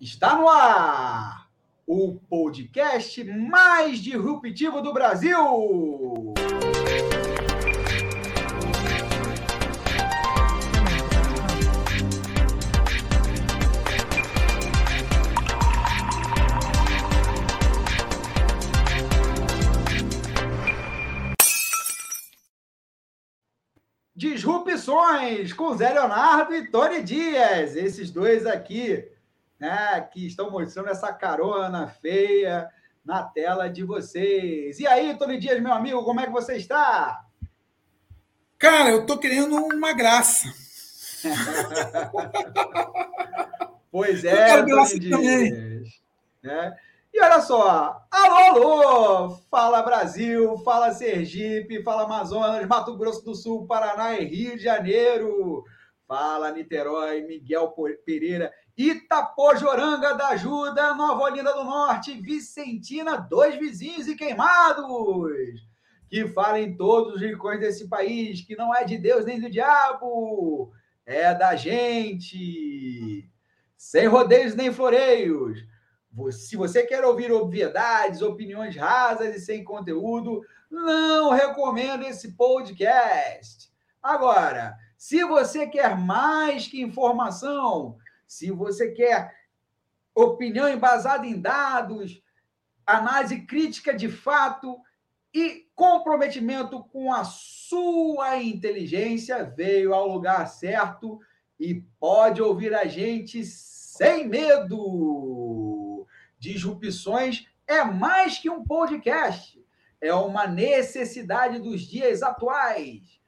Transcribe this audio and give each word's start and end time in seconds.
Está 0.00 0.34
no 0.34 0.48
ar 0.48 1.46
o 1.86 2.14
podcast 2.26 3.22
mais 3.22 3.98
disruptivo 3.98 4.80
do 4.80 4.94
Brasil. 4.94 6.32
Disrupções 24.16 25.52
com 25.52 25.76
Zé 25.76 25.92
Leonardo 25.92 26.54
e 26.54 26.70
Tony 26.70 27.02
Dias, 27.02 27.76
esses 27.76 28.10
dois 28.10 28.46
aqui 28.46 29.19
né, 29.60 30.00
que 30.10 30.26
estão 30.26 30.50
mostrando 30.50 30.88
essa 30.88 31.12
carona 31.12 31.86
feia 31.86 32.68
na 33.04 33.22
tela 33.22 33.68
de 33.68 33.84
vocês. 33.84 34.80
E 34.80 34.86
aí, 34.86 35.16
Tony 35.18 35.38
Dias, 35.38 35.60
meu 35.60 35.72
amigo, 35.72 36.02
como 36.02 36.20
é 36.20 36.26
que 36.26 36.32
você 36.32 36.56
está? 36.56 37.26
Cara, 38.58 38.90
eu 38.90 39.04
tô 39.04 39.18
querendo 39.18 39.56
uma 39.56 39.92
graça. 39.92 40.48
pois 43.92 44.24
é, 44.24 44.62
Tony 44.62 44.98
Dias. 44.98 46.00
Né? 46.42 46.76
E 47.12 47.20
olha 47.20 47.40
só, 47.40 48.06
alô, 48.10 48.80
alô! 48.80 49.36
Fala 49.50 49.82
Brasil, 49.82 50.56
fala 50.58 50.94
Sergipe, 50.94 51.82
fala 51.82 52.04
Amazonas, 52.04 52.66
Mato 52.66 52.96
Grosso 52.96 53.24
do 53.24 53.34
Sul, 53.34 53.66
Paraná 53.66 54.14
e 54.14 54.24
Rio 54.24 54.56
de 54.56 54.62
Janeiro. 54.62 55.64
Fala 56.06 56.50
Niterói, 56.50 57.22
Miguel 57.22 57.74
Pereira 58.06 58.50
Itapojoranga 58.80 60.14
da 60.14 60.28
Ajuda, 60.28 60.94
Nova 60.94 61.24
Olinda 61.24 61.52
do 61.52 61.64
Norte, 61.64 62.18
Vicentina, 62.18 63.18
dois 63.18 63.56
vizinhos 63.56 64.08
e 64.08 64.16
queimados. 64.16 65.60
Que 66.08 66.26
falem 66.28 66.74
todos 66.74 67.16
os 67.16 67.20
rincões 67.20 67.60
desse 67.60 67.88
país, 67.88 68.40
que 68.40 68.56
não 68.56 68.74
é 68.74 68.82
de 68.82 68.96
Deus 68.96 69.26
nem 69.26 69.38
do 69.38 69.50
diabo, 69.50 70.72
é 71.04 71.34
da 71.34 71.54
gente. 71.56 73.28
Sem 73.76 74.06
rodeios 74.06 74.54
nem 74.54 74.72
floreios. 74.72 75.62
Se 76.32 76.56
você 76.56 76.82
quer 76.82 77.04
ouvir 77.04 77.30
obviedades, 77.30 78.22
opiniões 78.22 78.74
rasas 78.74 79.36
e 79.36 79.40
sem 79.40 79.62
conteúdo, 79.62 80.40
não 80.70 81.32
recomendo 81.32 82.06
esse 82.06 82.32
podcast. 82.32 83.70
Agora, 84.02 84.74
se 84.96 85.22
você 85.22 85.66
quer 85.66 85.98
mais 85.98 86.66
que 86.66 86.80
informação, 86.80 87.98
se 88.30 88.48
você 88.52 88.92
quer 88.92 89.34
opinião 90.14 90.68
embasada 90.68 91.26
em 91.26 91.40
dados, 91.40 92.22
análise 92.86 93.40
crítica 93.40 93.92
de 93.92 94.08
fato 94.08 94.78
e 95.34 95.66
comprometimento 95.74 96.84
com 96.84 97.12
a 97.12 97.24
sua 97.24 98.40
inteligência, 98.40 99.42
veio 99.42 99.92
ao 99.92 100.06
lugar 100.06 100.46
certo 100.46 101.18
e 101.58 101.82
pode 101.98 102.40
ouvir 102.40 102.72
a 102.72 102.84
gente 102.84 103.44
sem 103.44 104.28
medo. 104.28 106.06
Disrupções 106.38 107.48
é 107.66 107.82
mais 107.82 108.38
que 108.38 108.48
um 108.48 108.62
podcast, 108.62 109.60
é 110.00 110.14
uma 110.14 110.46
necessidade 110.46 111.58
dos 111.58 111.80
dias 111.80 112.22
atuais. 112.22 113.20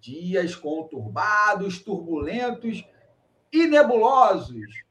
Dias 0.00 0.56
conturbados, 0.56 1.78
turbulentos 1.78 2.84
e 3.52 3.66
nebulosos. 3.66 4.82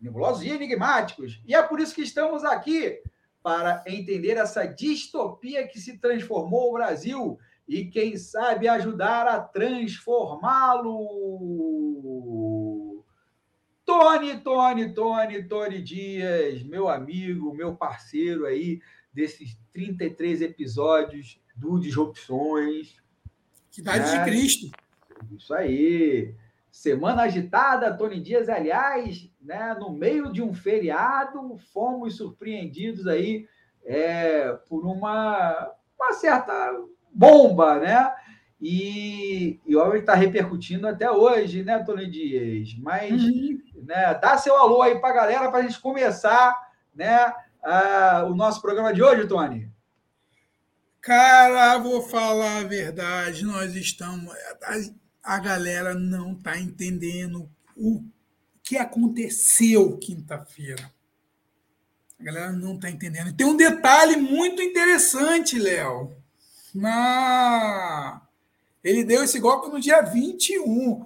Nebulosos 0.00 0.44
e 0.44 0.50
enigmáticos. 0.50 1.40
E 1.46 1.54
é 1.54 1.62
por 1.62 1.80
isso 1.80 1.94
que 1.94 2.02
estamos 2.02 2.44
aqui 2.44 3.00
para 3.42 3.82
entender 3.86 4.36
essa 4.36 4.66
distopia 4.66 5.66
que 5.66 5.80
se 5.80 5.98
transformou 5.98 6.70
o 6.70 6.74
Brasil 6.74 7.38
e, 7.66 7.86
quem 7.86 8.16
sabe, 8.16 8.68
ajudar 8.68 9.26
a 9.26 9.40
transformá-lo. 9.40 10.96
Tony, 13.84 14.38
Tony, 14.38 14.92
Tony, 14.92 15.44
Tony 15.44 15.80
Dias, 15.80 16.62
meu 16.64 16.88
amigo, 16.88 17.54
meu 17.54 17.76
parceiro 17.76 18.46
aí 18.46 18.80
desses 19.12 19.56
33 19.72 20.42
episódios 20.42 21.40
do 21.54 21.78
Disrupções. 21.78 22.96
Cidade 23.70 24.10
né? 24.10 24.18
de 24.18 24.24
Cristo. 24.24 24.70
Isso 25.30 25.54
aí. 25.54 26.34
Semana 26.76 27.22
agitada, 27.22 27.96
Tony 27.96 28.20
Dias, 28.20 28.50
aliás, 28.50 29.30
né, 29.40 29.74
no 29.80 29.90
meio 29.90 30.30
de 30.30 30.42
um 30.42 30.52
feriado, 30.52 31.56
fomos 31.72 32.18
surpreendidos 32.18 33.06
aí 33.06 33.48
é, 33.82 34.52
por 34.68 34.84
uma, 34.84 35.72
uma 35.98 36.12
certa 36.12 36.78
bomba, 37.10 37.78
né? 37.78 38.14
E, 38.60 39.58
e 39.64 39.74
o 39.74 39.94
está 39.94 40.14
repercutindo 40.14 40.86
até 40.86 41.10
hoje, 41.10 41.62
né, 41.62 41.82
Tony 41.82 42.10
Dias? 42.10 42.76
Mas 42.78 43.22
uhum. 43.22 43.58
né, 43.76 44.12
dá 44.12 44.36
seu 44.36 44.54
alô 44.54 44.82
aí 44.82 45.00
para 45.00 45.08
a 45.08 45.16
galera 45.16 45.50
para 45.50 45.60
a 45.60 45.62
gente 45.62 45.80
começar 45.80 46.54
né, 46.94 47.32
a, 47.64 48.26
o 48.28 48.34
nosso 48.34 48.60
programa 48.60 48.92
de 48.92 49.02
hoje, 49.02 49.26
Tony. 49.26 49.72
Cara, 51.00 51.78
vou 51.78 52.02
falar 52.02 52.58
a 52.58 52.64
verdade, 52.64 53.46
nós 53.46 53.74
estamos 53.74 54.30
a 55.26 55.40
galera 55.40 55.92
não 55.92 56.34
está 56.34 56.56
entendendo 56.56 57.50
o 57.76 58.00
que 58.62 58.78
aconteceu 58.78 59.98
quinta-feira. 59.98 60.92
A 62.18 62.22
galera 62.22 62.52
não 62.52 62.76
está 62.76 62.88
entendendo. 62.88 63.30
E 63.30 63.32
tem 63.32 63.44
um 63.44 63.56
detalhe 63.56 64.16
muito 64.16 64.62
interessante, 64.62 65.58
Léo. 65.58 66.16
Na... 66.72 68.22
Ele 68.84 69.02
deu 69.02 69.24
esse 69.24 69.40
golpe 69.40 69.68
no 69.68 69.80
dia 69.80 70.00
21. 70.00 71.04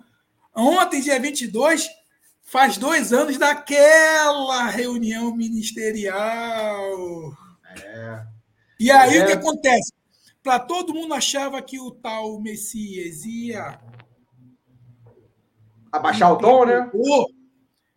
Ontem, 0.55 1.01
dia 1.01 1.19
22, 1.19 1.89
faz 2.43 2.77
dois 2.77 3.15
anos 3.15 3.39
daquela 3.39 4.67
reunião 4.67 5.35
ministerial. 5.35 7.35
É. 7.83 8.27
E 8.79 8.91
aí 8.91 9.17
é. 9.17 9.23
o 9.23 9.27
que 9.27 9.33
acontece? 9.33 9.95
Para 10.43 10.59
todo 10.59 10.95
mundo 10.95 11.15
achava 11.15 11.63
que 11.63 11.81
o 11.81 11.91
tal 11.91 12.39
Messias 12.39 13.25
ia 13.25 13.81
Abaixar 15.93 16.33
o 16.33 16.39
tom, 16.39 16.65
né? 16.65 16.91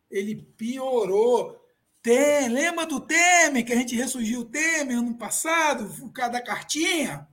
Ele 0.09 0.35
piorou. 0.35 1.59
Tem, 2.01 2.49
lembra 2.49 2.85
do 2.85 2.99
Temer, 2.99 3.65
que 3.65 3.71
a 3.71 3.75
gente 3.75 3.95
ressurgiu 3.95 4.41
o 4.41 4.45
Temer 4.45 4.97
ano 4.97 5.15
passado, 5.15 5.87
por 5.99 6.11
causa 6.11 6.33
da 6.33 6.41
cartinha? 6.41 7.27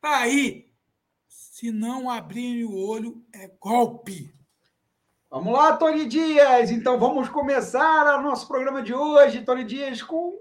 Tá 0.00 0.18
aí. 0.18 0.66
Se 1.26 1.70
não 1.70 2.10
abrirem 2.10 2.64
o 2.64 2.76
olho, 2.76 3.24
é 3.32 3.50
golpe. 3.58 4.34
Vamos 5.30 5.52
lá, 5.52 5.76
Tony 5.76 6.06
Dias. 6.06 6.70
Então 6.70 6.98
vamos 6.98 7.28
começar 7.28 8.18
o 8.18 8.22
nosso 8.22 8.46
programa 8.46 8.82
de 8.82 8.94
hoje, 8.94 9.42
Tony 9.42 9.64
Dias, 9.64 10.02
com 10.02 10.38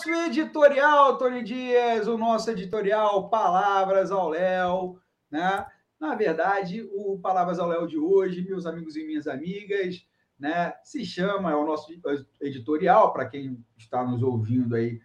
nosso 0.00 0.10
editorial, 0.10 1.18
Tony 1.18 1.42
Dias, 1.42 2.08
o 2.08 2.16
nosso 2.16 2.50
editorial 2.50 3.28
Palavras 3.28 4.10
ao 4.10 4.30
Léo, 4.30 4.98
né? 5.30 5.66
Na 6.00 6.14
verdade, 6.14 6.88
o 6.94 7.18
Palavras 7.18 7.58
ao 7.58 7.68
Léo 7.68 7.86
de 7.86 7.98
hoje, 7.98 8.40
meus 8.42 8.64
amigos 8.64 8.96
e 8.96 9.04
minhas 9.04 9.26
amigas, 9.26 10.06
né, 10.38 10.72
se 10.82 11.04
chama, 11.04 11.50
é 11.50 11.54
o 11.54 11.66
nosso 11.66 11.92
editorial, 12.40 13.12
para 13.12 13.26
quem 13.26 13.62
está 13.76 14.02
nos 14.02 14.22
ouvindo 14.22 14.74
aí 14.74 14.98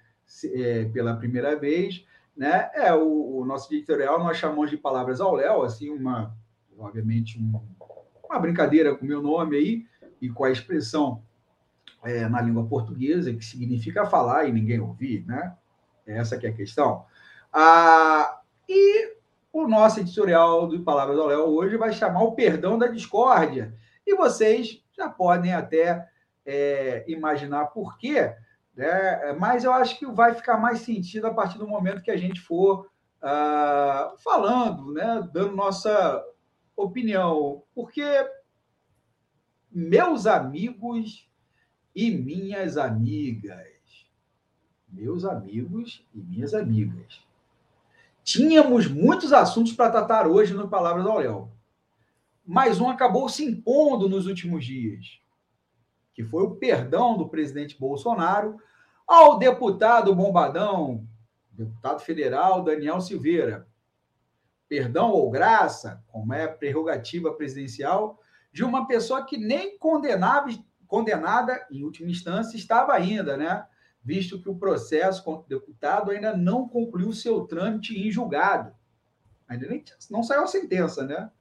é, 0.54 0.86
pela 0.86 1.18
primeira 1.18 1.58
vez, 1.58 2.06
né? 2.36 2.70
É 2.74 2.94
o, 2.94 3.40
o, 3.40 3.46
nosso 3.46 3.74
editorial, 3.74 4.18
nós 4.20 4.38
chamamos 4.38 4.70
de 4.70 4.78
Palavras 4.78 5.20
ao 5.20 5.36
Léo, 5.36 5.64
assim, 5.64 5.90
uma, 5.90 6.34
obviamente, 6.78 7.38
uma, 7.38 7.62
uma 8.30 8.40
brincadeira 8.40 8.96
com 8.96 9.04
o 9.04 9.08
meu 9.08 9.22
nome 9.22 9.58
aí 9.58 9.86
e 10.22 10.30
com 10.30 10.46
a 10.46 10.52
expressão 10.52 11.22
é, 12.06 12.30
na 12.30 12.42
língua 12.42 12.66
portuguesa, 12.68 13.34
que 13.34 13.44
significa 13.44 14.06
falar 14.06 14.46
e 14.46 14.52
ninguém 14.52 14.80
ouvir, 14.80 15.26
né? 15.26 15.54
Essa 16.06 16.38
que 16.38 16.46
é 16.46 16.50
a 16.50 16.56
questão. 16.56 17.06
Ah, 17.52 18.40
e 18.70 19.16
o 19.52 19.68
nosso 19.68 20.00
editorial 20.00 20.68
do 20.68 20.84
Palavras 20.84 21.18
do 21.18 21.26
Léo 21.26 21.46
hoje 21.46 21.78
vai 21.78 21.92
chamar 21.92 22.24
o 22.24 22.34
perdão 22.34 22.78
da 22.78 22.88
discórdia. 22.88 23.74
E 24.06 24.16
vocês 24.16 24.84
já 24.96 25.10
podem 25.10 25.54
até 25.54 26.08
é, 26.46 27.04
imaginar 27.08 27.66
por 27.68 27.98
quê, 27.98 28.36
né? 28.76 29.34
mas 29.40 29.64
eu 29.64 29.74
acho 29.74 29.98
que 29.98 30.06
vai 30.06 30.34
ficar 30.34 30.58
mais 30.58 30.80
sentido 30.80 31.26
a 31.26 31.34
partir 31.34 31.58
do 31.58 31.68
momento 31.68 32.04
que 32.04 32.12
a 32.12 32.18
gente 32.18 32.40
for 32.40 32.88
ah, 33.22 34.14
falando, 34.24 34.94
né? 34.94 35.28
dando 35.34 35.56
nossa 35.56 36.24
opinião. 36.76 37.64
Porque 37.74 38.04
meus 39.72 40.28
amigos 40.28 41.28
e 41.96 42.12
minhas 42.12 42.78
amigas. 42.78 43.66
Meus 44.90 45.24
amigos 45.24 46.06
e 46.14 46.20
minhas 46.20 46.54
amigas. 46.54 47.24
Tínhamos 48.24 48.88
muitos 48.88 49.32
assuntos 49.32 49.72
para 49.72 49.92
tratar 49.92 50.28
hoje 50.28 50.54
no 50.54 50.68
Palavra 50.68 51.02
do 51.02 51.10
Auréu. 51.10 51.50
Mas 52.46 52.80
um 52.80 52.90
acabou 52.90 53.30
se 53.30 53.46
impondo 53.46 54.10
nos 54.10 54.28
últimos 54.28 54.66
dias, 54.66 55.20
que 56.14 56.24
foi 56.24 56.44
o 56.44 56.56
perdão 56.56 57.18
do 57.18 57.30
presidente 57.30 57.80
Bolsonaro 57.80 58.58
ao 59.08 59.38
deputado 59.38 60.14
bombadão, 60.14 61.08
deputado 61.52 62.02
federal 62.02 62.64
Daniel 62.64 63.00
Silveira. 63.00 63.68
Perdão 64.68 65.12
ou 65.12 65.30
graça, 65.30 66.04
como 66.08 66.34
é 66.34 66.48
prerrogativa 66.48 67.32
presidencial, 67.34 68.20
de 68.52 68.64
uma 68.64 68.88
pessoa 68.88 69.26
que 69.26 69.38
nem 69.38 69.78
condenava, 69.78 70.50
condenada, 70.88 71.66
em 71.72 71.84
última 71.84 72.10
instância, 72.10 72.58
estava 72.58 72.94
ainda, 72.94 73.36
né? 73.36 73.66
visto 74.06 74.40
que 74.40 74.48
o 74.48 74.56
processo 74.56 75.24
contra 75.24 75.46
o 75.46 75.60
deputado 75.60 76.12
ainda 76.12 76.38
não 76.38 76.70
concluiu 76.70 77.12
seu 77.12 77.42
trâmite 77.48 78.00
em 78.00 78.12
julgado. 78.12 78.72
Ainda 79.48 79.68
nem, 79.68 79.84
não 80.12 80.22
saiu 80.22 80.44
a 80.44 80.48
sentença, 80.48 81.04
né? 81.04 81.32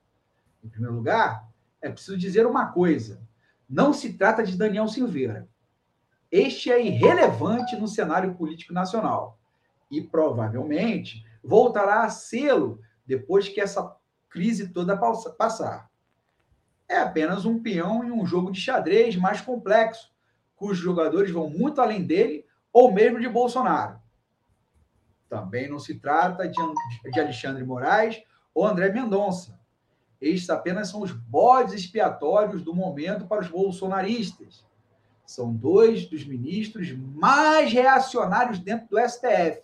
Em 0.63 0.69
primeiro 0.69 0.97
lugar, 0.97 1.47
é 1.83 1.91
preciso 1.91 2.17
dizer 2.17 2.47
uma 2.47 2.73
coisa: 2.73 3.21
não 3.69 3.93
se 3.93 4.15
trata 4.15 4.43
de 4.43 4.57
Daniel 4.57 4.89
Silveira. 4.89 5.47
Este 6.33 6.73
é 6.73 6.85
irrelevante 6.85 7.77
no 7.77 7.87
cenário 7.87 8.35
político 8.35 8.73
nacional 8.73 9.39
e 9.91 10.01
provavelmente 10.01 11.23
voltará 11.43 12.03
a 12.03 12.09
sê-lo 12.09 12.81
depois 13.07 13.47
que 13.47 13.61
essa 13.61 13.95
crise 14.31 14.73
toda 14.73 14.97
passar. 14.97 15.91
É 16.89 16.99
apenas 16.99 17.45
um 17.45 17.63
peão 17.63 18.05
em 18.05 18.11
um 18.11 18.27
jogo 18.27 18.51
de 18.51 18.61
xadrez 18.61 19.17
mais 19.17 19.41
complexo, 19.41 20.13
cujos 20.55 20.79
jogadores 20.83 21.31
vão 21.31 21.49
muito 21.49 21.81
além 21.81 22.05
dele 22.05 22.45
ou 22.73 22.93
mesmo 22.93 23.21
de 23.21 23.29
Bolsonaro. 23.29 23.99
Também 25.29 25.69
não 25.69 25.79
se 25.79 25.95
trata 25.95 26.47
de, 26.47 26.61
Alexandre 27.19 27.65
Moraes 27.65 28.23
ou 28.55 28.67
André 28.67 28.93
Mendonça. 28.93 29.59
Estes 30.21 30.49
apenas 30.49 30.89
são 30.89 31.03
os 31.03 31.13
bodes 31.13 31.75
expiatórios 31.75 32.63
do 32.63 32.75
momento 32.75 33.27
para 33.27 33.41
os 33.41 33.49
bolsonaristas. 33.49 34.65
São 35.27 35.53
dois 35.53 36.07
dos 36.07 36.25
ministros 36.25 36.93
mais 36.93 37.73
reacionários 37.73 38.59
dentro 38.59 38.89
do 38.89 38.99
STF. 38.99 39.63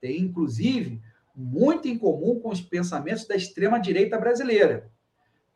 Tem, 0.00 0.20
inclusive, 0.20 1.00
muito 1.34 1.88
em 1.88 1.96
comum 1.96 2.40
com 2.40 2.50
os 2.50 2.60
pensamentos 2.60 3.26
da 3.26 3.36
extrema-direita 3.36 4.18
brasileira. 4.18 4.90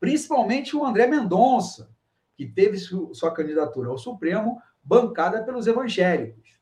Principalmente 0.04 0.76
o 0.76 0.84
André 0.84 1.06
Mendonça, 1.06 1.90
que 2.36 2.46
teve 2.46 2.76
sua 2.76 3.32
candidatura 3.32 3.88
ao 3.88 3.96
Supremo 3.96 4.60
bancada 4.82 5.42
pelos 5.42 5.66
evangélicos. 5.66 6.60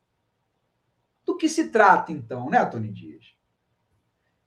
Do 1.24 1.36
que 1.36 1.48
se 1.48 1.68
trata, 1.68 2.12
então, 2.12 2.48
né, 2.48 2.64
Tony 2.64 2.92
Dias? 2.92 3.36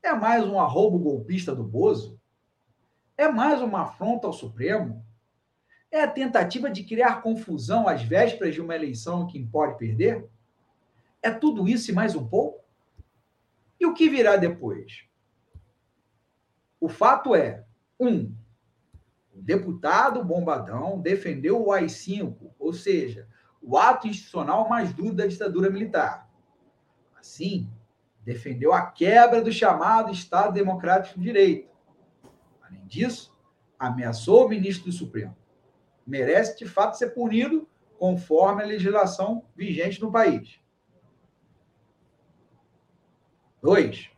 É 0.01 0.13
mais 0.13 0.45
um 0.45 0.57
arrobo 0.57 0.97
golpista 0.97 1.53
do 1.53 1.61
Bozo? 1.61 2.17
É 3.17 3.27
mais 3.27 3.61
uma 3.61 3.81
afronta 3.81 4.27
ao 4.27 4.33
Supremo? 4.33 5.05
É 5.91 6.01
a 6.01 6.09
tentativa 6.09 6.71
de 6.71 6.85
criar 6.85 7.21
confusão 7.21 7.89
às 7.89 8.01
vésperas 8.01 8.53
de 8.53 8.61
uma 8.61 8.75
eleição 8.75 9.27
que 9.27 9.45
pode 9.45 9.77
perder? 9.77 10.25
É 11.21 11.29
tudo 11.29 11.67
isso 11.67 11.91
e 11.91 11.93
mais 11.93 12.15
um 12.15 12.25
pouco? 12.25 12.63
E 13.77 13.85
o 13.85 13.93
que 13.93 14.09
virá 14.09 14.37
depois? 14.37 15.03
O 16.79 16.87
fato 16.87 17.35
é: 17.35 17.65
um, 17.99 18.33
o 19.35 19.41
deputado 19.41 20.23
Bombadão 20.23 20.99
defendeu 20.99 21.61
o 21.61 21.71
AI-5, 21.73 22.53
ou 22.57 22.71
seja, 22.71 23.27
o 23.61 23.77
ato 23.77 24.07
institucional 24.07 24.69
mais 24.69 24.93
duro 24.93 25.13
da 25.13 25.27
ditadura 25.27 25.69
militar. 25.69 26.29
Sim, 27.21 27.69
defendeu 28.23 28.71
a 28.71 28.85
quebra 28.85 29.41
do 29.41 29.51
chamado 29.51 30.11
Estado 30.11 30.53
Democrático 30.53 31.19
de 31.19 31.25
Direito. 31.25 31.69
Além 32.61 32.85
disso, 32.85 33.35
ameaçou 33.77 34.45
o 34.45 34.49
ministro 34.49 34.85
do 34.85 34.91
Supremo. 34.91 35.35
Merece, 36.07 36.57
de 36.57 36.65
fato, 36.65 36.97
ser 36.97 37.09
punido 37.09 37.67
conforme 37.97 38.63
a 38.63 38.67
legislação 38.67 39.43
vigente 39.55 39.99
no 40.01 40.11
país. 40.11 40.61
Dois, 43.61 44.11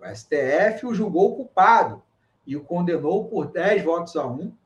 o 0.00 0.06
STF 0.06 0.86
o 0.86 0.94
julgou 0.94 1.34
culpado 1.34 2.02
e 2.48 2.56
o 2.56 2.64
condenou 2.64 3.28
por 3.28 3.52
10 3.52 3.84
votos 3.84 4.16
a 4.16 4.26
1 4.26 4.56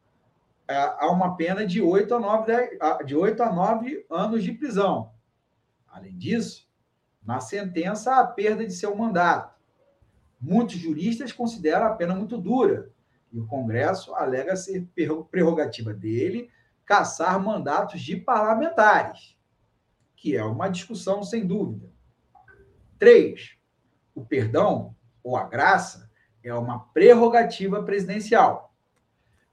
é, 0.69 0.77
a 0.77 1.11
uma 1.11 1.37
pena 1.37 1.67
de 1.67 1.83
8 1.83 2.15
a 2.15 2.21
9, 2.21 2.79
de 3.05 3.17
8 3.17 3.43
a 3.43 3.53
9 3.53 4.07
anos 4.09 4.45
de 4.45 4.53
prisão. 4.53 5.13
Além 5.89 6.17
disso, 6.17 6.71
na 7.25 7.41
sentença 7.41 8.21
a 8.21 8.25
perda 8.25 8.65
de 8.65 8.73
seu 8.73 8.95
mandato. 8.95 9.61
Muitos 10.41 10.77
juristas 10.77 11.33
consideram 11.33 11.87
a 11.87 11.95
pena 11.95 12.15
muito 12.15 12.39
dura 12.39 12.89
e 13.33 13.41
o 13.41 13.49
Congresso 13.49 14.15
alega 14.15 14.55
ser 14.55 14.87
prerrogativa 15.29 15.93
dele 15.93 16.49
caçar 16.87 17.43
mandatos 17.43 18.01
de 18.01 18.15
parlamentares, 18.15 19.37
que 20.15 20.37
é 20.37 20.45
uma 20.45 20.69
discussão 20.69 21.25
sem 21.25 21.45
dúvida. 21.45 21.91
Três, 22.97 23.57
o 24.15 24.25
perdão 24.25 24.95
ou 25.21 25.37
a 25.37 25.49
graça 25.49 26.12
é 26.45 26.55
uma 26.55 26.79
prerrogativa 26.79 27.83
presidencial. 27.83 28.73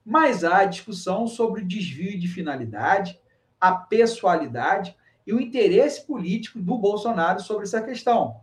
Mas 0.06 0.44
há 0.44 0.66
discussão 0.66 1.28
sobre 1.28 1.62
o 1.62 1.68
desvio 1.68 2.18
de 2.18 2.28
finalidade, 2.28 3.20
a 3.60 3.74
pessoalidade 3.74 4.96
e 5.26 5.34
o 5.34 5.40
interesse 5.40 6.06
político 6.06 6.60
do 6.60 6.78
Bolsonaro 6.78 7.40
sobre 7.42 7.64
essa 7.64 7.82
questão. 7.82 8.42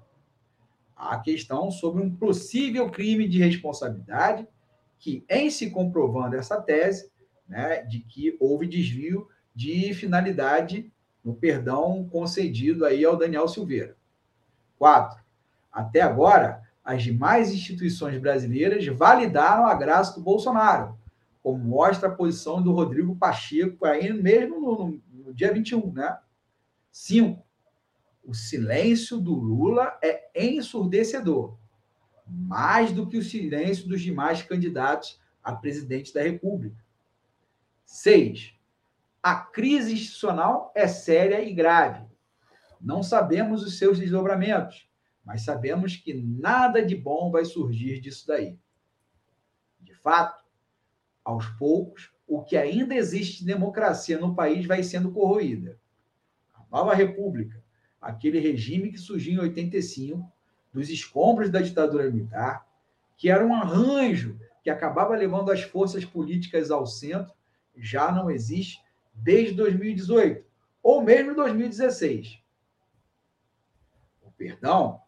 A 0.94 1.18
questão 1.18 1.70
sobre 1.70 2.02
um 2.02 2.14
possível 2.14 2.90
crime 2.90 3.28
de 3.28 3.38
responsabilidade, 3.38 4.46
que, 4.98 5.24
em 5.28 5.50
se 5.50 5.70
comprovando 5.70 6.36
essa 6.36 6.60
tese, 6.60 7.10
né, 7.48 7.82
de 7.82 8.00
que 8.00 8.36
houve 8.40 8.66
desvio 8.66 9.28
de 9.54 9.92
finalidade 9.94 10.90
no 11.24 11.34
perdão 11.34 12.08
concedido 12.08 12.84
aí 12.84 13.04
ao 13.04 13.16
Daniel 13.16 13.48
Silveira. 13.48 13.96
Quatro, 14.78 15.20
até 15.72 16.00
agora, 16.00 16.62
as 16.86 17.02
demais 17.02 17.52
instituições 17.52 18.16
brasileiras 18.16 18.86
validaram 18.86 19.66
a 19.66 19.74
graça 19.74 20.14
do 20.14 20.20
Bolsonaro, 20.20 20.96
como 21.42 21.58
mostra 21.58 22.08
a 22.08 22.14
posição 22.14 22.62
do 22.62 22.70
Rodrigo 22.70 23.16
Pacheco, 23.16 23.84
aí 23.84 24.12
mesmo 24.12 24.60
no, 24.60 25.02
no, 25.12 25.34
dia 25.34 25.52
21, 25.52 25.92
né? 25.92 26.16
Cinco, 26.92 27.44
o 28.24 28.32
silêncio 28.32 29.18
do 29.18 29.34
Lula 29.34 29.98
é 30.00 30.30
ensurdecedor, 30.36 31.58
mais 32.24 32.92
do 32.92 33.08
que 33.08 33.18
o 33.18 33.22
silêncio 33.22 33.88
dos 33.88 34.00
demais 34.00 34.42
candidatos 34.42 35.20
a 35.42 35.52
presidente 35.52 36.14
da 36.14 36.22
República. 36.22 36.76
Seis, 37.84 38.54
a 39.20 39.34
crise 39.34 39.92
institucional 39.92 40.70
é 40.72 40.86
séria 40.86 41.42
e 41.42 41.52
grave. 41.52 42.06
Não 42.80 43.02
sabemos 43.02 43.64
os 43.64 43.76
seus 43.76 43.98
desdobramentos, 43.98 44.88
mas 45.26 45.42
sabemos 45.42 45.96
que 45.96 46.14
nada 46.14 46.80
de 46.80 46.94
bom 46.94 47.32
vai 47.32 47.44
surgir 47.44 47.98
disso 47.98 48.28
daí. 48.28 48.56
De 49.80 49.92
fato, 49.92 50.44
aos 51.24 51.46
poucos, 51.58 52.12
o 52.28 52.44
que 52.44 52.56
ainda 52.56 52.94
existe 52.94 53.40
de 53.40 53.46
democracia 53.46 54.18
no 54.18 54.36
país 54.36 54.64
vai 54.64 54.84
sendo 54.84 55.10
corroída. 55.10 55.80
Nova 56.70 56.94
República, 56.94 57.60
aquele 58.00 58.38
regime 58.38 58.92
que 58.92 58.98
surgiu 58.98 59.34
em 59.34 59.38
85, 59.38 60.32
dos 60.72 60.90
escombros 60.90 61.50
da 61.50 61.60
ditadura 61.60 62.08
militar, 62.08 62.64
que 63.16 63.28
era 63.28 63.44
um 63.44 63.54
arranjo 63.54 64.38
que 64.62 64.70
acabava 64.70 65.16
levando 65.16 65.50
as 65.50 65.62
forças 65.62 66.04
políticas 66.04 66.70
ao 66.70 66.86
centro, 66.86 67.34
já 67.76 68.12
não 68.12 68.30
existe 68.30 68.80
desde 69.12 69.54
2018, 69.54 70.44
ou 70.82 71.02
mesmo 71.02 71.34
2016. 71.34 72.40
O 74.22 74.30
perdão 74.30 75.00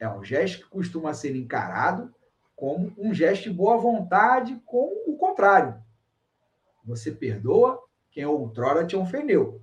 é 0.00 0.08
um 0.08 0.24
gesto 0.24 0.64
que 0.64 0.70
costuma 0.70 1.12
ser 1.12 1.36
encarado 1.36 2.12
como 2.56 2.92
um 2.96 3.12
gesto 3.12 3.44
de 3.44 3.50
boa 3.50 3.76
vontade 3.76 4.60
com 4.64 5.04
o 5.06 5.16
contrário. 5.16 5.80
Você 6.82 7.12
perdoa 7.12 7.82
quem 8.10 8.24
outrora 8.24 8.86
te 8.86 8.96
ofendeu. 8.96 9.62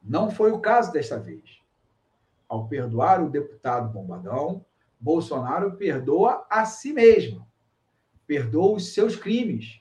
Não 0.00 0.30
foi 0.30 0.52
o 0.52 0.60
caso 0.60 0.92
desta 0.92 1.18
vez. 1.18 1.60
Ao 2.48 2.68
perdoar 2.68 3.20
o 3.22 3.28
deputado 3.28 3.92
Bombadão, 3.92 4.64
Bolsonaro 5.00 5.76
perdoa 5.76 6.46
a 6.48 6.64
si 6.64 6.92
mesmo, 6.92 7.46
perdoa 8.24 8.76
os 8.76 8.94
seus 8.94 9.16
crimes 9.16 9.80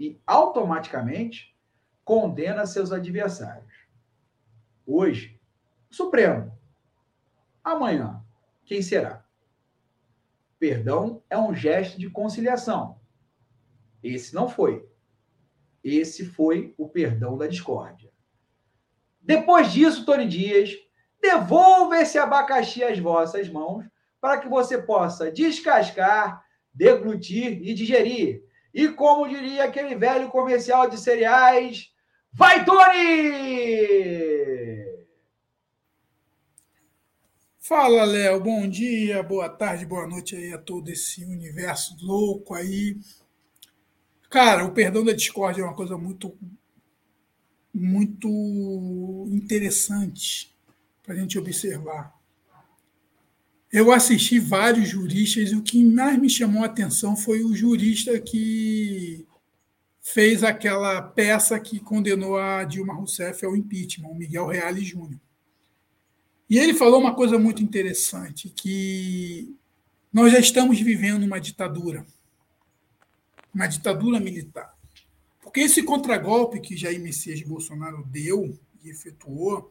e 0.00 0.18
automaticamente 0.26 1.54
condena 2.04 2.66
seus 2.66 2.90
adversários. 2.90 3.72
Hoje, 4.86 5.37
Supremo. 5.90 6.56
Amanhã, 7.64 8.22
quem 8.64 8.82
será? 8.82 9.24
Perdão 10.58 11.22
é 11.30 11.38
um 11.38 11.54
gesto 11.54 11.98
de 11.98 12.10
conciliação. 12.10 12.98
Esse 14.02 14.34
não 14.34 14.48
foi. 14.48 14.88
Esse 15.82 16.24
foi 16.24 16.74
o 16.76 16.88
perdão 16.88 17.36
da 17.38 17.46
discórdia. 17.46 18.10
Depois 19.20 19.72
disso, 19.72 20.04
Tony 20.04 20.26
Dias, 20.26 20.74
devolva 21.20 21.98
esse 21.98 22.18
abacaxi 22.18 22.82
às 22.82 22.98
vossas 22.98 23.48
mãos 23.48 23.84
para 24.20 24.38
que 24.38 24.48
você 24.48 24.78
possa 24.78 25.30
descascar, 25.30 26.44
deglutir 26.74 27.60
e 27.62 27.74
digerir. 27.74 28.42
E 28.72 28.88
como 28.88 29.28
diria 29.28 29.64
aquele 29.64 29.94
velho 29.94 30.28
comercial 30.28 30.88
de 30.88 30.98
cereais, 30.98 31.92
vai, 32.32 32.64
Tony! 32.64 34.27
Fala, 37.68 38.02
Léo. 38.02 38.40
Bom 38.40 38.66
dia, 38.66 39.22
boa 39.22 39.46
tarde, 39.46 39.84
boa 39.84 40.06
noite 40.06 40.34
aí 40.34 40.54
a 40.54 40.58
todo 40.58 40.88
esse 40.88 41.22
universo 41.22 41.94
louco 42.00 42.54
aí. 42.54 42.96
Cara, 44.30 44.64
o 44.64 44.72
perdão 44.72 45.04
da 45.04 45.12
discórdia 45.12 45.60
é 45.60 45.64
uma 45.66 45.74
coisa 45.74 45.98
muito, 45.98 46.34
muito 47.74 49.28
interessante 49.30 50.56
para 51.02 51.12
a 51.12 51.18
gente 51.18 51.38
observar. 51.38 52.18
Eu 53.70 53.92
assisti 53.92 54.38
vários 54.38 54.88
juristas 54.88 55.52
e 55.52 55.54
o 55.54 55.62
que 55.62 55.84
mais 55.84 56.18
me 56.18 56.30
chamou 56.30 56.62
a 56.62 56.66
atenção 56.68 57.14
foi 57.14 57.44
o 57.44 57.54
jurista 57.54 58.18
que 58.18 59.26
fez 60.00 60.42
aquela 60.42 61.02
peça 61.02 61.60
que 61.60 61.78
condenou 61.78 62.38
a 62.38 62.64
Dilma 62.64 62.94
Rousseff 62.94 63.44
ao 63.44 63.54
impeachment, 63.54 64.08
o 64.08 64.14
Miguel 64.14 64.46
Reale 64.46 64.82
Júnior. 64.82 65.20
E 66.48 66.58
ele 66.58 66.74
falou 66.74 67.00
uma 67.00 67.14
coisa 67.14 67.38
muito 67.38 67.62
interessante, 67.62 68.48
que 68.48 69.54
nós 70.12 70.32
já 70.32 70.38
estamos 70.38 70.80
vivendo 70.80 71.24
uma 71.24 71.40
ditadura, 71.40 72.06
uma 73.54 73.66
ditadura 73.66 74.18
militar. 74.18 74.74
Porque 75.42 75.60
esse 75.60 75.82
contragolpe 75.82 76.60
que 76.60 76.76
Jair 76.76 77.00
Messias 77.00 77.42
Bolsonaro 77.42 78.02
deu 78.06 78.58
e 78.82 78.90
efetuou 78.90 79.70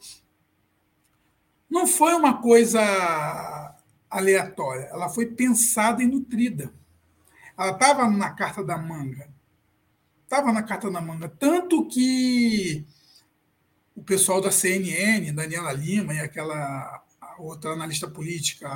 não 1.69 1.85
foi 1.85 2.13
uma 2.13 2.41
coisa 2.41 3.75
aleatória, 4.09 4.85
ela 4.85 5.09
foi 5.09 5.25
pensada 5.25 6.01
e 6.01 6.07
nutrida. 6.07 6.71
Ela 7.57 7.71
estava 7.71 8.09
na 8.09 8.29
carta 8.29 8.63
da 8.63 8.77
manga. 8.77 9.29
Estava 10.23 10.53
na 10.53 10.63
carta 10.63 10.89
da 10.89 11.01
manga. 11.01 11.27
Tanto 11.27 11.85
que 11.85 12.85
o 13.97 14.03
pessoal 14.03 14.39
da 14.39 14.51
CNN, 14.51 15.31
Daniela 15.31 15.73
Lima 15.73 16.13
e 16.13 16.19
aquela 16.19 17.03
outra 17.39 17.71
analista 17.71 18.07
política, 18.07 18.69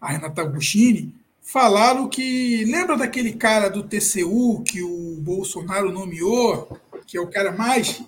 a 0.00 0.08
Renata 0.12 0.42
Agostini, 0.42 1.14
falaram 1.40 2.08
que. 2.08 2.64
Lembra 2.64 2.96
daquele 2.96 3.32
cara 3.32 3.68
do 3.70 3.84
TCU 3.84 4.62
que 4.64 4.82
o 4.82 5.20
Bolsonaro 5.20 5.92
nomeou, 5.92 6.80
que 7.06 7.16
é 7.16 7.20
o 7.20 7.30
cara 7.30 7.52
mais. 7.52 8.02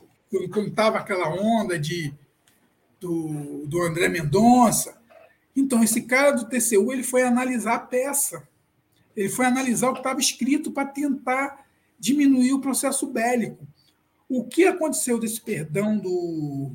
quando 0.53 0.69
estava 0.69 0.99
aquela 0.99 1.29
onda 1.29 1.79
de, 1.79 2.13
do, 3.01 3.65
do 3.67 3.83
André 3.83 4.09
Mendonça? 4.09 5.01
Então, 5.55 5.85
esse 5.85 6.03
cara 6.03 6.33
do 6.33 6.47
TCU 6.47 6.93
ele 6.93 7.05
foi 7.05 7.23
analisar 7.23 7.75
a 7.75 7.79
peça. 7.79 8.49
Ele 9.17 9.29
foi 9.29 9.47
analisar 9.47 9.91
o 9.91 9.93
que 9.93 10.01
estava 10.01 10.19
escrito 10.19 10.73
para 10.73 10.87
tentar 10.87 11.67
diminuir 12.01 12.53
o 12.53 12.61
processo 12.61 13.07
bélico. 13.07 13.65
O 14.35 14.45
que 14.45 14.65
aconteceu 14.65 15.21
desse 15.21 15.39
perdão 15.39 15.99
do, 15.99 16.73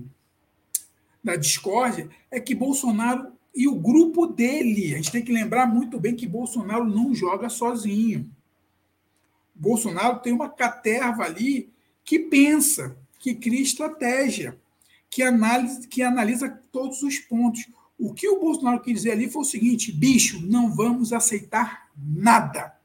da 1.23 1.35
discórdia 1.35 2.07
é 2.29 2.39
que 2.39 2.53
Bolsonaro 2.53 3.31
e 3.53 3.67
o 3.67 3.73
grupo 3.73 4.27
dele, 4.27 4.93
a 4.93 4.97
gente 4.97 5.11
tem 5.11 5.25
que 5.25 5.31
lembrar 5.31 5.65
muito 5.65 5.99
bem 5.99 6.15
que 6.15 6.27
Bolsonaro 6.27 6.85
não 6.85 7.15
joga 7.15 7.49
sozinho. 7.49 8.29
Bolsonaro 9.55 10.19
tem 10.19 10.31
uma 10.31 10.47
caterva 10.47 11.23
ali 11.23 11.71
que 12.05 12.19
pensa, 12.19 12.95
que 13.17 13.33
cria 13.33 13.63
estratégia, 13.63 14.55
que 15.09 15.23
analisa, 15.23 15.87
que 15.87 16.03
analisa 16.03 16.61
todos 16.71 17.01
os 17.01 17.17
pontos. 17.17 17.67
O 17.97 18.13
que 18.13 18.29
o 18.29 18.39
Bolsonaro 18.39 18.83
quis 18.83 18.93
dizer 18.93 19.13
ali 19.13 19.31
foi 19.31 19.41
o 19.41 19.45
seguinte: 19.45 19.91
bicho, 19.91 20.39
não 20.45 20.75
vamos 20.75 21.11
aceitar 21.11 21.89
nada. 21.97 22.77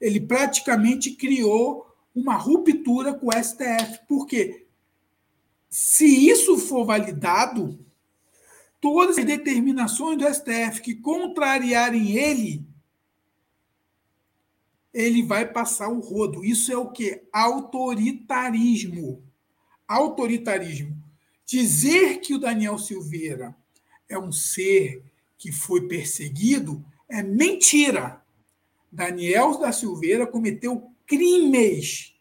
Ele 0.00 0.20
praticamente 0.20 1.10
criou 1.10 1.89
uma 2.14 2.36
ruptura 2.36 3.14
com 3.14 3.28
o 3.28 3.32
STF. 3.32 4.00
Porque 4.08 4.66
se 5.68 6.28
isso 6.28 6.58
for 6.58 6.84
validado, 6.84 7.78
todas 8.80 9.18
as 9.18 9.24
determinações 9.24 10.18
do 10.18 10.26
STF 10.26 10.80
que 10.82 10.94
contrariarem 10.94 12.16
ele, 12.16 12.66
ele 14.92 15.22
vai 15.22 15.46
passar 15.46 15.88
o 15.88 16.00
rodo. 16.00 16.44
Isso 16.44 16.72
é 16.72 16.76
o 16.76 16.90
que? 16.90 17.22
Autoritarismo. 17.32 19.22
Autoritarismo. 19.86 20.96
Dizer 21.46 22.18
que 22.18 22.34
o 22.34 22.38
Daniel 22.38 22.78
Silveira 22.78 23.56
é 24.08 24.18
um 24.18 24.32
ser 24.32 25.02
que 25.38 25.50
foi 25.50 25.86
perseguido 25.88 26.84
é 27.10 27.22
mentira. 27.22 28.22
Daniel 28.90 29.58
da 29.58 29.72
Silveira 29.72 30.26
cometeu 30.26 30.89
crimes. 31.10 32.14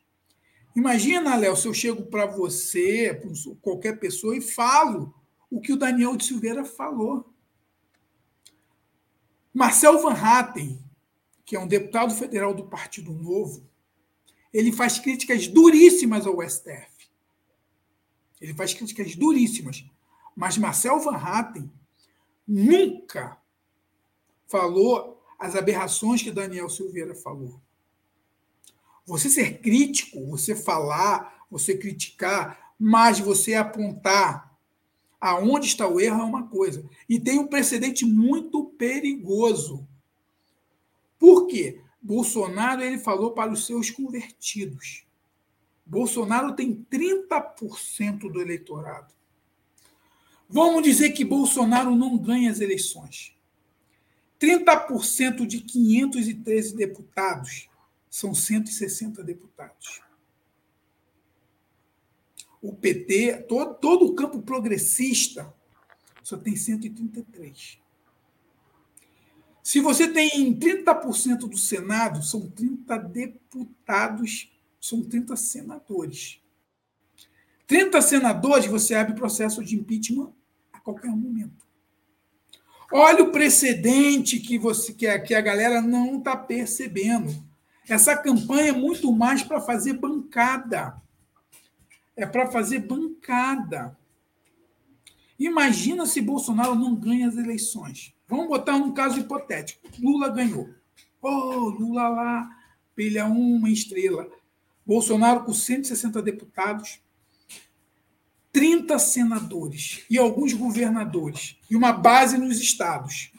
Imagina, 0.76 1.36
Léo, 1.36 1.56
se 1.56 1.68
eu 1.68 1.74
chego 1.74 2.08
para 2.08 2.26
você, 2.26 3.14
para 3.14 3.30
qualquer 3.62 4.00
pessoa, 4.00 4.36
e 4.36 4.42
falo 4.42 5.14
o 5.50 5.62
que 5.62 5.72
o 5.72 5.78
Daniel 5.78 6.16
de 6.16 6.26
Silveira 6.26 6.66
falou. 6.66 7.32
Marcel 9.54 10.02
Van 10.02 10.14
Hatten, 10.14 10.84
que 11.46 11.56
é 11.56 11.60
um 11.60 11.68
deputado 11.68 12.14
federal 12.16 12.54
do 12.54 12.68
Partido 12.68 13.14
Novo, 13.14 13.70
ele 14.52 14.72
faz 14.72 14.98
críticas 14.98 15.48
duríssimas 15.48 16.26
ao 16.26 16.42
STF. 16.42 17.10
Ele 18.42 18.56
faz 18.56 18.74
críticas 18.74 19.16
duríssimas. 19.16 19.86
Mas 20.36 20.58
Marcel 20.58 21.00
Van 21.00 21.18
Hatten 21.18 21.72
nunca 22.48 23.38
falou 24.48 25.22
as 25.38 25.56
aberrações 25.56 26.24
que 26.24 26.32
Daniel 26.32 26.70
Silveira 26.70 27.14
falou. 27.14 27.62
Você 29.10 29.28
ser 29.28 29.58
crítico, 29.60 30.24
você 30.28 30.56
falar, 30.56 31.44
você 31.50 31.76
criticar, 31.76 32.76
mas 32.78 33.20
você 33.20 33.56
apontar 33.56 34.56
aonde 35.20 35.66
está 35.66 35.88
o 35.88 36.00
erro 36.00 36.22
é 36.22 36.24
uma 36.24 36.48
coisa. 36.48 36.88
E 37.10 37.20
tem 37.20 37.40
um 37.40 37.48
precedente 37.48 38.06
muito 38.06 38.66
perigoso. 38.78 39.88
Por 41.18 41.48
quê? 41.48 41.82
Bolsonaro 42.00 42.84
ele 42.84 43.00
falou 43.00 43.32
para 43.32 43.52
os 43.52 43.66
seus 43.66 43.90
convertidos. 43.90 45.04
Bolsonaro 45.84 46.56
tem 46.56 46.86
30% 46.90 48.32
do 48.32 48.40
eleitorado. 48.40 49.12
Vamos 50.48 50.84
dizer 50.84 51.14
que 51.14 51.26
Bolsonaro 51.26 51.96
não 51.96 52.16
ganha 52.16 52.52
as 52.52 52.62
eleições. 52.62 53.34
30% 54.40 55.48
de 55.48 55.62
513 55.62 56.76
deputados 56.76 57.69
são 58.10 58.34
160 58.34 59.24
deputados. 59.24 60.02
O 62.62 62.74
PT, 62.74 63.46
todo, 63.48 63.76
todo 63.76 64.06
o 64.06 64.16
campo 64.16 64.42
progressista, 64.42 65.54
só 66.24 66.38
tem 66.38 66.56
133. 66.56 67.80
Se 69.64 69.80
você 69.80 70.08
tem 70.08 70.58
30% 70.58 71.48
do 71.48 71.58
Senado, 71.58 72.24
são 72.24 72.50
30 72.50 72.98
deputados, 72.98 74.52
são 74.82 75.04
30 75.04 75.36
senadores. 75.36 76.42
30 77.68 78.02
senadores, 78.02 78.66
você 78.66 78.96
abre 78.96 79.14
processo 79.14 79.64
de 79.64 79.76
impeachment 79.76 80.34
a 80.74 80.80
qualquer 80.80 81.12
momento. 81.12 81.68
Olha 82.92 83.24
o 83.24 83.32
precedente 83.32 84.40
que 84.40 84.58
você 84.58 84.92
que 84.92 85.06
a, 85.06 85.20
que 85.20 85.36
a 85.36 85.42
galera 85.42 85.80
não 85.80 86.18
está 86.18 86.36
percebendo. 86.36 87.48
Essa 87.90 88.16
campanha 88.16 88.70
é 88.70 88.72
muito 88.72 89.12
mais 89.12 89.42
para 89.42 89.60
fazer 89.60 89.94
bancada. 89.94 91.02
É 92.16 92.26
para 92.26 92.52
fazer 92.52 92.80
bancada. 92.80 93.98
Imagina 95.40 96.06
se 96.06 96.22
Bolsonaro 96.22 96.76
não 96.76 96.94
ganha 96.94 97.28
as 97.28 97.36
eleições. 97.36 98.14
Vamos 98.28 98.48
botar 98.48 98.76
um 98.76 98.94
caso 98.94 99.20
hipotético. 99.20 99.88
Lula 100.00 100.30
ganhou. 100.30 100.70
Oh, 101.20 101.70
Lula 101.70 102.08
lá, 102.10 102.58
pilha 102.96 103.26
uma 103.26 103.72
estrela. 103.72 104.30
Bolsonaro 104.86 105.44
com 105.44 105.54
160 105.54 106.22
deputados, 106.22 107.00
30 108.52 109.00
senadores 109.00 110.04
e 110.10 110.18
alguns 110.18 110.54
governadores 110.54 111.58
e 111.70 111.76
uma 111.76 111.92
base 111.92 112.38
nos 112.38 112.60
estados. 112.60 113.32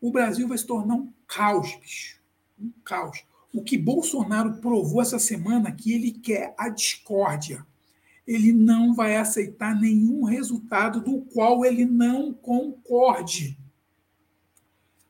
O 0.00 0.10
Brasil 0.10 0.46
vai 0.48 0.58
se 0.58 0.66
tornar 0.66 0.94
um 0.94 1.12
caos, 1.26 1.74
bicho. 1.76 2.20
Um 2.58 2.72
caos. 2.84 3.24
O 3.56 3.62
que 3.62 3.78
Bolsonaro 3.78 4.58
provou 4.58 5.00
essa 5.00 5.18
semana 5.18 5.70
é 5.70 5.72
que 5.72 5.90
ele 5.90 6.12
quer 6.12 6.54
a 6.58 6.68
discórdia. 6.68 7.66
Ele 8.26 8.52
não 8.52 8.94
vai 8.94 9.16
aceitar 9.16 9.74
nenhum 9.74 10.24
resultado 10.24 11.00
do 11.00 11.22
qual 11.22 11.64
ele 11.64 11.86
não 11.86 12.34
concorde. 12.34 13.58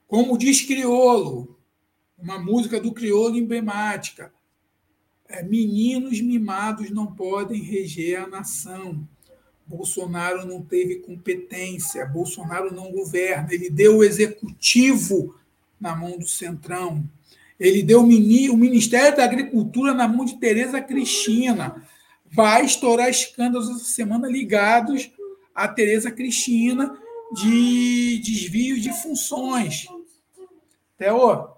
Como 0.07 0.38
diz 0.38 0.62
Criolo, 0.62 1.59
uma 2.17 2.38
música 2.38 2.81
do 2.81 2.93
Criolo 2.93 3.37
emblemática, 3.37 4.33
é, 5.29 5.43
meninos 5.43 6.21
mimados 6.21 6.88
não 6.93 7.12
podem 7.17 7.61
reger 7.61 8.21
a 8.21 8.29
nação. 8.29 9.05
Bolsonaro 9.67 10.47
não 10.47 10.62
teve 10.62 11.00
competência, 11.00 12.07
Bolsonaro 12.07 12.73
não 12.73 12.93
governa, 12.93 13.53
ele 13.53 13.69
deu 13.69 13.97
o 13.97 14.05
executivo 14.05 15.35
na 15.81 15.97
mão 15.97 16.17
do 16.17 16.29
Centrão, 16.29 17.11
ele 17.59 17.83
deu 17.83 18.01
o 18.01 18.07
Ministério 18.57 19.17
da 19.17 19.25
Agricultura 19.25 19.95
na 19.95 20.07
mão 20.07 20.25
de 20.25 20.39
Tereza 20.39 20.81
Cristina. 20.81 21.83
Vai 22.31 22.65
estourar 22.65 23.09
escândalos 23.09 23.71
essa 23.71 23.85
semana 23.85 24.29
ligados 24.29 25.11
a 25.55 25.67
Tereza 25.67 26.11
Cristina 26.11 26.99
de 27.33 28.19
desvio 28.19 28.79
de 28.79 28.93
funções. 29.03 29.87
Theo, 30.99 31.49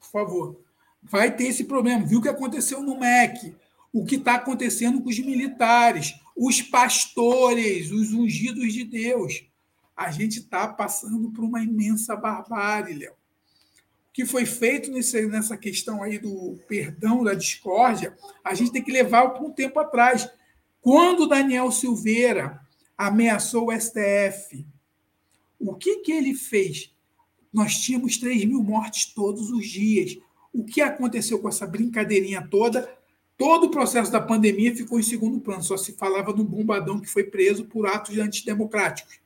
por 0.00 0.10
favor. 0.10 0.60
Vai 1.02 1.36
ter 1.36 1.44
esse 1.44 1.64
problema. 1.64 2.06
Viu 2.06 2.18
o 2.18 2.22
que 2.22 2.28
aconteceu 2.28 2.82
no 2.82 2.98
MEC? 2.98 3.54
O 3.92 4.04
que 4.04 4.16
está 4.16 4.36
acontecendo 4.36 5.02
com 5.02 5.10
os 5.10 5.18
militares, 5.18 6.14
os 6.34 6.62
pastores, 6.62 7.90
os 7.90 8.12
ungidos 8.12 8.72
de 8.72 8.84
Deus. 8.84 9.44
A 9.94 10.10
gente 10.10 10.40
está 10.40 10.66
passando 10.66 11.30
por 11.30 11.44
uma 11.44 11.62
imensa 11.62 12.16
barbárie, 12.16 12.94
Léo. 12.94 13.12
Que 14.14 14.24
foi 14.24 14.46
feito 14.46 14.90
nesse, 14.90 15.26
nessa 15.26 15.58
questão 15.58 16.02
aí 16.02 16.18
do 16.18 16.58
perdão, 16.66 17.22
da 17.22 17.34
discórdia, 17.34 18.16
a 18.42 18.54
gente 18.54 18.72
tem 18.72 18.82
que 18.82 18.90
levar 18.90 19.28
para 19.28 19.44
um 19.44 19.50
tempo 19.50 19.78
atrás. 19.78 20.26
Quando 20.80 21.28
Daniel 21.28 21.70
Silveira 21.70 22.60
ameaçou 22.96 23.68
o 23.68 23.78
STF, 23.78 24.66
o 25.58 25.74
que, 25.74 25.98
que 25.98 26.12
ele 26.12 26.32
fez? 26.32 26.94
Nós 27.52 27.76
tínhamos 27.78 28.16
3 28.16 28.44
mil 28.46 28.62
mortes 28.62 29.12
todos 29.12 29.50
os 29.50 29.66
dias. 29.66 30.16
O 30.52 30.64
que 30.64 30.80
aconteceu 30.80 31.38
com 31.38 31.48
essa 31.48 31.66
brincadeirinha 31.66 32.46
toda? 32.48 32.88
Todo 33.36 33.66
o 33.66 33.70
processo 33.70 34.12
da 34.12 34.20
pandemia 34.20 34.74
ficou 34.74 34.98
em 34.98 35.02
segundo 35.02 35.40
plano, 35.40 35.62
só 35.62 35.76
se 35.76 35.92
falava 35.92 36.32
do 36.32 36.44
bombadão 36.44 37.00
que 37.00 37.08
foi 37.10 37.24
preso 37.24 37.64
por 37.64 37.86
atos 37.86 38.16
antidemocráticos. 38.18 39.18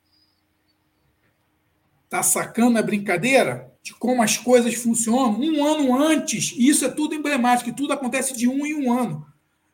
Está 2.05 2.23
sacando 2.23 2.79
a 2.79 2.83
brincadeira 2.83 3.71
de 3.83 3.95
como 3.95 4.23
as 4.23 4.37
coisas 4.37 4.75
funcionam? 4.75 5.39
Um 5.41 5.65
ano 5.65 5.97
antes, 5.97 6.53
e 6.57 6.69
isso 6.69 6.85
é 6.85 6.89
tudo 6.89 7.15
emblemático, 7.15 7.73
tudo 7.73 7.93
acontece 7.93 8.37
de 8.37 8.49
um 8.49 8.67
em 8.67 8.75
um 8.75 8.93
ano. 8.93 9.27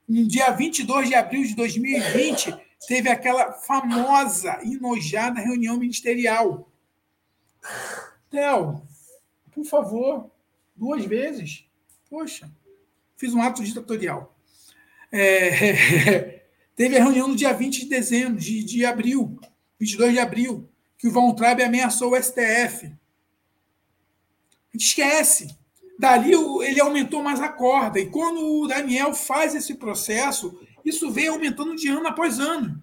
No 0.07 0.27
dia 0.27 0.51
22 0.51 1.09
de 1.09 1.15
abril 1.15 1.45
de 1.45 1.55
2020, 1.55 2.55
teve 2.87 3.09
aquela 3.09 3.53
famosa 3.53 4.61
enojada 4.63 5.41
reunião 5.41 5.79
ministerial. 5.79 6.71
Theo, 8.31 8.83
por 9.51 9.65
favor, 9.65 10.31
duas 10.77 11.05
vezes. 11.05 11.65
Poxa, 12.11 12.51
fiz 13.17 13.33
um 13.33 13.41
ato 13.41 13.65
ditatorial. 13.65 14.37
É, 15.11 16.43
teve 16.77 16.97
a 16.97 17.03
reunião 17.05 17.29
no 17.29 17.37
dia 17.37 17.53
20 17.53 17.81
de 17.81 17.89
dezembro, 17.89 18.41
de, 18.41 18.63
de 18.63 18.85
abril, 18.85 19.39
22 19.79 20.13
de 20.13 20.19
abril, 20.19 20.69
que 20.99 21.09
o 21.09 21.11
Von 21.11 21.33
Traub 21.35 21.63
ameaçou 21.63 22.13
o 22.13 22.23
STF. 22.23 22.93
Esquece. 24.75 25.57
Dali 25.99 26.33
ele 26.65 26.81
aumentou 26.81 27.23
mais 27.23 27.41
a 27.41 27.49
corda. 27.49 28.01
E 28.01 28.11
quando 28.11 28.41
o 28.41 28.67
Daniel 28.67 29.15
faz 29.15 29.55
esse 29.55 29.75
processo, 29.75 30.59
isso 30.85 31.11
vem 31.11 31.29
aumentando 31.29 31.77
de 31.77 31.89
ano 31.89 32.07
após 32.09 32.41
ano. 32.41 32.83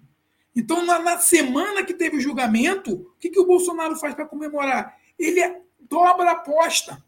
Então, 0.54 0.84
na, 0.84 0.98
na 0.98 1.18
semana 1.18 1.84
que 1.84 1.94
teve 1.94 2.16
o 2.16 2.20
julgamento, 2.20 2.92
o 2.92 3.18
que, 3.18 3.30
que 3.30 3.40
o 3.40 3.46
Bolsonaro 3.46 3.96
faz 3.96 4.14
para 4.14 4.26
comemorar? 4.26 4.98
Ele 5.18 5.40
dobra 5.80 6.30
a 6.30 6.32
aposta. 6.32 7.02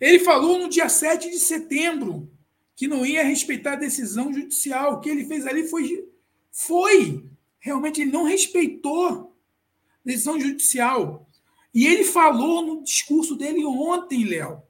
Ele 0.00 0.20
falou 0.20 0.58
no 0.58 0.68
dia 0.68 0.88
7 0.88 1.30
de 1.30 1.38
setembro 1.38 2.30
que 2.76 2.86
não 2.86 3.04
ia 3.04 3.24
respeitar 3.24 3.72
a 3.72 3.76
decisão 3.76 4.32
judicial. 4.32 4.94
O 4.94 5.00
que 5.00 5.10
ele 5.10 5.26
fez 5.26 5.46
ali 5.46 5.66
foi. 5.66 6.08
Foi. 6.50 7.24
Realmente, 7.58 8.00
ele 8.00 8.12
não 8.12 8.24
respeitou 8.24 9.08
a 9.08 9.26
decisão 10.04 10.40
judicial. 10.40 11.27
E 11.74 11.86
ele 11.86 12.04
falou 12.04 12.62
no 12.64 12.82
discurso 12.82 13.36
dele 13.36 13.64
ontem, 13.64 14.24
Léo, 14.24 14.62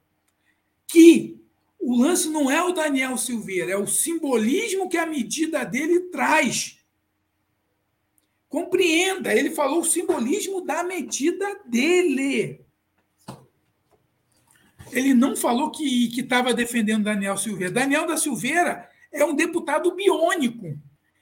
que 0.87 1.39
o 1.79 1.95
lance 1.97 2.29
não 2.29 2.51
é 2.51 2.61
o 2.61 2.73
Daniel 2.73 3.17
Silveira, 3.17 3.71
é 3.71 3.77
o 3.77 3.87
simbolismo 3.87 4.89
que 4.89 4.97
a 4.97 5.05
medida 5.05 5.63
dele 5.63 6.01
traz. 6.11 6.77
Compreenda, 8.49 9.33
ele 9.33 9.51
falou 9.51 9.81
o 9.81 9.85
simbolismo 9.85 10.61
da 10.61 10.83
medida 10.83 11.61
dele. 11.65 12.65
Ele 14.91 15.13
não 15.13 15.35
falou 15.35 15.71
que 15.71 16.19
estava 16.19 16.53
defendendo 16.53 17.03
Daniel 17.03 17.37
Silveira. 17.37 17.71
Daniel 17.71 18.07
da 18.07 18.17
Silveira 18.17 18.89
é 19.11 19.23
um 19.23 19.35
deputado 19.35 19.95
biônico. 19.95 20.77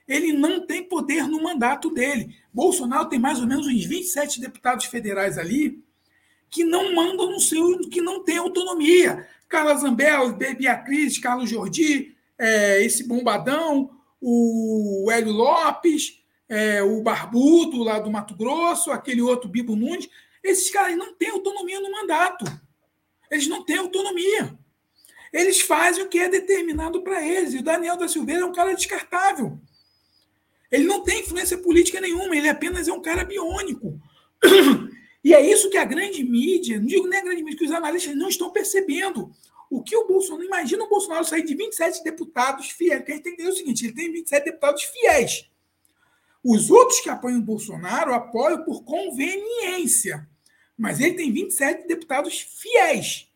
Ele 0.07 0.31
não 0.31 0.65
tem 0.65 0.83
poder 0.83 1.27
no 1.27 1.43
mandato 1.43 1.89
dele. 1.89 2.35
Bolsonaro 2.53 3.09
tem 3.09 3.19
mais 3.19 3.39
ou 3.39 3.47
menos 3.47 3.67
uns 3.67 3.85
27 3.85 4.39
deputados 4.39 4.85
federais 4.85 5.37
ali 5.37 5.83
que 6.49 6.63
não 6.63 6.95
mandam 6.95 7.31
no 7.31 7.39
seu, 7.39 7.79
que 7.89 8.01
não 8.01 8.23
tem 8.23 8.37
autonomia. 8.37 9.27
Carla 9.49 9.75
Zambello, 9.75 10.33
Beatriz, 10.33 11.17
Carlos 11.17 11.49
Jordi, 11.49 12.15
é, 12.37 12.83
esse 12.83 13.03
bombadão, 13.03 13.91
o 14.21 15.09
Hélio 15.11 15.31
Lopes, 15.31 16.19
é, 16.49 16.81
o 16.81 17.01
Barbudo 17.01 17.83
lá 17.83 17.99
do 17.99 18.11
Mato 18.11 18.35
Grosso, 18.35 18.91
aquele 18.91 19.21
outro 19.21 19.49
Bibo 19.49 19.75
Nunes. 19.75 20.09
Esses 20.43 20.69
caras 20.71 20.95
não 20.95 21.13
têm 21.13 21.29
autonomia 21.29 21.79
no 21.79 21.91
mandato. 21.91 22.45
Eles 23.29 23.47
não 23.47 23.63
têm 23.63 23.77
autonomia. 23.77 24.57
Eles 25.33 25.59
fazem 25.59 26.03
o 26.03 26.07
que 26.07 26.19
é 26.19 26.29
determinado 26.29 27.01
para 27.01 27.25
eles. 27.25 27.53
E 27.53 27.57
o 27.57 27.63
Daniel 27.63 27.97
da 27.97 28.07
Silveira 28.07 28.41
é 28.41 28.45
um 28.45 28.53
cara 28.53 28.73
descartável. 28.73 29.59
Ele 30.71 30.86
não 30.86 31.03
tem 31.03 31.21
influência 31.21 31.58
política 31.58 32.01
nenhuma, 32.01 32.36
ele 32.36 32.49
apenas 32.49 32.88
é 32.88 32.93
um 32.93 33.01
cara 33.01 33.23
biônico. 33.23 33.99
E 35.23 35.34
é 35.34 35.41
isso 35.41 35.69
que 35.69 35.77
a 35.77 35.84
grande 35.84 36.23
mídia, 36.23 36.80
não 36.80 36.86
digo 36.86 37.06
nem 37.06 37.19
a 37.19 37.23
grande 37.23 37.43
mídia, 37.43 37.60
que 37.60 37.65
os 37.65 37.71
analistas 37.71 38.15
não 38.15 38.30
estão 38.30 38.49
percebendo. 38.49 39.30
O 39.69 39.84
que 39.84 39.93
o 39.93 40.08
Bolsonaro. 40.08 40.45
Imagina 40.45 40.86
o 40.86 40.89
Bolsonaro 40.89 41.25
sair 41.25 41.43
de 41.43 41.53
27 41.53 42.01
deputados 42.01 42.69
fiéis. 42.69 42.99
Porque 42.99 43.12
a 43.12 43.15
gente 43.15 43.23
tem 43.25 43.36
que 43.36 43.41
entender 43.41 43.53
o 43.53 43.58
seguinte: 43.58 43.86
ele 43.86 43.93
tem 43.93 44.12
27 44.13 44.45
deputados 44.45 44.84
fiéis. 44.84 45.49
Os 46.41 46.71
outros 46.71 47.01
que 47.01 47.10
apoiam 47.10 47.39
o 47.39 47.43
Bolsonaro 47.43 48.13
apoiam 48.13 48.63
por 48.63 48.86
conveniência. 48.86 50.25
Mas 50.77 51.01
ele 51.01 51.15
tem 51.15 51.30
27 51.30 51.88
deputados 51.88 52.39
fiéis. 52.39 53.27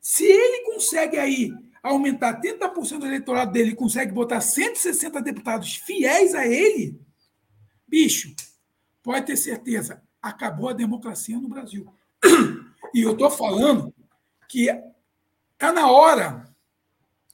Se 0.00 0.24
ele 0.24 0.64
consegue 0.64 1.18
aí 1.18 1.52
aumentar 1.90 2.40
30% 2.40 2.98
do 2.98 3.06
eleitorado 3.06 3.52
dele 3.52 3.70
e 3.70 3.76
consegue 3.76 4.12
botar 4.12 4.40
160 4.40 5.20
deputados 5.22 5.76
fiéis 5.76 6.34
a 6.34 6.46
ele, 6.46 7.00
bicho, 7.86 8.34
pode 9.02 9.26
ter 9.26 9.36
certeza, 9.36 10.02
acabou 10.20 10.68
a 10.68 10.74
democracia 10.74 11.38
no 11.38 11.48
Brasil. 11.48 11.86
E 12.94 13.02
eu 13.02 13.12
estou 13.12 13.30
falando 13.30 13.94
que 14.48 14.68
está 15.52 15.72
na 15.72 15.90
hora. 15.90 16.48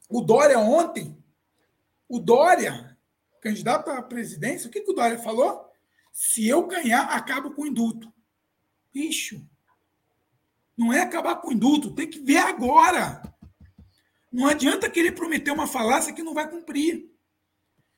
O 0.09 0.21
Dória 0.21 0.59
ontem, 0.59 1.17
o 2.09 2.19
Dória, 2.19 2.97
candidato 3.41 3.91
à 3.91 4.03
presidência, 4.03 4.69
o 4.69 4.71
que, 4.71 4.81
que 4.81 4.91
o 4.91 4.95
Dória 4.95 5.19
falou? 5.19 5.71
Se 6.13 6.47
eu 6.47 6.67
ganhar, 6.67 7.05
acabo 7.05 7.53
com 7.53 7.63
o 7.63 7.67
indulto. 7.67 8.13
Bicho, 8.93 9.47
não 10.77 10.93
é 10.93 11.01
acabar 11.01 11.37
com 11.37 11.49
o 11.49 11.53
indulto, 11.53 11.95
tem 11.95 12.09
que 12.09 12.21
ver 12.21 12.39
agora. 12.39 13.23
Não 14.33 14.47
adianta 14.47 14.89
querer 14.89 15.13
prometer 15.13 15.51
uma 15.51 15.67
falácia 15.67 16.13
que 16.13 16.23
não 16.23 16.33
vai 16.33 16.49
cumprir. 16.49 17.11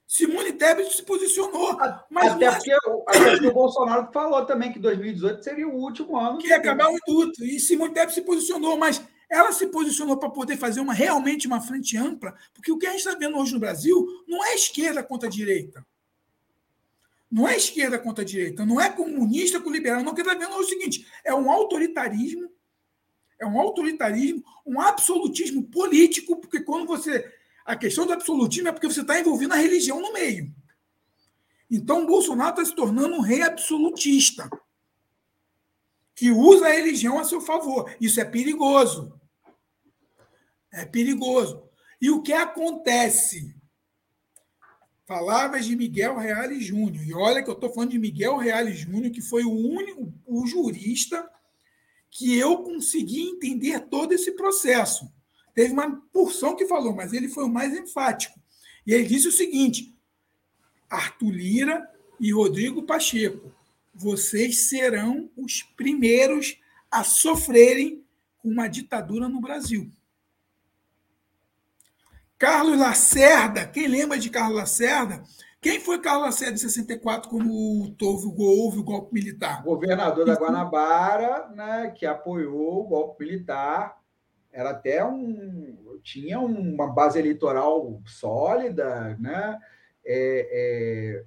Simone 0.07 0.53
Tebet 0.53 0.95
se 0.95 1.03
posicionou. 1.03 1.77
Mas 2.11 2.33
até, 2.33 2.51
porque, 2.51 2.73
até 2.73 3.31
porque 3.31 3.47
o 3.47 3.55
Bolsonaro 3.55 4.13
falou 4.13 4.45
também 4.45 4.73
que 4.73 4.79
2018 4.79 5.43
seria 5.43 5.69
o 5.69 5.75
último 5.75 6.17
ano. 6.17 6.39
Que 6.39 6.49
ia 6.49 6.57
acabar 6.57 6.91
o 6.91 6.97
indulto. 6.97 7.45
E 7.45 7.59
Simone 7.61 7.95
Tebet 7.95 8.13
se 8.13 8.23
posicionou, 8.23 8.77
mas 8.77 9.03
ela 9.29 9.53
se 9.53 9.67
posicionou 9.67 10.17
para 10.17 10.31
poder 10.31 10.57
fazer 10.57 10.81
uma 10.81 10.93
realmente 10.93 11.47
uma 11.47 11.61
frente 11.61 11.97
ampla, 11.97 12.35
porque 12.53 12.71
o 12.71 12.79
que 12.79 12.87
a 12.87 12.91
gente 12.91 13.01
está 13.01 13.15
vendo 13.15 13.37
hoje 13.39 13.53
no 13.53 13.61
Brasil 13.61 14.07
não 14.29 14.45
é 14.45 14.55
esquerda 14.55 15.03
contra 15.03 15.29
direita. 15.29 15.85
Não 17.31 17.49
é 17.49 17.57
esquerda 17.57 17.99
contra 17.99 18.25
direita, 18.25 18.65
não 18.65 18.81
é 18.81 18.89
comunista 18.91 19.59
com 19.59 19.71
liberal, 19.71 20.05
não. 20.05 20.13
O 20.13 20.15
que 20.15 20.21
está 20.21 20.35
vendo 20.35 20.53
é 20.53 20.57
o 20.57 20.65
seguinte: 20.65 21.05
é 21.25 21.35
um 21.35 21.51
autoritarismo, 21.51 22.49
é 23.39 23.47
um 23.47 23.61
autoritarismo, 23.61 24.45
um 24.65 24.81
absolutismo 24.81 25.65
político, 25.65 26.37
porque 26.41 26.61
quando 26.61 26.87
você. 26.87 27.33
A 27.65 27.77
questão 27.77 28.07
do 28.07 28.13
absolutismo 28.13 28.69
é 28.69 28.73
porque 28.73 28.87
você 28.87 29.01
está 29.01 29.19
envolvendo 29.19 29.53
a 29.55 29.57
religião 29.57 30.01
no 30.01 30.13
meio. 30.13 30.55
Então, 31.71 32.05
o 32.05 32.07
Bolsonaro 32.07 32.51
está 32.51 32.65
se 32.65 32.75
tornando 32.75 33.15
um 33.15 33.21
rei 33.21 33.43
absolutista, 33.43 34.49
que 36.15 36.31
usa 36.31 36.67
a 36.67 36.73
religião 36.73 37.19
a 37.19 37.25
seu 37.25 37.41
favor. 37.41 37.95
Isso 38.01 38.21
é 38.21 38.25
perigoso. 38.25 39.19
É 40.71 40.85
perigoso. 40.85 41.63
E 42.01 42.11
o 42.11 42.23
que 42.23 42.33
acontece? 42.33 43.57
Palavras 45.07 45.65
de 45.65 45.75
Miguel 45.75 46.17
Reale 46.17 46.61
Júnior. 46.61 47.03
E 47.05 47.15
olha 47.15 47.43
que 47.43 47.49
eu 47.49 47.55
estou 47.55 47.73
falando 47.73 47.91
de 47.91 47.99
Miguel 47.99 48.37
Reale 48.37 48.75
Júnior, 48.75 49.11
que 49.11 49.23
foi 49.23 49.45
o 49.45 49.51
único 49.51 50.13
o 50.27 50.47
jurista 50.47 51.29
que 52.15 52.39
eu 52.39 52.59
consegui 52.59 53.23
entender 53.23 53.81
todo 53.89 54.13
esse 54.13 54.31
processo. 54.31 55.13
Teve 55.53 55.73
uma 55.73 56.01
porção 56.13 56.55
que 56.55 56.65
falou, 56.65 56.95
mas 56.95 57.13
ele 57.13 57.29
foi 57.29 57.43
o 57.43 57.53
mais 57.53 57.77
enfático. 57.77 58.41
E 58.87 58.93
ele 58.93 59.05
disse 59.05 59.27
o 59.27 59.33
seguinte: 59.33 59.93
Arthur 60.89 61.31
Lira 61.33 61.91
e 62.21 62.33
Rodrigo 62.33 62.85
Pacheco. 62.85 63.53
Vocês 63.93 64.69
serão 64.69 65.29
os 65.37 65.63
primeiros 65.77 66.57
a 66.89 67.03
sofrerem 67.03 68.05
com 68.39 68.49
uma 68.49 68.69
ditadura 68.69 69.29
no 69.29 69.41
Brasil. 69.41 69.91
Carlos 72.39 72.79
Lacerda, 72.79 73.67
quem 73.67 73.89
lembra 73.89 74.19
de 74.19 74.31
Carlos 74.31 74.57
Lacerda? 74.57 75.25
Quem 75.65 75.81
foi 75.81 75.99
Carlos 75.99 76.27
Lacerda 76.27 76.57
em 76.57 76.59
64 76.59 77.31
quando 77.31 77.51
houve, 77.51 77.97
houve 78.37 78.79
o 78.81 78.85
golpe 78.85 79.15
militar? 79.15 79.63
Governador 79.63 80.27
da 80.27 80.35
Guanabara, 80.35 81.49
né, 81.55 81.91
que 81.97 82.05
apoiou 82.05 82.83
o 82.83 82.87
golpe 82.87 83.25
militar. 83.25 83.99
Era 84.53 84.73
até 84.73 85.03
um. 85.03 85.99
tinha 86.03 86.39
uma 86.39 86.93
base 86.93 87.19
eleitoral 87.19 87.99
sólida, 88.05 89.17
né? 89.19 89.59
É, 90.05 90.51
é, 90.53 91.25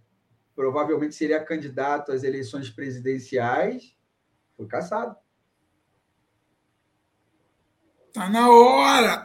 provavelmente 0.55 1.15
seria 1.15 1.43
candidato 1.43 2.11
às 2.11 2.21
eleições 2.21 2.69
presidenciais. 2.69 3.97
Foi 4.55 4.67
caçado. 4.67 5.15
Tá 8.13 8.29
na 8.29 8.51
hora! 8.51 9.23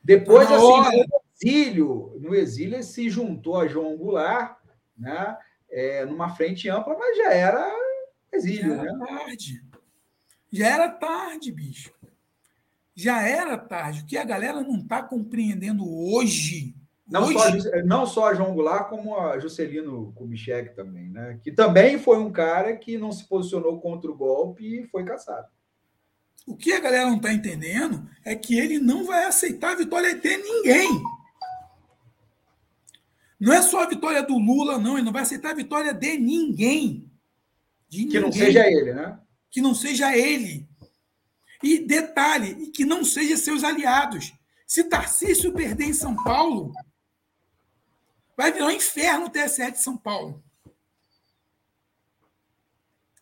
Depois, 0.00 0.48
tá 0.48 0.54
assim, 0.54 1.08
no 1.08 1.17
exílio, 1.40 2.16
no 2.20 2.34
exílio, 2.34 2.74
ele 2.74 2.82
se 2.82 3.08
juntou 3.08 3.56
a 3.56 3.68
João 3.68 3.96
Goulart, 3.96 4.58
né? 4.96 5.36
É, 5.70 6.04
numa 6.04 6.30
frente 6.30 6.68
ampla, 6.68 6.96
mas 6.98 7.16
já 7.16 7.32
era 7.32 7.70
exílio, 8.32 8.74
já 8.74 8.82
era 8.82 8.92
né? 8.92 9.06
tarde. 9.06 9.64
Já 10.50 10.66
era 10.66 10.88
tarde, 10.88 11.52
bicho. 11.52 11.92
Já 12.94 13.22
era 13.22 13.56
tarde. 13.56 14.00
O 14.00 14.06
que 14.06 14.16
a 14.16 14.24
galera 14.24 14.62
não 14.62 14.78
está 14.78 15.02
compreendendo 15.02 15.84
hoje. 15.88 16.74
Não, 17.06 17.24
hoje... 17.24 17.62
Só, 17.62 17.70
não 17.84 18.06
só 18.06 18.28
a 18.28 18.34
João 18.34 18.54
Goulart, 18.54 18.88
como 18.88 19.16
a 19.16 19.38
Juscelino 19.38 20.12
Kubitschek 20.14 20.74
também, 20.74 21.10
né? 21.10 21.38
Que 21.42 21.52
também 21.52 21.98
foi 21.98 22.18
um 22.18 22.32
cara 22.32 22.76
que 22.76 22.98
não 22.98 23.12
se 23.12 23.24
posicionou 23.28 23.80
contra 23.80 24.10
o 24.10 24.16
golpe 24.16 24.80
e 24.80 24.86
foi 24.86 25.04
caçado. 25.04 25.46
O 26.46 26.56
que 26.56 26.72
a 26.72 26.80
galera 26.80 27.06
não 27.06 27.18
está 27.18 27.32
entendendo 27.32 28.08
é 28.24 28.34
que 28.34 28.58
ele 28.58 28.78
não 28.78 29.04
vai 29.04 29.26
aceitar 29.26 29.72
a 29.72 29.76
vitória 29.76 30.14
de 30.14 30.36
ninguém. 30.36 30.88
Não 33.38 33.52
é 33.52 33.62
só 33.62 33.82
a 33.82 33.88
vitória 33.88 34.22
do 34.22 34.36
Lula, 34.36 34.78
não. 34.78 34.96
Ele 34.96 35.04
não 35.04 35.12
vai 35.12 35.22
aceitar 35.22 35.50
a 35.50 35.54
vitória 35.54 35.94
de 35.94 36.18
ninguém. 36.18 37.10
De 37.88 38.06
que 38.06 38.20
não 38.20 38.32
seja 38.32 38.66
ele, 38.66 38.92
né? 38.92 39.20
Que 39.50 39.60
não 39.60 39.74
seja 39.74 40.16
ele. 40.16 40.68
E 41.62 41.78
detalhe, 41.78 42.70
que 42.70 42.84
não 42.84 43.04
seja 43.04 43.36
seus 43.36 43.64
aliados. 43.64 44.32
Se 44.66 44.84
Tarcísio 44.84 45.52
perder 45.52 45.84
em 45.84 45.94
São 45.94 46.14
Paulo, 46.14 46.72
vai 48.36 48.52
virar 48.52 48.66
um 48.66 48.70
inferno 48.70 49.26
o 49.26 49.30
TSE 49.30 49.70
de 49.72 49.80
São 49.80 49.96
Paulo. 49.96 50.42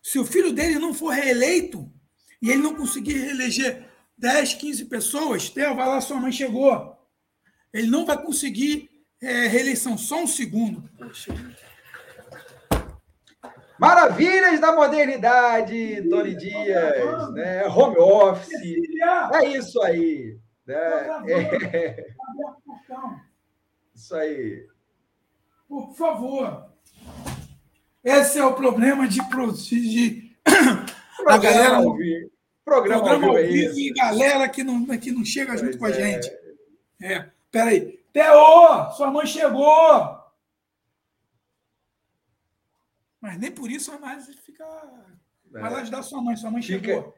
Se 0.03 0.19
o 0.19 0.25
filho 0.25 0.51
dele 0.51 0.79
não 0.79 0.93
for 0.93 1.09
reeleito, 1.09 1.91
e 2.41 2.49
ele 2.49 2.61
não 2.61 2.75
conseguir 2.75 3.13
reeleger 3.13 3.89
10, 4.17 4.55
15 4.55 4.85
pessoas, 4.85 5.49
Theo, 5.49 5.75
vai 5.75 5.87
lá, 5.87 6.01
sua 6.01 6.19
mãe 6.19 6.31
chegou. 6.31 6.95
Ele 7.73 7.87
não 7.87 8.05
vai 8.05 8.21
conseguir 8.21 8.89
é, 9.21 9.47
reeleição. 9.47 9.97
Só 9.97 10.21
um 10.23 10.27
segundo. 10.27 10.89
Poxa. 10.97 11.33
Maravilhas 13.79 14.59
da 14.59 14.75
modernidade, 14.75 16.03
Tony 16.09 16.35
Dias, 16.35 17.31
né? 17.33 17.67
home 17.67 17.97
office. 17.97 18.49
É 19.33 19.45
isso 19.49 19.81
aí. 19.83 20.37
Né? 20.65 20.75
É... 21.27 22.05
Isso 23.93 24.15
aí. 24.15 24.65
Por 25.67 25.93
favor. 25.95 26.71
Esse 28.03 28.39
é 28.39 28.45
o 28.45 28.53
problema 28.53 29.07
de, 29.07 29.19
de 29.19 30.35
a 31.27 31.37
galera 31.37 31.79
ouvir. 31.79 32.31
Programa, 32.63 33.03
programa 33.03 33.27
ao 33.27 33.45
vivo 33.45 33.73
é 33.73 33.79
e 33.79 33.93
galera 33.93 34.49
que 34.49 34.63
não, 34.63 34.85
que 34.97 35.11
não 35.11 35.23
chega 35.23 35.53
pois 35.53 35.61
junto 35.61 35.77
com 35.77 35.85
a 35.85 35.89
é. 35.89 35.93
gente. 35.93 36.31
É. 37.01 37.25
Peraí. 37.51 37.96
Teô, 38.17 38.89
sua 38.93 39.11
mãe 39.11 39.27
chegou! 39.27 40.17
Mas 43.21 43.37
nem 43.37 43.51
por 43.51 43.69
isso 43.69 43.91
a 43.91 43.95
análise 43.95 44.33
fica. 44.33 44.63
É. 44.63 45.59
Vai 45.59 45.71
lá 45.71 45.81
ajudar 45.81 46.01
sua 46.01 46.19
mãe, 46.19 46.35
sua 46.35 46.49
mãe 46.49 46.63
fica... 46.63 46.83
chegou. 46.83 47.15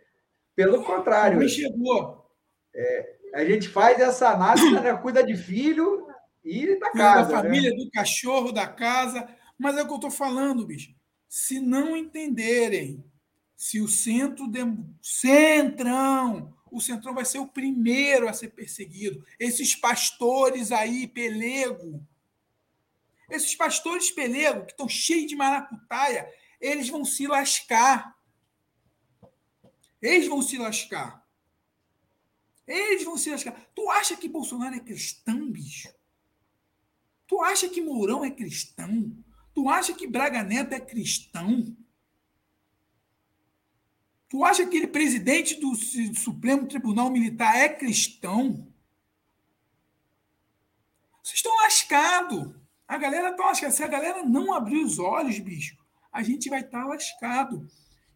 Pelo 0.53 0.83
contrário. 0.83 1.37
Sua 1.37 1.39
mãe 1.39 1.47
chegou. 1.47 2.29
É, 2.75 3.17
a 3.33 3.45
gente 3.45 3.69
faz 3.69 3.97
essa 3.97 4.27
análise, 4.31 4.71
né? 4.75 4.93
cuida 4.97 5.23
de 5.23 5.37
filho 5.37 6.05
e 6.43 6.77
da 6.77 6.91
casa. 6.91 7.31
Da 7.31 7.43
família, 7.43 7.69
né? 7.69 7.77
do 7.77 7.89
cachorro, 7.91 8.51
da 8.51 8.67
casa. 8.67 9.25
Mas 9.57 9.77
é 9.77 9.83
o 9.83 9.85
que 9.85 9.93
eu 9.93 9.95
estou 9.95 10.11
falando, 10.11 10.67
bicho. 10.67 10.93
Se 11.29 11.61
não 11.61 11.95
entenderem 11.95 13.09
se 13.55 13.79
o 13.79 13.87
centro, 13.87 14.49
de... 14.49 14.59
centrão, 15.01 16.53
o 16.71 16.81
centrão 16.81 17.13
vai 17.13 17.25
ser 17.25 17.39
o 17.39 17.47
primeiro 17.47 18.27
a 18.27 18.33
ser 18.33 18.49
perseguido. 18.49 19.25
Esses 19.39 19.75
pastores 19.75 20.71
aí, 20.71 21.07
pelego, 21.07 22.05
esses 23.29 23.55
pastores 23.55 24.09
pelego 24.09 24.65
que 24.65 24.71
estão 24.71 24.89
cheios 24.89 25.27
de 25.27 25.35
maracutaia, 25.35 26.31
eles 26.59 26.89
vão 26.89 27.05
se 27.05 27.27
lascar. 27.27 28.17
Eles 30.01 30.27
vão 30.27 30.41
se 30.41 30.57
lascar. 30.57 31.25
Eles 32.65 33.03
vão 33.03 33.17
se 33.17 33.29
lascar. 33.29 33.69
Tu 33.75 33.89
acha 33.91 34.15
que 34.15 34.27
Bolsonaro 34.27 34.75
é 34.75 34.79
cristão, 34.79 35.51
bicho? 35.51 35.93
Tu 37.27 37.39
acha 37.41 37.69
que 37.69 37.81
Mourão 37.81 38.25
é 38.25 38.31
cristão? 38.31 39.15
Tu 39.53 39.69
acha 39.69 39.93
que 39.93 40.07
Braga 40.07 40.43
Neto 40.43 40.73
é 40.73 40.79
cristão? 40.79 41.75
Tu 44.29 44.45
acha 44.45 44.61
que 44.61 44.69
aquele 44.69 44.87
presidente 44.87 45.59
do 45.59 45.73
Supremo 46.15 46.67
Tribunal 46.67 47.09
Militar 47.09 47.57
é 47.57 47.67
cristão? 47.67 48.67
Vocês 51.23 51.37
estão 51.37 51.55
lascados. 51.57 52.53
A 52.87 52.97
galera 52.97 53.31
está 53.31 53.45
lascada. 53.47 53.73
Se 53.73 53.83
a 53.83 53.87
galera 53.87 54.23
não 54.23 54.53
abrir 54.53 54.83
os 54.83 54.99
olhos, 54.99 55.39
bicho, 55.39 55.75
a 56.11 56.21
gente 56.21 56.47
vai 56.47 56.59
estar 56.59 56.83
tá 56.83 56.87
lascado. 56.87 57.67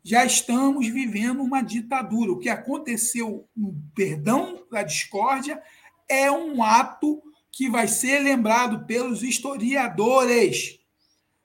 Já 0.03 0.23
estamos 0.23 0.87
vivendo 0.87 1.41
uma 1.41 1.63
ditadura. 1.63 2.31
O 2.31 2.39
que 2.39 2.49
aconteceu 2.49 3.49
no 3.55 3.75
perdão 3.95 4.67
da 4.71 4.83
discórdia 4.83 5.61
é 6.07 6.31
um 6.31 6.61
ato 6.61 7.23
que 7.51 7.69
vai 7.69 7.87
ser 7.87 8.19
lembrado 8.19 8.85
pelos 8.85 9.23
historiadores 9.23 10.79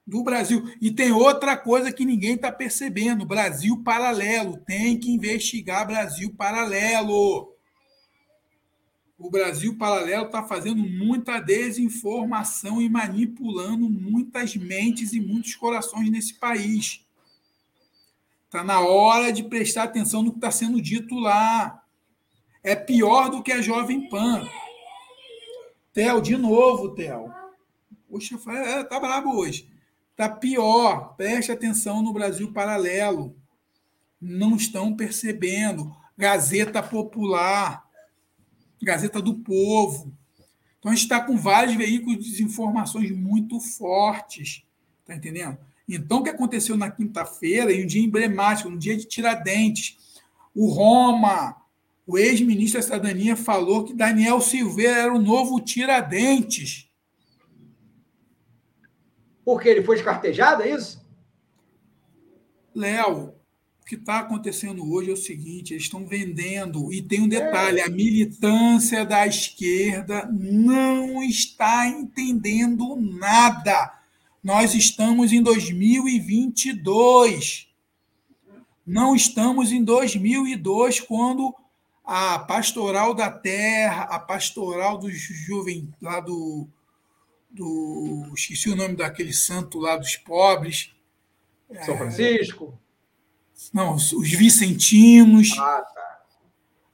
do 0.09 0.23
Brasil. 0.23 0.65
E 0.81 0.91
tem 0.91 1.13
outra 1.13 1.55
coisa 1.55 1.93
que 1.93 2.05
ninguém 2.05 2.35
está 2.35 2.51
percebendo: 2.51 3.27
Brasil 3.27 3.83
paralelo. 3.85 4.57
Tem 4.67 4.99
que 4.99 5.11
investigar 5.11 5.87
Brasil 5.87 6.35
paralelo. 6.35 7.55
O 9.19 9.29
Brasil 9.29 9.77
paralelo 9.77 10.27
está 10.27 10.43
fazendo 10.45 10.83
muita 10.83 11.41
desinformação 11.41 12.81
e 12.81 12.89
manipulando 12.89 13.91
muitas 13.91 14.57
mentes 14.57 15.13
e 15.13 15.21
muitos 15.21 15.55
corações 15.57 16.09
nesse 16.11 16.35
país. 16.35 17.05
Está 18.47 18.65
na 18.65 18.81
hora 18.81 19.31
de 19.31 19.43
prestar 19.43 19.83
atenção 19.83 20.23
no 20.23 20.31
que 20.31 20.39
está 20.39 20.51
sendo 20.51 20.81
dito 20.81 21.17
lá. 21.17 21.83
É 22.63 22.75
pior 22.75 23.29
do 23.29 23.43
que 23.43 23.53
a 23.53 23.61
Jovem 23.61 24.09
Pan. 24.09 24.49
Theo, 25.93 26.23
de 26.23 26.37
novo, 26.37 26.95
Theo. 26.95 27.31
Poxa, 28.09 28.39
é, 28.51 28.85
tá 28.85 28.99
brabo 28.99 29.37
hoje. 29.37 29.69
Está 30.19 30.29
pior. 30.29 31.15
Preste 31.17 31.53
atenção 31.53 32.03
no 32.03 32.13
Brasil 32.13 32.53
paralelo. 32.53 33.37
Não 34.21 34.57
estão 34.57 34.97
percebendo. 34.97 35.95
Gazeta 36.17 36.83
Popular, 36.83 37.89
Gazeta 38.83 39.23
do 39.23 39.37
Povo. 39.37 40.13
Então 40.77 40.91
a 40.91 40.95
gente 40.97 41.05
está 41.05 41.21
com 41.21 41.37
vários 41.37 41.77
veículos 41.77 42.19
de 42.19 42.31
desinformações 42.33 43.13
muito 43.13 43.61
fortes. 43.61 44.65
Está 45.03 45.15
entendendo? 45.15 45.57
Então, 45.89 46.19
o 46.19 46.25
que 46.25 46.31
aconteceu 46.31 46.77
na 46.77 46.91
quinta-feira, 46.91 47.73
em 47.73 47.85
um 47.85 47.87
dia 47.87 48.03
emblemático, 48.03 48.69
no 48.69 48.77
dia 48.77 48.97
de 48.97 49.05
Tiradentes, 49.05 49.97
o 50.53 50.69
Roma, 50.69 51.55
o 52.05 52.19
ex-ministro 52.19 52.81
da 52.81 52.85
Cidadania, 52.85 53.37
falou 53.37 53.85
que 53.85 53.95
Daniel 53.95 54.41
Silveira 54.41 54.97
era 54.97 55.15
o 55.15 55.23
novo 55.23 55.61
Tiradentes. 55.61 56.88
Porque 59.49 59.67
ele 59.67 59.83
foi 59.83 59.97
escartejado, 59.97 60.63
é 60.63 60.75
isso? 60.75 61.03
Léo, 62.75 63.33
o 63.81 63.85
que 63.87 63.95
está 63.95 64.19
acontecendo 64.19 64.87
hoje 64.93 65.09
é 65.09 65.15
o 65.15 65.17
seguinte: 65.17 65.73
eles 65.73 65.85
estão 65.85 66.07
vendendo, 66.07 66.93
e 66.93 67.01
tem 67.01 67.23
um 67.23 67.29
detalhe: 67.29 67.81
é. 67.81 67.85
a 67.85 67.89
militância 67.89 69.07
da 69.07 69.27
esquerda 69.27 70.29
não 70.31 71.23
está 71.23 71.87
entendendo 71.87 72.95
nada. 72.97 73.99
Nós 74.45 74.75
estamos 74.75 75.33
em 75.33 75.43
2022. 75.43 77.69
Não 78.87 79.17
estamos 79.17 79.73
em 79.73 79.83
2002, 79.83 81.01
quando 81.01 81.55
a 82.05 82.39
pastoral 82.39 83.15
da 83.15 83.31
terra, 83.31 84.03
a 84.11 84.19
pastoral 84.19 84.99
do 84.99 85.11
jovem 85.11 85.89
lá 86.03 86.21
do 86.21 86.69
do. 87.59 88.31
Esqueci 88.35 88.71
o 88.71 88.77
nome 88.77 88.97
daquele 88.97 89.33
santo 89.33 89.79
lá 89.79 89.97
dos 89.97 90.17
pobres. 90.17 90.95
São 91.85 91.99
Francisco? 91.99 92.73
É, 92.75 93.69
não, 93.75 93.97
os 93.97 94.31
vicentinos. 94.33 95.51
Ah, 95.59 95.83
tá. 95.83 95.99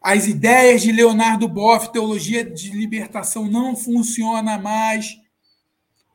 As 0.00 0.26
ideias 0.26 0.82
de 0.82 0.92
Leonardo 0.92 1.48
Boff, 1.48 1.92
teologia 1.92 2.44
de 2.44 2.70
libertação, 2.70 3.46
não 3.46 3.76
funciona 3.76 4.58
mais. 4.58 5.18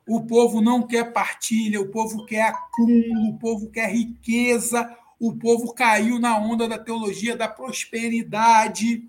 O 0.06 0.22
povo 0.26 0.60
não 0.60 0.86
quer 0.86 1.12
partilha, 1.12 1.80
o 1.80 1.88
povo 1.88 2.24
quer 2.26 2.42
acúmulo, 2.42 3.30
o 3.30 3.38
povo 3.38 3.70
quer 3.70 3.90
riqueza, 3.90 4.96
o 5.18 5.32
povo 5.36 5.72
caiu 5.72 6.18
na 6.18 6.38
onda 6.38 6.68
da 6.68 6.78
teologia 6.78 7.36
da 7.36 7.48
prosperidade. 7.48 9.04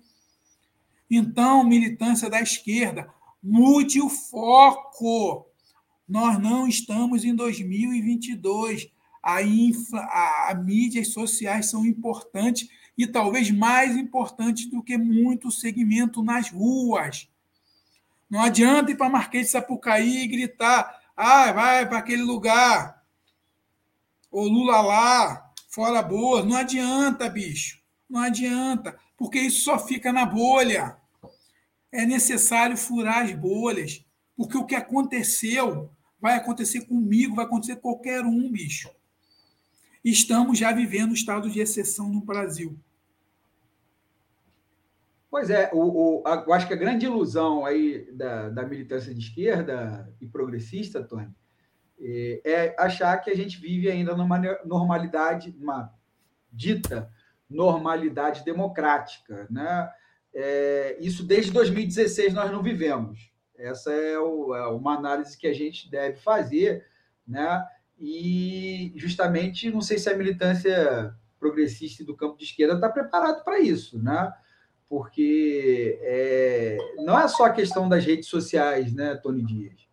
Então, 1.10 1.64
militância 1.64 2.30
da 2.30 2.40
esquerda, 2.40 3.08
mude 3.42 4.00
o 4.00 4.08
foco. 4.08 5.46
Nós 6.06 6.38
não 6.38 6.68
estamos 6.68 7.24
em 7.24 7.34
2022. 7.34 8.90
A, 9.22 9.42
infla, 9.42 10.00
a, 10.00 10.50
a 10.50 10.54
mídias 10.54 11.08
sociais 11.08 11.70
são 11.70 11.84
importantes 11.86 12.68
e 12.96 13.06
talvez 13.06 13.50
mais 13.50 13.96
importantes 13.96 14.66
do 14.66 14.82
que 14.82 14.96
muito 14.96 15.50
segmento 15.50 16.22
nas 16.22 16.50
ruas. 16.50 17.28
Não 18.28 18.40
adianta 18.40 18.90
ir 18.90 18.96
para 18.96 19.10
Marquês 19.10 19.46
de 19.46 19.52
Sapucaí 19.52 20.22
e 20.22 20.26
gritar: 20.28 21.00
ah, 21.16 21.52
vai 21.52 21.88
para 21.88 21.98
aquele 21.98 22.22
lugar. 22.22 23.02
Ou 24.30 24.48
Lula 24.48 24.80
lá, 24.80 25.52
fora 25.68 26.02
boa. 26.02 26.42
Não 26.42 26.56
adianta, 26.56 27.28
bicho. 27.28 27.80
Não 28.08 28.20
adianta, 28.20 28.98
porque 29.16 29.38
isso 29.38 29.60
só 29.60 29.78
fica 29.78 30.12
na 30.12 30.26
bolha 30.26 30.96
é 31.92 32.06
necessário 32.06 32.76
furar 32.76 33.24
as 33.24 33.32
bolhas, 33.32 34.04
porque 34.34 34.56
o 34.56 34.64
que 34.64 34.74
aconteceu 34.74 35.90
vai 36.18 36.36
acontecer 36.36 36.86
comigo, 36.86 37.36
vai 37.36 37.44
acontecer 37.44 37.76
com 37.76 37.82
qualquer 37.82 38.24
um, 38.24 38.50
bicho. 38.50 38.90
Estamos 40.02 40.58
já 40.58 40.72
vivendo 40.72 41.10
um 41.10 41.14
estado 41.14 41.50
de 41.50 41.60
exceção 41.60 42.08
no 42.08 42.20
Brasil. 42.20 42.78
Pois 45.30 45.50
é, 45.50 45.70
o, 45.72 46.20
o, 46.20 46.26
a, 46.26 46.44
eu 46.46 46.52
acho 46.52 46.66
que 46.66 46.74
a 46.74 46.76
grande 46.76 47.06
ilusão 47.06 47.64
aí 47.64 48.10
da, 48.12 48.48
da 48.50 48.62
militância 48.64 49.14
de 49.14 49.20
esquerda 49.20 50.12
e 50.20 50.26
progressista, 50.26 51.02
Tony, 51.02 51.34
é, 52.00 52.40
é 52.44 52.76
achar 52.78 53.16
que 53.18 53.30
a 53.30 53.36
gente 53.36 53.60
vive 53.60 53.90
ainda 53.90 54.16
numa 54.16 54.38
normalidade, 54.64 55.54
numa 55.58 55.92
dita 56.52 57.10
normalidade 57.48 58.44
democrática, 58.44 59.46
né? 59.50 59.90
É, 60.34 60.96
isso 61.00 61.24
desde 61.24 61.52
2016 61.52 62.32
nós 62.34 62.50
não 62.50 62.62
vivemos. 62.62 63.30
Essa 63.56 63.92
é, 63.92 64.18
o, 64.18 64.54
é, 64.54 64.66
uma 64.68 64.96
análise 64.96 65.36
que 65.36 65.46
a 65.46 65.52
gente 65.52 65.90
deve 65.90 66.18
fazer, 66.18 66.86
né? 67.26 67.64
E 67.98 68.92
justamente 68.96 69.70
não 69.70 69.80
sei 69.80 69.98
se 69.98 70.10
a 70.10 70.16
militância 70.16 71.14
progressista 71.38 72.04
do 72.04 72.16
campo 72.16 72.38
de 72.38 72.44
esquerda 72.44 72.74
está 72.74 72.88
preparado 72.88 73.44
para 73.44 73.60
isso, 73.60 74.02
né? 74.02 74.32
Porque 74.88 75.98
é, 76.02 76.76
não 76.98 77.18
é 77.18 77.26
só 77.28 77.46
a 77.46 77.52
questão 77.52 77.88
das 77.88 78.04
redes 78.04 78.28
sociais, 78.28 78.92
né, 78.92 79.14
Tony 79.16 79.42
Dias? 79.42 79.88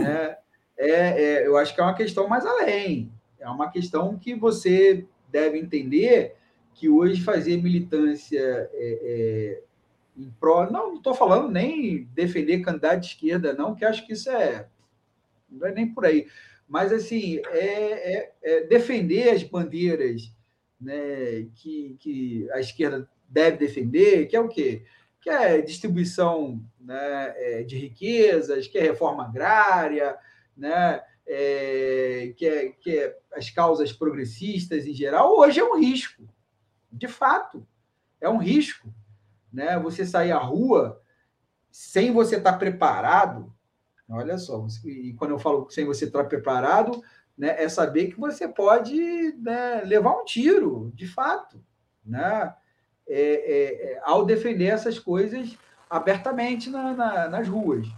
Né? 0.00 0.36
É, 0.76 0.90
é, 0.90 1.46
eu 1.46 1.56
acho 1.56 1.74
que 1.74 1.80
é 1.80 1.84
uma 1.84 1.94
questão 1.94 2.26
mais 2.28 2.44
além. 2.44 3.12
É 3.38 3.48
uma 3.48 3.70
questão 3.70 4.18
que 4.18 4.34
você 4.34 5.06
deve 5.30 5.58
entender 5.58 6.36
que 6.74 6.88
hoje 6.88 7.22
fazer 7.22 7.56
militância 7.62 8.40
é, 8.40 8.70
é 8.74 9.62
em 10.16 10.30
pró. 10.30 10.70
Não, 10.70 10.94
estou 10.94 11.14
falando 11.14 11.50
nem 11.50 12.04
defender 12.14 12.60
candidato 12.60 13.00
de 13.00 13.06
esquerda, 13.06 13.52
não, 13.52 13.74
que 13.74 13.84
acho 13.84 14.06
que 14.06 14.12
isso 14.12 14.30
é. 14.30 14.68
Não 15.50 15.66
é 15.66 15.72
nem 15.72 15.92
por 15.92 16.04
aí. 16.04 16.28
Mas, 16.68 16.92
assim, 16.92 17.40
é, 17.48 18.14
é, 18.14 18.32
é 18.42 18.60
defender 18.64 19.30
as 19.30 19.42
bandeiras 19.42 20.32
né, 20.80 21.46
que, 21.54 21.96
que 22.00 22.50
a 22.52 22.60
esquerda 22.60 23.08
deve 23.28 23.58
defender, 23.58 24.26
que 24.26 24.36
é 24.36 24.40
o 24.40 24.48
quê? 24.48 24.82
Que 25.20 25.30
é 25.30 25.60
distribuição 25.60 26.60
né, 26.80 27.34
é, 27.36 27.62
de 27.62 27.76
riquezas, 27.76 28.66
que 28.66 28.78
é 28.78 28.82
reforma 28.82 29.24
agrária, 29.24 30.16
né, 30.56 31.02
é, 31.26 32.34
que, 32.36 32.46
é, 32.46 32.68
que 32.72 32.98
é 32.98 33.18
as 33.32 33.48
causas 33.50 33.92
progressistas 33.92 34.86
em 34.86 34.92
geral, 34.92 35.38
hoje 35.38 35.60
é 35.60 35.64
um 35.64 35.78
risco. 35.78 36.28
De 36.90 37.08
fato, 37.08 37.66
é 38.20 38.28
um 38.28 38.38
risco 38.38 38.92
né? 39.52 39.78
Você 39.78 40.06
sair 40.06 40.32
à 40.32 40.38
rua 40.38 41.00
sem 41.70 42.12
você 42.12 42.36
estar 42.36 42.54
preparado, 42.58 43.52
olha 44.08 44.36
só, 44.36 44.66
e 44.84 45.14
quando 45.14 45.30
eu 45.32 45.38
falo 45.38 45.68
sem 45.70 45.86
você 45.86 46.04
estar 46.04 46.24
preparado, 46.24 47.02
né, 47.36 47.62
é 47.62 47.68
saber 47.68 48.08
que 48.08 48.20
você 48.20 48.46
pode 48.46 49.32
né, 49.38 49.82
levar 49.84 50.20
um 50.20 50.24
tiro, 50.24 50.92
de 50.94 51.06
fato, 51.06 51.62
né? 52.04 52.54
É, 53.08 53.20
é, 53.20 53.92
é, 53.92 54.00
ao 54.04 54.24
defender 54.24 54.66
essas 54.66 54.98
coisas 54.98 55.58
abertamente 55.90 56.70
na, 56.70 56.94
na, 56.94 57.28
nas 57.28 57.48
ruas, 57.48 57.88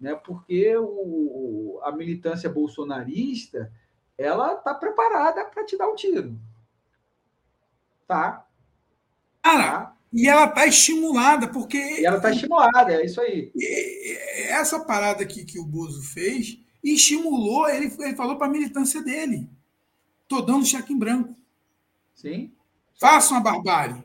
né? 0.00 0.14
Porque 0.14 0.76
o, 0.76 1.80
a 1.82 1.90
militância 1.90 2.48
bolsonarista 2.48 3.72
ela 4.16 4.54
está 4.54 4.74
preparada 4.74 5.44
para 5.46 5.64
te 5.64 5.76
dar 5.76 5.88
um 5.88 5.94
tiro, 5.94 6.38
tá? 8.06 8.46
Cara, 9.42 9.62
tá? 9.62 9.93
E 10.14 10.28
ela 10.28 10.44
está 10.44 10.64
estimulada, 10.64 11.48
porque. 11.48 11.76
E 11.76 12.06
ela 12.06 12.18
está 12.18 12.30
estimulada, 12.30 12.92
é 12.92 13.04
isso 13.04 13.20
aí. 13.20 13.50
Essa 14.48 14.78
parada 14.78 15.24
aqui 15.24 15.44
que 15.44 15.58
o 15.58 15.64
Bozo 15.64 16.04
fez 16.04 16.56
estimulou, 16.84 17.68
ele, 17.68 17.92
ele 17.98 18.14
falou 18.14 18.36
para 18.36 18.46
a 18.46 18.50
militância 18.50 19.02
dele. 19.02 19.50
Estou 20.22 20.40
dando 20.40 20.64
cheque 20.64 20.92
em 20.92 20.98
branco. 20.98 21.34
Sim. 22.14 22.52
Façam 23.00 23.36
a 23.36 23.40
barbárie. 23.40 24.04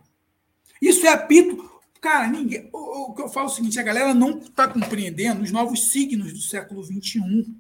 Isso 0.82 1.06
é 1.06 1.10
apito. 1.10 1.70
Cara, 2.02 2.26
ninguém. 2.26 2.68
O, 2.74 3.12
o 3.12 3.14
que 3.14 3.22
eu 3.22 3.30
falo 3.30 3.48
é 3.48 3.52
o 3.52 3.54
seguinte: 3.54 3.80
a 3.80 3.84
galera 3.84 4.12
não 4.12 4.40
está 4.40 4.68
compreendendo 4.68 5.44
os 5.44 5.52
novos 5.52 5.92
signos 5.92 6.34
do 6.34 6.42
século 6.42 6.84
XXI. 6.84 7.54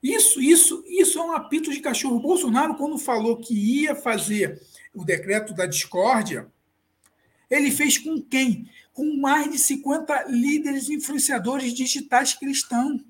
Isso, 0.00 0.40
isso, 0.40 0.84
isso 0.86 1.18
é 1.18 1.22
um 1.22 1.32
apito 1.32 1.72
de 1.72 1.80
cachorro. 1.80 2.16
O 2.16 2.22
Bolsonaro, 2.22 2.76
quando 2.76 2.98
falou 2.98 3.38
que 3.38 3.54
ia 3.54 3.96
fazer 3.96 4.62
o 4.94 5.04
decreto 5.04 5.54
da 5.54 5.66
discórdia, 5.66 6.50
ele 7.50 7.70
fez 7.70 7.98
com 7.98 8.20
quem? 8.20 8.68
Com 8.92 9.16
mais 9.16 9.50
de 9.50 9.58
50 9.58 10.24
líderes 10.28 10.88
influenciadores 10.88 11.72
digitais 11.74 12.34
cristãos. 12.34 13.02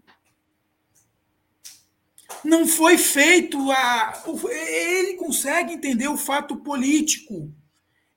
Não 2.45 2.67
foi 2.67 2.99
feito 2.99 3.71
a. 3.71 4.23
Ele 4.51 5.15
consegue 5.15 5.75
entender 5.75 6.09
o 6.09 6.17
fato 6.17 6.57
político. 6.57 7.55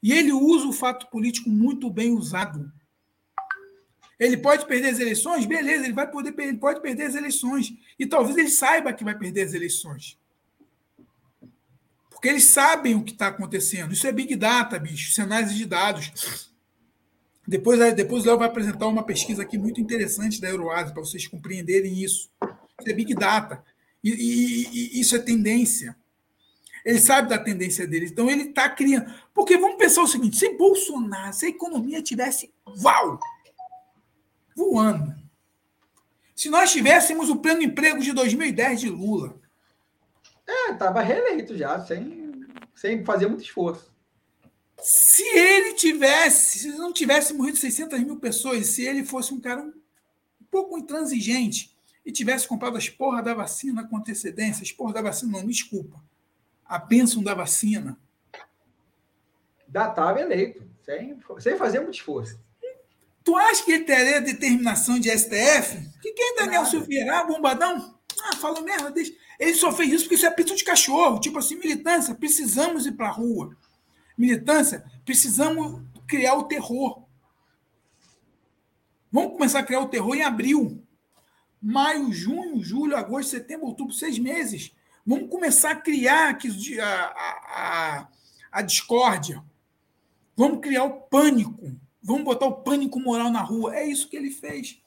E 0.02 0.12
ele 0.12 0.32
usa 0.32 0.68
o 0.68 0.74
fato 0.74 1.08
político 1.10 1.50
muito 1.50 1.90
bem 1.90 2.12
usado. 2.12 2.72
Ele 4.20 4.38
pode 4.38 4.66
perder 4.66 4.90
as 4.90 5.00
eleições? 5.00 5.46
Beleza, 5.46 5.84
ele 5.84 5.94
vai 5.94 6.10
poder 6.10 6.34
ele 6.38 6.58
pode 6.58 6.82
perder 6.82 7.04
as 7.04 7.16
eleições. 7.16 7.74
E 8.00 8.06
talvez 8.06 8.38
ele 8.38 8.50
saiba 8.50 8.94
que 8.94 9.04
vai 9.04 9.18
perder 9.18 9.44
as 9.44 9.54
eleições. 9.54 10.18
Porque 12.26 12.34
eles 12.34 12.46
sabem 12.46 12.96
o 12.96 13.04
que 13.04 13.12
está 13.12 13.28
acontecendo. 13.28 13.94
Isso 13.94 14.08
é 14.08 14.12
Big 14.12 14.36
Data, 14.36 14.80
bicho, 14.80 15.12
isso 15.12 15.22
é 15.22 15.44
de 15.44 15.64
dados. 15.64 16.52
Depois, 17.48 17.94
depois 17.94 18.24
o 18.24 18.26
Léo 18.26 18.40
vai 18.40 18.48
apresentar 18.48 18.88
uma 18.88 19.04
pesquisa 19.04 19.44
aqui 19.44 19.60
muito 19.60 19.80
interessante 19.80 20.42
da 20.42 20.50
Euroase, 20.50 20.92
para 20.92 21.04
vocês 21.04 21.28
compreenderem 21.28 22.02
isso. 22.02 22.32
Isso 22.80 22.90
é 22.90 22.94
Big 22.94 23.14
Data. 23.14 23.64
E, 24.04 24.10
e, 24.10 24.98
e 24.98 25.00
isso 25.02 25.16
é 25.16 25.20
tendência. 25.20 25.96
Ele 26.84 26.98
sabe 26.98 27.30
da 27.30 27.38
tendência 27.38 27.86
dele. 27.86 28.08
Então 28.08 28.28
ele 28.28 28.46
está 28.46 28.70
criando. 28.70 29.14
Porque 29.32 29.56
vamos 29.56 29.78
pensar 29.78 30.02
o 30.02 30.08
seguinte: 30.08 30.36
se 30.36 30.50
Bolsonaro, 30.58 31.32
se 31.32 31.46
a 31.46 31.50
economia 31.50 32.02
tivesse 32.02 32.52
uau, 32.84 33.20
voando, 34.56 35.14
se 36.36 36.50
nós 36.50 36.72
tivéssemos 36.72 37.30
o 37.30 37.36
pleno 37.36 37.62
emprego 37.62 38.00
de 38.00 38.12
2010 38.14 38.80
de 38.80 38.90
Lula, 38.90 39.40
é, 40.48 40.72
estava 40.72 41.02
reeleito 41.02 41.58
já, 41.58 41.80
sem, 41.86 42.46
sem 42.76 43.04
fazer 43.04 43.28
muito 43.28 43.44
esforço. 43.44 43.94
Se 44.80 45.24
ele 45.24 45.74
tivesse, 45.74 46.60
se 46.60 46.68
não 46.78 46.92
tivesse 46.92 47.34
morrido 47.34 47.58
600 47.58 48.00
mil 48.02 48.20
pessoas, 48.20 48.68
se 48.68 48.86
ele 48.86 49.04
fosse 49.04 49.34
um 49.34 49.40
cara 49.40 49.62
um, 49.62 49.74
pouco 50.52 50.78
intransigente 50.78 51.76
e 52.06 52.12
tivesse 52.12 52.48
comprado 52.48 52.78
as 52.78 52.90
porra 52.90 53.24
da 53.24 53.34
vacina 53.34 53.88
com 53.88 53.98
antecedência, 53.98 54.64
as 54.64 54.72
porra 54.72 54.94
da 54.94 55.02
vacina, 55.02 55.40
não, 55.40 55.48
desculpa, 55.48 56.04
a 56.66 56.78
bênção 56.78 57.24
da 57.24 57.34
vacina. 57.34 57.98
Já 59.74 59.90
estava 59.90 60.22
eleito, 60.22 60.64
sem, 60.84 61.18
sem 61.40 61.58
fazer 61.58 61.80
muito 61.80 61.96
esforço. 61.96 62.40
Tu 63.24 63.36
acha 63.36 63.66
que 63.66 63.72
ele 63.72 63.86
teria 63.86 64.22
determinação 64.22 65.00
de 65.00 65.10
STF? 65.10 65.90
Que 66.00 66.12
quem 66.12 66.34
é 66.34 66.36
Daniel 66.36 66.66
Silveira, 66.66 67.24
bombadão? 67.24 68.00
Ah, 68.22 68.36
falou 68.36 68.62
merda, 68.62 68.92
deixa. 68.92 69.14
Ele 69.40 69.54
só 69.54 69.72
fez 69.72 69.92
isso 69.92 70.04
porque 70.06 70.16
isso 70.16 70.26
é 70.26 70.32
pito 70.32 70.56
de 70.56 70.64
cachorro. 70.64 71.20
Tipo 71.20 71.40
assim, 71.40 71.56
militância, 71.56 72.16
precisamos 72.16 72.86
ir 72.86 72.94
para 72.94 73.08
a 73.08 73.12
rua. 73.12 73.56
Militância, 74.18 74.86
precisamos 75.04 75.82
criar 76.08 76.36
o 76.36 76.44
terror. 76.44 77.04
Vamos 79.12 79.34
começar 79.34 79.60
a 79.60 79.64
criar 79.64 79.82
o 79.82 79.88
terror 79.90 80.16
em 80.16 80.24
abril. 80.24 80.82
maio, 81.62 82.12
junho, 82.14 82.64
julho, 82.64 82.96
agosto, 82.96 83.32
setembro, 83.32 83.68
outubro, 83.68 83.94
seis 83.94 84.20
meses. 84.20 84.72
Vamos 85.06 85.30
começar 85.30 85.72
a 85.72 85.76
criar 85.76 86.38
a, 86.80 86.86
a, 86.86 88.00
a, 88.02 88.08
a 88.52 88.62
discórdia. 88.62 89.44
Vamos 90.36 90.60
criar 90.60 90.84
o 90.84 91.02
pânico. 91.02 91.76
Vamos 92.02 92.24
botar 92.24 92.46
o 92.46 92.62
pânico 92.62 93.00
moral 93.00 93.32
na 93.32 93.42
rua. 93.42 93.76
É 93.76 93.86
isso 93.86 94.10
que 94.10 94.16
ele 94.16 94.32
fez. 94.32 94.80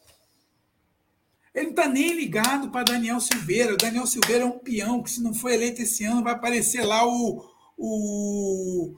Ele 1.54 1.66
não 1.66 1.70
está 1.70 1.88
nem 1.88 2.14
ligado 2.14 2.70
para 2.70 2.84
Daniel 2.84 3.20
Silveira. 3.20 3.74
O 3.74 3.76
Daniel 3.76 4.06
Silveira 4.06 4.44
é 4.44 4.46
um 4.46 4.58
peão 4.58 5.02
que, 5.02 5.10
se 5.10 5.22
não 5.22 5.34
for 5.34 5.50
eleito 5.50 5.82
esse 5.82 6.04
ano, 6.04 6.22
vai 6.22 6.32
aparecer 6.34 6.84
lá 6.84 7.06
o, 7.06 7.44
o, 7.76 8.94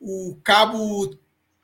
o 0.00 0.38
cabo, 0.42 1.18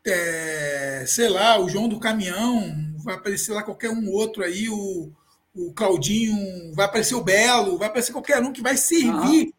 é, 0.06 1.04
sei 1.06 1.28
lá, 1.28 1.58
o 1.58 1.68
João 1.68 1.88
do 1.88 2.00
Caminhão, 2.00 2.94
vai 2.98 3.14
aparecer 3.14 3.52
lá 3.52 3.62
qualquer 3.62 3.90
um 3.90 4.10
outro 4.10 4.42
aí, 4.42 4.68
o, 4.68 5.12
o 5.54 5.72
Claudinho, 5.72 6.74
vai 6.74 6.86
aparecer 6.86 7.14
o 7.14 7.22
Belo, 7.22 7.78
vai 7.78 7.88
aparecer 7.88 8.12
qualquer 8.12 8.42
um 8.42 8.52
que 8.52 8.62
vai 8.62 8.76
servir, 8.76 9.46
uhum. 9.46 9.52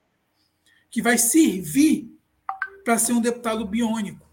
que 0.92 1.02
vai 1.02 1.18
servir 1.18 2.12
para 2.84 2.98
ser 2.98 3.14
um 3.14 3.22
deputado 3.22 3.66
biônico. 3.66 4.26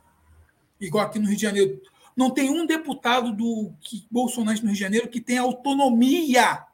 Igual 0.81 1.07
aqui 1.07 1.19
no 1.19 1.27
Rio 1.27 1.37
de 1.37 1.43
Janeiro. 1.43 1.81
Não 2.17 2.31
tem 2.31 2.51
um 2.51 2.67
deputado 2.67 3.33
do 3.33 3.73
que, 3.81 4.07
Bolsonaro 4.11 4.59
no 4.59 4.67
Rio 4.67 4.75
de 4.75 4.81
Janeiro 4.81 5.09
que 5.09 5.21
tem 5.21 5.39
autonomia 5.39 6.65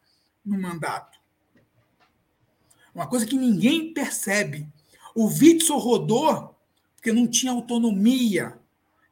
no 0.44 0.60
mandato. 0.60 1.18
Uma 2.94 3.06
coisa 3.06 3.26
que 3.26 3.36
ninguém 3.36 3.92
percebe. 3.92 4.68
O 5.14 5.26
Witzel 5.26 5.78
rodou 5.78 6.58
porque 6.98 7.12
não 7.12 7.28
tinha 7.28 7.52
autonomia, 7.52 8.58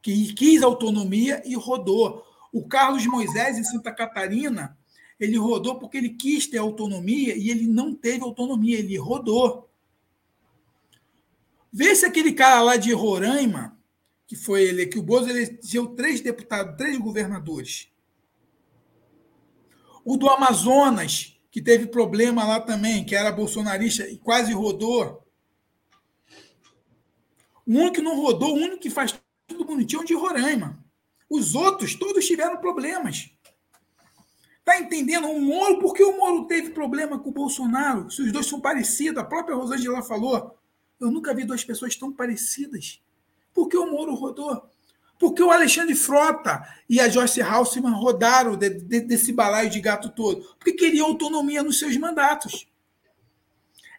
que 0.03 0.35
quis 0.35 0.63
autonomia 0.63 1.41
e 1.47 1.55
rodou. 1.55 2.27
O 2.53 2.67
Carlos 2.67 3.07
Moisés, 3.07 3.59
em 3.59 3.65
Santa 3.65 3.93
Catarina, 3.93 4.77
ele 5.19 5.39
rodou 5.39 5.79
porque 5.79 5.97
ele 5.97 6.11
quis 6.11 6.49
ter 6.49 6.59
autonomia 6.59 7.37
e 7.37 7.49
ele 7.49 7.67
não 7.67 7.95
teve 7.95 8.25
autonomia, 8.25 8.79
ele 8.79 8.97
rodou. 8.99 9.71
Vê 11.73 11.95
se 11.95 12.05
aquele 12.05 12.33
cara 12.33 12.61
lá 12.61 12.77
de 12.77 12.93
Roraima, 12.93 13.79
que 14.27 14.35
foi 14.35 14.65
ele, 14.65 14.87
que 14.87 14.99
o 14.99 15.03
Bozo 15.03 15.31
elegeu 15.31 15.87
três 15.89 16.21
deputados, 16.21 16.77
três 16.77 16.99
governadores. 16.99 17.89
O 20.05 20.17
do 20.17 20.29
Amazonas, 20.29 21.39
que 21.51 21.63
teve 21.63 21.87
problema 21.87 22.45
lá 22.45 22.61
também, 22.61 23.05
que 23.05 23.15
era 23.15 23.33
bolsonarista 23.33 24.09
e 24.09 24.19
quase 24.19 24.53
rodou. 24.53 25.25
O 27.67 27.73
único 27.73 27.95
que 27.95 28.03
não 28.03 28.21
rodou, 28.21 28.51
o 28.51 28.59
único 28.59 28.79
que 28.79 28.91
faz 28.91 29.19
tudo 29.47 29.65
bonitinho 29.65 30.01
é 30.01 30.03
o 30.05 30.07
de 30.07 30.15
Roraima. 30.15 30.85
Os 31.29 31.55
outros, 31.55 31.95
todos 31.95 32.27
tiveram 32.27 32.59
problemas. 32.59 33.31
Tá 34.65 34.81
entendendo? 34.81 35.29
O 35.29 35.41
Moro, 35.41 35.79
por 35.79 35.95
que 35.95 36.03
o 36.03 36.17
Moro 36.17 36.47
teve 36.47 36.71
problema 36.71 37.19
com 37.19 37.31
o 37.31 37.33
Bolsonaro? 37.33 38.11
Se 38.11 38.23
os 38.23 38.33
dois 38.33 38.47
são 38.47 38.61
parecidos, 38.61 39.23
a 39.23 39.25
própria 39.25 39.57
Rosângela 39.57 40.03
falou. 40.03 40.59
Eu 41.01 41.11
nunca 41.11 41.35
vi 41.35 41.45
duas 41.45 41.65
pessoas 41.65 41.95
tão 41.97 42.13
parecidas. 42.13 43.01
Por 43.57 43.71
que 43.71 43.79
o 43.79 43.91
Moro 43.91 44.15
rodou? 44.15 44.69
Porque 45.19 45.43
o 45.43 45.51
Alexandre 45.51 45.95
Frota 45.95 46.63
e 46.87 47.01
a 47.01 47.09
Joyce 47.09 47.41
Halseman 47.41 47.95
rodaram 47.95 48.55
de, 48.55 48.69
de, 48.69 49.01
desse 49.01 49.33
balaio 49.33 49.71
de 49.71 49.81
gato 49.81 50.11
todo? 50.11 50.43
Porque 50.59 50.75
queriam 50.75 51.07
autonomia 51.07 51.63
nos 51.63 51.79
seus 51.79 51.97
mandatos. 51.97 52.69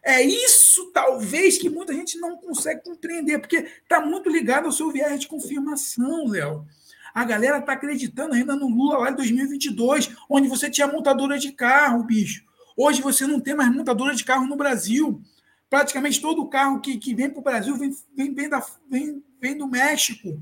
É 0.00 0.22
isso, 0.22 0.92
talvez, 0.92 1.58
que 1.58 1.68
muita 1.68 1.92
gente 1.92 2.20
não 2.20 2.36
consegue 2.36 2.84
compreender, 2.84 3.40
porque 3.40 3.68
está 3.82 4.00
muito 4.00 4.30
ligado 4.30 4.66
ao 4.66 4.72
seu 4.72 4.92
viés 4.92 5.18
de 5.18 5.26
confirmação, 5.26 6.28
Léo. 6.28 6.64
A 7.12 7.24
galera 7.24 7.58
está 7.58 7.72
acreditando 7.72 8.34
ainda 8.34 8.54
no 8.54 8.68
Lula 8.68 8.98
lá 8.98 9.10
em 9.10 9.16
2022, 9.16 10.14
onde 10.30 10.46
você 10.46 10.70
tinha 10.70 10.86
montadora 10.86 11.36
de 11.36 11.50
carro, 11.50 12.04
bicho. 12.04 12.44
Hoje 12.76 13.02
você 13.02 13.26
não 13.26 13.40
tem 13.40 13.56
mais 13.56 13.74
montadora 13.74 14.14
de 14.14 14.22
carro 14.22 14.46
no 14.46 14.54
Brasil. 14.54 15.20
Praticamente 15.68 16.20
todo 16.20 16.48
carro 16.48 16.80
que, 16.80 16.96
que 16.96 17.12
vem 17.12 17.28
para 17.28 17.40
o 17.40 17.42
Brasil 17.42 17.76
vem, 17.76 17.92
vem, 18.14 18.32
vem, 18.32 18.48
da, 18.48 18.64
vem, 18.88 19.20
vem 19.40 19.56
do 19.56 19.66
México. 19.66 20.40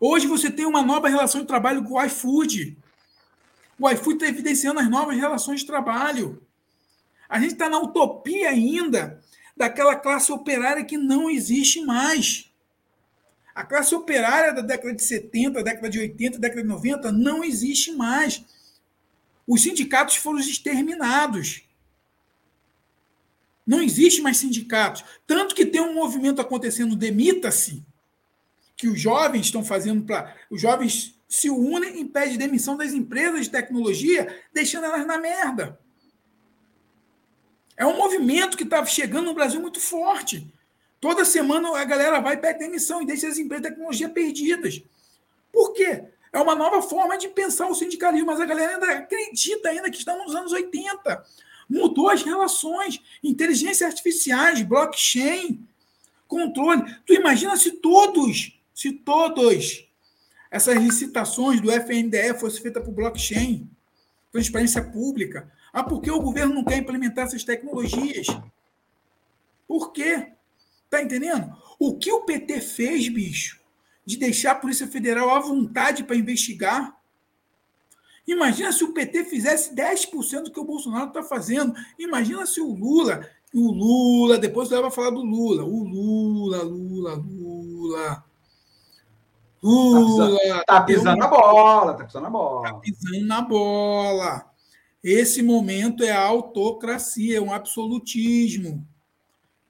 Hoje 0.00 0.26
você 0.26 0.50
tem 0.50 0.66
uma 0.66 0.82
nova 0.82 1.08
relação 1.08 1.42
de 1.42 1.46
trabalho 1.46 1.84
com 1.84 1.94
o 1.94 2.04
iFood. 2.04 2.76
O 3.78 3.88
iFood 3.90 4.14
está 4.14 4.26
evidenciando 4.26 4.80
as 4.80 4.90
novas 4.90 5.16
relações 5.16 5.60
de 5.60 5.66
trabalho. 5.66 6.42
A 7.28 7.38
gente 7.38 7.52
está 7.52 7.68
na 7.68 7.78
utopia 7.78 8.50
ainda 8.50 9.22
daquela 9.56 9.94
classe 9.94 10.32
operária 10.32 10.84
que 10.84 10.96
não 10.96 11.30
existe 11.30 11.80
mais. 11.84 12.50
A 13.54 13.64
classe 13.64 13.94
operária 13.94 14.52
da 14.52 14.62
década 14.62 14.94
de 14.94 15.02
70, 15.02 15.62
década 15.62 15.88
de 15.88 15.98
80, 15.98 16.38
década 16.38 16.62
de 16.62 16.68
90 16.68 17.12
não 17.12 17.44
existe 17.44 17.92
mais. 17.92 18.44
Os 19.46 19.62
sindicatos 19.62 20.16
foram 20.16 20.38
exterminados. 20.38 21.62
Não 23.66 23.80
existe 23.80 24.20
mais 24.20 24.38
sindicatos. 24.38 25.04
Tanto 25.26 25.54
que 25.54 25.66
tem 25.66 25.80
um 25.80 25.94
movimento 25.94 26.40
acontecendo, 26.40 26.96
demita-se, 26.96 27.84
que 28.76 28.88
os 28.88 29.00
jovens 29.00 29.46
estão 29.46 29.64
fazendo 29.64 30.02
para. 30.04 30.34
Os 30.50 30.60
jovens 30.60 31.18
se 31.28 31.48
unem 31.48 32.00
e 32.00 32.04
pedem 32.04 32.36
demissão 32.36 32.76
das 32.76 32.92
empresas 32.92 33.46
de 33.46 33.50
tecnologia, 33.50 34.42
deixando 34.52 34.84
elas 34.84 35.06
na 35.06 35.18
merda. 35.18 35.78
É 37.76 37.86
um 37.86 37.96
movimento 37.96 38.56
que 38.56 38.64
está 38.64 38.84
chegando 38.84 39.26
no 39.26 39.34
Brasil 39.34 39.60
muito 39.60 39.80
forte. 39.80 40.52
Toda 41.00 41.24
semana 41.24 41.76
a 41.76 41.84
galera 41.84 42.20
vai 42.20 42.34
e 42.34 42.38
pede 42.38 42.58
demissão 42.58 43.02
e 43.02 43.06
deixa 43.06 43.26
as 43.28 43.38
empresas 43.38 43.62
de 43.62 43.70
tecnologia 43.70 44.08
perdidas. 44.08 44.82
Por 45.50 45.72
quê? 45.72 46.04
É 46.32 46.40
uma 46.40 46.54
nova 46.54 46.80
forma 46.80 47.18
de 47.18 47.28
pensar 47.28 47.66
o 47.66 47.74
sindicalismo, 47.74 48.26
mas 48.26 48.40
a 48.40 48.46
galera 48.46 48.74
ainda 48.74 48.86
acredita 48.86 49.68
ainda 49.68 49.90
que 49.90 49.98
estamos 49.98 50.26
nos 50.26 50.34
anos 50.34 50.52
80. 50.52 51.24
Mudou 51.72 52.10
as 52.10 52.22
relações, 52.22 53.00
inteligência 53.24 53.86
artificiais, 53.86 54.60
blockchain, 54.62 55.66
controle. 56.28 56.82
Tu 57.06 57.14
imagina 57.14 57.56
se 57.56 57.72
todos, 57.72 58.58
se 58.74 58.92
todos 58.92 59.88
essas 60.50 60.76
licitações 60.76 61.62
do 61.62 61.70
FNDE 61.70 62.38
fossem 62.38 62.60
feitas 62.60 62.84
por 62.84 62.92
blockchain, 62.92 63.70
transparência 64.30 64.84
pública, 64.84 65.50
ah, 65.72 65.82
por 65.82 66.02
que 66.02 66.10
o 66.10 66.20
governo 66.20 66.54
não 66.54 66.64
quer 66.64 66.76
implementar 66.76 67.24
essas 67.24 67.42
tecnologias? 67.42 68.26
Por 69.66 69.92
quê? 69.92 70.32
Tá 70.90 71.02
entendendo? 71.02 71.56
O 71.78 71.96
que 71.96 72.12
o 72.12 72.20
PT 72.20 72.60
fez, 72.60 73.08
bicho, 73.08 73.58
de 74.04 74.18
deixar 74.18 74.52
a 74.52 74.56
Polícia 74.56 74.86
Federal 74.86 75.30
à 75.30 75.40
vontade 75.40 76.04
para 76.04 76.16
investigar? 76.16 76.94
Imagina 78.26 78.72
se 78.72 78.84
o 78.84 78.92
PT 78.92 79.24
fizesse 79.24 79.74
10% 79.74 80.44
do 80.44 80.52
que 80.52 80.60
o 80.60 80.64
Bolsonaro 80.64 81.08
está 81.08 81.22
fazendo. 81.22 81.74
Imagina 81.98 82.46
se 82.46 82.60
o 82.60 82.72
Lula, 82.72 83.28
o 83.52 83.70
Lula, 83.72 84.38
depois 84.38 84.68
você 84.68 84.80
vai 84.80 84.90
falar 84.90 85.10
do 85.10 85.22
Lula, 85.22 85.64
o 85.64 85.82
Lula, 85.82 86.62
Lula, 86.62 87.14
Lula. 87.14 88.24
Lula. 89.62 90.32
Tá 90.32 90.40
pisando, 90.40 90.64
tá 90.66 90.80
pisando 90.82 91.16
na 91.16 91.28
bola, 91.28 91.94
tá 91.94 92.04
pisando 92.04 92.24
na 92.24 92.30
bola. 92.30 92.68
Tá 92.68 92.74
pisando 92.78 93.26
na 93.26 93.40
bola. 93.42 94.52
Esse 95.02 95.42
momento 95.42 96.04
é 96.04 96.10
a 96.10 96.22
autocracia, 96.22 97.38
é 97.38 97.40
um 97.40 97.52
absolutismo. 97.52 98.86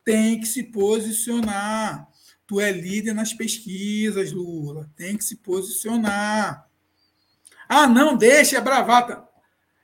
Tem 0.04 0.38
que 0.38 0.46
se 0.46 0.62
posicionar. 0.64 2.08
Tu 2.46 2.60
é 2.60 2.70
líder 2.70 3.14
nas 3.14 3.32
pesquisas, 3.32 4.32
Lula. 4.32 4.90
Tem 4.94 5.16
que 5.16 5.24
se 5.24 5.36
posicionar. 5.36 6.68
Ah, 7.74 7.86
não, 7.86 8.14
deixa 8.14 8.58
a 8.58 8.60
bravata. 8.60 9.26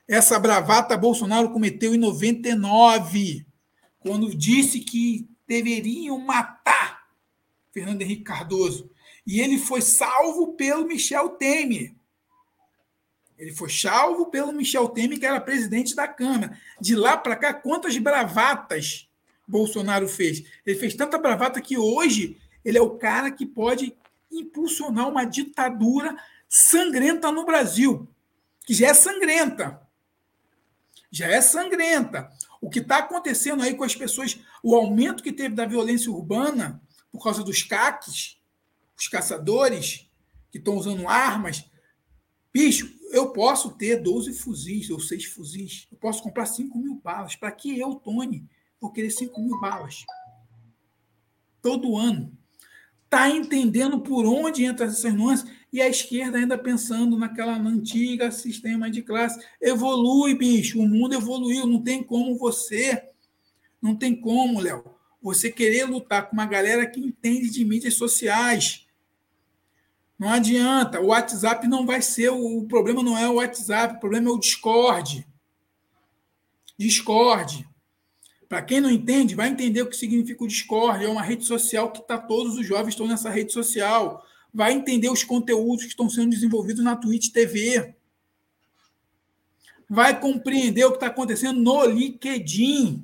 Essa 0.07 0.37
bravata 0.37 0.95
Bolsonaro 0.95 1.49
cometeu 1.49 1.95
em 1.95 1.97
99, 1.97 3.47
quando 3.99 4.29
disse 4.29 4.81
que 4.81 5.27
deveriam 5.47 6.19
matar 6.19 7.07
Fernando 7.73 8.03
Henrique 8.03 8.21
Cardoso. 8.21 8.91
E 9.25 9.41
ele 9.41 9.57
foi 9.57 9.81
salvo 9.81 10.53
pelo 10.53 10.85
Michel 10.85 11.29
Temer. 11.29 11.95
Ele 13.35 13.53
foi 13.53 13.71
salvo 13.71 14.27
pelo 14.27 14.53
Michel 14.53 14.87
Temer, 14.89 15.19
que 15.19 15.25
era 15.25 15.41
presidente 15.41 15.95
da 15.95 16.07
Câmara. 16.07 16.55
De 16.79 16.95
lá 16.95 17.17
para 17.17 17.35
cá, 17.35 17.55
quantas 17.55 17.97
bravatas 17.97 19.09
Bolsonaro 19.47 20.07
fez? 20.07 20.43
Ele 20.63 20.77
fez 20.77 20.93
tanta 20.93 21.17
bravata 21.17 21.59
que 21.59 21.75
hoje 21.75 22.37
ele 22.63 22.77
é 22.77 22.81
o 22.83 22.99
cara 22.99 23.31
que 23.31 23.47
pode 23.47 23.97
impulsionar 24.31 25.09
uma 25.09 25.25
ditadura 25.25 26.15
sangrenta 26.49 27.31
no 27.31 27.45
Brasil, 27.45 28.09
que 28.65 28.73
já 28.73 28.87
é 28.87 28.93
sangrenta. 28.93 29.87
Já 31.11 31.27
é 31.27 31.39
sangrenta. 31.39 32.31
O 32.59 32.69
que 32.69 32.79
está 32.79 32.97
acontecendo 32.97 33.63
aí 33.63 33.75
com 33.75 33.83
as 33.83 33.95
pessoas, 33.95 34.39
o 34.63 34.75
aumento 34.75 35.23
que 35.23 35.31
teve 35.31 35.55
da 35.55 35.65
violência 35.65 36.11
urbana 36.11 36.81
por 37.11 37.23
causa 37.23 37.43
dos 37.43 37.63
caques, 37.63 38.37
os 38.97 39.07
caçadores 39.07 40.09
que 40.51 40.57
estão 40.57 40.75
usando 40.75 41.07
armas. 41.07 41.65
Bicho, 42.51 42.91
eu 43.11 43.31
posso 43.31 43.71
ter 43.71 44.01
12 44.01 44.33
fuzis 44.33 44.89
ou 44.89 44.99
6 44.99 45.25
fuzis. 45.25 45.87
Eu 45.91 45.97
posso 45.97 46.21
comprar 46.21 46.45
5 46.45 46.77
mil 46.77 46.95
balas. 46.95 47.35
Para 47.35 47.51
que 47.51 47.77
eu, 47.77 47.95
Tony, 47.95 48.47
vou 48.79 48.91
querer 48.91 49.11
5 49.11 49.39
mil 49.39 49.59
balas? 49.59 50.05
Todo 51.61 51.97
ano. 51.97 52.35
Está 53.05 53.29
entendendo 53.29 54.01
por 54.01 54.25
onde 54.25 54.63
entra 54.63 54.85
essas 54.85 55.13
nuances? 55.13 55.49
E 55.71 55.81
a 55.81 55.87
esquerda 55.87 56.37
ainda 56.37 56.57
pensando 56.57 57.17
naquela 57.17 57.55
antiga 57.55 58.31
sistema 58.31 58.89
de 58.89 59.03
classe. 59.03 59.39
Evolui, 59.61 60.35
bicho. 60.35 60.79
O 60.79 60.87
mundo 60.87 61.13
evoluiu. 61.13 61.67
Não 61.67 61.81
tem 61.81 62.03
como 62.03 62.37
você. 62.37 63.09
Não 63.81 63.95
tem 63.95 64.15
como, 64.19 64.59
Léo. 64.59 64.83
Você 65.21 65.51
querer 65.51 65.85
lutar 65.85 66.27
com 66.27 66.33
uma 66.33 66.45
galera 66.45 66.87
que 66.87 66.99
entende 66.99 67.49
de 67.49 67.63
mídias 67.63 67.93
sociais. 67.93 68.87
Não 70.17 70.29
adianta. 70.29 70.99
O 70.99 71.07
WhatsApp 71.07 71.67
não 71.67 71.85
vai 71.85 72.01
ser. 72.01 72.29
O 72.29 72.65
problema 72.65 73.03
não 73.03 73.17
é 73.17 73.27
o 73.29 73.35
WhatsApp. 73.35 73.95
O 73.95 73.99
problema 73.99 74.29
é 74.29 74.33
o 74.33 74.39
Discord. 74.39 75.25
Discord. 76.77 77.67
Para 78.47 78.63
quem 78.63 78.81
não 78.81 78.89
entende, 78.89 79.35
vai 79.35 79.49
entender 79.49 79.83
o 79.83 79.87
que 79.87 79.95
significa 79.95 80.43
o 80.43 80.47
Discord. 80.47 81.05
É 81.05 81.07
uma 81.07 81.21
rede 81.21 81.45
social 81.45 81.91
que 81.91 82.01
tá, 82.01 82.17
todos 82.17 82.57
os 82.57 82.65
jovens 82.65 82.89
estão 82.89 83.05
nessa 83.05 83.29
rede 83.29 83.53
social. 83.53 84.25
Vai 84.53 84.73
entender 84.73 85.09
os 85.09 85.23
conteúdos 85.23 85.83
que 85.83 85.91
estão 85.91 86.09
sendo 86.09 86.31
desenvolvidos 86.31 86.83
na 86.83 86.95
Twitch 86.95 87.31
TV. 87.31 87.95
Vai 89.89 90.19
compreender 90.19 90.85
o 90.85 90.91
que 90.91 90.97
está 90.97 91.07
acontecendo 91.07 91.59
no 91.59 91.85
LinkedIn. 91.85 93.03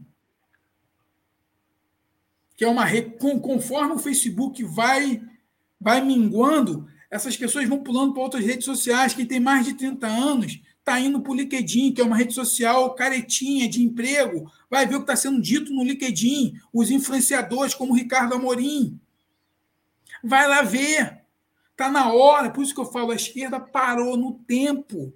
Que 2.56 2.66
é 2.66 2.68
uma 2.68 2.86
rede. 2.86 3.16
Conforme 3.18 3.94
o 3.94 4.00
Facebook 4.00 4.64
vai, 4.64 5.22
vai 5.80 6.02
minguando, 6.02 6.88
essas 7.10 7.36
pessoas 7.38 7.68
vão 7.68 7.84
pulando 7.84 8.14
para 8.14 8.24
outras 8.24 8.46
redes 8.46 8.66
sociais. 8.66 9.14
Quem 9.14 9.26
tem 9.26 9.40
mais 9.40 9.66
de 9.66 9.74
30 9.74 10.08
anos 10.08 10.60
está 10.86 11.00
indo 11.00 11.20
para 11.20 11.32
o 11.32 11.36
LinkedIn, 11.36 11.94
que 11.94 12.02
é 12.02 12.04
uma 12.04 12.16
rede 12.16 12.34
social 12.34 12.94
caretinha 12.94 13.68
de 13.68 13.82
emprego, 13.82 14.52
vai 14.70 14.86
ver 14.86 14.96
o 14.96 15.00
que 15.00 15.04
está 15.04 15.16
sendo 15.16 15.42
dito 15.42 15.74
no 15.74 15.84
LinkedIn, 15.84 16.60
os 16.72 16.92
influenciadores 16.92 17.74
como 17.74 17.96
Ricardo 17.96 18.36
Amorim. 18.36 19.00
Vai 20.24 20.48
lá 20.48 20.62
ver. 20.62 21.25
Está 21.76 21.92
na 21.92 22.14
hora, 22.14 22.50
por 22.50 22.64
isso 22.64 22.74
que 22.74 22.80
eu 22.80 22.86
falo, 22.86 23.12
a 23.12 23.16
esquerda 23.16 23.60
parou 23.60 24.16
no 24.16 24.40
tempo. 24.48 25.14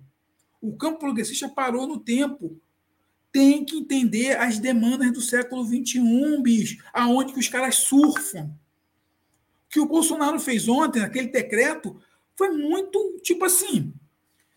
O 0.62 0.76
campo 0.76 1.00
progressista 1.00 1.48
parou 1.48 1.88
no 1.88 1.98
tempo. 1.98 2.60
Tem 3.32 3.64
que 3.64 3.78
entender 3.78 4.38
as 4.38 4.60
demandas 4.60 5.14
do 5.14 5.22
século 5.22 5.64
XXI, 5.64 6.42
bicho, 6.42 6.84
aonde 6.92 7.32
que 7.32 7.40
os 7.40 7.48
caras 7.48 7.76
surfam. 7.76 8.48
O 9.68 9.70
que 9.70 9.80
o 9.80 9.86
Bolsonaro 9.86 10.38
fez 10.38 10.68
ontem, 10.68 11.02
aquele 11.02 11.30
decreto, 11.30 11.98
foi 12.36 12.50
muito, 12.50 13.22
tipo 13.24 13.46
assim, 13.46 13.94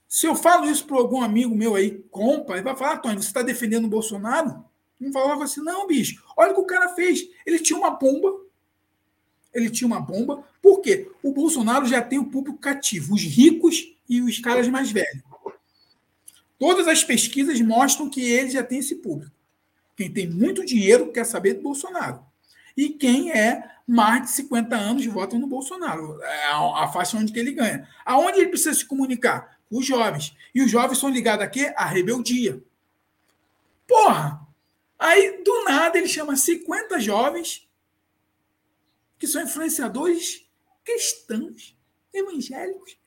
se 0.09 0.27
eu 0.27 0.35
falo 0.35 0.69
isso 0.69 0.85
para 0.85 0.97
algum 0.97 1.23
amigo 1.23 1.55
meu 1.55 1.77
aí, 1.77 2.03
compa, 2.11 2.55
ele 2.55 2.63
vai 2.63 2.77
falar, 2.77 2.99
Tony, 2.99 3.23
você 3.23 3.29
está 3.29 3.43
defendendo 3.43 3.85
o 3.85 3.91
Bolsonaro? 3.91 4.65
Não 4.99 5.13
falava 5.13 5.45
assim, 5.45 5.61
não, 5.61 5.87
bicho, 5.87 6.21
olha 6.37 6.51
o 6.51 6.55
que 6.57 6.61
o 6.63 6.67
cara 6.67 6.89
fez. 6.97 7.29
Ele 7.47 7.61
tinha 7.61 7.79
uma 7.79 7.91
bomba. 7.91 8.42
Ele 9.53 9.71
tinha 9.71 9.87
uma 9.87 10.01
bomba. 10.01 10.45
Por 10.61 10.81
quê? 10.81 11.11
O 11.23 11.33
Bolsonaro 11.33 11.87
já 11.87 12.01
tem 12.01 12.19
o 12.19 12.27
público 12.27 12.59
cativo, 12.59 13.15
os 13.15 13.23
ricos 13.23 13.95
e 14.09 14.21
os 14.21 14.39
caras 14.39 14.69
mais 14.69 14.91
velhos. 14.91 15.23
Todas 16.59 16.87
as 16.87 17.03
pesquisas 17.03 17.61
mostram 17.61 18.09
que 18.09 18.23
ele 18.23 18.51
já 18.51 18.63
tem 18.63 18.79
esse 18.79 18.97
público. 18.97 19.35
Quem 19.97 20.11
tem 20.11 20.29
muito 20.29 20.65
dinheiro 20.65 21.13
quer 21.13 21.25
saber 21.25 21.55
do 21.55 21.63
Bolsonaro. 21.63 22.25
E 22.77 22.91
quem 22.91 23.33
é 23.33 23.71
mais 23.87 24.23
de 24.23 24.31
50 24.31 24.75
anos 24.75 25.05
votam 25.07 25.39
no 25.39 25.47
Bolsonaro. 25.47 26.23
É 26.23 26.47
a 26.53 26.89
faixa 26.89 27.17
onde 27.17 27.39
ele 27.39 27.53
ganha. 27.53 27.87
Aonde 28.05 28.39
ele 28.39 28.49
precisa 28.49 28.75
se 28.75 28.87
comunicar? 28.87 29.53
os 29.73 29.87
jovens. 29.87 30.37
E 30.55 30.63
os 30.63 30.71
jovens 30.71 30.99
são 30.99 31.09
ligados 31.09 31.45
a 31.45 31.49
quê? 31.49 31.73
A 31.75 31.87
rebeldia. 31.87 32.63
Porra! 33.89 34.47
Aí, 34.99 35.43
do 35.43 35.65
nada, 35.65 35.99
ele 35.99 36.07
chama 36.07 36.37
50 36.37 37.01
jovens 37.01 37.67
que 39.23 39.29
são 39.29 39.41
influenciadores 39.41 40.45
cristãos, 40.83 41.79
evangélicos, 42.13 42.99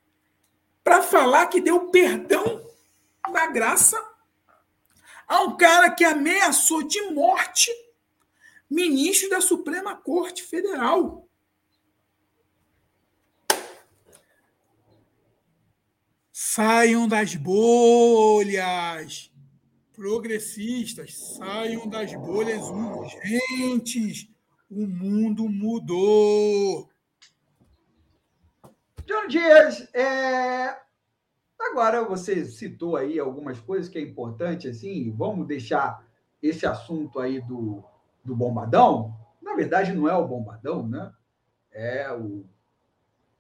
para 0.82 1.04
falar 1.04 1.48
que 1.48 1.60
deu 1.60 1.90
perdão 1.90 2.66
da 3.34 3.48
graça 3.48 4.02
a 5.28 5.42
um 5.42 5.58
cara 5.58 5.90
que 5.90 6.06
ameaçou 6.06 6.84
de 6.84 7.02
morte 7.12 7.70
ministro 8.70 9.30
da 9.30 9.42
Suprema 9.42 9.94
Corte 9.94 10.42
Federal. 10.42 11.28
Saiam 16.32 17.10
das 17.10 17.36
bolhas. 17.36 19.30
Progressistas, 19.92 21.14
saiam 21.36 21.90
das 21.90 22.14
bolhas 22.14 22.62
urgentes. 22.62 24.34
O 24.70 24.88
mundo 24.88 25.48
mudou. 25.48 26.90
John 29.06 29.28
Dias, 29.28 29.88
é... 29.94 30.76
agora 31.60 32.04
você 32.04 32.46
citou 32.46 32.96
aí 32.96 33.20
algumas 33.20 33.60
coisas 33.60 33.88
que 33.88 33.98
é 33.98 34.02
importante, 34.02 34.68
assim, 34.68 35.12
vamos 35.12 35.48
deixar 35.48 36.04
esse 36.42 36.66
assunto 36.66 37.20
aí 37.20 37.40
do, 37.42 37.84
do 38.24 38.36
bombadão. 38.36 39.16
Na 39.42 39.54
verdade, 39.54 39.94
não 39.94 40.10
é 40.10 40.16
o 40.16 40.28
bombadão, 40.28 40.88
né? 40.88 41.14
É 41.72 42.12
o, 42.12 42.46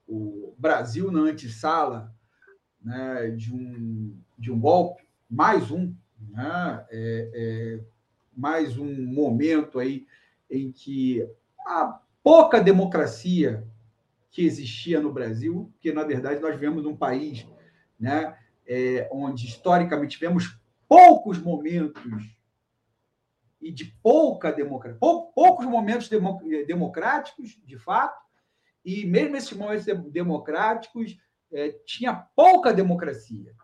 o 0.07 0.53
Brasil 0.57 1.11
na 1.11 1.21
antessala 1.21 2.13
né, 2.85 3.31
de, 3.31 3.51
um, 3.51 4.15
de 4.37 4.51
um 4.51 4.59
golpe, 4.59 5.03
mais 5.27 5.71
um, 5.71 5.95
né, 6.29 6.85
é, 6.91 7.31
é, 7.33 7.83
mais 8.35 8.77
um 8.77 9.05
momento 9.07 9.79
aí 9.79 10.05
em 10.49 10.71
que 10.71 11.27
a 11.65 11.99
pouca 12.23 12.59
democracia 12.59 13.65
que 14.31 14.45
existia 14.45 14.99
no 14.99 15.13
Brasil, 15.13 15.71
porque 15.73 15.93
na 15.93 16.03
verdade 16.03 16.41
nós 16.41 16.55
vivemos 16.55 16.83
num 16.83 16.95
país 16.95 17.47
né, 17.99 18.37
é, 18.67 19.07
onde 19.11 19.45
historicamente 19.45 20.17
tivemos 20.17 20.59
poucos 20.87 21.37
momentos 21.39 22.35
e 23.61 23.71
de 23.71 23.85
pouca 24.03 24.51
democracia, 24.51 24.99
pou, 24.99 25.31
poucos 25.31 25.65
momentos 25.65 26.09
democráticos, 26.67 27.59
de 27.63 27.77
fato, 27.77 28.23
e 28.83 29.05
mesmo 29.05 29.35
esses 29.35 29.53
momentos 29.53 29.85
democráticos 30.11 31.17
é, 31.51 31.69
tinha 31.85 32.13
pouca 32.35 32.73
democracia. 32.73 33.55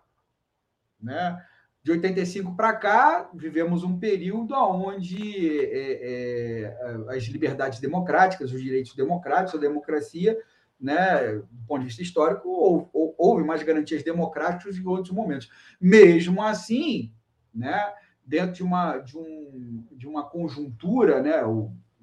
Né? 1.00 1.46
De 1.84 1.92
85 1.92 2.56
para 2.56 2.74
cá, 2.74 3.30
vivemos 3.34 3.84
um 3.84 3.98
período 3.98 4.54
onde 4.54 5.50
é, 5.66 6.68
é, 6.70 7.16
as 7.16 7.24
liberdades 7.24 7.80
democráticas, 7.80 8.52
os 8.52 8.62
direitos 8.62 8.94
democráticos, 8.94 9.56
a 9.56 9.62
democracia, 9.62 10.38
né, 10.80 11.34
do 11.52 11.66
ponto 11.68 11.80
de 11.80 11.88
vista 11.88 12.04
histórico, 12.04 12.90
houve 12.94 13.44
mais 13.44 13.64
garantias 13.64 14.04
democráticas 14.04 14.78
em 14.78 14.86
outros 14.86 15.14
momentos. 15.14 15.50
Mesmo 15.80 16.44
assim, 16.44 17.12
né, 17.54 17.92
dentro 18.24 18.54
de 18.54 18.64
uma, 18.64 19.00
de 19.00 19.18
um, 19.18 19.88
de 19.92 20.08
uma 20.08 20.24
conjuntura, 20.24 21.20
né, 21.20 21.42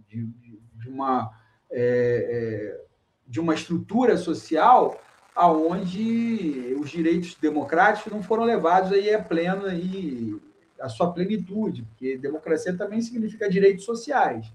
de, 0.08 0.26
de 0.74 0.88
uma, 0.88 1.30
é, 1.70 2.74
é, 2.80 2.84
de 3.28 3.38
uma 3.38 3.54
estrutura 3.54 4.16
social 4.16 5.00
aonde 5.38 6.74
os 6.80 6.90
direitos 6.90 7.36
democráticos 7.36 8.12
não 8.12 8.20
foram 8.20 8.42
levados 8.42 8.90
aí 8.90 9.14
a 9.14 9.22
pleno 9.22 9.66
aí 9.66 10.36
a 10.80 10.88
sua 10.88 11.12
plenitude, 11.12 11.82
porque 11.82 12.18
democracia 12.18 12.76
também 12.76 13.00
significa 13.00 13.48
direitos 13.48 13.84
sociais, 13.84 14.52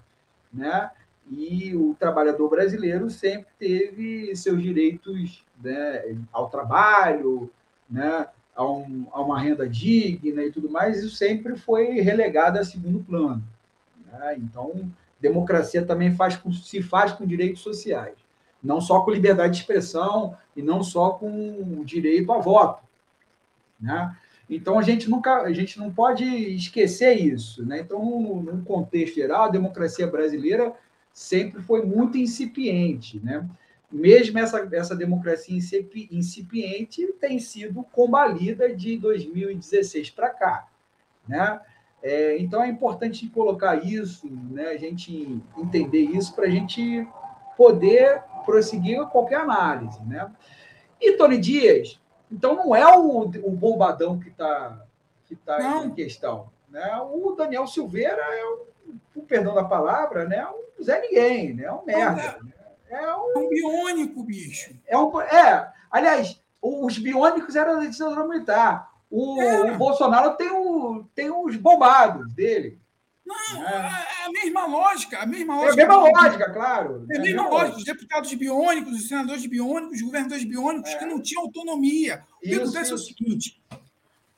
né? 0.53 0.91
E 1.31 1.73
o 1.73 1.95
trabalhador 1.97 2.49
brasileiro 2.49 3.09
sempre 3.09 3.47
teve 3.57 4.35
seus 4.35 4.61
direitos 4.61 5.45
né, 5.63 6.17
ao 6.33 6.49
trabalho, 6.49 7.49
né, 7.89 8.27
a, 8.53 8.69
um, 8.69 9.07
a 9.13 9.21
uma 9.21 9.39
renda 9.39 9.67
digna 9.67 10.43
e 10.43 10.51
tudo 10.51 10.69
mais, 10.69 10.97
isso 11.01 11.15
sempre 11.15 11.55
foi 11.55 12.01
relegado 12.01 12.59
a 12.59 12.65
segundo 12.65 12.99
plano. 12.99 13.41
Né? 14.11 14.35
Então, 14.37 14.91
democracia 15.21 15.85
também 15.85 16.13
faz 16.13 16.35
com, 16.35 16.51
se 16.51 16.81
faz 16.81 17.13
com 17.13 17.25
direitos 17.25 17.61
sociais 17.61 18.22
não 18.63 18.79
só 18.79 19.01
com 19.01 19.11
liberdade 19.11 19.53
de 19.53 19.59
expressão 19.59 20.37
e 20.55 20.61
não 20.61 20.81
só 20.83 21.11
com 21.11 21.83
direito 21.83 22.31
a 22.31 22.39
voto, 22.39 22.83
né? 23.79 24.15
Então 24.49 24.77
a 24.77 24.81
gente 24.81 25.09
nunca, 25.09 25.41
a 25.41 25.51
gente 25.51 25.79
não 25.79 25.91
pode 25.91 26.23
esquecer 26.23 27.13
isso, 27.13 27.65
né? 27.65 27.79
Então, 27.79 27.99
num 27.99 28.63
contexto 28.63 29.15
geral, 29.15 29.45
a 29.45 29.49
democracia 29.49 30.05
brasileira 30.07 30.73
sempre 31.13 31.61
foi 31.61 31.83
muito 31.85 32.17
incipiente, 32.17 33.19
né? 33.23 33.47
Mesmo 33.91 34.39
essa, 34.39 34.67
essa 34.71 34.95
democracia 34.95 35.55
incipiente 36.11 37.13
tem 37.19 37.39
sido 37.39 37.83
combalida 37.91 38.75
de 38.75 38.97
2016 38.97 40.09
para 40.09 40.29
cá, 40.29 40.67
né? 41.27 41.59
É, 42.01 42.37
então 42.37 42.61
é 42.61 42.67
importante 42.67 43.27
colocar 43.29 43.85
isso, 43.85 44.27
né? 44.51 44.69
A 44.69 44.77
gente 44.77 45.41
entender 45.57 46.01
isso 46.01 46.35
para 46.35 46.47
a 46.47 46.49
gente 46.49 47.07
poder 47.57 48.23
prosseguir 48.45 49.05
qualquer 49.07 49.39
análise. 49.39 50.01
Né? 50.03 50.29
E 50.99 51.13
Tony 51.13 51.37
Dias, 51.37 51.99
então 52.31 52.55
não 52.55 52.75
é 52.75 52.85
o, 52.97 53.21
o 53.21 53.51
bombadão 53.51 54.19
que 54.19 54.29
está 54.29 54.81
que 55.25 55.35
tá 55.35 55.83
em 55.83 55.91
questão. 55.91 56.49
Né? 56.69 56.99
O 57.11 57.31
Daniel 57.31 57.65
Silveira 57.67 58.21
é, 58.21 58.45
o, 59.15 59.21
perdão 59.21 59.53
da 59.55 59.63
palavra, 59.63 60.25
né? 60.25 60.45
um 60.47 60.83
Zé 60.83 60.99
Ninguém, 61.01 61.53
né? 61.53 61.71
um 61.71 61.85
merda. 61.85 62.39
É, 62.89 62.95
é 62.95 63.15
um, 63.15 63.31
é 63.31 63.37
um 63.37 63.49
biônico, 63.49 64.23
bicho. 64.23 64.75
É, 64.85 64.97
um, 64.97 65.21
é 65.21 65.71
Aliás, 65.93 66.41
os 66.59 66.97
biônicos 66.97 67.55
eram 67.55 67.79
da 67.79 67.85
ditadura 67.85 68.27
militar. 68.27 68.91
O, 69.11 69.39
o, 69.39 69.77
Bolsonaro 69.77 70.35
tem, 70.35 70.49
o, 70.49 71.05
tem 71.13 71.29
os 71.29 71.55
bombados 71.55 72.33
dele. 72.33 72.79
Não, 73.25 73.67
é. 73.67 74.07
é 74.21 74.25
a 74.25 74.31
mesma 74.31 74.65
lógica, 74.65 75.19
a 75.19 75.25
mesma 75.25 75.55
lógica. 75.55 75.81
É 75.81 75.85
a 75.85 75.87
mesma 75.87 76.09
lógica, 76.09 76.51
claro. 76.51 77.05
É 77.09 77.17
a 77.17 77.21
mesma, 77.21 77.49
lógica. 77.49 77.77
Os 77.77 77.83
deputados 77.85 78.33
biônicos, 78.33 78.93
os 78.93 79.07
senadores 79.07 79.45
biônicos, 79.45 79.97
os 79.97 80.01
governadores 80.01 80.43
biônicos 80.43 80.91
é. 80.91 80.97
que 80.97 81.05
não 81.05 81.21
tinham 81.21 81.43
autonomia. 81.43 82.25
O 82.37 82.41
que 82.41 82.55
acontece 82.55 82.91
é 82.91 82.95
o 82.95 82.97
seguinte: 82.97 83.61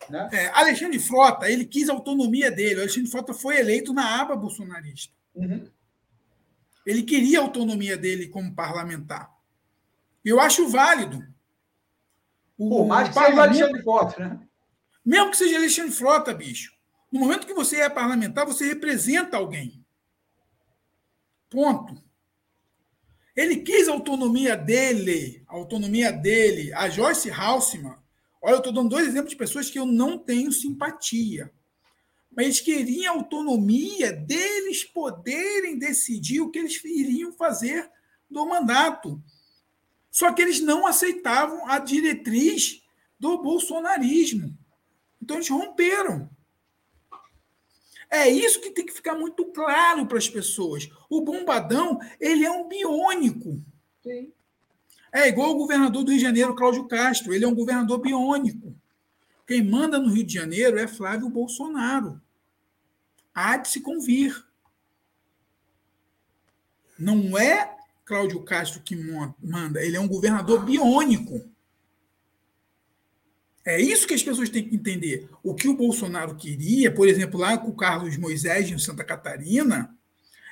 né? 0.10 0.30
é, 0.32 0.48
Alexandre 0.50 1.00
Frota, 1.00 1.50
ele 1.50 1.66
quis 1.66 1.90
a 1.90 1.94
autonomia 1.94 2.52
dele. 2.52 2.76
O 2.76 2.82
Alexandre 2.82 3.10
Frota 3.10 3.34
foi 3.34 3.58
eleito 3.58 3.92
na 3.92 4.22
aba 4.22 4.36
bolsonarista. 4.36 5.14
Uhum. 5.34 5.68
Ele 6.86 7.02
queria 7.02 7.40
a 7.40 7.44
autonomia 7.44 7.98
dele 7.98 8.28
como 8.28 8.54
parlamentar. 8.54 9.34
Eu 10.24 10.40
acho 10.40 10.68
válido. 10.68 11.26
O, 12.58 12.70
Por 12.70 12.86
mais 12.86 13.10
que 13.10 13.16
seja 13.16 13.42
Alexandre 13.42 13.82
Frota, 13.82 14.20
né? 14.20 14.40
Mesmo 15.04 15.32
que 15.32 15.38
seja 15.38 15.58
Alexandre 15.58 15.92
Frota, 15.92 16.34
bicho. 16.34 16.75
No 17.16 17.22
momento 17.22 17.48
que 17.48 17.54
você 17.54 17.80
é 17.80 17.90
parlamentar, 17.90 18.46
você 18.46 18.66
representa 18.66 19.38
alguém. 19.38 19.82
Ponto. 21.50 22.04
Ele 23.34 23.56
quis 23.62 23.88
a 23.88 23.94
autonomia 23.94 24.58
dele, 24.58 25.42
a 25.48 25.56
autonomia 25.56 26.12
dele. 26.12 26.74
A 26.74 26.90
Joyce 26.90 27.32
Halseman, 27.32 27.96
olha, 28.42 28.56
eu 28.56 28.58
estou 28.58 28.74
dando 28.74 28.90
dois 28.90 29.08
exemplos 29.08 29.30
de 29.30 29.38
pessoas 29.38 29.70
que 29.70 29.80
eu 29.80 29.86
não 29.86 30.18
tenho 30.18 30.52
simpatia. 30.52 31.54
Mas 32.36 32.48
eles 32.48 32.60
queriam 32.60 33.14
a 33.14 33.18
autonomia 33.18 34.12
deles 34.12 34.84
poderem 34.84 35.80
decidir 35.80 36.42
o 36.42 36.52
que 36.52 36.60
eles 36.60 36.84
iriam 36.84 37.32
fazer 37.32 37.90
do 38.30 38.46
mandato. 38.46 39.24
Só 40.12 40.34
que 40.34 40.42
eles 40.42 40.60
não 40.60 40.86
aceitavam 40.86 41.66
a 41.70 41.80
diretriz 41.80 42.84
do 43.18 43.42
bolsonarismo. 43.42 44.54
Então 45.22 45.38
eles 45.38 45.48
romperam. 45.48 46.35
É 48.10 48.30
isso 48.30 48.62
que 48.62 48.72
tem 48.72 48.86
que 48.86 48.94
ficar 48.94 49.16
muito 49.16 49.46
claro 49.46 50.06
para 50.06 50.18
as 50.18 50.30
pessoas. 50.30 50.90
O 51.10 51.22
bombadão, 51.22 52.00
ele 52.20 52.46
é 52.46 52.52
um 52.52 52.68
biônico. 52.68 53.62
Sim. 54.04 54.32
É 55.12 55.28
igual 55.28 55.52
o 55.52 55.58
governador 55.58 56.04
do 56.04 56.12
Rio 56.12 56.20
de 56.20 56.26
Janeiro, 56.26 56.56
Cláudio 56.56 56.88
Castro. 56.88 57.34
Ele 57.34 57.46
é 57.46 57.48
um 57.48 57.56
governador 57.56 58.00
biônico. 58.00 58.76
Quem 59.48 59.64
manda 59.64 60.00
no 60.00 60.10
Rio 60.10 60.26
de 60.26 60.34
Janeiro 60.34 60.78
é 60.78 60.88
Flávio 60.88 61.30
Bolsonaro. 61.30 62.22
Há 63.34 63.58
de 63.58 63.70
se 63.70 63.82
convir. 63.82 64.46
Não 66.98 67.38
é 67.38 67.76
Cláudio 68.06 68.44
Castro 68.44 68.82
que 68.82 68.96
manda, 68.96 69.84
ele 69.84 69.98
é 69.98 70.00
um 70.00 70.08
governador 70.08 70.64
biônico. 70.64 71.50
É 73.66 73.82
isso 73.82 74.06
que 74.06 74.14
as 74.14 74.22
pessoas 74.22 74.48
têm 74.48 74.70
que 74.70 74.76
entender. 74.76 75.28
O 75.42 75.56
que 75.56 75.68
o 75.68 75.76
Bolsonaro 75.76 76.36
queria, 76.36 76.94
por 76.94 77.08
exemplo, 77.08 77.40
lá 77.40 77.58
com 77.58 77.70
o 77.70 77.76
Carlos 77.76 78.16
Moisés 78.16 78.70
em 78.70 78.78
Santa 78.78 79.04
Catarina, 79.04 79.92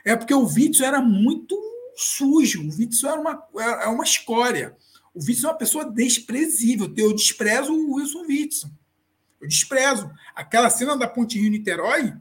é 0.03 0.15
porque 0.15 0.33
o 0.33 0.45
Witzel 0.45 0.87
era 0.87 0.99
muito 0.99 1.55
sujo. 1.95 2.63
O 2.63 2.75
Witzel 2.75 3.11
era 3.11 3.21
uma, 3.21 3.47
era 3.55 3.89
uma 3.91 4.03
escória. 4.03 4.75
O 5.13 5.19
Witzel 5.19 5.49
é 5.49 5.51
uma 5.51 5.57
pessoa 5.59 5.85
desprezível. 5.85 6.91
Eu 6.97 7.13
desprezo 7.13 7.71
o 7.71 7.95
Wilson 7.95 8.25
Witzel. 8.27 8.71
Eu 9.39 9.47
desprezo. 9.47 10.09
Aquela 10.35 10.71
cena 10.71 10.97
da 10.97 11.07
Ponte 11.07 11.39
Rio-Niterói, 11.39 12.15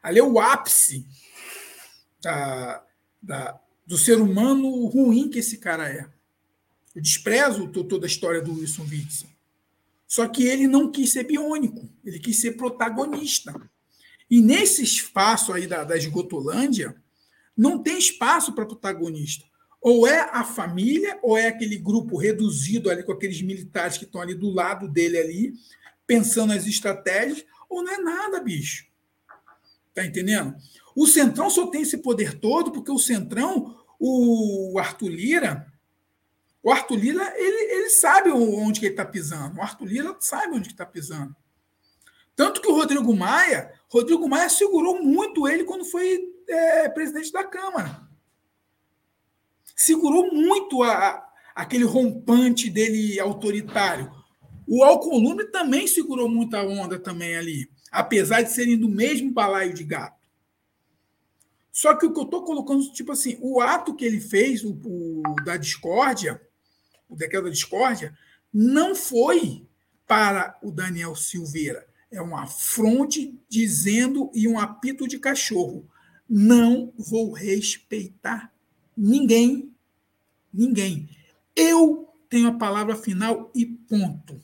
ali 0.00 0.20
é 0.20 0.22
o 0.22 0.38
ápice 0.38 1.04
da, 2.22 2.84
da, 3.20 3.60
do 3.84 3.98
ser 3.98 4.20
humano 4.20 4.86
ruim 4.86 5.28
que 5.28 5.40
esse 5.40 5.58
cara 5.58 5.88
é. 5.88 6.06
Eu 6.94 7.02
desprezo 7.02 7.66
toda 7.66 8.06
a 8.06 8.08
história 8.08 8.40
do 8.40 8.54
Wilson 8.54 8.84
Witzel. 8.84 9.35
Só 10.06 10.28
que 10.28 10.44
ele 10.44 10.66
não 10.68 10.90
quis 10.90 11.12
ser 11.12 11.24
biônico, 11.24 11.90
ele 12.04 12.18
quis 12.18 12.40
ser 12.40 12.52
protagonista. 12.52 13.54
E 14.30 14.40
nesse 14.40 14.82
espaço 14.82 15.52
aí 15.52 15.66
da, 15.66 15.84
da 15.84 15.96
esgotolândia, 15.96 16.96
não 17.56 17.82
tem 17.82 17.98
espaço 17.98 18.52
para 18.52 18.66
protagonista. 18.66 19.44
Ou 19.80 20.06
é 20.06 20.20
a 20.32 20.44
família, 20.44 21.18
ou 21.22 21.36
é 21.36 21.46
aquele 21.46 21.76
grupo 21.76 22.16
reduzido 22.16 22.90
ali 22.90 23.02
com 23.02 23.12
aqueles 23.12 23.40
militares 23.40 23.98
que 23.98 24.04
estão 24.04 24.20
ali 24.20 24.34
do 24.34 24.50
lado 24.50 24.88
dele 24.88 25.18
ali, 25.18 25.54
pensando 26.06 26.52
nas 26.52 26.66
estratégias, 26.66 27.44
ou 27.68 27.82
não 27.82 27.92
é 27.92 27.98
nada, 27.98 28.40
bicho. 28.40 28.86
Tá 29.94 30.04
entendendo? 30.04 30.54
O 30.94 31.06
Centrão 31.06 31.48
só 31.50 31.66
tem 31.66 31.82
esse 31.82 31.98
poder 31.98 32.38
todo 32.38 32.72
porque 32.72 32.90
o 32.90 32.98
Centrão, 32.98 33.76
o 33.98 34.78
Arthur 34.78 35.08
Lira, 35.08 35.72
o 36.66 36.72
Arthur 36.72 36.96
Lira, 36.96 37.32
ele, 37.36 37.74
ele 37.74 37.90
sabe 37.90 38.32
onde 38.32 38.80
que 38.80 38.86
ele 38.86 38.94
está 38.94 39.04
pisando. 39.04 39.56
O 39.56 39.62
Arthur 39.62 39.84
Lira 39.84 40.16
sabe 40.18 40.52
onde 40.52 40.66
que 40.66 40.74
está 40.74 40.84
pisando. 40.84 41.32
Tanto 42.34 42.60
que 42.60 42.66
o 42.66 42.74
Rodrigo 42.74 43.14
Maia, 43.14 43.72
Rodrigo 43.88 44.28
Maia 44.28 44.48
segurou 44.48 45.00
muito 45.00 45.46
ele 45.46 45.62
quando 45.62 45.84
foi 45.84 46.18
é, 46.48 46.88
presidente 46.88 47.30
da 47.30 47.44
Câmara. 47.44 48.00
Segurou 49.76 50.34
muito 50.34 50.82
a, 50.82 51.24
aquele 51.54 51.84
rompante 51.84 52.68
dele 52.68 53.20
autoritário. 53.20 54.10
O 54.66 54.82
Alcolumbre 54.82 55.46
também 55.52 55.86
segurou 55.86 56.28
muita 56.28 56.64
onda 56.64 56.98
também 56.98 57.36
ali, 57.36 57.70
apesar 57.92 58.42
de 58.42 58.50
serem 58.50 58.76
do 58.76 58.88
mesmo 58.88 59.30
balaio 59.30 59.72
de 59.72 59.84
gato. 59.84 60.20
Só 61.70 61.94
que 61.94 62.06
o 62.06 62.12
que 62.12 62.18
eu 62.18 62.24
estou 62.24 62.42
colocando, 62.42 62.92
tipo 62.92 63.12
assim, 63.12 63.38
o 63.40 63.60
ato 63.60 63.94
que 63.94 64.04
ele 64.04 64.20
fez, 64.20 64.64
o, 64.64 64.72
o 64.72 65.22
da 65.44 65.56
discórdia, 65.56 66.44
o 67.08 67.16
decreto 67.16 67.44
da 67.44 67.50
discórdia, 67.50 68.16
não 68.52 68.94
foi 68.94 69.66
para 70.06 70.58
o 70.62 70.70
Daniel 70.70 71.14
Silveira. 71.14 71.86
É 72.10 72.20
uma 72.20 72.46
fronte 72.46 73.38
dizendo 73.48 74.30
e 74.34 74.46
um 74.48 74.58
apito 74.58 75.06
de 75.06 75.18
cachorro. 75.18 75.88
Não 76.28 76.92
vou 76.96 77.32
respeitar 77.32 78.52
ninguém. 78.96 79.72
Ninguém. 80.52 81.08
Eu 81.54 82.08
tenho 82.28 82.48
a 82.48 82.58
palavra 82.58 82.96
final 82.96 83.50
e 83.54 83.66
ponto. 83.66 84.40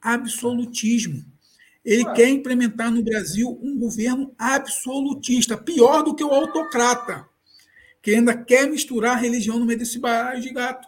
Absolutismo. 0.00 1.24
Ele 1.84 2.04
Ué. 2.04 2.14
quer 2.14 2.28
implementar 2.28 2.90
no 2.90 3.02
Brasil 3.02 3.58
um 3.62 3.78
governo 3.78 4.34
absolutista, 4.38 5.56
pior 5.56 6.02
do 6.02 6.14
que 6.14 6.24
o 6.24 6.32
autocrata, 6.32 7.28
que 8.02 8.12
ainda 8.12 8.36
quer 8.36 8.68
misturar 8.68 9.16
a 9.16 9.20
religião 9.20 9.58
no 9.58 9.66
meio 9.66 9.78
desse 9.78 9.98
baralho 9.98 10.40
de 10.40 10.50
gato. 10.50 10.87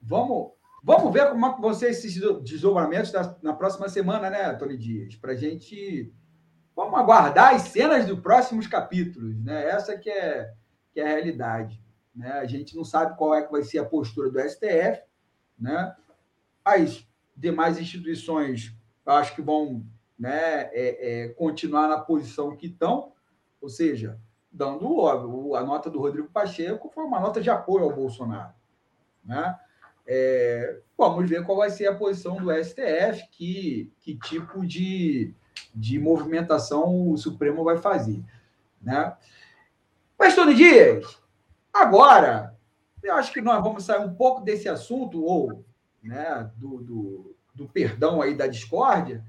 Vamos, 0.00 0.52
vamos 0.82 1.12
ver 1.12 1.28
como 1.30 1.46
é 1.46 1.60
vão 1.60 1.74
ser 1.74 1.90
esses 1.90 2.14
desdobramentos 2.42 3.12
na, 3.12 3.36
na 3.42 3.52
próxima 3.52 3.88
semana, 3.88 4.30
né, 4.30 4.52
Tony 4.54 4.76
Dias? 4.76 5.16
Para 5.16 5.34
gente. 5.34 6.12
Vamos 6.74 6.98
aguardar 6.98 7.54
as 7.54 7.62
cenas 7.62 8.06
dos 8.06 8.20
próximos 8.20 8.66
capítulos, 8.66 9.36
né? 9.44 9.68
Essa 9.68 9.98
que 9.98 10.08
é, 10.08 10.54
que 10.92 11.00
é 11.00 11.04
a 11.04 11.08
realidade. 11.08 11.82
Né? 12.14 12.30
A 12.32 12.46
gente 12.46 12.74
não 12.74 12.84
sabe 12.84 13.16
qual 13.18 13.34
é 13.34 13.42
que 13.42 13.52
vai 13.52 13.62
ser 13.62 13.78
a 13.78 13.84
postura 13.84 14.30
do 14.30 14.40
STF, 14.40 15.02
né? 15.58 15.94
As 16.64 17.06
demais 17.36 17.78
instituições, 17.78 18.74
acho 19.04 19.34
que 19.34 19.42
vão 19.42 19.84
né, 20.18 20.68
é, 20.72 21.24
é, 21.24 21.28
continuar 21.28 21.88
na 21.88 21.98
posição 21.98 22.54
que 22.54 22.66
estão, 22.66 23.12
ou 23.60 23.70
seja, 23.70 24.20
dando 24.52 24.98
óbvio, 24.98 25.54
a 25.54 25.64
nota 25.64 25.88
do 25.88 25.98
Rodrigo 25.98 26.28
Pacheco 26.28 26.90
foi 26.90 27.04
uma 27.04 27.18
nota 27.18 27.40
de 27.40 27.48
apoio 27.48 27.84
ao 27.84 27.94
Bolsonaro, 27.94 28.52
né? 29.24 29.58
É, 30.12 30.80
vamos 30.98 31.30
ver 31.30 31.44
qual 31.44 31.58
vai 31.58 31.70
ser 31.70 31.86
a 31.86 31.94
posição 31.94 32.34
do 32.34 32.52
STF, 32.52 33.28
que, 33.30 33.92
que 34.00 34.18
tipo 34.18 34.66
de, 34.66 35.32
de 35.72 36.00
movimentação 36.00 37.12
o 37.12 37.16
Supremo 37.16 37.62
vai 37.62 37.78
fazer. 37.78 38.20
Né? 38.82 39.16
Mas, 40.18 40.34
Tony 40.34 40.56
Dias, 40.56 41.16
agora, 41.72 42.58
eu 43.00 43.14
acho 43.14 43.32
que 43.32 43.40
nós 43.40 43.62
vamos 43.62 43.84
sair 43.84 44.04
um 44.04 44.12
pouco 44.12 44.40
desse 44.40 44.68
assunto, 44.68 45.22
ou 45.22 45.64
né, 46.02 46.50
do, 46.56 46.78
do, 46.78 47.36
do 47.54 47.68
perdão 47.68 48.20
aí 48.20 48.34
da 48.34 48.48
discórdia, 48.48 49.24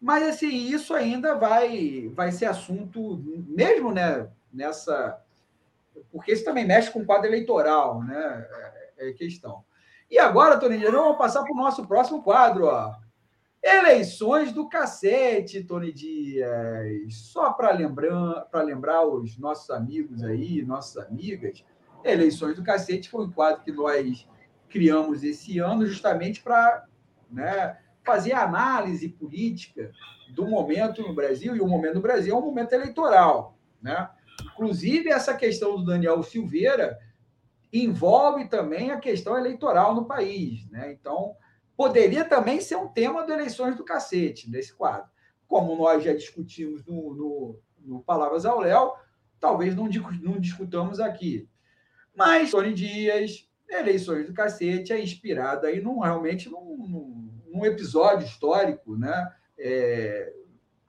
mas 0.00 0.26
assim, 0.26 0.48
isso 0.48 0.92
ainda 0.92 1.36
vai, 1.36 2.10
vai 2.12 2.32
ser 2.32 2.46
assunto, 2.46 3.22
mesmo 3.46 3.92
né, 3.92 4.28
nessa. 4.52 5.22
Porque 6.10 6.32
isso 6.32 6.44
também 6.44 6.66
mexe 6.66 6.90
com 6.90 6.98
o 6.98 7.06
quadro 7.06 7.28
eleitoral, 7.28 8.02
né? 8.02 8.44
É, 8.98 9.08
é 9.08 9.12
questão. 9.12 9.64
E 10.10 10.18
agora, 10.18 10.58
Tony 10.58 10.78
Dias, 10.78 10.92
vamos 10.92 11.18
passar 11.18 11.42
para 11.42 11.52
o 11.52 11.56
nosso 11.56 11.86
próximo 11.86 12.22
quadro, 12.22 12.66
ó. 12.66 12.94
Eleições 13.62 14.52
do 14.52 14.68
cacete, 14.68 15.64
Tony 15.64 15.92
Dias. 15.92 17.14
Só 17.14 17.52
para 17.52 17.72
lembrar, 17.72 18.48
lembrar 18.54 19.04
os 19.06 19.36
nossos 19.38 19.70
amigos 19.70 20.22
aí, 20.22 20.62
nossas 20.62 21.04
amigas, 21.04 21.64
Eleições 22.06 22.54
do 22.54 22.62
cacete 22.62 23.10
foi 23.10 23.24
um 23.24 23.32
quadro 23.32 23.64
que 23.64 23.72
nós 23.72 24.28
criamos 24.68 25.24
esse 25.24 25.58
ano 25.58 25.86
justamente 25.86 26.40
para 26.40 26.84
né, 27.28 27.78
fazer 28.04 28.32
análise 28.32 29.08
política 29.08 29.90
do 30.32 30.46
momento 30.46 31.02
no 31.02 31.14
Brasil, 31.14 31.56
e 31.56 31.60
o 31.60 31.66
momento 31.66 31.94
no 31.94 32.00
Brasil 32.00 32.34
é 32.34 32.38
um 32.38 32.44
momento 32.44 32.72
eleitoral. 32.72 33.58
Né? 33.82 34.08
Inclusive, 34.52 35.08
essa 35.08 35.34
questão 35.34 35.76
do 35.76 35.84
Daniel 35.84 36.22
Silveira 36.22 36.96
envolve 37.72 38.48
também 38.48 38.90
a 38.90 38.98
questão 38.98 39.36
eleitoral 39.36 39.94
no 39.94 40.06
país. 40.06 40.68
Né? 40.70 40.92
Então, 40.92 41.34
poderia 41.76 42.24
também 42.24 42.60
ser 42.60 42.76
um 42.76 42.88
tema 42.88 43.24
de 43.24 43.32
eleições 43.32 43.76
do 43.76 43.84
cacete, 43.84 44.50
desse 44.50 44.74
quadro. 44.74 45.08
Como 45.46 45.76
nós 45.76 46.02
já 46.02 46.12
discutimos 46.12 46.84
no, 46.84 47.14
no, 47.14 47.60
no 47.80 48.02
Palavras 48.02 48.44
ao 48.44 48.60
Léo, 48.60 48.92
talvez 49.38 49.74
não, 49.74 49.88
não 50.20 50.40
discutamos 50.40 50.98
aqui. 51.00 51.48
Mas 52.14 52.50
Tony 52.50 52.72
Dias, 52.72 53.48
eleições 53.68 54.26
do 54.26 54.32
cacete, 54.32 54.92
é 54.92 55.00
inspirado 55.00 55.66
aí 55.66 55.80
num, 55.80 56.00
realmente 56.00 56.48
num, 56.48 56.76
num, 56.76 57.42
num 57.52 57.64
episódio 57.64 58.26
histórico 58.26 58.96
né? 58.96 59.32
É, 59.58 60.32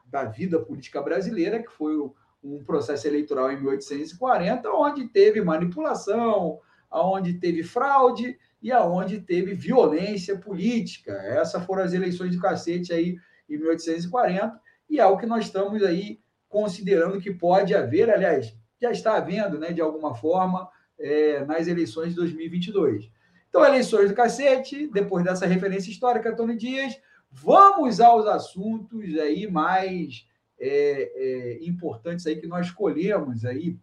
da 0.05 0.23
vida 0.23 0.59
política 0.59 1.01
brasileira, 1.01 1.61
que 1.61 1.71
foi 1.71 1.97
um 2.43 2.63
processo 2.63 3.07
eleitoral 3.07 3.51
em 3.51 3.57
1840, 3.57 4.69
onde 4.71 5.07
teve 5.09 5.41
manipulação, 5.41 6.59
onde 6.91 7.35
teve 7.35 7.63
fraude 7.63 8.37
e 8.61 8.71
aonde 8.71 9.19
teve 9.19 9.53
violência 9.53 10.37
política. 10.37 11.11
Essas 11.11 11.63
foram 11.63 11.83
as 11.83 11.93
eleições 11.93 12.31
de 12.31 12.39
cacete 12.39 12.93
aí 12.93 13.17
em 13.49 13.57
1840, 13.57 14.59
e 14.89 14.99
é 14.99 15.05
o 15.05 15.17
que 15.17 15.25
nós 15.25 15.45
estamos 15.45 15.83
aí 15.83 16.19
considerando 16.49 17.19
que 17.19 17.33
pode 17.33 17.75
haver, 17.75 18.09
aliás, 18.09 18.55
já 18.81 18.91
está 18.91 19.17
havendo, 19.17 19.59
né, 19.59 19.71
de 19.71 19.81
alguma 19.81 20.15
forma, 20.15 20.69
é, 20.99 21.43
nas 21.45 21.67
eleições 21.67 22.09
de 22.09 22.15
2022. 22.15 23.09
Então, 23.49 23.65
eleições 23.65 24.09
do 24.09 24.15
cacete, 24.15 24.87
depois 24.87 25.23
dessa 25.23 25.45
referência 25.45 25.89
histórica, 25.89 26.35
Tony 26.35 26.55
Dias, 26.55 26.97
vamos 27.31 27.99
aos 27.99 28.25
assuntos 28.25 29.17
aí 29.17 29.49
mais 29.49 30.27
é, 30.59 31.11
é, 31.59 31.67
importantes 31.67 32.25
aí 32.25 32.35
que 32.35 32.47
nós 32.47 32.67
escolhemos 32.67 33.45
aí 33.45 33.77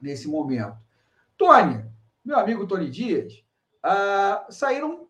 nesse 0.00 0.28
momento. 0.28 0.76
Tony, 1.36 1.84
meu 2.24 2.38
amigo 2.38 2.66
Tony 2.66 2.88
Dias, 2.88 3.32
ah, 3.82 4.46
saíram 4.48 5.08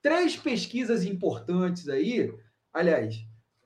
três 0.00 0.36
pesquisas 0.36 1.04
importantes 1.04 1.88
aí, 1.88 2.32
aliás, 2.72 3.16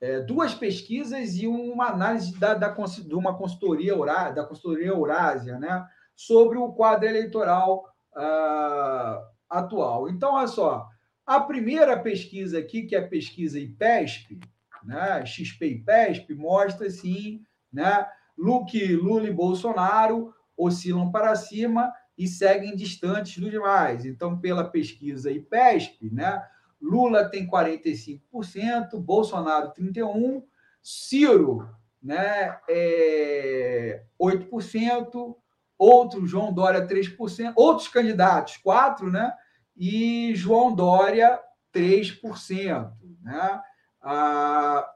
é, 0.01 0.21
duas 0.21 0.53
pesquisas 0.53 1.35
e 1.35 1.47
uma 1.47 1.87
análise 1.87 2.37
da, 2.37 2.53
da, 2.53 2.69
de 2.69 3.15
uma 3.15 3.37
consultoria 3.37 3.95
da 4.33 4.45
consultoria 4.45 4.87
Eurásia, 4.87 5.57
né, 5.59 5.85
sobre 6.15 6.57
o 6.57 6.73
quadro 6.73 7.07
eleitoral 7.07 7.85
ah, 8.15 9.21
atual. 9.49 10.09
Então, 10.09 10.33
olha 10.33 10.47
só, 10.47 10.87
a 11.25 11.39
primeira 11.39 11.97
pesquisa 11.97 12.59
aqui, 12.59 12.83
que 12.83 12.95
é 12.95 12.99
a 12.99 13.07
pesquisa 13.07 13.59
IPESP, 13.59 14.39
né, 14.83 15.25
XP 15.25 15.67
IPESP, 15.67 16.33
mostra 16.33 16.87
assim, 16.87 17.41
né, 17.71 18.05
Lula 18.37 19.27
e 19.27 19.33
Bolsonaro 19.33 20.33
oscilam 20.55 21.11
para 21.11 21.35
cima 21.35 21.91
e 22.19 22.27
seguem 22.27 22.75
distantes 22.75 23.41
dos 23.41 23.49
demais. 23.49 24.05
Então, 24.05 24.37
pela 24.37 24.65
pesquisa 24.65 25.31
IPESP, 25.31 26.13
né, 26.13 26.45
Lula 26.81 27.29
tem 27.29 27.49
45%, 27.49 28.99
Bolsonaro 28.99 29.71
31%, 29.71 30.43
Ciro 30.83 31.69
né, 32.03 32.57
é 32.67 34.03
8%, 34.21 35.35
outro 35.77 36.27
João 36.27 36.53
Dória 36.53 36.85
3%, 36.85 37.53
outros 37.55 37.87
candidatos 37.87 38.59
4%, 38.65 39.09
né? 39.09 39.33
e 39.75 40.35
João 40.35 40.75
Dória, 40.75 41.39
3%. 41.73 42.91
Né? 43.21 43.61
Ah, 44.01 44.89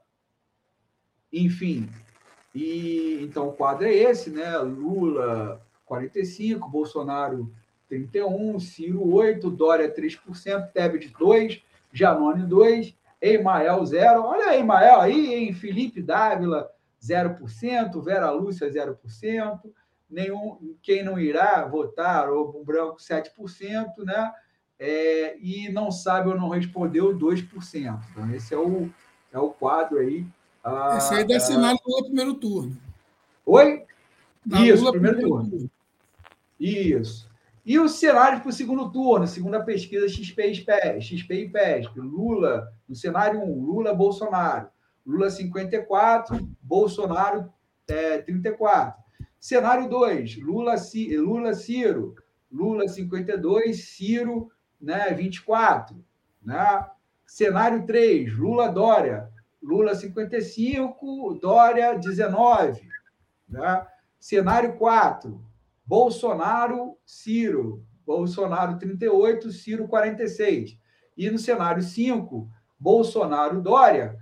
enfim, 1.32 1.88
e 2.54 3.18
então 3.22 3.48
o 3.48 3.52
quadro 3.52 3.86
é 3.86 3.92
esse, 3.92 4.30
né? 4.30 4.56
Lula 4.58 5.63
45, 5.94 6.68
Bolsonaro 6.68 7.52
31, 7.88 8.58
Ciro 8.60 9.12
8, 9.12 9.50
Dória 9.50 9.92
3%, 9.92 10.72
Tebet 10.72 11.12
2, 11.18 11.62
Janone 11.92 12.46
2, 12.46 12.94
Emael 13.20 13.84
0. 13.84 14.22
Olha 14.22 14.46
aí, 14.46 14.60
Emael 14.60 15.00
aí, 15.00 15.34
hein? 15.34 15.52
Felipe 15.52 16.02
Dávila 16.02 16.70
0%, 17.02 18.02
Vera 18.02 18.30
Lúcia 18.30 18.70
0%, 18.70 19.60
nenhum, 20.10 20.76
quem 20.82 21.02
não 21.02 21.18
irá 21.18 21.64
votar, 21.64 22.30
ou 22.30 22.60
um 22.60 22.64
branco 22.64 22.96
7%, 22.96 24.04
né? 24.04 24.32
é, 24.78 25.36
e 25.38 25.68
não 25.70 25.90
sabe 25.90 26.28
ou 26.28 26.36
não 26.36 26.48
respondeu 26.48 27.16
2%. 27.16 28.00
Então, 28.10 28.34
esse 28.34 28.54
é 28.54 28.58
o, 28.58 28.90
é 29.32 29.38
o 29.38 29.50
quadro 29.50 29.98
aí. 29.98 30.26
Ah, 30.62 30.96
esse 30.98 31.14
aí 31.14 31.26
dá 31.26 31.38
cenário 31.40 31.78
do 31.84 32.04
primeiro 32.04 32.34
turno. 32.34 32.76
Oi? 33.46 33.84
Da 34.44 34.60
Isso, 34.60 34.80
Lula 34.80 34.92
primeiro, 34.92 35.16
primeiro 35.18 35.42
turno. 35.42 35.50
turno. 35.50 35.70
Isso. 36.58 37.28
E 37.64 37.78
o 37.78 37.88
cenário 37.88 38.40
para 38.40 38.50
o 38.50 38.52
segundo 38.52 38.90
turno, 38.90 39.26
segundo 39.26 39.54
a 39.54 39.62
pesquisa 39.62 40.06
XP 40.06 40.42
e 40.48 41.00
XP 41.00 41.34
e 41.34 41.48
PESP, 41.48 41.98
Lula, 41.98 42.70
no 42.86 42.94
cenário 42.94 43.40
1, 43.40 43.64
Lula, 43.64 43.94
Bolsonaro. 43.94 44.68
Lula 45.06 45.30
54, 45.30 46.48
Bolsonaro 46.62 47.52
é, 47.88 48.18
34. 48.18 49.02
Cenário 49.40 49.88
2, 49.88 50.38
Lula, 50.38 50.74
Lula, 51.18 51.54
Ciro. 51.54 52.14
Lula 52.50 52.86
52, 52.86 53.88
Ciro 53.88 54.50
né, 54.80 55.12
24. 55.12 55.96
Né? 56.42 56.86
Cenário 57.26 57.86
3, 57.86 58.36
Lula 58.36 58.68
Dória. 58.68 59.30
Lula 59.62 59.94
55, 59.94 61.38
Dória 61.40 61.98
19. 61.98 62.88
Né? 63.48 63.86
Cenário 64.20 64.74
4, 64.76 65.40
Bolsonaro, 65.86 66.96
Ciro. 67.04 67.84
Bolsonaro 68.06 68.78
38, 68.78 69.50
Ciro 69.50 69.88
46. 69.88 70.78
E 71.16 71.30
no 71.30 71.38
cenário 71.38 71.82
5, 71.82 72.48
Bolsonaro, 72.78 73.62
Dória, 73.62 74.18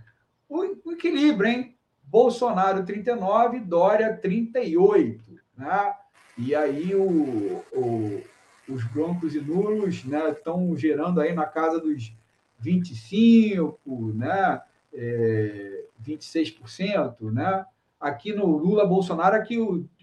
o, 0.48 0.92
equilíbrio, 0.92 1.50
hein? 1.50 1.76
Bolsonaro 2.04 2.84
39, 2.84 3.60
Dória 3.60 4.14
38. 4.14 5.40
Né? 5.56 5.94
E 6.36 6.54
aí 6.54 6.94
o, 6.94 7.64
o, 7.72 8.22
os 8.68 8.84
brancos 8.84 9.34
e 9.34 9.40
nulos 9.40 10.04
né, 10.04 10.30
estão 10.30 10.76
gerando 10.76 11.20
aí 11.20 11.32
na 11.32 11.46
casa 11.46 11.80
dos 11.80 12.14
25%, 12.62 13.78
né, 14.14 14.60
é, 14.92 15.84
26%. 16.06 17.32
Né? 17.32 17.64
Aqui 17.98 18.32
no 18.34 18.46
Lula 18.58 18.86
Bolsonaro 18.86 19.36
aqui 19.36 19.56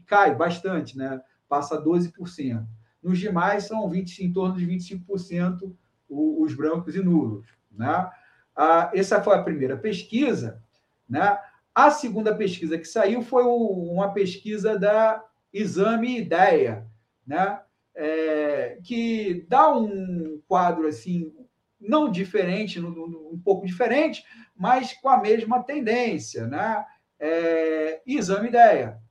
cai 0.07 0.34
bastante, 0.34 0.97
né? 0.97 1.22
Passa 1.50 1.84
12%. 1.84 2.66
Nos 3.02 3.20
demais 3.20 3.64
são 3.64 3.89
20, 3.89 4.24
em 4.24 4.32
torno 4.32 4.56
de 4.56 4.66
25% 4.66 5.76
os 6.08 6.54
brancos 6.54 6.95
e 6.95 7.02
nulos. 7.02 7.45
Né? 7.72 8.10
Ah, 8.56 8.91
essa 8.93 9.22
foi 9.22 9.36
a 9.36 9.43
primeira 9.43 9.76
pesquisa. 9.76 10.64
Né? 11.08 11.38
A 11.74 11.91
segunda 11.91 12.34
pesquisa 12.36 12.78
que 12.78 12.86
saiu 12.86 13.22
foi 13.22 13.43
uma 13.43 14.14
pesquisa 14.14 14.78
da 14.78 15.24
Exame 15.52 16.20
Ideia, 16.20 16.88
né? 17.26 17.60
é, 18.00 18.80
que 18.82 19.45
dá 19.50 19.76
um 19.76 20.41
quadro 20.47 20.88
assim 20.88 21.34
não 21.80 22.10
diferente, 22.10 22.80
um 22.80 23.39
pouco 23.43 23.66
diferente, 23.66 24.24
mas 24.56 24.93
com 24.93 25.10
a 25.10 25.20
mesma 25.20 25.64
tendência, 25.64 26.47
né? 26.47 26.86
É, 27.20 28.02
exame 28.06 28.47
ideia. 28.47 29.02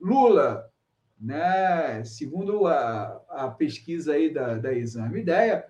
Lula, 0.00 0.70
né? 1.20 2.02
Segundo 2.04 2.66
a, 2.66 3.22
a 3.28 3.48
pesquisa 3.48 4.12
aí 4.12 4.32
da, 4.32 4.56
da 4.56 4.72
Exame 4.72 5.20
Ideia, 5.20 5.66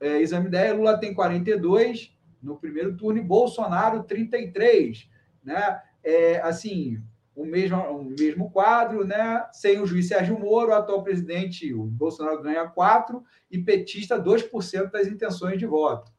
é, 0.00 0.20
Exame 0.20 0.46
Ideia, 0.48 0.74
Lula 0.74 0.98
tem 0.98 1.14
42 1.14 2.16
no 2.42 2.58
primeiro 2.58 2.96
turno 2.96 3.18
e 3.18 3.22
Bolsonaro 3.22 4.02
33, 4.02 5.08
né? 5.44 5.80
É, 6.02 6.40
assim, 6.40 7.00
o 7.34 7.44
mesmo, 7.44 7.78
o 7.78 8.04
mesmo 8.04 8.50
quadro, 8.50 9.04
né? 9.04 9.46
sem 9.52 9.80
o 9.80 9.86
juiz 9.86 10.08
Sérgio 10.08 10.38
Moro, 10.38 10.70
o 10.70 10.74
atual 10.74 11.02
presidente, 11.02 11.72
o 11.72 11.84
Bolsonaro 11.84 12.42
ganha 12.42 12.68
4% 12.68 13.22
e 13.50 13.58
petista 13.58 14.20
2% 14.20 14.90
das 14.90 15.06
intenções 15.06 15.58
de 15.58 15.66
voto. 15.66 16.12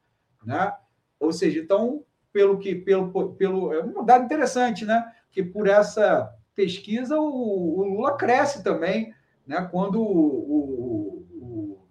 Né? 0.43 0.73
Ou 1.19 1.31
seja, 1.31 1.59
então, 1.59 2.03
pelo 2.31 2.57
que. 2.57 2.75
Pelo, 2.75 3.33
pelo, 3.35 3.73
é 3.73 3.83
um 3.83 4.03
dado 4.03 4.25
interessante, 4.25 4.83
né? 4.83 5.09
Que 5.31 5.43
por 5.43 5.67
essa 5.67 6.33
pesquisa 6.55 7.19
o, 7.19 7.79
o 7.79 7.83
Lula 7.83 8.17
cresce 8.17 8.63
também, 8.63 9.13
né? 9.45 9.67
quando 9.71 10.01
o, 10.01 11.25
o, 11.31 11.87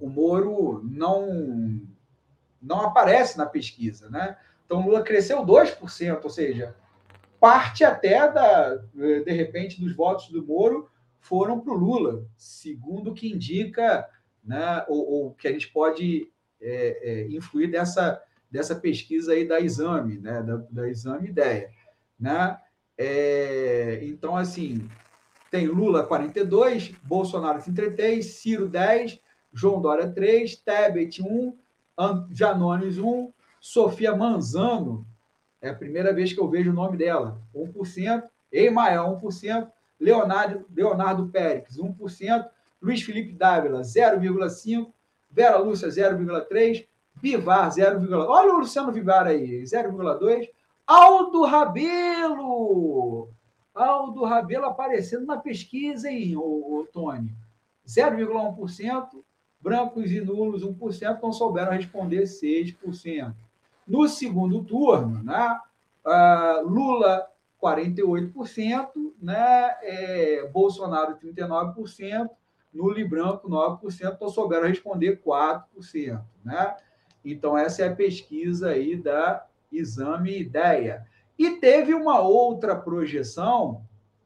o 0.00 0.08
Moro 0.08 0.82
não, 0.84 1.80
não 2.60 2.80
aparece 2.80 3.36
na 3.36 3.46
pesquisa. 3.46 4.08
Né? 4.08 4.36
Então, 4.64 4.84
Lula 4.84 5.02
cresceu 5.02 5.44
2%, 5.44 6.20
ou 6.22 6.28
seja, 6.28 6.74
parte 7.40 7.84
até 7.84 8.30
da, 8.30 8.74
de 8.74 9.32
repente, 9.32 9.80
dos 9.80 9.94
votos 9.94 10.28
do 10.28 10.44
Moro 10.44 10.90
foram 11.20 11.60
para 11.60 11.72
o 11.72 11.76
Lula, 11.76 12.24
segundo 12.36 13.10
o 13.10 13.14
que 13.14 13.32
indica, 13.32 14.08
né, 14.42 14.84
ou, 14.88 15.10
ou 15.10 15.34
que 15.34 15.46
a 15.46 15.52
gente 15.52 15.68
pode 15.68 16.32
é, 16.60 16.98
é, 17.02 17.28
influir 17.28 17.70
dessa, 17.70 18.22
dessa 18.50 18.74
pesquisa 18.74 19.32
aí 19.32 19.46
da 19.46 19.60
Exame, 19.60 20.18
né, 20.18 20.42
da, 20.42 20.56
da 20.70 20.88
Exame 20.88 21.28
Ideia. 21.28 21.70
Né? 22.18 22.58
É, 22.98 24.00
então, 24.02 24.36
assim, 24.36 24.88
tem 25.50 25.68
Lula 25.68 26.04
42, 26.04 26.92
Bolsonaro 27.04 27.62
33, 27.62 28.26
Ciro 28.26 28.68
10, 28.68 29.20
João 29.52 29.80
Dória 29.80 30.10
3, 30.10 30.56
Tebet 30.56 31.22
1, 31.22 31.56
Janones 32.32 32.98
1, 32.98 33.32
Sofia 33.60 34.14
Manzano, 34.14 35.06
é 35.60 35.70
a 35.70 35.74
primeira 35.74 36.12
vez 36.12 36.32
que 36.32 36.40
eu 36.40 36.48
vejo 36.48 36.70
o 36.70 36.74
nome 36.74 36.96
dela, 36.96 37.40
1%, 37.54 38.22
Emael 38.52 39.20
1%, 39.20 39.68
Leonardo, 39.98 40.64
Leonardo 40.74 41.28
Pérez 41.28 41.76
1%, 41.76 42.48
Luiz 42.80 43.02
Felipe 43.02 43.32
Dávila 43.32 43.80
0,5%, 43.80 44.92
Vera 45.30 45.58
Lúcia 45.58 45.88
0,3%, 45.88 46.86
Vivar 47.20 47.68
0,1%, 47.68 48.12
olha 48.28 48.54
o 48.54 48.58
Luciano 48.58 48.92
Vivar 48.92 49.26
aí, 49.26 49.62
0,2%, 49.62 50.48
Aldo 50.88 51.44
Rabelo, 51.44 53.28
Aldo 53.74 54.24
Rabelo 54.24 54.64
aparecendo 54.64 55.26
na 55.26 55.36
pesquisa, 55.36 56.10
hein, 56.10 56.34
o, 56.34 56.40
o 56.40 56.88
Tony? 56.90 57.36
0,1%, 57.86 59.06
brancos 59.60 60.10
e 60.10 60.18
nulos 60.22 60.64
1%, 60.64 61.18
não 61.22 61.30
souberam 61.30 61.72
responder 61.72 62.22
6%. 62.22 63.34
No 63.86 64.08
segundo 64.08 64.64
turno, 64.64 65.22
né, 65.22 65.60
Lula 66.64 67.28
48%, 67.62 69.12
né, 69.20 69.76
é, 69.82 70.48
Bolsonaro 70.50 71.18
39%, 71.18 72.30
nulo 72.72 72.98
e 72.98 73.04
branco 73.04 73.46
9%, 73.46 74.16
não 74.18 74.30
souberam 74.30 74.68
responder 74.68 75.20
4%. 75.22 76.22
Né? 76.42 76.76
Então, 77.22 77.58
essa 77.58 77.82
é 77.82 77.88
a 77.88 77.94
pesquisa 77.94 78.70
aí 78.70 78.96
da 78.96 79.47
Exame 79.70 80.38
Ideia. 80.38 81.06
E 81.38 81.52
teve 81.52 81.94
uma 81.94 82.20
outra 82.20 82.74
projeção, 82.74 83.84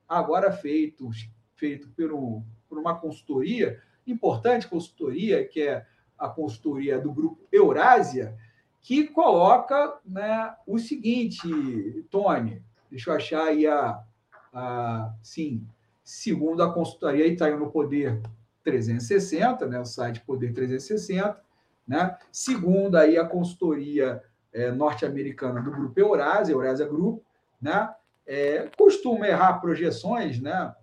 agora 0.08 0.50
feito, 0.50 1.10
feito 1.54 1.88
por, 1.90 2.12
um, 2.12 2.42
por 2.68 2.78
uma 2.78 2.98
consultoria, 2.98 3.80
importante 4.06 4.66
consultoria, 4.66 5.46
que 5.46 5.62
é 5.62 5.86
a 6.18 6.28
consultoria 6.28 6.98
do 6.98 7.12
grupo 7.12 7.46
Eurásia, 7.50 8.36
que 8.80 9.06
coloca 9.06 9.98
né, 10.04 10.54
o 10.66 10.78
seguinte, 10.78 12.04
Tony, 12.10 12.62
deixa 12.90 13.10
eu 13.10 13.14
achar 13.14 13.44
aí 13.44 13.66
a, 13.66 14.02
a 14.52 15.14
sim, 15.22 15.66
segundo 16.02 16.62
a 16.62 16.72
consultoria, 16.72 17.26
está 17.26 17.46
aí 17.46 17.56
no 17.56 17.70
Poder 17.70 18.20
360, 18.64 19.66
né, 19.66 19.80
o 19.80 19.84
site 19.84 20.20
Poder 20.20 20.52
360, 20.52 21.40
né, 21.86 22.16
segundo 22.30 22.96
aí 22.96 23.16
a 23.16 23.24
consultoria 23.24 24.22
é, 24.52 24.70
norte-americana 24.70 25.60
do 25.60 25.70
grupo 25.70 25.98
Eurásia, 25.98 26.52
Eurásia 26.52 26.86
Group, 26.86 27.22
né, 27.60 27.88
é, 28.26 28.70
costuma 28.76 29.26
errar 29.26 29.60
projeções, 29.60 30.40
né, 30.40 30.74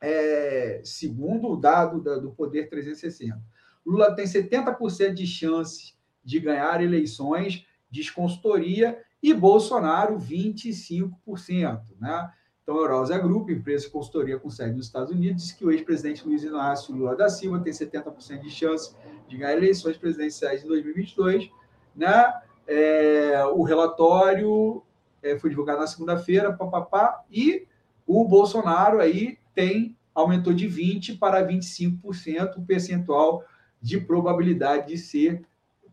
é, 0.00 0.80
segundo 0.84 1.48
o 1.48 1.56
dado 1.56 2.00
da, 2.00 2.16
do 2.16 2.32
Poder 2.32 2.68
360. 2.68 3.40
Lula 3.84 4.14
tem 4.14 4.24
70% 4.24 5.14
de 5.14 5.26
chance 5.26 5.94
de 6.24 6.40
ganhar 6.40 6.82
eleições, 6.82 7.66
diz 7.90 8.10
consultoria, 8.10 9.00
e 9.22 9.32
Bolsonaro 9.32 10.18
25%. 10.18 11.80
Né? 12.00 12.32
Então, 12.62 12.76
a 12.76 12.80
Eurosa 12.80 13.18
Group, 13.18 13.50
empresa 13.50 13.86
de 13.86 13.92
consultoria 13.92 14.38
com 14.38 14.50
sede 14.50 14.74
nos 14.74 14.86
Estados 14.86 15.10
Unidos, 15.10 15.42
diz 15.42 15.52
que 15.52 15.64
o 15.64 15.70
ex-presidente 15.70 16.26
Luiz 16.26 16.42
Inácio 16.42 16.94
Lula 16.94 17.16
da 17.16 17.28
Silva 17.28 17.60
tem 17.60 17.72
70% 17.72 18.40
de 18.40 18.50
chance 18.50 18.94
de 19.28 19.36
ganhar 19.36 19.56
eleições 19.56 19.96
presidenciais 19.96 20.64
em 20.64 20.66
2022. 20.66 21.50
Né? 21.94 22.32
É, 22.66 23.44
o 23.52 23.62
relatório 23.62 24.82
é, 25.22 25.38
foi 25.38 25.50
divulgado 25.50 25.80
na 25.80 25.86
segunda-feira, 25.86 26.52
papapá, 26.52 27.24
e 27.30 27.66
o 28.06 28.26
Bolsonaro 28.26 29.00
aí 29.00 29.38
tem 29.54 29.96
aumentou 30.14 30.52
de 30.52 30.68
20% 30.68 31.18
para 31.18 31.46
25% 31.46 32.58
o 32.58 32.64
percentual 32.66 33.44
de 33.80 33.98
probabilidade 33.98 34.88
de 34.88 34.98
ser 34.98 35.42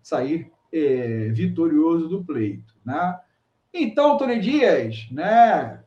sair 0.02 0.52
é, 0.72 1.30
vitorioso 1.30 2.08
do 2.08 2.24
pleito. 2.24 2.76
Né? 2.86 3.20
Então, 3.74 4.18
Tony 4.18 4.40
Dias, 4.40 5.08
né? 5.12 5.84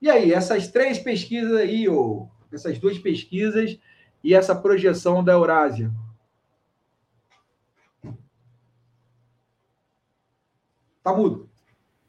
E 0.00 0.10
aí, 0.10 0.32
essas 0.32 0.68
três 0.68 0.98
pesquisas 0.98 1.56
aí, 1.56 1.88
ou 1.88 2.30
essas 2.52 2.78
duas 2.78 2.98
pesquisas 2.98 3.78
e 4.22 4.34
essa 4.34 4.54
projeção 4.54 5.22
da 5.22 5.32
Eurásia? 5.32 5.90
Tá 11.04 11.12
mudo. 11.12 11.48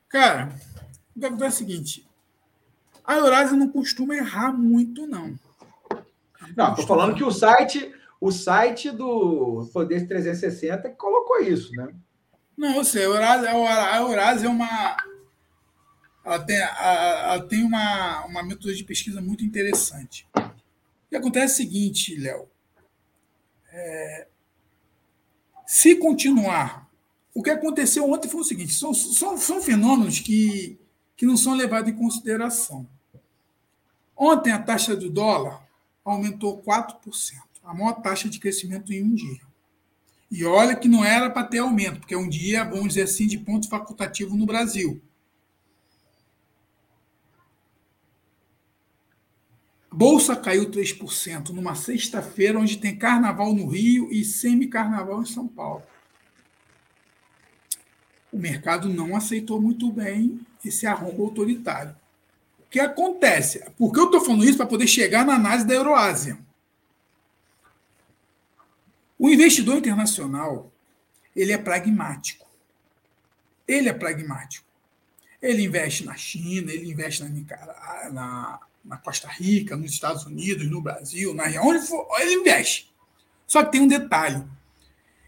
Cara, 0.10 0.50
o 1.16 1.20
que 1.20 1.26
acontece 1.26 1.62
é 1.62 1.66
o 1.66 1.68
seguinte: 1.68 2.08
a 3.04 3.16
Eurásia 3.16 3.56
não 3.56 3.70
costuma 3.70 4.16
errar 4.16 4.52
muito, 4.54 5.06
não. 5.06 5.38
Não, 6.56 6.70
estou 6.70 6.88
falando 6.88 7.16
que 7.16 7.24
o 7.24 7.32
site 7.32 7.93
o 8.20 8.32
site 8.32 8.89
do 8.89 9.70
Poder 9.74 10.08
360 10.08 10.89
colocou 10.91 11.39
isso, 11.41 11.72
né? 11.74 11.93
Não, 12.58 12.76
eu 12.76 12.86
sei, 12.86 13.04
a 13.04 13.06
Eurásia, 13.06 13.50
a 13.50 14.46
é 14.46 14.50
uma. 14.50 14.98
Ela 16.24 16.39
tem, 16.39 16.56
ela 16.58 17.48
tem 17.48 17.64
uma, 17.64 18.26
uma 18.26 18.41
metodologia 18.41 18.78
de 18.78 18.88
pesquisa 18.88 19.22
muito 19.22 19.43
interessante. 19.43 20.28
O 20.36 21.10
que 21.10 21.16
acontece 21.16 21.62
é 21.62 21.66
o 21.66 21.68
seguinte, 21.68 22.18
Léo. 22.18 22.50
É, 23.72 24.28
se 25.68 25.96
continuar. 25.96 26.84
O 27.36 27.43
que 27.43 27.49
aconteceu 27.49 28.09
ontem 28.09 28.29
foi 28.29 28.39
o 28.39 28.45
seguinte: 28.45 28.73
são, 28.73 28.93
são, 28.93 29.38
são 29.38 29.61
fenômenos 29.61 30.19
que, 30.21 30.79
que 31.17 31.25
não 31.25 31.36
são 31.36 31.53
levados 31.53 31.91
em 31.91 31.95
consideração. 31.95 32.88
Ontem 34.15 34.53
a 34.53 34.59
taxa 34.59 34.95
do 34.95 35.09
dólar 35.09 35.61
aumentou 36.05 36.63
4% 36.63 36.95
a 37.61 37.73
maior 37.73 37.93
taxa 38.01 38.29
de 38.29 38.39
crescimento 38.39 38.93
em 38.93 39.03
um 39.03 39.13
dia. 39.13 39.41
E 40.31 40.45
olha 40.45 40.75
que 40.75 40.88
não 40.88 41.03
era 41.03 41.29
para 41.29 41.45
ter 41.45 41.57
aumento, 41.57 41.99
porque 41.99 42.13
é 42.13 42.17
um 42.17 42.29
dia, 42.29 42.63
vamos 42.63 42.89
dizer 42.89 43.03
assim, 43.03 43.27
de 43.27 43.38
ponto 43.38 43.67
facultativo 43.67 44.36
no 44.36 44.45
Brasil. 44.45 45.01
Bolsa 49.91 50.36
caiu 50.36 50.69
3% 50.69 51.49
numa 51.49 51.75
sexta-feira, 51.75 52.59
onde 52.59 52.77
tem 52.77 52.95
carnaval 52.95 53.53
no 53.53 53.67
Rio 53.67 54.11
e 54.11 54.23
semi-carnaval 54.23 55.21
em 55.21 55.25
São 55.25 55.47
Paulo. 55.47 55.83
O 58.36 58.38
mercado 58.38 58.89
não 58.89 59.15
aceitou 59.15 59.61
muito 59.61 59.89
bem 59.89 60.45
esse 60.65 60.86
arrombo 60.86 61.23
autoritário. 61.23 61.95
O 62.59 62.69
que 62.69 62.81
acontece? 62.81 63.63
Por 63.77 63.93
que 63.93 63.99
eu 64.01 64.07
estou 64.07 64.19
falando 64.19 64.43
isso? 64.43 64.57
Para 64.57 64.65
poder 64.65 64.88
chegar 64.88 65.25
na 65.25 65.36
análise 65.36 65.65
da 65.65 65.73
Euroásia. 65.73 66.38
O 69.17 69.29
investidor 69.29 69.77
internacional, 69.77 70.69
ele 71.33 71.53
é 71.53 71.57
pragmático. 71.57 72.45
Ele 73.65 73.88
é 73.88 73.93
pragmático. 73.93 74.67
Ele 75.41 75.63
investe 75.63 76.03
na 76.03 76.17
China, 76.17 76.73
ele 76.73 76.91
investe 76.91 77.23
na, 77.23 78.09
na, 78.11 78.59
na 78.83 78.97
Costa 78.97 79.29
Rica, 79.29 79.77
nos 79.77 79.93
Estados 79.93 80.25
Unidos, 80.25 80.69
no 80.69 80.81
Brasil, 80.81 81.33
na 81.33 81.45
onde 81.61 81.88
for, 81.88 82.05
ele 82.19 82.33
investe. 82.33 82.93
Só 83.47 83.63
que 83.63 83.71
tem 83.71 83.79
um 83.79 83.88
detalhe. 83.88 84.43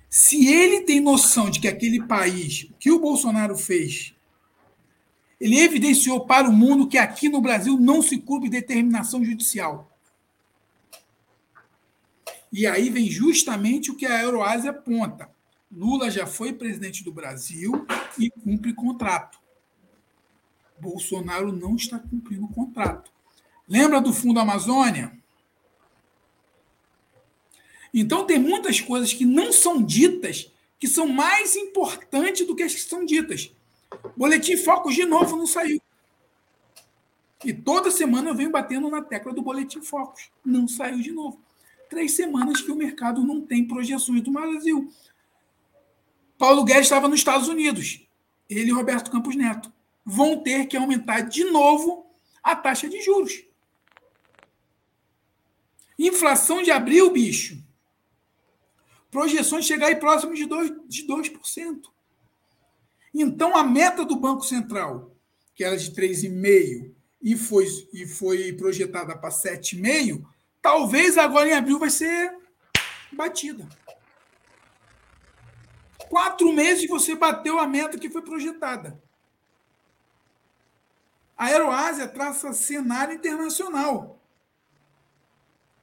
Se 0.10 0.48
ele 0.48 0.82
tem 0.82 1.00
noção 1.00 1.50
de 1.50 1.60
que 1.60 1.68
aquele 1.68 2.04
país, 2.04 2.70
que 2.80 2.92
o 2.92 3.00
Bolsonaro 3.00 3.58
fez, 3.58 4.16
ele 5.40 5.60
evidenciou 5.60 6.26
para 6.26 6.50
o 6.50 6.54
mundo 6.54 6.88
que 6.88 6.98
aqui 6.98 7.30
no 7.30 7.42
Brasil 7.42 7.78
não 7.78 8.02
se 8.02 8.18
cumpre 8.18 8.50
determinação 8.50 9.24
judicial. 9.24 9.92
E 12.52 12.66
aí 12.66 12.90
vem 12.90 13.10
justamente 13.10 13.92
o 13.92 13.96
que 13.96 14.06
a 14.06 14.22
Euroásia 14.22 14.72
aponta. 14.72 15.30
Lula 15.72 16.10
já 16.10 16.26
foi 16.26 16.54
presidente 16.54 17.04
do 17.04 17.12
Brasil 17.12 17.86
e 18.18 18.30
cumpre 18.30 18.74
contrato. 18.74 19.38
Bolsonaro 20.80 21.52
não 21.52 21.76
está 21.76 22.00
cumprindo 22.00 22.46
o 22.46 22.54
contrato. 22.54 23.12
Lembra 23.68 24.00
do 24.00 24.14
Fundo 24.14 24.40
Amazônia? 24.40 25.17
Então 28.00 28.26
tem 28.26 28.38
muitas 28.38 28.80
coisas 28.80 29.12
que 29.12 29.26
não 29.26 29.52
são 29.52 29.82
ditas 29.82 30.52
que 30.78 30.88
são 30.88 31.08
mais 31.08 31.56
importantes 31.56 32.46
do 32.46 32.56
que 32.56 32.62
as 32.62 32.76
que 32.76 32.82
são 32.82 33.04
ditas. 33.04 33.52
Boletim 34.16 34.56
Focus 34.56 34.94
de 34.94 35.04
novo 35.04 35.36
não 35.36 35.48
saiu. 35.48 35.82
E 37.44 37.52
toda 37.52 37.90
semana 37.90 38.30
eu 38.30 38.36
venho 38.36 38.52
batendo 38.52 38.88
na 38.88 39.02
tecla 39.02 39.34
do 39.34 39.42
Boletim 39.42 39.82
Focus. 39.82 40.30
Não 40.46 40.68
saiu 40.68 41.00
de 41.00 41.12
novo 41.12 41.42
três 41.90 42.12
semanas 42.12 42.62
que 42.62 42.72
o 42.72 42.76
mercado 42.76 43.24
não 43.24 43.42
tem 43.42 43.68
projeções 43.68 44.22
do 44.22 44.32
Brasil. 44.32 44.94
Paulo 46.38 46.64
Guedes 46.64 46.84
estava 46.84 47.08
nos 47.08 47.20
Estados 47.20 47.48
Unidos. 47.48 48.06
Ele 48.48 48.70
e 48.70 48.74
Roberto 48.74 49.10
Campos 49.10 49.36
Neto 49.36 49.74
vão 50.06 50.38
ter 50.38 50.68
que 50.68 50.78
aumentar 50.78 51.22
de 51.22 51.46
novo 51.46 52.06
a 52.44 52.56
taxa 52.56 52.88
de 52.88 53.02
juros. 53.02 53.44
Inflação 55.98 56.62
de 56.62 56.70
abril, 56.70 57.10
bicho. 57.10 57.66
Projeções 59.18 59.66
chegar 59.66 59.88
aí 59.88 59.96
próximo 59.96 60.36
de 60.36 60.46
2%. 60.46 60.88
De 60.88 61.08
2%. 61.08 61.82
Então, 63.16 63.58
a 63.58 63.64
meta 63.64 64.06
do 64.06 64.16
Banco 64.16 64.44
Central, 64.44 65.12
que 65.56 65.64
era 65.64 65.76
de 65.76 65.90
3,5% 65.92 66.94
e 67.20 67.36
foi, 67.36 67.66
e 67.92 68.06
foi 68.06 68.54
projetada 68.54 69.18
para 69.18 69.32
7,5, 69.32 70.24
talvez 70.62 71.18
agora 71.18 71.50
em 71.50 71.54
abril 71.54 71.80
vai 71.80 71.90
ser 71.90 72.32
batida. 73.12 73.68
Quatro 76.10 76.54
meses 76.54 76.88
você 76.88 77.16
bateu 77.16 77.58
a 77.58 77.66
meta 77.66 77.98
que 77.98 78.12
foi 78.12 78.22
projetada. 78.22 79.02
A 81.36 81.46
Aeroásia 81.46 82.08
traça 82.08 82.54
cenário 82.54 83.16
internacional. 83.16 84.22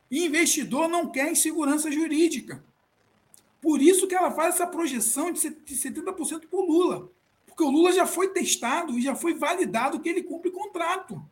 Investidor 0.09 0.87
não 0.87 1.11
quer 1.11 1.33
insegurança 1.33 1.91
jurídica. 1.91 2.63
Por 3.65 3.81
isso 3.81 4.07
que 4.07 4.15
ela 4.15 4.31
faz 4.31 4.57
essa 4.57 4.67
projeção 4.67 5.33
de 5.33 5.41
70% 5.41 6.49
para 6.51 6.61
o 6.61 6.67
Lula. 6.67 7.09
Porque 7.47 7.63
o 7.63 7.71
Lula 7.71 7.93
já 7.93 8.07
foi 8.07 8.29
testado 8.29 8.99
e 8.99 9.01
já 9.01 9.17
foi 9.17 9.33
validado 9.33 10.01
que 10.01 10.09
ele 10.11 10.23
cumpre 10.23 10.51
contrato. 10.51 11.25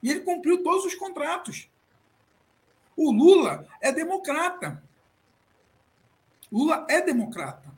E 0.00 0.08
ele 0.08 0.20
cumpriu 0.20 0.62
todos 0.62 0.84
os 0.84 0.94
contratos. 0.94 1.68
O 2.96 3.10
Lula 3.10 3.66
é 3.80 3.90
democrata. 3.90 4.80
Lula 6.52 6.86
é 6.88 7.02
democrata. 7.02 7.76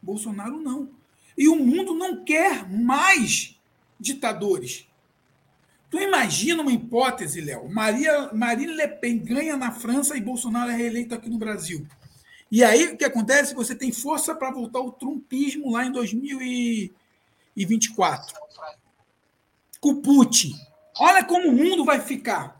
Bolsonaro 0.00 0.58
não. 0.58 0.88
E 1.36 1.46
o 1.46 1.56
mundo 1.56 1.92
não 1.92 2.24
quer 2.24 2.66
mais 2.66 3.54
ditadores. 4.00 4.88
Tu 5.90 5.98
imagina 5.98 6.62
uma 6.62 6.72
hipótese, 6.72 7.42
Léo. 7.42 7.68
Maria, 7.68 8.32
Marine 8.32 8.72
Le 8.72 8.88
Pen 8.88 9.18
ganha 9.18 9.58
na 9.58 9.72
França 9.72 10.16
e 10.16 10.22
Bolsonaro 10.22 10.70
é 10.70 10.74
reeleito 10.74 11.14
aqui 11.14 11.28
no 11.28 11.36
Brasil. 11.36 11.86
E 12.50 12.64
aí 12.64 12.88
o 12.88 12.96
que 12.96 13.04
acontece? 13.04 13.54
Você 13.54 13.74
tem 13.74 13.92
força 13.92 14.34
para 14.34 14.50
voltar 14.50 14.78
ao 14.78 14.92
trumpismo 14.92 15.72
lá 15.72 15.84
em 15.84 15.92
2024. 15.92 18.34
Com 19.80 19.90
o 19.90 20.02
Putin. 20.02 20.54
Olha 20.98 21.22
como 21.24 21.48
o 21.48 21.52
mundo 21.52 21.84
vai 21.84 22.00
ficar. 22.00 22.56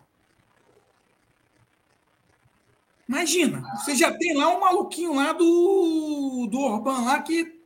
Imagina, 3.09 3.62
você 3.76 3.95
já 3.95 4.12
tem 4.12 4.37
lá 4.37 4.53
um 4.55 4.59
maluquinho 4.59 5.14
lá 5.14 5.32
do, 5.32 6.49
do 6.51 6.59
Orbán 6.59 7.03
lá 7.03 7.22
que 7.22 7.61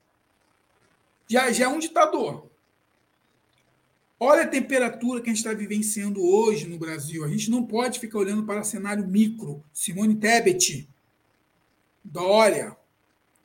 já, 1.26 1.50
já 1.50 1.64
é 1.64 1.68
um 1.68 1.78
ditador. 1.78 2.50
Olha 4.22 4.42
a 4.42 4.46
temperatura 4.46 5.22
que 5.22 5.30
a 5.30 5.32
gente 5.32 5.38
está 5.38 5.54
vivenciando 5.54 6.22
hoje 6.22 6.68
no 6.68 6.78
Brasil. 6.78 7.24
A 7.24 7.28
gente 7.28 7.50
não 7.50 7.64
pode 7.64 7.98
ficar 7.98 8.18
olhando 8.18 8.44
para 8.44 8.60
o 8.60 8.64
cenário 8.64 9.08
micro. 9.08 9.64
Simone 9.72 10.16
Tebet, 10.16 10.86
Dória, 12.04 12.76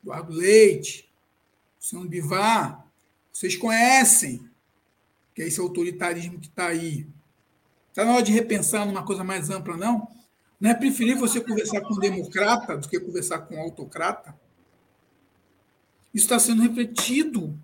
Eduardo 0.02 0.32
Leite, 0.32 1.08
Luciano 1.76 2.08
Bivar, 2.08 2.86
vocês 3.32 3.56
conhecem 3.56 4.48
que 5.34 5.42
é 5.42 5.46
esse 5.46 5.60
autoritarismo 5.60 6.40
que 6.40 6.46
está 6.46 6.68
aí. 6.68 7.06
Está 7.90 8.04
na 8.04 8.12
hora 8.12 8.22
de 8.22 8.32
repensar 8.32 8.86
numa 8.86 9.04
coisa 9.04 9.22
mais 9.22 9.50
ampla, 9.50 9.76
não? 9.76 10.08
Não 10.58 10.70
é 10.70 10.74
preferível 10.74 11.20
você 11.28 11.40
conversar 11.40 11.82
com 11.82 11.94
um 11.94 11.98
democrata 11.98 12.78
do 12.78 12.88
que 12.88 12.98
conversar 12.98 13.40
com 13.40 13.56
um 13.56 13.60
autocrata? 13.60 14.34
Isso 16.14 16.24
está 16.24 16.38
sendo 16.38 16.62
refletido 16.62 17.58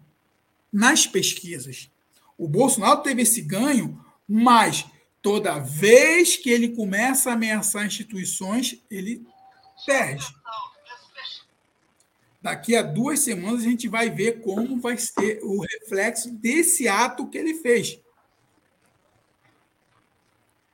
nas 0.70 1.06
pesquisas. 1.06 1.90
O 2.36 2.46
Bolsonaro 2.46 3.02
teve 3.02 3.22
esse 3.22 3.40
ganho, 3.40 4.04
mas 4.28 4.86
toda 5.22 5.58
vez 5.58 6.36
que 6.36 6.50
ele 6.50 6.70
começa 6.70 7.30
a 7.30 7.34
ameaçar 7.34 7.86
instituições, 7.86 8.82
ele 8.90 9.26
perde. 9.86 10.34
Daqui 12.42 12.74
a 12.74 12.82
duas 12.82 13.20
semanas 13.20 13.60
a 13.60 13.68
gente 13.68 13.86
vai 13.86 14.10
ver 14.10 14.40
como 14.40 14.80
vai 14.80 14.98
ser 14.98 15.40
o 15.44 15.60
reflexo 15.60 16.28
desse 16.32 16.88
ato 16.88 17.28
que 17.28 17.38
ele 17.38 17.54
fez. 17.54 18.00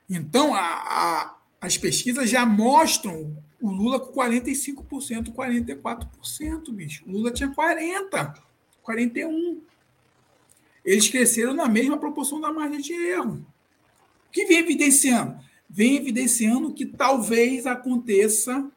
Então, 0.09 0.55
a, 0.55 0.61
a, 0.61 1.37
as 1.61 1.77
pesquisas 1.77 2.27
já 2.27 2.43
mostram 2.43 3.37
o 3.61 3.69
Lula 3.69 3.99
com 3.99 4.11
45%, 4.11 5.31
44%, 5.31 6.71
bicho. 6.71 7.03
O 7.05 7.11
Lula 7.11 7.31
tinha 7.31 7.49
40%, 7.49 8.41
41%. 8.83 9.59
Eles 10.83 11.07
cresceram 11.07 11.53
na 11.53 11.67
mesma 11.67 11.99
proporção 11.99 12.41
da 12.41 12.51
margem 12.51 12.81
de 12.81 12.93
erro. 12.93 13.45
O 14.27 14.31
que 14.31 14.45
vem 14.45 14.57
evidenciando? 14.57 15.39
Vem 15.69 15.97
evidenciando 15.97 16.73
que 16.73 16.85
talvez 16.85 17.67
aconteça 17.67 18.71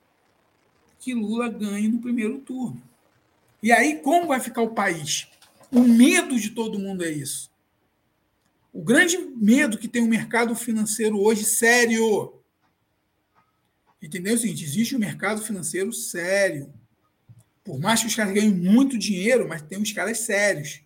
que 1.03 1.13
Lula 1.13 1.49
ganhe 1.49 1.89
no 1.89 2.01
primeiro 2.01 2.39
turno. 2.39 2.83
E 3.63 3.71
aí, 3.71 3.99
como 3.99 4.29
vai 4.29 4.41
ficar 4.41 4.63
o 4.63 4.75
país? 4.75 5.29
O 5.71 5.81
medo 5.81 6.39
de 6.39 6.51
todo 6.51 6.79
mundo 6.79 7.05
é 7.05 7.11
isso. 7.11 7.51
O 8.73 8.83
grande 8.83 9.19
medo 9.19 9.77
que 9.77 9.89
tem 9.89 10.03
o 10.03 10.09
mercado 10.09 10.55
financeiro 10.55 11.21
hoje, 11.21 11.45
sério, 11.45 12.43
Entendeu? 14.03 14.33
É 14.33 14.37
o 14.37 14.39
seguinte, 14.39 14.65
existe 14.65 14.97
um 14.97 14.99
mercado 14.99 15.41
financeiro 15.41 15.93
sério. 15.93 16.73
Por 17.63 17.79
mais 17.79 18.01
que 18.01 18.09
os 18.09 18.15
caras 18.17 18.35
ganhem 18.35 18.53
muito 18.53 18.99
dinheiro, 18.99 19.49
mas 19.49 19.63
tem 19.63 19.79
uns 19.79 19.93
caras 19.93 20.19
sérios. 20.19 20.81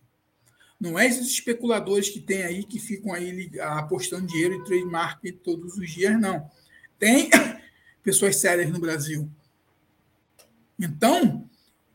Não 0.79 0.99
é 0.99 1.07
esses 1.07 1.27
especuladores 1.29 2.11
que 2.11 2.21
tem 2.21 2.43
aí 2.43 2.63
que 2.63 2.79
ficam 2.79 3.15
aí 3.15 3.51
apostando 3.61 4.27
dinheiro 4.27 4.55
em 4.55 4.65
trade 4.65 4.85
market 4.85 5.37
todos 5.43 5.79
os 5.79 5.91
dias, 5.91 6.21
não. 6.21 6.51
Tem 6.99 7.31
pessoas 8.05 8.37
sérias 8.37 8.71
no 8.71 8.79
Brasil. 8.79 9.31
Então, 10.79 11.49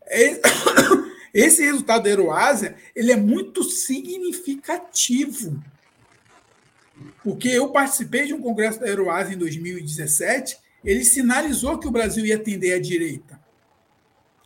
esse 1.32 1.62
resultado 1.62 2.04
da 2.04 2.10
Aeroásia 2.10 2.76
ele 2.94 3.12
é 3.12 3.16
muito 3.16 3.62
significativo. 3.62 5.62
Porque 7.22 7.48
eu 7.48 7.70
participei 7.70 8.26
de 8.26 8.34
um 8.34 8.40
congresso 8.40 8.80
da 8.80 8.86
Aeroásia 8.86 9.34
em 9.34 9.38
2017 9.38 10.62
ele 10.84 11.04
sinalizou 11.04 11.78
que 11.78 11.86
o 11.86 11.90
Brasil 11.90 12.26
ia 12.26 12.36
atender 12.36 12.72
à 12.72 12.80
direita. 12.80 13.40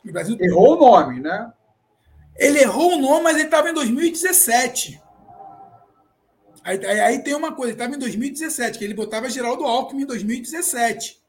O 0.04 0.12
Brasil 0.12 0.36
errou 0.40 0.76
o 0.76 0.80
nome, 0.80 1.20
né? 1.20 1.52
Ele 2.36 2.60
errou 2.60 2.92
o 2.92 3.00
nome, 3.00 3.24
mas 3.24 3.36
ele 3.36 3.46
estava 3.46 3.70
em 3.70 3.74
2017. 3.74 5.00
Aí, 6.62 6.84
aí, 6.84 7.00
aí, 7.00 7.18
tem 7.20 7.34
uma 7.34 7.52
coisa, 7.52 7.72
ele 7.72 7.80
estava 7.80 7.94
em 7.94 7.98
2017, 7.98 8.78
que 8.78 8.84
ele 8.84 8.94
botava 8.94 9.30
Geraldo 9.30 9.64
Alckmin 9.64 10.02
em 10.02 10.06
2017. 10.06 11.20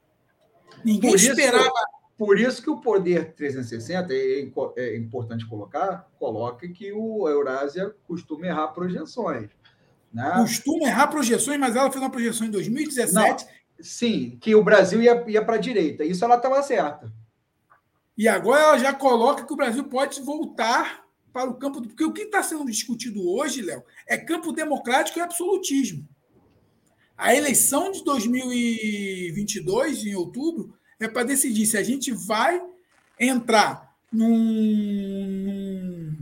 Ninguém 0.84 1.10
por 1.10 1.16
esperava. 1.16 1.72
Por 2.18 2.38
isso 2.38 2.60
que 2.60 2.68
o 2.68 2.80
Poder 2.80 3.32
360, 3.32 4.12
é, 4.12 4.50
é 4.76 4.96
importante 4.96 5.46
colocar, 5.46 6.10
coloca 6.18 6.68
que 6.68 6.92
o 6.92 7.28
Eurásia 7.28 7.94
costuma 8.08 8.48
errar 8.48 8.66
projeções. 8.68 9.48
Né? 10.12 10.28
Costuma 10.36 10.88
errar 10.88 11.06
projeções, 11.06 11.60
mas 11.60 11.76
ela 11.76 11.92
fez 11.92 12.02
uma 12.02 12.10
projeção 12.10 12.48
em 12.48 12.50
2017 12.50 13.44
Não. 13.44 13.50
Sim, 13.80 14.36
que 14.40 14.52
o 14.56 14.64
Brasil 14.64 15.00
ia, 15.00 15.24
ia 15.28 15.44
para 15.44 15.54
a 15.54 15.60
direita. 15.60 16.04
Isso 16.04 16.24
ela 16.24 16.34
estava 16.34 16.60
certa. 16.62 17.12
E 18.16 18.26
agora 18.26 18.62
ela 18.62 18.78
já 18.78 18.92
coloca 18.92 19.46
que 19.46 19.52
o 19.52 19.56
Brasil 19.56 19.84
pode 19.84 20.20
voltar 20.20 21.04
para 21.32 21.48
o 21.48 21.54
campo. 21.54 21.80
Porque 21.82 22.04
o 22.04 22.12
que 22.12 22.22
está 22.22 22.42
sendo 22.42 22.64
discutido 22.64 23.30
hoje, 23.30 23.62
Léo, 23.62 23.84
é 24.08 24.18
campo 24.18 24.50
democrático 24.50 25.20
e 25.20 25.22
absolutismo. 25.22 26.04
A 27.16 27.32
eleição 27.32 27.92
de 27.92 28.02
2022, 28.02 30.04
em 30.04 30.16
outubro, 30.16 30.76
é 31.00 31.08
para 31.08 31.24
decidir 31.24 31.66
se 31.66 31.76
a 31.76 31.82
gente 31.82 32.12
vai 32.12 32.62
entrar 33.18 33.96
num, 34.12 36.16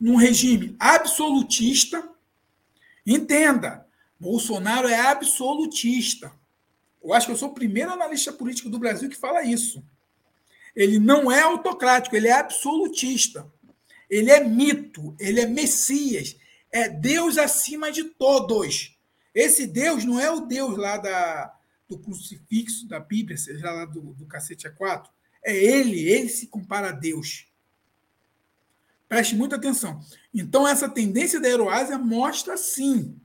num 0.00 0.16
regime 0.16 0.76
absolutista. 0.78 2.08
Entenda, 3.06 3.86
Bolsonaro 4.18 4.88
é 4.88 4.98
absolutista. 4.98 6.32
Eu 7.02 7.12
acho 7.12 7.26
que 7.26 7.32
eu 7.32 7.36
sou 7.36 7.50
o 7.50 7.54
primeiro 7.54 7.92
analista 7.92 8.32
político 8.32 8.70
do 8.70 8.78
Brasil 8.78 9.10
que 9.10 9.16
fala 9.16 9.44
isso. 9.44 9.84
Ele 10.74 10.98
não 10.98 11.30
é 11.30 11.42
autocrático, 11.42 12.16
ele 12.16 12.28
é 12.28 12.32
absolutista. 12.32 13.46
Ele 14.08 14.30
é 14.30 14.42
mito, 14.42 15.14
ele 15.18 15.40
é 15.40 15.46
Messias, 15.46 16.36
é 16.70 16.88
Deus 16.88 17.38
acima 17.38 17.90
de 17.90 18.04
todos. 18.04 18.96
Esse 19.34 19.66
Deus 19.66 20.04
não 20.04 20.20
é 20.20 20.30
o 20.30 20.40
Deus 20.40 20.76
lá 20.76 20.96
da, 20.96 21.54
do 21.96 22.02
crucifixo 22.02 22.88
da 22.88 22.98
Bíblia, 22.98 23.36
seja 23.36 23.70
lá 23.70 23.84
do, 23.84 24.14
do 24.14 24.26
cacete 24.26 24.68
A4. 24.68 25.08
É 25.44 25.56
ele, 25.56 26.08
ele 26.08 26.28
se 26.28 26.46
compara 26.46 26.88
a 26.88 26.92
Deus. 26.92 27.46
Preste 29.08 29.36
muita 29.36 29.56
atenção. 29.56 30.00
Então, 30.32 30.66
essa 30.66 30.88
tendência 30.88 31.40
da 31.40 31.48
Heroásia 31.48 31.98
mostra 31.98 32.56
sim 32.56 33.20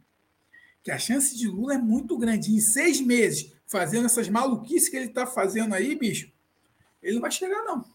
que 0.84 0.92
a 0.92 0.98
chance 0.98 1.38
de 1.38 1.48
Lula 1.48 1.76
é 1.76 1.78
muito 1.78 2.18
grande. 2.18 2.54
Em 2.54 2.60
seis 2.60 3.02
meses, 3.02 3.54
fazendo 3.66 4.06
essas 4.06 4.30
maluquices 4.30 4.90
que 4.90 4.98
ele 4.98 5.06
está 5.06 5.26
fazendo 5.26 5.74
aí, 5.74 5.96
bicho, 5.96 6.32
ele 7.02 7.16
não 7.16 7.22
vai 7.22 7.32
chegar, 7.32 7.64
não. 7.64 7.86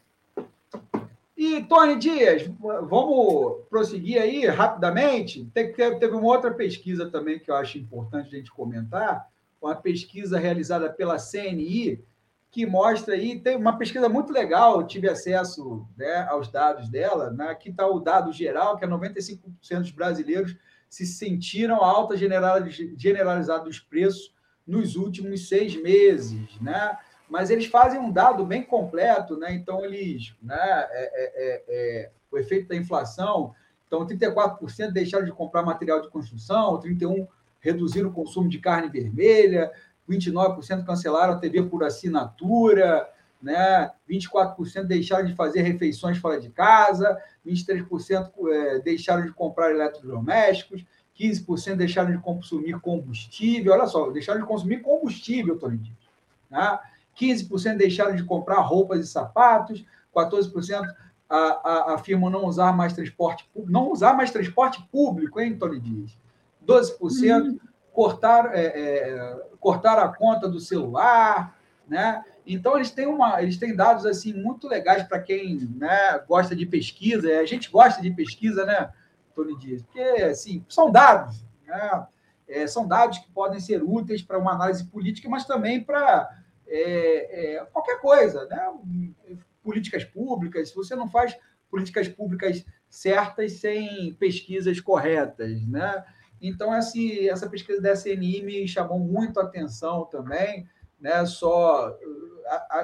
E, 1.36 1.62
Tony 1.64 1.96
Dias, 1.96 2.48
vamos 2.58 3.64
prosseguir 3.68 4.20
aí 4.20 4.46
rapidamente. 4.46 5.44
Teve 5.52 6.14
uma 6.14 6.26
outra 6.26 6.52
pesquisa 6.52 7.10
também 7.10 7.38
que 7.38 7.50
eu 7.50 7.56
acho 7.56 7.76
importante 7.76 8.34
a 8.34 8.38
gente 8.38 8.50
comentar, 8.50 9.28
uma 9.64 9.74
pesquisa 9.74 10.38
realizada 10.38 10.90
pela 10.90 11.16
CNI, 11.16 12.04
que 12.50 12.66
mostra 12.66 13.14
aí, 13.14 13.40
tem 13.40 13.56
uma 13.56 13.76
pesquisa 13.76 14.08
muito 14.08 14.32
legal, 14.32 14.86
tive 14.86 15.08
acesso 15.08 15.86
né, 15.96 16.26
aos 16.28 16.48
dados 16.48 16.88
dela, 16.88 17.30
né, 17.30 17.48
aqui 17.48 17.70
está 17.70 17.86
o 17.86 17.98
dado 17.98 18.32
geral, 18.32 18.76
que 18.76 18.84
é 18.84 18.88
95% 18.88 19.40
dos 19.80 19.90
brasileiros 19.90 20.56
se 20.88 21.04
sentiram 21.04 21.82
a 21.82 21.88
alta 21.88 22.16
generalizada 22.16 23.64
dos 23.64 23.80
preços 23.80 24.32
nos 24.64 24.94
últimos 24.94 25.48
seis 25.48 25.74
meses, 25.74 26.60
né? 26.60 26.96
Mas 27.28 27.50
eles 27.50 27.66
fazem 27.66 27.98
um 27.98 28.12
dado 28.12 28.46
bem 28.46 28.62
completo, 28.62 29.36
né? 29.36 29.52
Então, 29.52 29.84
eles, 29.84 30.34
né? 30.40 30.56
É, 30.56 30.86
é, 30.92 31.32
é, 31.34 31.64
é 31.68 32.10
o 32.30 32.38
efeito 32.38 32.68
da 32.68 32.76
inflação. 32.76 33.52
Então, 33.86 34.06
34% 34.06 34.92
deixaram 34.92 35.24
de 35.24 35.32
comprar 35.32 35.64
material 35.64 36.00
de 36.00 36.08
construção, 36.08 36.78
31% 36.78 37.26
reduziram 37.64 38.10
o 38.10 38.12
consumo 38.12 38.46
de 38.46 38.58
carne 38.58 38.90
vermelha, 38.90 39.72
29% 40.08 40.84
cancelaram 40.84 41.32
a 41.32 41.38
TV 41.38 41.62
por 41.62 41.82
assinatura, 41.82 43.08
né? 43.42 43.90
24% 44.08 44.84
deixaram 44.84 45.24
de 45.24 45.34
fazer 45.34 45.62
refeições 45.62 46.18
fora 46.18 46.38
de 46.38 46.50
casa, 46.50 47.18
23% 47.46 48.30
é, 48.50 48.78
deixaram 48.80 49.24
de 49.24 49.32
comprar 49.32 49.70
eletrodomésticos, 49.70 50.84
15% 51.18 51.76
deixaram 51.76 52.12
de 52.12 52.18
consumir 52.18 52.78
combustível. 52.80 53.72
Olha 53.72 53.86
só, 53.86 54.10
deixaram 54.10 54.40
de 54.40 54.46
consumir 54.46 54.82
combustível, 54.82 55.58
Tony 55.58 55.80
né? 56.50 56.78
15% 57.18 57.78
deixaram 57.78 58.14
de 58.14 58.24
comprar 58.24 58.60
roupas 58.60 59.00
e 59.00 59.06
sapatos, 59.06 59.86
14% 60.14 60.84
a, 61.30 61.36
a, 61.36 61.94
afirmam 61.94 62.28
não 62.28 62.44
usar 62.44 62.72
mais 62.72 62.92
transporte 62.92 63.48
não 63.66 63.90
usar 63.90 64.14
mais 64.14 64.30
transporte 64.30 64.82
público, 64.92 65.40
hein, 65.40 65.56
Tony 65.56 65.80
Dias? 65.80 66.18
12% 66.66 67.42
uhum. 67.42 67.58
cortaram, 67.92 68.50
é, 68.52 68.66
é, 68.66 69.42
cortaram 69.60 70.02
a 70.02 70.14
conta 70.14 70.48
do 70.48 70.60
celular, 70.60 71.56
né? 71.88 72.24
Então 72.46 72.76
eles 72.76 72.90
têm 72.90 73.06
uma, 73.06 73.42
eles 73.42 73.56
têm 73.56 73.74
dados 73.74 74.04
assim 74.04 74.34
muito 74.34 74.68
legais 74.68 75.02
para 75.04 75.20
quem 75.20 75.56
né, 75.76 76.18
gosta 76.28 76.54
de 76.54 76.66
pesquisa. 76.66 77.38
A 77.38 77.46
gente 77.46 77.70
gosta 77.70 78.02
de 78.02 78.10
pesquisa, 78.10 78.64
né, 78.66 78.90
Tony 79.34 79.56
Dias? 79.58 79.82
Porque 79.82 80.00
assim, 80.22 80.64
são 80.68 80.90
dados, 80.90 81.44
né? 81.66 82.06
É, 82.46 82.66
são 82.66 82.86
dados 82.86 83.18
que 83.18 83.30
podem 83.30 83.58
ser 83.58 83.82
úteis 83.82 84.22
para 84.22 84.38
uma 84.38 84.52
análise 84.52 84.84
política, 84.84 85.28
mas 85.30 85.46
também 85.46 85.82
para 85.82 86.30
é, 86.66 87.56
é, 87.56 87.64
qualquer 87.66 87.98
coisa, 88.00 88.44
né? 88.46 88.70
Políticas 89.62 90.04
públicas. 90.04 90.68
Se 90.68 90.74
você 90.74 90.94
não 90.94 91.08
faz 91.08 91.34
políticas 91.70 92.06
públicas 92.06 92.64
certas 92.88 93.52
sem 93.54 94.14
pesquisas 94.14 94.78
corretas, 94.78 95.66
né? 95.66 96.04
Então, 96.46 96.74
essa 96.74 97.48
pesquisa 97.48 97.80
da 97.80 97.92
SNI 97.92 98.42
me 98.42 98.68
chamou 98.68 98.98
muito 98.98 99.40
a 99.40 99.44
atenção 99.44 100.04
também, 100.04 100.68
né? 101.00 101.24
Só 101.26 101.96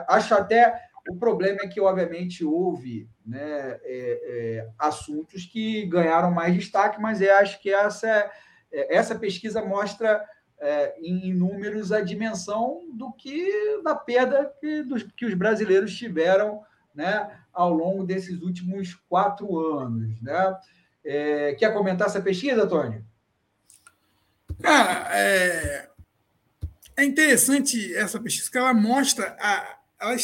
acho 0.08 0.34
até 0.34 0.88
o 1.08 1.16
problema 1.16 1.60
é 1.62 1.68
que, 1.68 1.80
obviamente, 1.80 2.44
houve 2.44 3.08
né, 3.24 3.40
é, 3.42 3.80
é, 3.84 4.68
assuntos 4.78 5.44
que 5.44 5.86
ganharam 5.86 6.30
mais 6.30 6.54
destaque, 6.54 7.00
mas 7.00 7.20
eu 7.20 7.34
acho 7.36 7.60
que 7.60 7.72
essa, 7.72 8.30
é, 8.70 8.96
essa 8.96 9.14
pesquisa 9.14 9.62
mostra 9.62 10.24
é, 10.58 10.94
em 11.00 11.32
números 11.32 11.90
a 11.90 12.00
dimensão 12.00 12.82
do 12.92 13.12
que 13.12 13.80
da 13.82 13.94
perda 13.94 14.52
que, 14.60 14.82
dos, 14.82 15.02
que 15.02 15.24
os 15.24 15.34
brasileiros 15.34 15.96
tiveram 15.96 16.62
né, 16.94 17.30
ao 17.52 17.72
longo 17.72 18.04
desses 18.04 18.42
últimos 18.42 18.94
quatro 19.08 19.58
anos. 19.58 20.20
Né? 20.20 20.56
É, 21.04 21.54
quer 21.54 21.72
comentar 21.72 22.06
essa 22.06 22.20
pesquisa, 22.20 22.66
Tony? 22.66 23.02
Cara, 24.62 25.08
é, 25.12 25.88
é 26.96 27.04
interessante 27.04 27.94
essa 27.94 28.20
pesquisa 28.20 28.50
que 28.50 28.58
ela 28.58 28.74
mostra, 28.74 29.36
a, 29.40 29.78
ela, 30.00 30.16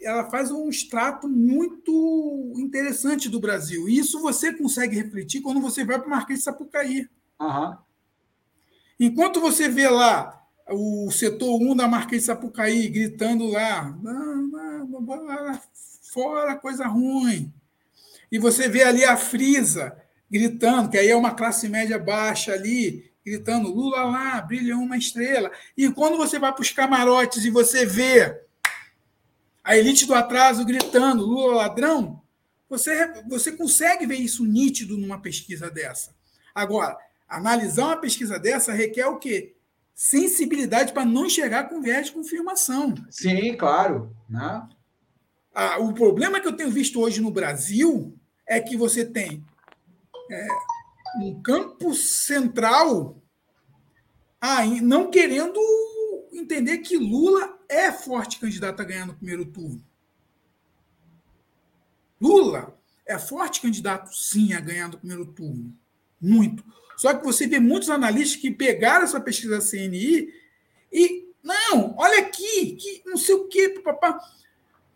ela 0.00 0.30
faz 0.30 0.50
um 0.50 0.68
extrato 0.68 1.28
muito 1.28 2.54
interessante 2.56 3.28
do 3.28 3.40
Brasil. 3.40 3.88
E 3.88 3.98
isso 3.98 4.20
você 4.20 4.52
consegue 4.52 4.96
refletir 4.96 5.40
quando 5.40 5.60
você 5.60 5.84
vai 5.84 5.98
para 5.98 6.06
o 6.06 6.10
Marquês 6.10 6.40
de 6.40 6.44
Sapucaí. 6.44 7.08
Uhum. 7.40 7.76
Enquanto 8.98 9.40
você 9.40 9.68
vê 9.68 9.88
lá 9.88 10.40
o 10.68 11.10
setor 11.10 11.60
1 11.60 11.76
da 11.76 11.88
Marquês 11.88 12.22
de 12.22 12.26
Sapucaí 12.26 12.88
gritando 12.88 13.46
lá, 13.46 13.96
não, 14.02 14.36
não, 14.48 14.86
não, 14.86 15.60
fora 16.12 16.56
coisa 16.56 16.86
ruim. 16.86 17.52
E 18.30 18.38
você 18.38 18.68
vê 18.68 18.82
ali 18.82 19.04
a 19.04 19.16
Frisa 19.16 19.96
gritando, 20.30 20.88
que 20.88 20.96
aí 20.96 21.08
é 21.08 21.16
uma 21.16 21.34
classe 21.34 21.68
média 21.68 21.98
baixa 21.98 22.52
ali, 22.52 23.11
gritando 23.24 23.72
Lula 23.72 24.04
lá, 24.04 24.40
brilha 24.40 24.76
uma 24.76 24.96
estrela. 24.96 25.50
E 25.76 25.90
quando 25.90 26.16
você 26.16 26.38
vai 26.38 26.52
para 26.52 26.62
os 26.62 26.70
camarotes 26.70 27.44
e 27.44 27.50
você 27.50 27.86
vê 27.86 28.42
a 29.62 29.76
elite 29.76 30.06
do 30.06 30.14
atraso 30.14 30.64
gritando 30.64 31.24
Lula 31.24 31.56
ladrão, 31.56 32.20
você, 32.68 33.22
você 33.28 33.52
consegue 33.52 34.06
ver 34.06 34.16
isso 34.16 34.44
nítido 34.44 34.96
numa 34.96 35.20
pesquisa 35.20 35.70
dessa. 35.70 36.14
Agora, 36.54 36.96
analisar 37.28 37.86
uma 37.86 37.96
pesquisa 37.96 38.38
dessa 38.38 38.72
requer 38.72 39.06
o 39.06 39.18
quê? 39.18 39.54
Sensibilidade 39.94 40.92
para 40.92 41.04
não 41.04 41.28
chegar 41.28 41.68
com 41.68 41.82
viés 41.82 42.06
de 42.06 42.12
confirmação. 42.12 42.94
Sim, 43.10 43.56
claro. 43.56 44.16
Né? 44.28 44.68
Ah, 45.54 45.78
o 45.78 45.92
problema 45.92 46.40
que 46.40 46.48
eu 46.48 46.56
tenho 46.56 46.70
visto 46.70 47.00
hoje 47.00 47.20
no 47.20 47.30
Brasil 47.30 48.18
é 48.46 48.58
que 48.58 48.76
você 48.76 49.04
tem 49.04 49.44
é, 50.30 50.46
um 51.16 51.42
campo 51.42 51.94
central 51.94 53.22
não 54.82 55.10
querendo 55.10 55.60
entender 56.32 56.78
que 56.78 56.96
Lula 56.96 57.58
é 57.68 57.92
forte 57.92 58.40
candidato 58.40 58.80
a 58.80 58.84
ganhar 58.84 59.06
no 59.06 59.14
primeiro 59.14 59.44
turno. 59.46 59.84
Lula 62.20 62.76
é 63.06 63.18
forte 63.18 63.60
candidato, 63.60 64.14
sim, 64.14 64.52
a 64.52 64.60
ganhar 64.60 64.88
no 64.88 64.98
primeiro 64.98 65.26
turno. 65.26 65.76
Muito. 66.20 66.64
Só 66.96 67.14
que 67.14 67.24
você 67.24 67.46
vê 67.46 67.58
muitos 67.58 67.90
analistas 67.90 68.40
que 68.40 68.50
pegaram 68.50 69.04
essa 69.04 69.20
pesquisa 69.20 69.58
da 69.58 69.64
CNI 69.64 70.32
e, 70.92 71.28
não, 71.42 71.94
olha 71.96 72.20
aqui, 72.20 72.76
que 72.76 73.02
não 73.06 73.16
sei 73.16 73.34
o 73.34 73.48
quê, 73.48 73.80
papá. 73.82 74.20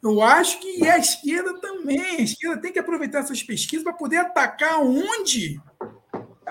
Eu 0.02 0.22
acho 0.22 0.60
que 0.60 0.86
a 0.86 0.98
esquerda 0.98 1.60
também. 1.60 2.00
A 2.00 2.22
esquerda 2.22 2.60
tem 2.60 2.72
que 2.72 2.78
aproveitar 2.78 3.20
essas 3.20 3.42
pesquisas 3.42 3.82
para 3.82 3.92
poder 3.92 4.18
atacar 4.18 4.80
onde 4.80 5.60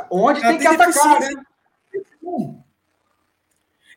Onde 0.09 0.41
ela 0.41 0.57
tem 0.57 0.59
que 0.59 0.67
atacar, 0.67 1.19
né? 1.19 1.45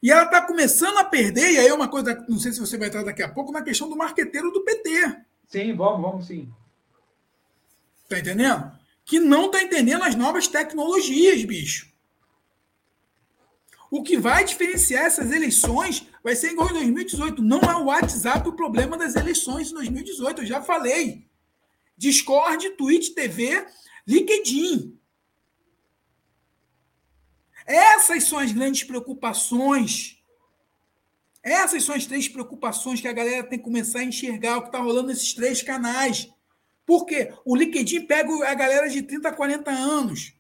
E 0.02 0.11
ela 0.11 0.24
está 0.24 0.42
começando 0.42 0.96
a 0.98 1.04
perder, 1.04 1.50
e 1.50 1.59
aí 1.59 1.66
é 1.66 1.74
uma 1.74 1.88
coisa, 1.88 2.24
não 2.28 2.38
sei 2.38 2.52
se 2.52 2.61
você 2.61 2.78
vai 2.78 2.88
entrar 2.88 3.02
daqui 3.02 3.22
a 3.22 3.28
pouco, 3.28 3.50
na 3.50 3.62
questão 3.62 3.88
do 3.88 3.96
marqueteiro 3.96 4.50
do 4.52 4.62
PT. 4.62 5.16
Sim, 5.48 5.74
vamos, 5.74 6.00
vamos 6.00 6.26
sim. 6.26 6.48
Tá 8.09 8.18
entendendo? 8.18 8.70
Que 9.04 9.18
não 9.18 9.46
está 9.46 9.62
entendendo 9.62 10.04
as 10.04 10.14
novas 10.14 10.46
tecnologias, 10.46 11.42
bicho. 11.44 11.88
O 13.90 14.02
que 14.02 14.18
vai 14.18 14.44
diferenciar 14.44 15.06
essas 15.06 15.32
eleições 15.32 16.06
vai 16.22 16.36
ser 16.36 16.52
igual 16.52 16.68
em 16.70 16.74
2018. 16.74 17.42
Não 17.42 17.61
é 17.61 17.74
o 17.76 17.86
WhatsApp 17.86 18.46
o 18.48 18.52
problema 18.52 18.98
das 18.98 19.16
eleições 19.16 19.70
em 19.70 19.74
2018. 19.74 20.42
Eu 20.42 20.46
já 20.46 20.62
falei. 20.62 21.26
Discord, 21.96 22.70
Twitch 22.70 23.14
TV, 23.14 23.66
LinkedIn. 24.06 24.97
Essas 27.68 28.24
são 28.24 28.38
as 28.38 28.50
grandes 28.50 28.82
preocupações. 28.82 30.16
Essas 31.42 31.84
são 31.84 31.94
as 31.94 32.06
três 32.06 32.26
preocupações 32.26 32.98
que 32.98 33.06
a 33.06 33.12
galera 33.12 33.44
tem 33.44 33.58
que 33.58 33.64
começar 33.64 33.98
a 33.98 34.04
enxergar 34.04 34.56
o 34.56 34.62
que 34.62 34.68
está 34.68 34.78
rolando 34.78 35.08
nesses 35.08 35.34
três 35.34 35.62
canais. 35.62 36.32
Por 36.86 37.04
quê? 37.04 37.30
O 37.44 37.54
LinkedIn 37.54 38.06
pega 38.06 38.48
a 38.48 38.54
galera 38.54 38.88
de 38.88 39.02
30 39.02 39.28
a 39.28 39.32
40 39.32 39.70
anos 39.70 40.32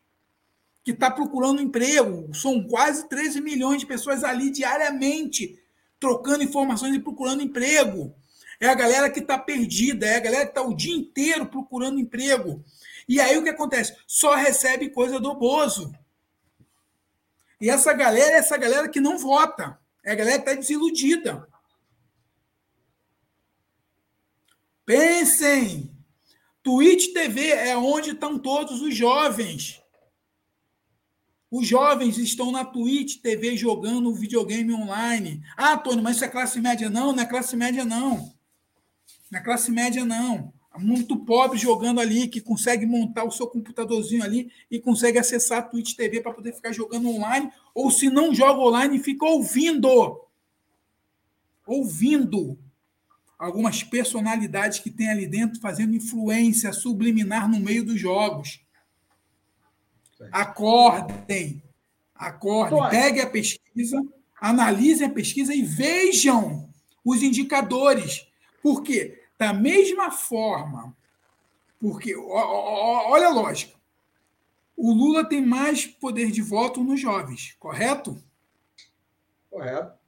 que 0.82 0.92
está 0.92 1.10
procurando 1.10 1.60
emprego. 1.60 2.34
São 2.34 2.66
quase 2.66 3.06
13 3.10 3.42
milhões 3.42 3.80
de 3.80 3.86
pessoas 3.86 4.24
ali 4.24 4.50
diariamente 4.50 5.58
trocando 6.00 6.42
informações 6.42 6.94
e 6.94 7.00
procurando 7.00 7.42
emprego. 7.42 8.14
É 8.58 8.68
a 8.68 8.74
galera 8.74 9.10
que 9.10 9.20
está 9.20 9.38
perdida, 9.38 10.06
é 10.06 10.16
a 10.16 10.20
galera 10.20 10.46
que 10.46 10.52
está 10.52 10.62
o 10.62 10.74
dia 10.74 10.96
inteiro 10.96 11.44
procurando 11.44 12.00
emprego. 12.00 12.64
E 13.06 13.20
aí 13.20 13.36
o 13.36 13.42
que 13.42 13.50
acontece? 13.50 13.94
Só 14.06 14.34
recebe 14.34 14.88
coisa 14.88 15.20
do 15.20 15.34
Bozo. 15.34 15.92
E 17.60 17.68
essa 17.68 17.92
galera 17.92 18.32
é 18.32 18.38
essa 18.38 18.56
galera 18.56 18.88
que 18.88 19.00
não 19.00 19.18
vota. 19.18 19.78
É 20.04 20.12
a 20.12 20.14
galera 20.14 20.38
que 20.38 20.48
está 20.48 20.60
desiludida. 20.60 21.48
Pensem. 24.84 25.90
Twitch 26.62 27.12
TV 27.12 27.48
é 27.48 27.76
onde 27.76 28.10
estão 28.10 28.38
todos 28.38 28.80
os 28.80 28.94
jovens. 28.94 29.82
Os 31.50 31.66
jovens 31.66 32.18
estão 32.18 32.52
na 32.52 32.64
Twitch 32.64 33.20
TV 33.22 33.56
jogando 33.56 34.14
videogame 34.14 34.72
online. 34.74 35.42
Ah, 35.56 35.76
Tony, 35.76 36.02
mas 36.02 36.16
isso 36.16 36.24
é 36.24 36.28
classe 36.28 36.60
média? 36.60 36.90
Não, 36.90 37.12
não 37.12 37.22
é 37.22 37.26
classe 37.26 37.56
média, 37.56 37.84
não. 37.84 38.34
Não 39.30 39.40
é 39.40 39.42
classe 39.42 39.70
média, 39.70 40.04
não 40.04 40.52
muito 40.78 41.16
pobre 41.16 41.58
jogando 41.58 42.00
ali, 42.00 42.28
que 42.28 42.40
consegue 42.40 42.86
montar 42.86 43.24
o 43.24 43.30
seu 43.30 43.46
computadorzinho 43.46 44.22
ali 44.22 44.50
e 44.70 44.78
consegue 44.78 45.18
acessar 45.18 45.58
a 45.58 45.62
Twitch 45.62 45.94
TV 45.94 46.20
para 46.20 46.32
poder 46.32 46.52
ficar 46.52 46.72
jogando 46.72 47.08
online, 47.08 47.50
ou 47.74 47.90
se 47.90 48.08
não 48.08 48.34
joga 48.34 48.60
online, 48.60 48.98
fica 48.98 49.24
ouvindo. 49.24 50.20
Ouvindo 51.66 52.58
algumas 53.38 53.82
personalidades 53.82 54.80
que 54.80 54.90
tem 54.90 55.08
ali 55.08 55.26
dentro 55.26 55.60
fazendo 55.60 55.94
influência 55.94 56.72
subliminar 56.72 57.48
no 57.48 57.60
meio 57.60 57.84
dos 57.84 58.00
jogos. 58.00 58.60
Acordem. 60.32 61.62
Acordem. 62.14 62.90
Peguem 62.90 63.22
a 63.22 63.30
pesquisa, 63.30 64.02
analisem 64.40 65.06
a 65.06 65.10
pesquisa 65.10 65.54
e 65.54 65.62
vejam 65.62 66.68
os 67.04 67.22
indicadores. 67.22 68.26
Por 68.62 68.82
quê? 68.82 69.17
Da 69.38 69.52
mesma 69.52 70.10
forma, 70.10 70.96
porque, 71.78 72.14
olha 72.16 73.28
a 73.28 73.32
lógica, 73.32 73.78
o 74.76 74.92
Lula 74.92 75.24
tem 75.24 75.44
mais 75.44 75.86
poder 75.86 76.32
de 76.32 76.42
voto 76.42 76.82
nos 76.82 77.00
jovens, 77.00 77.54
correto? 77.58 78.20
Correto. 79.48 79.98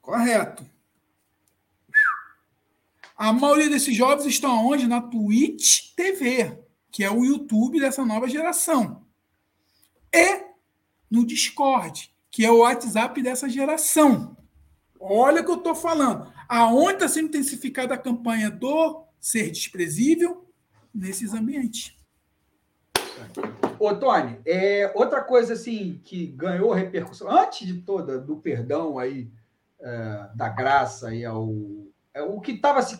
Correto. 0.00 0.66
A 3.16 3.32
maioria 3.32 3.68
desses 3.68 3.94
jovens 3.94 4.26
estão 4.26 4.66
onde? 4.66 4.86
Na 4.86 5.00
Twitch 5.00 5.94
TV, 5.94 6.58
que 6.90 7.04
é 7.04 7.10
o 7.10 7.24
YouTube 7.24 7.80
dessa 7.80 8.04
nova 8.04 8.28
geração. 8.28 9.04
E 10.12 10.46
no 11.10 11.26
Discord, 11.26 12.14
que 12.30 12.44
é 12.44 12.50
o 12.50 12.58
WhatsApp 12.58 13.22
dessa 13.22 13.48
geração. 13.48 14.36
Olha 14.98 15.42
o 15.42 15.44
que 15.44 15.50
eu 15.50 15.56
estou 15.56 15.74
falando. 15.74 16.32
Aonde 16.48 16.94
está 16.94 17.08
sendo 17.08 17.28
intensificada 17.28 17.94
a 17.94 17.98
campanha 17.98 18.50
do 18.50 19.04
ser 19.20 19.50
desprezível? 19.50 20.44
Nesses 20.94 21.34
ambientes. 21.34 21.94
Ô, 23.78 23.94
Tony, 23.94 24.38
é, 24.46 24.90
outra 24.94 25.22
coisa 25.22 25.52
assim 25.52 26.00
que 26.04 26.26
ganhou 26.28 26.72
repercussão, 26.72 27.30
antes 27.30 27.66
de 27.66 27.82
toda, 27.82 28.18
do 28.18 28.36
perdão 28.36 28.98
aí, 28.98 29.30
é, 29.80 30.28
da 30.34 30.48
graça 30.48 31.14
e 31.14 31.24
ao. 31.24 31.52
É, 32.14 32.22
o 32.22 32.40
que 32.40 32.52
estava 32.52 32.80
se 32.80 32.98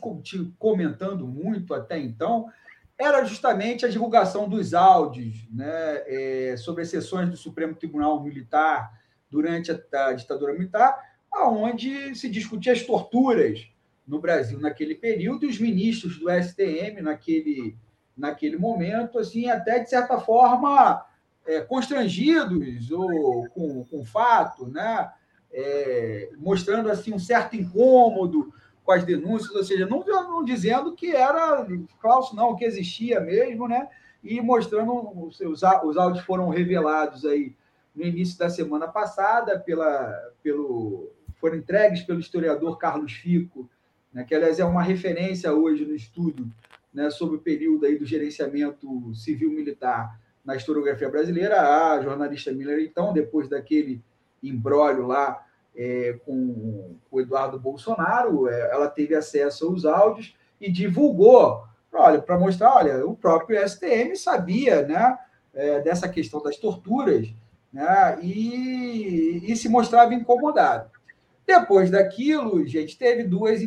comentando 0.59 1.27
muito 1.27 1.73
até 1.73 1.99
então 1.99 2.51
era 2.99 3.25
justamente 3.25 3.85
a 3.85 3.89
divulgação 3.89 4.49
dos 4.49 4.75
áudios 4.75 5.47
né, 5.51 6.03
é, 6.07 6.57
sobre 6.57 6.83
as 6.83 6.89
sessões 6.89 7.29
do 7.29 7.37
Supremo 7.37 7.75
Tribunal 7.75 8.23
Militar 8.23 8.93
durante 9.31 9.71
a, 9.71 10.07
a 10.07 10.13
ditadura 10.13 10.53
militar, 10.53 10.99
aonde 11.37 12.15
se 12.15 12.29
discutia 12.29 12.73
as 12.73 12.83
torturas 12.83 13.69
no 14.07 14.21
Brasil 14.21 14.61
naquele 14.61 14.95
período, 14.95 15.45
e 15.45 15.49
os 15.49 15.59
ministros 15.59 16.19
do 16.19 16.31
STM 16.31 17.03
naquele, 17.03 17.77
naquele 18.17 18.57
momento, 18.57 19.19
assim, 19.19 19.49
até 19.49 19.81
de 19.81 19.91
certa 19.91 20.19
forma 20.19 21.05
é, 21.45 21.61
constrangidos 21.61 22.91
ou 22.91 23.49
com, 23.51 23.85
com 23.85 24.05
fato, 24.05 24.67
né? 24.67 25.11
É, 25.53 26.31
mostrando 26.37 26.91
assim 26.91 27.15
um 27.15 27.19
certo 27.19 27.57
incômodo 27.57 28.53
com 28.85 28.93
as 28.93 29.05
denúncias, 29.05 29.55
ou 29.55 29.65
seja, 29.65 29.87
não, 29.87 30.05
não 30.05 30.45
dizendo 30.45 30.95
que 30.95 31.15
era 31.15 31.67
falso, 32.01 32.37
não, 32.37 32.55
que 32.55 32.65
existia 32.65 33.21
mesmo, 33.21 33.67
né? 33.67 33.89
E 34.23 34.41
mostrando 34.41 34.93
os, 35.25 35.41
os 35.41 35.63
áudios 35.97 36.25
foram 36.25 36.49
revelados 36.51 37.25
aí 37.25 37.55
no 37.95 38.05
início 38.05 38.39
da 38.39 38.51
semana 38.51 38.87
passada 38.87 39.59
pela, 39.59 40.13
pelo, 40.43 41.11
foram 41.41 41.57
entregues 41.57 42.03
pelo 42.03 42.21
historiador 42.21 42.79
Carlos 42.79 43.13
Fico, 43.13 43.69
né, 44.13 44.25
que 44.25 44.35
aliás 44.35 44.59
é 44.59 44.65
uma 44.65 44.83
referência 44.83 45.53
hoje 45.53 45.85
no 45.85 45.95
estudo 45.95 46.51
né, 46.93 47.11
sobre 47.11 47.37
o 47.37 47.41
período 47.41 47.85
aí 47.85 47.99
do 47.99 48.07
gerenciamento 48.07 49.15
civil-militar 49.15 50.19
na 50.43 50.57
historiografia 50.57 51.11
brasileira. 51.11 51.93
A 51.93 52.01
jornalista 52.01 52.51
Miller, 52.53 52.81
então, 52.81 53.13
depois 53.13 53.49
daquele 53.49 54.03
embrólio 54.43 55.07
lá 55.07 55.45
é, 55.77 56.19
com 56.25 56.97
o 57.11 57.21
Eduardo 57.21 57.61
Bolsonaro, 57.61 58.49
é, 58.49 58.71
ela 58.73 58.89
teve 58.89 59.15
acesso 59.15 59.67
aos 59.67 59.85
áudios 59.85 60.35
e 60.59 60.73
divulgou, 60.73 61.65
olha, 61.93 62.21
para 62.23 62.39
mostrar, 62.39 62.75
olha, 62.75 63.07
o 63.07 63.15
próprio 63.15 63.61
STM 63.69 64.17
sabia, 64.17 64.83
né, 64.87 65.19
é, 65.53 65.81
dessa 65.81 66.09
questão 66.09 66.43
das 66.43 66.57
torturas, 66.57 67.29
né, 67.71 68.19
e, 68.23 69.43
e 69.45 69.55
se 69.55 69.69
mostrava 69.69 70.15
incomodado. 70.15 70.96
Depois 71.47 71.91
daquilo, 71.91 72.67
gente, 72.67 72.99
teve 72.99 73.23
duas 73.23 73.61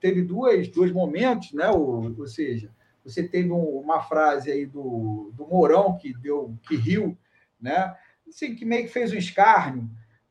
teve 0.00 0.22
duas, 0.22 0.68
dois 0.68 0.90
momentos, 0.90 1.52
né? 1.52 1.68
Ou, 1.68 2.14
ou 2.18 2.26
seja, 2.26 2.70
você 3.04 3.26
teve 3.26 3.50
uma 3.50 4.00
frase 4.00 4.50
aí 4.50 4.64
do, 4.64 5.30
do 5.34 5.46
Mourão 5.46 5.98
que 5.98 6.14
deu 6.14 6.56
que 6.62 6.76
riu, 6.76 7.16
né? 7.60 7.94
Assim, 8.26 8.54
que 8.54 8.64
meio 8.64 8.84
que 8.84 8.92
fez 8.92 9.12
um 9.12 9.16
escárnio 9.16 9.90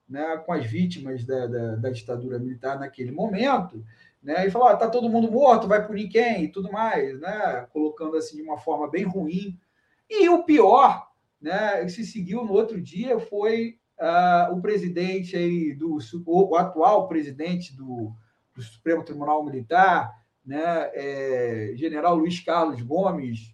né, 0.09 0.37
com 0.37 0.51
as 0.51 0.65
vítimas 0.65 1.23
da, 1.23 1.45
da, 1.45 1.75
da 1.75 1.89
ditadura 1.91 2.39
militar 2.39 2.79
naquele 2.79 3.11
momento, 3.11 3.85
né? 4.21 4.47
E 4.47 4.51
falou: 4.51 4.67
ah, 4.67 4.75
tá 4.75 4.89
todo 4.89 5.09
mundo 5.09 5.31
morto, 5.31 5.67
vai 5.67 5.85
punir 5.85 6.09
quem 6.09 6.45
e 6.45 6.51
tudo 6.51 6.71
mais, 6.71 7.19
né? 7.19 7.67
Colocando 7.71 8.17
assim 8.17 8.37
de 8.37 8.41
uma 8.41 8.57
forma 8.57 8.89
bem 8.89 9.03
ruim. 9.03 9.57
E 10.09 10.27
o 10.27 10.43
pior, 10.43 11.07
né, 11.39 11.83
que 11.83 11.89
se 11.89 12.05
seguiu 12.05 12.43
no 12.43 12.53
outro 12.53 12.81
dia 12.81 13.19
foi 13.19 13.78
uh, 13.99 14.53
o 14.53 14.61
presidente 14.61 15.35
aí 15.35 15.73
do 15.73 15.97
o 16.25 16.55
atual 16.55 17.07
presidente 17.07 17.75
do, 17.75 18.11
do 18.55 18.61
Supremo 18.61 19.03
Tribunal 19.03 19.43
Militar, 19.43 20.17
né, 20.45 20.89
é, 20.93 21.73
General 21.75 22.15
Luiz 22.15 22.39
Carlos 22.39 22.81
Gomes 22.81 23.53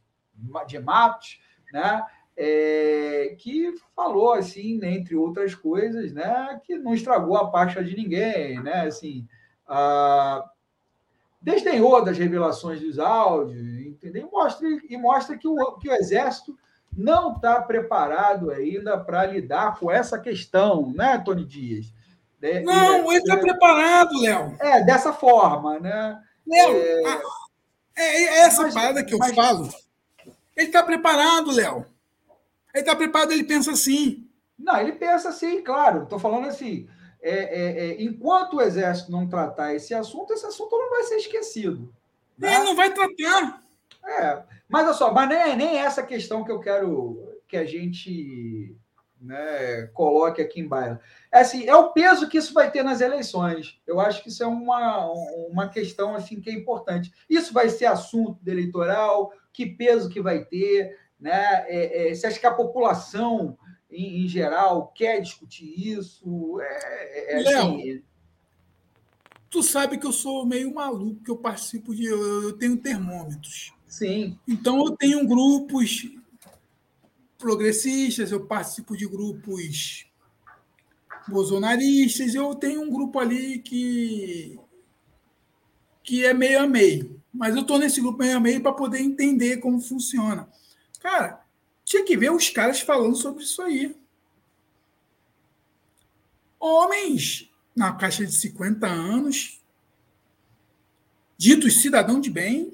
de 0.67 0.79
Matos, 0.79 1.39
né, 1.73 2.03
é, 2.37 3.35
que 3.37 3.73
falou 3.95 4.33
assim, 4.33 4.77
né, 4.77 4.91
entre 4.93 5.15
outras 5.15 5.55
coisas, 5.55 6.13
né, 6.13 6.59
que 6.63 6.77
não 6.77 6.93
estragou 6.93 7.35
a 7.37 7.49
pasta 7.49 7.83
de 7.83 7.95
ninguém, 7.95 8.61
né, 8.61 8.87
assim, 8.87 9.27
desdenhou 11.41 12.03
das 12.03 12.17
revelações 12.17 12.81
dos 12.81 12.97
áudios, 12.99 13.61
entendeu? 13.85 14.27
E 14.27 14.31
mostra, 14.31 14.67
e 14.89 14.97
mostra 14.97 15.37
que, 15.37 15.47
o, 15.47 15.77
que 15.77 15.89
o 15.89 15.93
Exército 15.93 16.57
não 16.95 17.33
está 17.33 17.61
preparado 17.61 18.51
ainda 18.51 18.97
para 18.97 19.25
lidar 19.25 19.79
com 19.79 19.91
essa 19.91 20.17
questão, 20.19 20.93
né, 20.95 21.17
Tony 21.17 21.45
Dias? 21.45 21.93
É, 22.41 22.61
não, 22.61 23.11
ele 23.11 23.21
está 23.21 23.35
é, 23.35 23.37
preparado, 23.37 24.21
Léo. 24.21 24.55
É, 24.59 24.83
dessa 24.83 25.11
forma, 25.11 25.79
né? 25.79 26.21
Léo, 26.45 26.75
é, 26.75 27.21
é, 27.97 28.23
é 28.23 28.39
essa 28.41 28.63
mas, 28.63 28.73
parada 28.73 29.03
que 29.03 29.13
eu 29.13 29.17
mas, 29.17 29.33
falo. 29.33 29.67
Ele 30.55 30.67
está 30.67 30.83
preparado, 30.83 31.51
Léo. 31.51 31.85
Ele 32.73 32.81
está 32.81 32.95
preparado, 32.95 33.31
ele 33.31 33.43
pensa 33.43 33.71
assim. 33.71 34.27
Não, 34.57 34.77
ele 34.77 34.93
pensa 34.93 35.29
assim, 35.29 35.61
claro. 35.63 36.03
Estou 36.03 36.19
falando 36.19 36.47
assim. 36.47 36.87
É, 37.21 37.31
é, 37.31 37.87
é, 37.87 38.03
enquanto 38.03 38.57
o 38.57 38.61
Exército 38.61 39.11
não 39.11 39.27
tratar 39.27 39.73
esse 39.73 39.95
assunto, 39.95 40.31
esse 40.33 40.45
assunto 40.45 40.77
não 40.77 40.91
vai 40.91 41.03
ser 41.03 41.15
esquecido. 41.15 41.91
Né? 42.37 42.53
Ele 42.53 42.65
não 42.65 42.75
vai 42.75 42.93
tratar. 42.93 43.64
É, 44.03 44.43
mas 44.67 44.85
olha 44.85 44.93
só, 44.93 45.13
mas 45.13 45.29
nem, 45.29 45.37
é 45.37 45.55
nem 45.55 45.79
essa 45.79 46.03
questão 46.03 46.43
que 46.43 46.51
eu 46.51 46.59
quero 46.59 47.39
que 47.47 47.57
a 47.57 47.65
gente 47.65 48.75
né, 49.19 49.87
coloque 49.93 50.41
aqui 50.41 50.61
em 50.61 50.67
baila. 50.67 51.01
É, 51.31 51.39
assim, 51.39 51.65
é 51.65 51.75
o 51.75 51.91
peso 51.91 52.29
que 52.29 52.37
isso 52.37 52.53
vai 52.53 52.71
ter 52.71 52.83
nas 52.83 53.01
eleições. 53.01 53.79
Eu 53.85 53.99
acho 53.99 54.21
que 54.21 54.29
isso 54.29 54.43
é 54.43 54.47
uma, 54.47 55.11
uma 55.49 55.69
questão 55.69 56.15
assim 56.15 56.39
que 56.39 56.49
é 56.49 56.53
importante. 56.53 57.11
Isso 57.29 57.53
vai 57.53 57.69
ser 57.69 57.85
assunto 57.85 58.39
eleitoral, 58.47 59.31
que 59.51 59.65
peso 59.65 60.09
que 60.09 60.21
vai 60.21 60.45
ter, 60.45 60.97
né? 61.19 61.65
É, 61.67 62.09
é, 62.09 62.13
você 62.13 62.27
acha 62.27 62.39
que 62.39 62.45
a 62.45 62.53
população 62.53 63.57
em, 63.89 64.23
em 64.23 64.27
geral 64.27 64.91
quer 64.93 65.19
discutir 65.21 65.73
isso? 65.75 66.59
É, 66.61 67.33
é, 67.37 67.43
é 67.43 67.55
assim, 67.57 68.03
tu 69.49 69.63
sabe 69.63 69.97
que 69.97 70.05
eu 70.05 70.11
sou 70.11 70.45
meio 70.45 70.73
maluco, 70.73 71.23
que 71.23 71.31
eu 71.31 71.37
participo 71.37 71.95
de. 71.95 72.05
Eu, 72.05 72.43
eu 72.43 72.53
tenho 72.57 72.77
termômetros. 72.77 73.74
Sim. 73.95 74.37
Então, 74.45 74.77
eu 74.85 74.91
tenho 74.91 75.25
grupos 75.25 76.05
progressistas, 77.37 78.29
eu 78.29 78.45
participo 78.45 78.97
de 78.97 79.07
grupos 79.07 80.05
bolsonaristas, 81.25 82.35
eu 82.35 82.53
tenho 82.55 82.81
um 82.81 82.91
grupo 82.91 83.17
ali 83.19 83.59
que, 83.59 84.59
que 86.03 86.25
é 86.25 86.33
meio 86.33 86.59
a 86.59 86.67
meio. 86.67 87.21
Mas 87.33 87.55
eu 87.55 87.61
estou 87.61 87.79
nesse 87.79 88.01
grupo 88.01 88.19
meio 88.19 88.35
a 88.35 88.39
meio 88.41 88.61
para 88.61 88.73
poder 88.73 88.99
entender 88.99 89.61
como 89.61 89.79
funciona. 89.79 90.49
Cara, 90.99 91.41
tinha 91.85 92.03
que 92.03 92.17
ver 92.17 92.33
os 92.33 92.49
caras 92.49 92.81
falando 92.81 93.15
sobre 93.15 93.45
isso 93.45 93.61
aí. 93.61 93.95
Homens 96.59 97.49
na 97.73 97.93
caixa 97.93 98.25
de 98.25 98.35
50 98.35 98.87
anos, 98.87 99.61
ditos 101.37 101.81
cidadão 101.81 102.19
de 102.19 102.29
bem, 102.29 102.73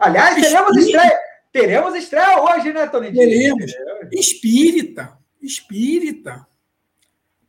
Aliás, 0.00 0.34
teremos 0.34 0.76
estreia, 0.78 1.20
teremos 1.52 1.94
estreia 1.94 2.42
hoje, 2.42 2.72
né, 2.72 2.86
Tony? 2.88 3.12
Teremos. 3.12 3.70
Espírita. 4.10 5.18
Espírita. 5.42 6.48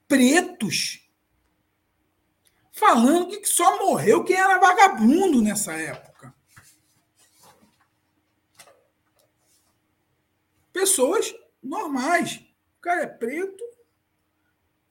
Pretos. 0.07 1.09
Falando 2.73 3.39
que 3.39 3.47
só 3.47 3.85
morreu 3.85 4.23
quem 4.23 4.35
era 4.35 4.57
vagabundo 4.57 5.41
nessa 5.41 5.73
época. 5.73 6.33
Pessoas 10.73 11.33
normais. 11.63 12.35
O 12.77 12.81
cara 12.81 13.03
é 13.03 13.07
preto, 13.07 13.63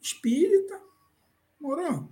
espírita, 0.00 0.80
morou. 1.60 2.08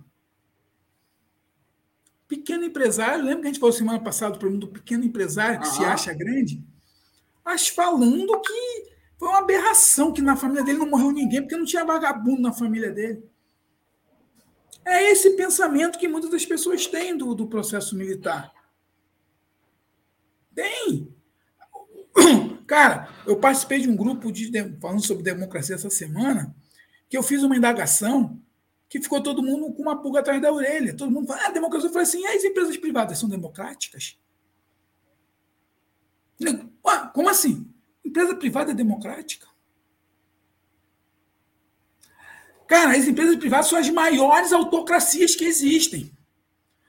Pequeno 2.29 2.63
empresário, 2.63 3.25
lembra 3.25 3.41
que 3.41 3.47
a 3.47 3.51
gente 3.51 3.59
falou 3.59 3.73
semana 3.73 3.99
passada 3.99 4.33
do 4.33 4.39
problema 4.39 4.61
do 4.61 4.67
pequeno 4.67 5.03
empresário 5.03 5.59
que 5.59 5.67
se 5.67 5.83
acha 5.83 6.13
grande? 6.13 6.63
Mas 7.43 7.67
falando 7.67 8.39
que 8.39 8.89
Foi 9.17 9.27
uma 9.27 9.39
aberração 9.39 10.13
que 10.13 10.21
na 10.21 10.37
família 10.37 10.63
dele 10.63 10.77
não 10.77 10.89
morreu 10.89 11.11
ninguém, 11.11 11.41
porque 11.41 11.57
não 11.57 11.65
tinha 11.65 11.83
vagabundo 11.83 12.41
na 12.41 12.53
família 12.53 12.89
dele. 12.89 13.21
É 14.85 15.11
esse 15.11 15.31
pensamento 15.31 15.99
que 15.99 16.07
muitas 16.07 16.29
das 16.29 16.45
pessoas 16.45 16.87
têm 16.87 17.17
do, 17.17 17.35
do 17.35 17.47
processo 17.47 17.97
militar. 17.97 18.53
Tem. 20.55 21.13
Cara, 22.65 23.09
eu 23.25 23.35
participei 23.37 23.81
de 23.81 23.89
um 23.89 23.95
grupo 23.95 24.31
de, 24.31 24.51
falando 24.79 25.05
sobre 25.05 25.23
democracia 25.23 25.75
essa 25.75 25.89
semana, 25.89 26.55
que 27.09 27.17
eu 27.17 27.23
fiz 27.23 27.43
uma 27.43 27.57
indagação 27.57 28.39
que 28.89 28.99
ficou 28.99 29.21
todo 29.21 29.43
mundo 29.43 29.71
com 29.71 29.83
uma 29.83 30.01
pulga 30.01 30.19
atrás 30.19 30.41
da 30.41 30.51
orelha. 30.51 30.97
Todo 30.97 31.11
mundo 31.11 31.27
fala, 31.27 31.45
ah, 31.45 31.51
democracia. 31.51 31.87
Eu 31.87 31.93
falei 31.93 32.07
assim, 32.07 32.25
as 32.25 32.43
empresas 32.43 32.75
privadas 32.75 33.19
são 33.19 33.29
democráticas? 33.29 34.17
Como 37.13 37.29
assim? 37.29 37.71
Empresa 38.03 38.35
privada 38.35 38.71
é 38.71 38.73
democrática? 38.73 39.47
Cara, 42.67 42.97
as 42.97 43.07
empresas 43.07 43.35
privadas 43.35 43.67
são 43.67 43.77
as 43.77 43.89
maiores 43.89 44.51
autocracias 44.51 45.35
que 45.35 45.45
existem. 45.45 46.11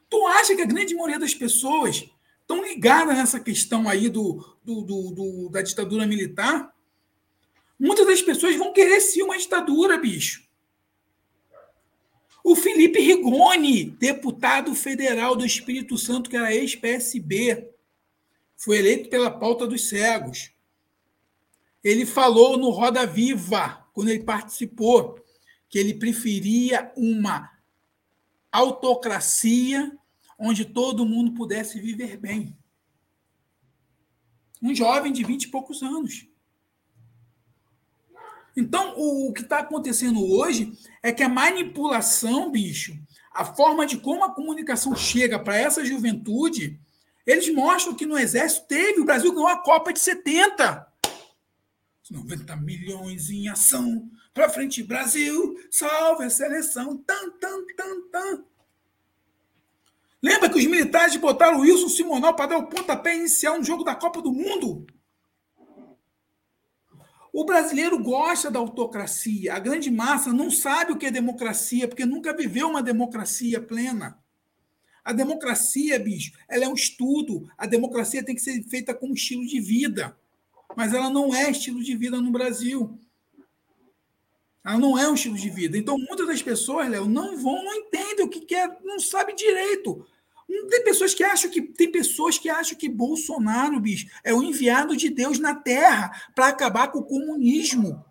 Tu 0.08 0.26
acha 0.28 0.56
que 0.56 0.62
a 0.62 0.66
grande 0.66 0.94
maioria 0.94 1.18
das 1.18 1.34
pessoas 1.34 2.08
estão 2.40 2.62
ligadas 2.62 3.16
nessa 3.16 3.38
questão 3.38 3.88
aí 3.88 4.08
do, 4.08 4.56
do, 4.64 4.82
do, 4.82 5.10
do, 5.10 5.48
da 5.50 5.60
ditadura 5.60 6.06
militar? 6.06 6.74
Muitas 7.78 8.06
das 8.06 8.22
pessoas 8.22 8.56
vão 8.56 8.72
querer 8.72 9.00
sim 9.00 9.22
uma 9.22 9.38
ditadura, 9.38 9.98
bicho. 9.98 10.49
O 12.42 12.56
Felipe 12.56 13.00
Rigoni, 13.00 13.84
deputado 13.84 14.74
federal 14.74 15.36
do 15.36 15.44
Espírito 15.44 15.98
Santo, 15.98 16.30
que 16.30 16.36
era 16.36 16.54
ex-PSB, 16.54 17.68
foi 18.56 18.78
eleito 18.78 19.08
pela 19.08 19.30
pauta 19.30 19.66
dos 19.66 19.88
cegos. 19.88 20.50
Ele 21.82 22.04
falou 22.04 22.56
no 22.56 22.70
Roda 22.70 23.06
Viva, 23.06 23.86
quando 23.92 24.08
ele 24.08 24.24
participou, 24.24 25.18
que 25.68 25.78
ele 25.78 25.94
preferia 25.94 26.92
uma 26.96 27.50
autocracia 28.50 29.96
onde 30.38 30.64
todo 30.64 31.06
mundo 31.06 31.32
pudesse 31.32 31.80
viver 31.80 32.16
bem. 32.16 32.56
Um 34.62 34.74
jovem 34.74 35.12
de 35.12 35.22
vinte 35.24 35.44
e 35.44 35.48
poucos 35.48 35.82
anos. 35.82 36.26
Então, 38.56 38.94
o, 38.96 39.32
que 39.32 39.42
está 39.42 39.60
acontecendo 39.60 40.24
hoje 40.24 40.72
é 41.02 41.12
que 41.12 41.22
a 41.22 41.28
manipulação, 41.28 42.50
bicho, 42.50 42.92
a 43.32 43.44
forma 43.44 43.86
de 43.86 43.98
como 43.98 44.24
a 44.24 44.34
comunicação 44.34 44.94
chega 44.94 45.38
para 45.38 45.56
essa 45.56 45.84
juventude, 45.84 46.80
eles 47.26 47.52
mostram 47.52 47.94
que 47.94 48.06
no 48.06 48.18
Exército 48.18 48.66
teve, 48.66 49.00
o 49.00 49.04
Brasil 49.04 49.32
ganhou 49.32 49.48
a 49.48 49.62
Copa 49.62 49.92
de 49.92 50.00
70. 50.00 50.86
90 52.10 52.56
milhões 52.56 53.30
em 53.30 53.48
ação, 53.48 54.10
para 54.34 54.48
frente 54.48 54.82
Brasil, 54.82 55.56
salve 55.70 56.24
a 56.24 56.30
seleção, 56.30 56.96
tan, 56.96 57.30
tan, 57.38 57.64
tan, 57.76 58.00
tan. 58.10 58.44
Lembra 60.22 60.50
que 60.50 60.58
os 60.58 60.66
militares 60.66 61.16
botaram 61.16 61.58
o 61.58 61.60
Wilson 61.60 61.88
Simonal 61.88 62.34
para 62.34 62.46
dar 62.46 62.58
o 62.58 62.66
pontapé 62.66 63.14
inicial 63.14 63.58
no 63.58 63.64
jogo 63.64 63.84
da 63.84 63.94
Copa 63.94 64.20
do 64.20 64.32
Mundo? 64.32 64.86
O 67.32 67.44
brasileiro 67.44 68.02
gosta 68.02 68.50
da 68.50 68.58
autocracia. 68.58 69.54
A 69.54 69.58
grande 69.58 69.90
massa 69.90 70.32
não 70.32 70.50
sabe 70.50 70.92
o 70.92 70.96
que 70.96 71.06
é 71.06 71.10
democracia, 71.10 71.86
porque 71.86 72.04
nunca 72.04 72.36
viveu 72.36 72.68
uma 72.68 72.82
democracia 72.82 73.60
plena. 73.60 74.18
A 75.04 75.12
democracia, 75.12 75.98
bicho, 75.98 76.32
ela 76.48 76.64
é 76.64 76.68
um 76.68 76.74
estudo. 76.74 77.48
A 77.56 77.66
democracia 77.66 78.24
tem 78.24 78.34
que 78.34 78.40
ser 78.40 78.62
feita 78.64 78.94
como 78.94 79.14
estilo 79.14 79.46
de 79.46 79.60
vida. 79.60 80.16
Mas 80.76 80.92
ela 80.92 81.10
não 81.10 81.34
é 81.34 81.50
estilo 81.50 81.82
de 81.82 81.96
vida 81.96 82.20
no 82.20 82.30
Brasil. 82.30 82.98
Ela 84.64 84.78
não 84.78 84.98
é 84.98 85.08
um 85.08 85.14
estilo 85.14 85.36
de 85.36 85.48
vida. 85.48 85.78
Então, 85.78 85.96
muitas 85.96 86.26
das 86.26 86.42
pessoas, 86.42 86.88
Léo, 86.88 87.06
não 87.06 87.36
vão, 87.36 87.64
não 87.64 87.74
entendem 87.74 88.26
o 88.26 88.28
que 88.28 88.54
é, 88.54 88.68
não 88.84 89.00
sabe 89.00 89.34
direito. 89.34 90.06
Tem 90.68 90.82
pessoas 90.82 91.14
que 91.14 91.22
acham 91.22 91.50
que 91.50 91.62
tem 91.62 91.92
pessoas 91.92 92.36
que 92.36 92.48
acham 92.48 92.76
que 92.76 92.88
Bolsonaro, 92.88 93.78
bicho, 93.78 94.08
é 94.24 94.34
o 94.34 94.42
enviado 94.42 94.96
de 94.96 95.08
Deus 95.08 95.38
na 95.38 95.54
Terra 95.54 96.10
para 96.34 96.48
acabar 96.48 96.88
com 96.88 96.98
o 96.98 97.04
comunismo. 97.04 98.04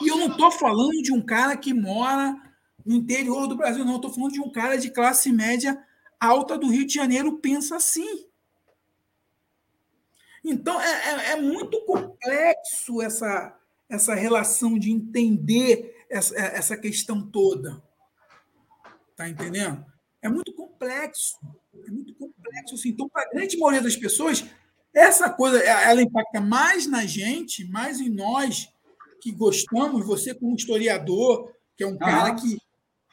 E 0.00 0.08
eu 0.08 0.16
não 0.16 0.28
estou 0.28 0.50
falando 0.52 1.02
de 1.02 1.12
um 1.12 1.20
cara 1.20 1.56
que 1.56 1.74
mora 1.74 2.36
no 2.86 2.94
interior 2.94 3.48
do 3.48 3.56
Brasil, 3.56 3.84
não. 3.84 3.96
Estou 3.96 4.12
falando 4.12 4.32
de 4.32 4.40
um 4.40 4.50
cara 4.50 4.78
de 4.78 4.90
classe 4.90 5.32
média 5.32 5.84
alta 6.20 6.56
do 6.56 6.68
Rio 6.68 6.86
de 6.86 6.94
Janeiro 6.94 7.38
pensa 7.38 7.76
assim. 7.76 8.26
Então 10.44 10.80
é, 10.80 10.86
é, 10.86 11.30
é 11.32 11.36
muito 11.40 11.84
complexo 11.84 13.02
essa, 13.02 13.56
essa 13.88 14.14
relação 14.14 14.78
de 14.78 14.90
entender 14.90 16.06
essa, 16.08 16.36
essa 16.36 16.76
questão 16.76 17.20
toda. 17.20 17.82
Tá 19.16 19.28
entendendo? 19.28 19.84
É 20.22 20.28
muito 20.28 20.52
complexo. 20.52 20.67
É 21.86 21.90
muito 21.90 22.14
complexo. 22.14 22.74
Assim. 22.74 22.90
Então, 22.90 23.08
para 23.08 23.22
a 23.22 23.30
grande 23.30 23.58
maioria 23.58 23.82
das 23.82 23.96
pessoas, 23.96 24.44
essa 24.94 25.30
coisa 25.30 25.58
ela 25.62 26.02
impacta 26.02 26.40
mais 26.40 26.86
na 26.86 27.04
gente, 27.06 27.64
mais 27.68 28.00
em 28.00 28.08
nós 28.08 28.68
que 29.20 29.32
gostamos. 29.32 30.06
Você, 30.06 30.34
como 30.34 30.56
historiador, 30.56 31.52
que 31.76 31.84
é 31.84 31.86
um 31.86 31.98
cara 31.98 32.34
que 32.34 32.56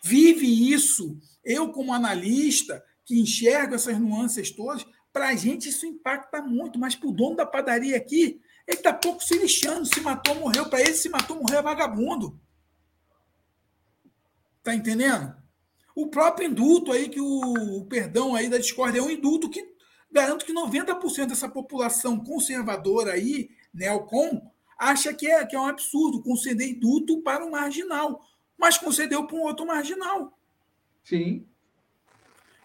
vive 0.04 0.72
isso, 0.72 1.18
eu, 1.44 1.72
como 1.72 1.94
analista, 1.94 2.84
que 3.06 3.20
enxergo 3.20 3.76
essas 3.76 4.00
nuances 4.00 4.52
todas, 4.52 4.86
para 5.12 5.30
a 5.30 5.36
gente 5.36 5.70
isso 5.70 5.86
impacta 5.86 6.42
muito. 6.42 6.80
Mas 6.80 6.96
para 6.96 7.10
o 7.10 7.14
dono 7.14 7.36
da 7.36 7.46
padaria 7.46 7.96
aqui, 7.96 8.42
ele 8.68 8.78
está 8.78 8.94
pouco 8.94 9.24
se 9.24 9.38
lixando. 9.38 9.86
Se 9.86 10.02
matou, 10.02 10.36
morreu. 10.36 10.70
Para 10.70 10.82
ele, 10.82 10.94
se 10.94 11.10
matou, 11.10 11.38
morreu 11.38 11.60
é 11.60 11.62
vagabundo. 11.62 12.40
Tá 14.64 14.74
entendendo? 14.74 15.36
O 15.96 16.08
próprio 16.08 16.50
indulto 16.50 16.92
aí, 16.92 17.08
que 17.08 17.22
o, 17.22 17.78
o 17.78 17.86
perdão 17.86 18.36
aí 18.36 18.50
da 18.50 18.58
discórdia 18.58 19.00
é 19.00 19.02
um 19.02 19.10
indulto 19.10 19.50
que 19.50 19.74
garanto 20.12 20.46
que 20.46 20.54
90% 20.54 21.28
dessa 21.28 21.50
população 21.50 22.18
conservadora 22.18 23.14
aí, 23.14 23.50
neocon, 23.74 24.42
acha 24.78 25.14
que 25.14 25.28
é, 25.28 25.46
que 25.46 25.56
é 25.56 25.60
um 25.60 25.68
absurdo 25.68 26.22
conceder 26.22 26.70
indulto 26.70 27.22
para 27.22 27.46
um 27.46 27.52
marginal, 27.52 28.22
mas 28.58 28.78
concedeu 28.78 29.26
para 29.26 29.36
um 29.36 29.42
outro 29.42 29.66
marginal. 29.66 30.38
Sim. 31.04 31.46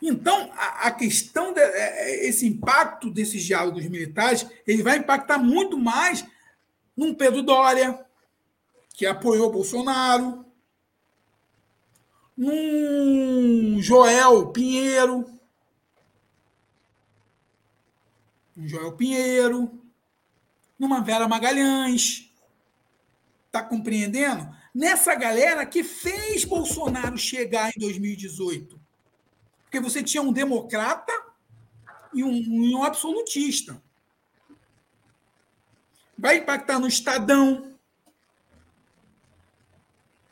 Então, 0.03 0.51
a, 0.55 0.87
a 0.87 0.91
questão, 0.93 1.53
de, 1.53 1.61
é, 1.61 1.67
é, 1.67 2.29
esse 2.29 2.47
impacto 2.47 3.11
desses 3.11 3.45
diálogos 3.45 3.85
militares, 3.87 4.47
ele 4.67 4.83
vai 4.83 4.99
impactar 4.99 5.39
muito 5.39 5.77
mais 5.79 6.25
num 6.97 7.15
Pedro 7.15 7.43
Dória, 7.43 8.05
que 8.95 9.07
apoiou 9.07 9.53
Bolsonaro, 9.53 10.47
num 12.41 13.83
Joel 13.83 14.47
Pinheiro, 14.51 15.27
um 18.57 18.67
Joel 18.67 18.97
Pinheiro, 18.97 19.79
numa 20.79 21.03
Vera 21.03 21.29
Magalhães. 21.29 22.33
Tá 23.53 23.63
compreendendo? 23.63 24.49
Nessa 24.75 25.15
galera 25.15 25.67
que 25.67 25.85
fez 25.85 26.47
Bolsonaro 26.47 27.19
chegar 27.19 27.73
em 27.77 27.79
2018. 27.79 28.81
Porque 29.65 29.79
você 29.79 30.03
tinha 30.03 30.23
um 30.23 30.33
democrata 30.33 31.13
e 32.15 32.25
um, 32.25 32.79
um 32.79 32.83
absolutista. 32.83 33.83
Vai 36.17 36.39
impactar 36.39 36.79
no 36.79 36.89
Estadão, 36.89 37.75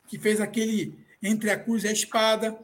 que 0.06 0.18
fez 0.18 0.40
aquele 0.40 1.06
entre 1.22 1.50
a 1.50 1.58
cruz 1.58 1.84
e 1.84 1.88
a 1.88 1.92
espada. 1.92 2.58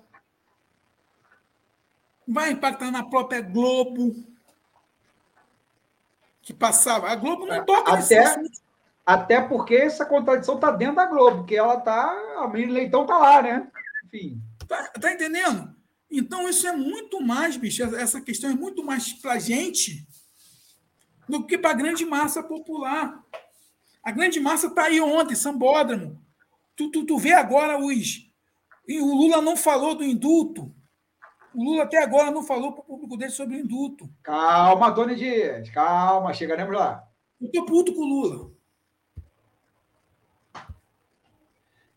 Vai 2.26 2.52
impactar 2.52 2.90
na 2.90 3.04
própria 3.04 3.40
Globo, 3.40 4.14
que 6.40 6.54
passava. 6.54 7.08
A 7.08 7.16
Globo 7.16 7.46
não 7.46 7.64
toca 7.64 7.92
até, 7.92 8.36
Até 9.04 9.40
porque 9.40 9.74
essa 9.74 10.06
contradição 10.06 10.54
está 10.54 10.70
dentro 10.70 10.96
da 10.96 11.06
Globo, 11.06 11.44
que 11.44 11.56
ela 11.56 11.78
está. 11.78 12.10
A 12.38 12.48
Miriam 12.48 12.72
Leitão 12.72 13.02
está 13.02 13.18
lá, 13.18 13.42
né? 13.42 13.70
Enfim. 14.06 14.40
Tá, 14.66 14.88
tá, 14.88 15.12
entendendo? 15.12 15.74
Então, 16.10 16.48
isso 16.48 16.66
é 16.66 16.72
muito 16.72 17.20
mais, 17.20 17.56
bicho. 17.56 17.82
Essa 17.96 18.20
questão 18.20 18.50
é 18.50 18.54
muito 18.54 18.84
mais 18.84 19.12
para 19.12 19.32
a 19.32 19.38
gente 19.38 20.06
do 21.28 21.44
que 21.44 21.58
para 21.58 21.70
a 21.70 21.74
grande 21.74 22.04
massa 22.04 22.42
popular. 22.42 23.22
A 24.02 24.10
grande 24.10 24.38
massa 24.38 24.68
está 24.68 24.84
aí 24.84 25.00
ontem, 25.00 25.34
Sambódromo. 25.34 26.22
Tu, 26.76 26.90
tu, 26.90 27.06
tu 27.06 27.18
vê 27.18 27.32
agora 27.32 27.78
os, 27.78 28.23
e 28.86 29.00
o 29.00 29.06
Lula 29.06 29.40
não 29.40 29.56
falou 29.56 29.94
do 29.94 30.04
indulto. 30.04 30.72
O 31.54 31.62
Lula 31.62 31.84
até 31.84 32.02
agora 32.02 32.30
não 32.30 32.42
falou 32.42 32.72
para 32.72 32.82
o 32.82 32.84
público 32.84 33.16
dele 33.16 33.30
sobre 33.30 33.56
o 33.56 33.60
indulto. 33.60 34.08
Calma, 34.22 34.92
Tony 34.92 35.14
Dias. 35.14 35.70
Calma, 35.70 36.34
chegaremos 36.34 36.74
lá. 36.74 37.06
Eu 37.40 37.46
estou 37.46 37.64
puto 37.64 37.94
com 37.94 38.00
o 38.00 38.06
Lula. 38.06 38.50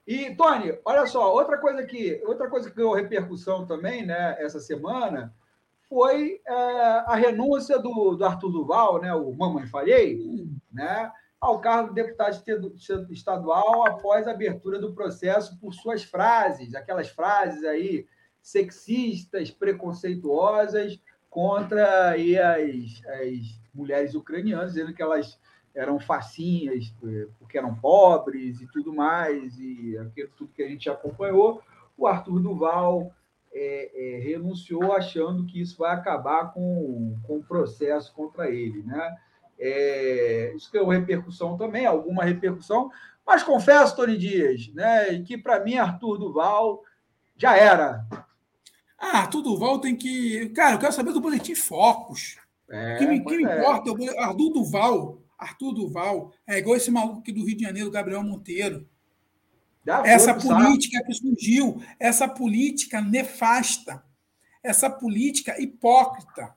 E, 0.05 0.33
Tony, 0.35 0.77
olha 0.85 1.05
só, 1.05 1.33
outra 1.33 1.57
coisa 1.57 1.83
que, 1.83 2.23
outra 2.25 2.49
coisa 2.49 2.69
que 2.69 2.75
deu 2.77 2.93
repercussão 2.93 3.65
também, 3.65 4.05
né, 4.05 4.37
essa 4.39 4.57
semana, 4.57 5.35
foi 5.89 6.41
é, 6.47 6.53
a 6.53 7.15
renúncia 7.15 7.77
do, 7.77 8.15
do 8.15 8.23
Arthur 8.23 8.49
Duval, 8.49 9.01
né, 9.01 9.13
o 9.13 9.33
Mamãe 9.33 9.67
Falhei, 9.67 10.47
né, 10.71 11.11
ao 11.39 11.59
cargo 11.59 11.93
de 11.93 12.01
deputado 12.01 12.43
estadual 13.11 13.87
após 13.87 14.27
a 14.27 14.31
abertura 14.31 14.79
do 14.79 14.93
processo 14.93 15.57
por 15.59 15.73
suas 15.73 16.03
frases, 16.03 16.73
aquelas 16.73 17.09
frases 17.09 17.63
aí 17.63 18.07
sexistas, 18.41 19.51
preconceituosas 19.51 20.99
contra 21.29 22.09
aí, 22.09 22.37
as, 22.37 23.01
as 23.21 23.61
mulheres 23.73 24.15
ucranianas, 24.15 24.73
dizendo 24.73 24.93
que 24.93 25.01
elas 25.01 25.39
eram 25.75 25.99
facinhas 25.99 26.91
eh, 27.03 27.27
porque 27.37 27.57
eram 27.57 27.75
pobres 27.75 28.59
e 28.61 28.67
tudo 28.67 28.91
mais, 28.91 29.59
e 29.59 29.95
aquilo 29.99 30.31
tudo 30.35 30.53
que 30.53 30.63
a 30.63 30.67
gente 30.67 30.89
acompanhou. 30.89 31.61
O 31.95 32.07
Arthur 32.07 32.39
Duval 32.39 33.11
é, 33.53 34.15
é, 34.15 34.19
renunciou 34.19 34.93
achando 34.93 35.45
que 35.45 35.61
isso 35.61 35.77
vai 35.77 35.93
acabar 35.93 36.51
com, 36.53 37.15
com 37.23 37.37
o 37.37 37.43
processo 37.43 38.13
contra 38.13 38.49
ele. 38.49 38.81
Né? 38.81 39.17
É, 39.59 40.53
isso 40.55 40.69
uma 40.83 40.93
repercussão 40.93 41.57
também, 41.57 41.85
alguma 41.85 42.23
repercussão, 42.23 42.91
mas 43.25 43.43
confesso, 43.43 43.95
Tony 43.95 44.17
Dias, 44.17 44.71
né, 44.73 45.21
que 45.23 45.37
para 45.37 45.59
mim 45.59 45.75
Arthur 45.77 46.17
Duval 46.17 46.83
já 47.35 47.57
era. 47.57 48.05
Ah, 48.97 49.19
Arthur 49.19 49.41
Duval 49.41 49.79
tem 49.79 49.95
que. 49.95 50.49
Cara, 50.49 50.75
eu 50.75 50.79
quero 50.79 50.93
saber 50.93 51.11
do 51.11 51.21
Boletim 51.21 51.53
Focos. 51.53 52.37
É, 52.69 52.95
o 52.95 52.97
que 52.99 53.05
me, 53.05 53.23
que 53.23 53.37
me 53.37 53.45
é. 53.45 53.59
importa, 53.59 53.91
Arthur 54.17 54.49
Duval, 54.51 55.21
Arthur 55.37 55.73
Duval, 55.73 56.33
é 56.47 56.57
igual 56.57 56.75
esse 56.75 56.89
maluco 56.89 57.19
aqui 57.19 57.31
do 57.31 57.45
Rio 57.45 57.55
de 57.55 57.63
Janeiro, 57.63 57.91
Gabriel 57.91 58.23
Monteiro. 58.23 58.87
essa 60.03 60.33
política 60.33 61.03
que 61.05 61.13
surgiu, 61.13 61.81
essa 61.99 62.27
política 62.27 62.99
nefasta, 62.99 64.03
essa 64.63 64.89
política 64.89 65.61
hipócrita. 65.61 66.56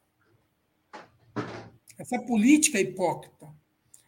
Essa 2.01 2.18
política 2.18 2.81
hipócrita. 2.81 3.47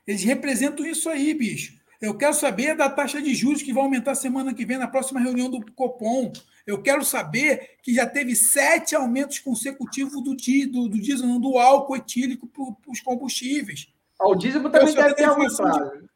Eles 0.06 0.24
representam 0.24 0.86
isso 0.86 1.10
aí, 1.10 1.35
bicho. 1.35 1.78
Eu 2.01 2.16
quero 2.16 2.32
saber 2.32 2.74
da 2.74 2.89
taxa 2.89 3.20
de 3.20 3.35
juros 3.35 3.62
que 3.62 3.73
vai 3.73 3.85
aumentar 3.85 4.14
semana 4.14 4.55
que 4.55 4.64
vem 4.64 4.78
na 4.78 4.89
próxima 4.89 5.20
reunião 5.20 5.51
do 5.51 5.60
Copom. 5.73 6.32
Eu 6.66 6.81
quero 6.81 7.05
saber 7.05 7.77
que 7.82 7.93
já 7.94 8.06
teve 8.06 8.35
sete 8.35 8.97
aumentos 8.97 9.39
consecutivos 9.40 10.14
do, 10.14 10.35
do, 10.35 10.89
do 10.89 11.01
diesel, 11.01 11.27
não, 11.27 11.39
do 11.39 11.59
álcool 11.59 11.97
etílico 11.97 12.47
para 12.47 12.90
os 12.90 13.01
combustíveis. 13.01 13.93
Ah, 14.19 14.28
o 14.28 14.35
dízimo 14.35 14.70
também 14.70 14.94
deve 14.94 15.14
ter 15.14 15.24
aumentado. 15.24 16.01
De... 16.01 16.06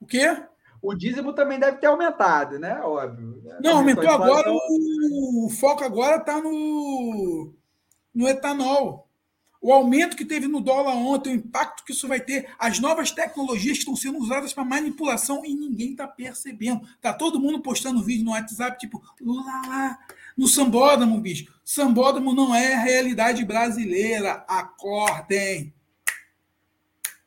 O 0.00 0.06
quê? 0.06 0.42
O 0.80 0.94
dízimo 0.94 1.32
também 1.32 1.58
deve 1.58 1.78
ter 1.78 1.88
aumentado, 1.88 2.58
né? 2.60 2.80
Óbvio. 2.80 3.42
Não, 3.60 3.78
aumentou 3.78 4.08
agora. 4.08 4.48
O, 4.48 5.46
o 5.46 5.50
foco 5.50 5.82
agora 5.82 6.18
está 6.18 6.40
no, 6.40 7.52
no 8.14 8.28
etanol 8.28 9.05
o 9.60 9.72
aumento 9.72 10.16
que 10.16 10.24
teve 10.24 10.46
no 10.46 10.60
dólar 10.60 10.94
ontem, 10.94 11.32
o 11.32 11.36
impacto 11.36 11.84
que 11.84 11.92
isso 11.92 12.06
vai 12.06 12.20
ter, 12.20 12.48
as 12.58 12.78
novas 12.78 13.10
tecnologias 13.10 13.78
que 13.78 13.82
estão 13.82 13.96
sendo 13.96 14.18
usadas 14.18 14.52
para 14.52 14.64
manipulação 14.64 15.44
e 15.44 15.54
ninguém 15.54 15.92
está 15.92 16.06
percebendo. 16.06 16.86
Tá 17.00 17.12
todo 17.12 17.40
mundo 17.40 17.60
postando 17.60 18.02
vídeo 18.02 18.24
no 18.24 18.32
WhatsApp, 18.32 18.78
tipo, 18.78 19.02
Lula 19.20 19.42
lá, 19.66 19.98
no 20.36 20.46
sambódromo, 20.46 21.20
bicho. 21.20 21.52
Sambódromo 21.64 22.34
não 22.34 22.54
é 22.54 22.74
a 22.74 22.80
realidade 22.80 23.44
brasileira. 23.44 24.44
Acordem. 24.46 25.72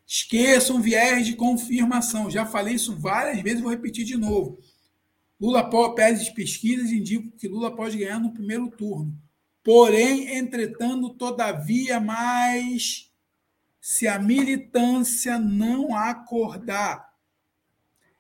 Esqueçam 0.06 0.82
viés 0.82 1.26
de 1.26 1.36
confirmação. 1.36 2.30
Já 2.30 2.46
falei 2.46 2.76
isso 2.76 2.96
várias 2.96 3.42
vezes, 3.42 3.62
vou 3.62 3.72
repetir 3.72 4.06
de 4.06 4.16
novo. 4.16 4.60
Lula 5.40 5.70
pede 5.96 6.34
pesquisas 6.34 6.92
indicam 6.92 7.32
que 7.38 7.48
Lula 7.48 7.76
pode 7.76 7.98
ganhar 7.98 8.20
no 8.20 8.32
primeiro 8.32 8.70
turno. 8.70 9.16
Porém, 9.64 10.38
entretanto, 10.38 11.14
todavia, 11.16 12.00
mais 12.00 13.12
se 13.82 14.08
a 14.08 14.20
militância 14.20 15.38
não 15.38 15.96
acordar 15.96 17.10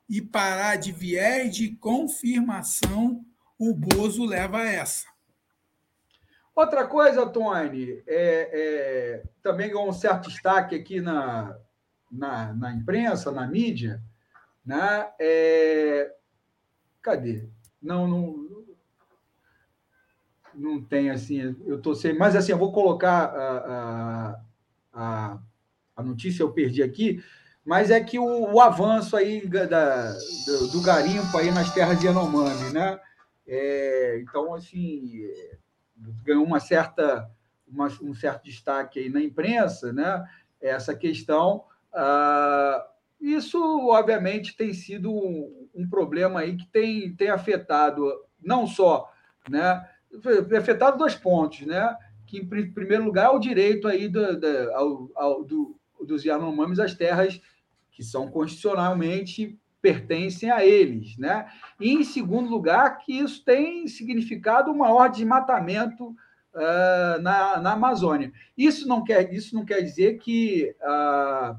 e 0.10 0.22
parar 0.22 0.76
de 0.76 0.91
viés 0.91 1.56
de 1.56 1.76
confirmação, 1.76 3.24
o 3.57 3.74
Bozo 3.74 4.26
leva 4.26 4.64
essa. 4.66 5.07
Outra 6.56 6.88
coisa, 6.88 7.26
Tony, 7.26 8.03
é, 8.07 8.49
é, 8.52 9.24
também 9.41 9.72
com 9.72 9.88
um 9.88 9.94
certo 9.94 10.30
destaque 10.30 10.76
aqui 10.76 10.99
na, 10.99 11.57
na, 12.11 12.53
na 12.53 12.74
imprensa, 12.74 13.32
na 13.32 13.48
mídia, 13.48 14.02
né? 14.66 15.10
É, 15.20 16.14
cadê? 17.02 17.48
Não, 17.82 18.07
não, 18.07 18.39
não 20.60 20.81
tem 20.81 21.10
assim, 21.10 21.56
eu 21.65 21.77
estou 21.77 21.95
sem, 21.95 22.18
mas 22.18 22.36
assim, 22.36 22.52
eu 22.52 22.57
vou 22.57 22.72
colocar 22.72 23.26
a, 23.26 24.41
a, 24.94 25.40
a, 25.95 26.03
notícia, 26.03 26.44
eu 26.44 26.52
perdi 26.52 26.84
aqui, 26.84 27.23
mas 27.64 27.90
é 27.90 28.03
que 28.03 28.19
o, 28.19 28.53
o 28.53 28.60
avanço 28.60 29.15
aí 29.15 29.48
da, 29.48 30.11
do, 30.45 30.68
do, 30.72 30.81
garimpo 30.81 31.38
aí 31.38 31.52
nas 31.52 31.73
terras 31.73 31.99
de 31.99 32.07
Yanomami, 32.07 32.73
né? 32.73 32.99
É, 33.48 34.19
então, 34.22 34.53
assim, 34.53 35.22
ganhou 36.23 36.44
uma 36.44 36.60
certa, 36.60 37.30
uma, 37.68 37.88
um 38.02 38.14
certo 38.14 38.44
destaque 38.44 38.99
aí 38.99 39.10
na 39.10 39.22
imprensa, 39.22 39.94
né? 39.94 40.26
Essa 40.61 40.95
questão. 40.95 41.64
Ah, 41.94 42.88
isso, 43.19 43.60
obviamente, 43.90 44.56
tem 44.56 44.73
sido 44.73 45.11
um, 45.11 45.68
um 45.76 45.90
problema 45.90 46.41
aí 46.41 46.56
que 46.56 46.68
tem, 46.68 47.14
tem 47.15 47.30
afetado 47.30 48.06
não 48.41 48.65
só 48.65 49.11
né, 49.49 49.88
afetado 50.57 50.98
dois 50.98 51.15
pontos, 51.15 51.61
né? 51.61 51.95
Que, 52.26 52.40
em 52.40 52.72
primeiro 52.72 53.03
lugar, 53.03 53.26
é 53.26 53.30
o 53.30 53.40
direito 53.40 53.88
aí 53.88 54.07
do, 54.07 54.40
do, 54.40 54.72
ao, 54.73 55.10
ao, 55.15 55.44
do, 55.44 55.80
dos 56.06 56.23
Yanomamis 56.23 56.80
às 56.80 56.94
terras 56.94 57.41
que 57.91 58.03
são 58.03 58.30
constitucionalmente 58.30 59.60
pertencem 59.81 60.52
a 60.52 60.65
eles, 60.65 61.18
né? 61.18 61.48
E, 61.80 61.91
em 61.94 62.03
segundo 62.03 62.49
lugar, 62.49 62.98
que 62.99 63.14
isso 63.14 63.44
tem 63.44 63.88
significado 63.88 64.72
uma 64.72 64.91
ordem 64.91 65.19
de 65.19 65.26
matamento 65.26 66.15
uh, 66.53 67.22
na, 67.22 67.60
na 67.60 67.73
Amazônia. 67.73 68.31
Isso 68.57 68.88
não 68.88 69.03
quer, 69.03 69.34
isso 69.34 69.56
não 69.56 69.65
quer 69.65 69.81
dizer 69.81 70.18
que, 70.18 70.76
uh, 70.81 71.57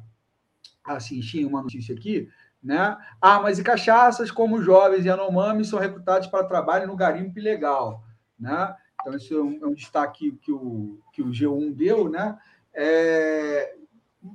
assim, 0.84 1.20
tinha 1.20 1.46
uma 1.46 1.62
notícia 1.62 1.94
aqui, 1.94 2.28
né? 2.62 2.96
Armas 3.20 3.58
e 3.58 3.62
cachaças, 3.62 4.30
como 4.30 4.62
jovens 4.62 5.04
Yanomamis, 5.04 5.68
são 5.68 5.78
recrutados 5.78 6.28
para 6.28 6.44
trabalho 6.44 6.86
no 6.86 6.96
garimpo 6.96 7.38
ilegal. 7.38 8.02
Né? 8.40 8.74
Então, 9.00 9.14
esse 9.14 9.34
é 9.34 9.38
um, 9.38 9.58
é 9.62 9.66
um 9.66 9.74
destaque 9.74 10.32
que 10.32 10.50
o, 10.50 10.98
que 11.12 11.22
o 11.22 11.30
G1 11.30 11.74
deu, 11.74 12.08
né? 12.08 12.38
É, 12.72 13.74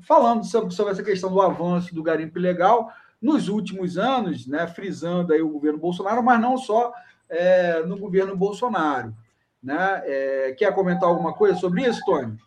falando 0.02 0.44
sobre, 0.46 0.74
sobre 0.74 0.94
essa 0.94 1.04
questão 1.04 1.32
do 1.32 1.42
avanço 1.42 1.94
do 1.94 2.04
garimpo 2.04 2.38
ilegal 2.38 2.92
nos 3.22 3.48
últimos 3.48 3.98
anos, 3.98 4.46
né, 4.46 4.68
frisando 4.68 5.34
aí 5.34 5.42
o 5.42 5.50
governo 5.50 5.80
Bolsonaro, 5.80 6.22
mas 6.22 6.40
não 6.40 6.58
só 6.58 6.94
é, 7.30 7.82
no 7.84 7.98
governo 7.98 8.36
Bolsonaro. 8.36 9.16
Né? 9.64 10.02
É, 10.06 10.56
quer 10.58 10.74
comentar 10.76 11.10
alguma 11.10 11.34
coisa 11.34 11.58
sobre 11.58 11.88
isso, 11.88 12.02
Tony? 12.06 12.38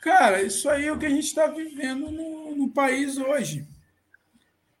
Cara, 0.00 0.42
isso 0.42 0.68
aí 0.68 0.86
é 0.86 0.92
o 0.92 0.98
que 0.98 1.06
a 1.06 1.10
gente 1.10 1.24
está 1.24 1.46
vivendo 1.46 2.10
no, 2.10 2.54
no, 2.54 2.70
país 2.70 3.16
hoje. 3.16 3.66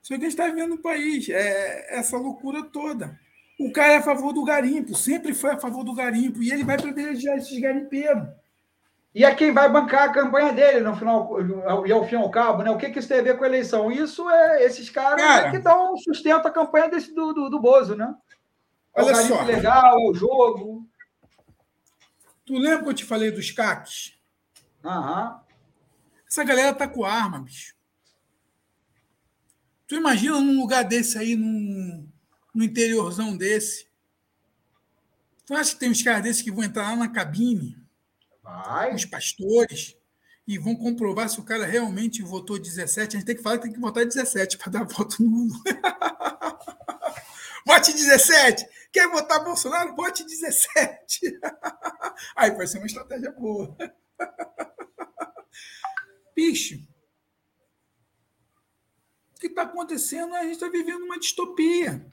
Isso 0.02 0.12
é 0.12 0.16
o 0.16 0.18
que 0.18 0.26
a 0.26 0.28
gente 0.28 0.38
está 0.38 0.46
vivendo 0.46 0.70
no 0.70 0.82
país, 0.82 1.30
é 1.30 1.96
essa 1.96 2.18
loucura 2.18 2.62
toda. 2.62 3.18
O 3.58 3.72
cara 3.72 3.92
é 3.92 3.96
a 3.96 4.02
favor 4.02 4.32
do 4.32 4.44
garimpo, 4.44 4.96
sempre 4.96 5.32
foi 5.32 5.52
a 5.52 5.58
favor 5.58 5.84
do 5.84 5.94
garimpo, 5.94 6.42
e 6.42 6.50
ele 6.50 6.64
vai 6.64 6.76
privilegiar 6.76 7.36
esses 7.36 7.58
garimpeiros. 7.58 8.26
E 9.14 9.24
é 9.24 9.32
quem 9.32 9.52
vai 9.52 9.70
bancar 9.70 10.08
a 10.08 10.12
campanha 10.12 10.52
dele, 10.52 10.80
no 10.80 10.96
final, 10.96 11.38
e 11.86 11.92
ao 11.92 12.04
fim 12.04 12.16
e 12.16 12.18
ao 12.18 12.30
cabo, 12.30 12.64
né? 12.64 12.70
O 12.70 12.76
que, 12.76 12.90
que 12.90 12.98
isso 12.98 13.06
tem 13.06 13.20
a 13.20 13.22
ver 13.22 13.38
com 13.38 13.44
a 13.44 13.46
eleição? 13.46 13.92
Isso 13.92 14.28
é 14.28 14.64
esses 14.64 14.90
caras 14.90 15.20
cara, 15.20 15.50
que 15.52 15.58
dão 15.60 15.96
sustento 15.98 16.46
à 16.46 16.50
campanha 16.50 16.88
desse, 16.88 17.14
do, 17.14 17.32
do, 17.32 17.48
do 17.48 17.60
Bozo, 17.60 17.94
né? 17.94 18.12
É 18.92 19.02
olha 19.02 19.12
o 19.12 19.16
garimpo 19.16 19.36
só. 19.36 19.44
legal, 19.44 19.96
o 20.10 20.14
jogo. 20.14 20.88
Tu 22.44 22.58
lembra 22.58 22.82
que 22.82 22.88
eu 22.88 22.94
te 22.94 23.04
falei 23.04 23.30
dos 23.30 23.52
CACs? 23.52 24.18
Aham. 24.84 25.40
Essa 26.28 26.42
galera 26.42 26.74
tá 26.74 26.88
com 26.88 27.04
arma, 27.04 27.38
bicho. 27.38 27.74
Tu 29.86 29.94
imagina 29.94 30.40
num 30.40 30.58
lugar 30.58 30.82
desse 30.82 31.16
aí, 31.16 31.36
num, 31.36 32.03
no 32.54 32.64
interiorzão 32.64 33.36
desse. 33.36 33.86
Tu 35.46 35.54
acha 35.54 35.72
que 35.72 35.80
tem 35.80 35.90
uns 35.90 36.02
caras 36.02 36.22
desses 36.22 36.42
que 36.42 36.52
vão 36.52 36.64
entrar 36.64 36.90
lá 36.90 36.96
na 36.96 37.08
cabine? 37.08 37.76
Vai. 38.42 38.94
Os 38.94 39.04
pastores. 39.04 39.96
E 40.46 40.58
vão 40.58 40.76
comprovar 40.76 41.28
se 41.28 41.40
o 41.40 41.44
cara 41.44 41.64
realmente 41.64 42.22
votou 42.22 42.58
17. 42.58 43.16
A 43.16 43.18
gente 43.18 43.26
tem 43.26 43.36
que 43.36 43.42
falar 43.42 43.56
que 43.56 43.64
tem 43.64 43.72
que 43.72 43.80
votar 43.80 44.04
17 44.04 44.58
para 44.58 44.72
dar 44.72 44.84
voto 44.84 45.22
nulo. 45.22 45.54
Vote 47.66 47.94
17! 47.94 48.68
Quer 48.92 49.08
votar 49.08 49.42
Bolsonaro? 49.42 49.96
Vote 49.96 50.22
17! 50.22 51.40
Aí 52.36 52.50
vai 52.50 52.66
ser 52.66 52.78
uma 52.78 52.86
estratégia 52.86 53.32
boa. 53.32 53.74
Bicho, 56.36 56.76
o 59.34 59.40
que 59.40 59.46
está 59.46 59.62
acontecendo? 59.62 60.34
A 60.34 60.42
gente 60.42 60.54
está 60.54 60.68
vivendo 60.68 61.04
uma 61.04 61.18
distopia. 61.18 62.06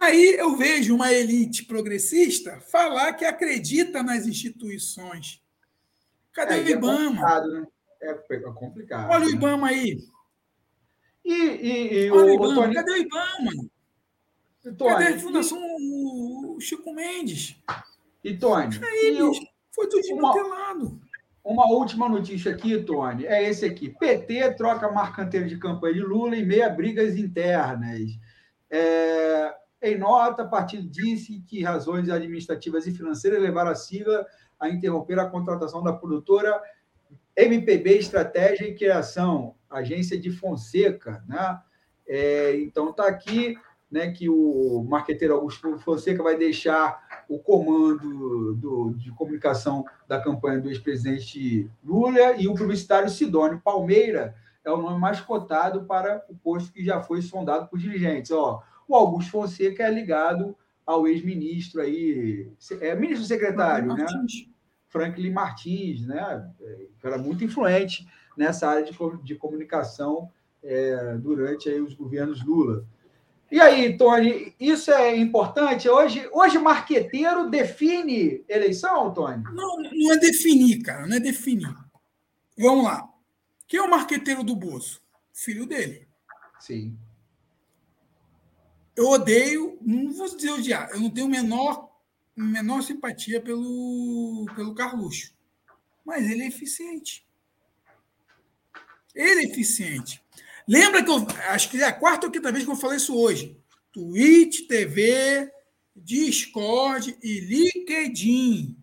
Aí 0.00 0.36
eu 0.38 0.56
vejo 0.56 0.94
uma 0.94 1.12
elite 1.12 1.64
progressista 1.64 2.60
falar 2.60 3.12
que 3.12 3.24
acredita 3.24 4.02
nas 4.02 4.26
instituições. 4.26 5.42
Cadê 6.32 6.54
é, 6.54 6.62
o 6.62 6.66
é 6.66 6.70
Ibama? 6.70 6.96
É 6.96 7.06
complicado, 7.08 7.52
né? 7.52 7.66
É 8.02 8.40
complicado. 8.52 9.10
Olha 9.10 9.26
o 9.26 9.28
né? 9.28 9.34
Ibama 9.34 9.66
aí. 9.68 9.98
E, 11.24 11.34
e, 11.34 11.94
e 12.04 12.10
o, 12.10 12.40
o 12.40 12.54
Tony... 12.54 12.74
Cadê 12.74 12.92
o 12.92 13.08
mano? 13.08 13.70
Tony, 14.78 14.94
cadê 14.94 15.06
a 15.14 15.18
Fundação 15.18 15.58
e... 15.58 16.60
Chico 16.60 16.94
Mendes? 16.94 17.56
E 18.24 18.36
Tony? 18.36 18.80
Aí, 18.82 19.18
e 19.18 19.48
foi 19.74 19.88
tudo 19.88 20.00
desmantelado. 20.00 21.00
Uma, 21.44 21.64
uma 21.64 21.66
última 21.66 22.08
notícia 22.08 22.52
aqui, 22.52 22.82
Tony, 22.82 23.26
é 23.26 23.48
esse 23.48 23.64
aqui. 23.64 23.90
PT 23.90 24.54
troca 24.54 24.90
marcanteiro 24.90 25.48
de 25.48 25.58
campanha 25.58 25.94
de 25.94 26.00
Lula 26.00 26.36
em 26.36 26.46
meia 26.46 26.68
brigas 26.70 27.16
internas. 27.16 28.10
É, 28.70 29.54
em 29.82 29.98
nota, 29.98 30.42
o 30.42 30.50
partido 30.50 30.88
disse 30.88 31.40
que 31.46 31.62
razões 31.62 32.08
administrativas 32.08 32.86
e 32.86 32.92
financeiras 32.92 33.42
levaram 33.42 33.70
a 33.70 33.74
sigla 33.74 34.26
a 34.58 34.68
interromper 34.68 35.18
a 35.18 35.28
contratação 35.28 35.82
da 35.82 35.92
produtora 35.92 36.60
MPB 37.36 37.98
Estratégia 37.98 38.66
e 38.66 38.74
Criação, 38.74 39.54
agência 39.70 40.18
de 40.18 40.30
Fonseca, 40.30 41.22
né? 41.28 41.60
É, 42.08 42.56
então 42.60 42.90
está 42.90 43.06
aqui, 43.06 43.58
né, 43.90 44.10
que 44.10 44.28
o 44.28 44.84
marqueteiro 44.88 45.34
Augusto 45.34 45.78
Fonseca 45.78 46.22
vai 46.22 46.36
deixar 46.36 47.24
o 47.28 47.38
comando 47.38 48.54
do, 48.54 48.94
de 48.94 49.10
comunicação 49.12 49.84
da 50.06 50.20
campanha 50.20 50.60
do 50.60 50.68
ex-presidente 50.68 51.70
Lula 51.84 52.32
e 52.38 52.48
o 52.48 52.54
publicitário 52.54 53.10
Sidônio 53.10 53.60
Palmeira 53.60 54.34
é 54.64 54.70
o 54.70 54.76
nome 54.76 54.98
mais 54.98 55.20
cotado 55.20 55.84
para 55.84 56.24
o 56.28 56.34
posto 56.34 56.72
que 56.72 56.84
já 56.84 57.00
foi 57.00 57.22
sondado 57.22 57.68
por 57.68 57.78
dirigentes. 57.78 58.30
Ó, 58.32 58.62
o 58.88 58.94
Augusto 58.94 59.30
Fonseca 59.30 59.82
é 59.82 59.90
ligado 59.90 60.56
ao 60.84 61.06
ex-ministro 61.08 61.80
aí, 61.82 62.48
é 62.80 62.94
ministro 62.94 63.26
secretário, 63.26 63.92
né? 63.94 64.06
Franklin 64.88 65.30
Martins, 65.30 66.06
né? 66.06 66.48
É, 66.60 66.86
era 67.02 67.18
muito 67.18 67.44
influente 67.44 68.06
nessa 68.36 68.68
área 68.68 68.84
de, 68.84 68.96
de 69.22 69.34
comunicação 69.34 70.30
é, 70.62 71.16
durante 71.18 71.68
aí 71.68 71.80
os 71.80 71.94
governos 71.94 72.44
Lula. 72.44 72.86
E 73.50 73.60
aí, 73.60 73.96
Tony, 73.96 74.54
isso 74.58 74.90
é 74.90 75.16
importante? 75.16 75.88
Hoje, 75.88 76.28
hoje 76.32 76.58
marqueteiro 76.58 77.48
define 77.48 78.44
eleição, 78.48 79.12
Tony? 79.12 79.42
Não, 79.52 79.76
não 79.78 80.12
é 80.12 80.18
definir, 80.18 80.82
cara, 80.82 81.06
não 81.06 81.16
é 81.16 81.20
definir. 81.20 81.72
Vamos 82.58 82.84
lá. 82.84 83.08
Quem 83.68 83.78
é 83.78 83.82
o 83.82 83.90
marqueteiro 83.90 84.42
do 84.42 84.56
Bolso? 84.56 85.00
Filho 85.32 85.66
dele. 85.66 86.08
Sim. 86.58 86.96
Eu 88.96 89.08
odeio, 89.08 89.78
não 89.82 90.10
vou 90.10 90.34
dizer 90.34 90.50
odiar, 90.50 90.88
eu 90.90 91.00
não 91.00 91.10
tenho 91.10 91.28
menor, 91.28 91.92
menor 92.34 92.80
simpatia 92.82 93.40
pelo, 93.42 94.46
pelo 94.56 94.74
Carluxo. 94.74 95.34
Mas 96.04 96.28
ele 96.30 96.42
é 96.42 96.46
eficiente. 96.46 97.26
Ele 99.14 99.40
é 99.40 99.50
eficiente. 99.50 100.22
Lembra 100.66 101.04
que 101.04 101.10
eu 101.10 101.26
acho 101.48 101.70
que 101.70 101.80
é 101.80 101.84
a 101.84 101.92
quarta 101.92 102.26
ou 102.26 102.32
quinta 102.32 102.50
vez 102.50 102.64
que 102.64 102.70
eu 102.70 102.76
falei 102.76 102.96
isso 102.96 103.14
hoje. 103.14 103.60
Twitch, 103.92 104.66
TV, 104.66 105.52
Discord 105.94 107.16
e 107.22 107.40
LinkedIn. 107.40 108.76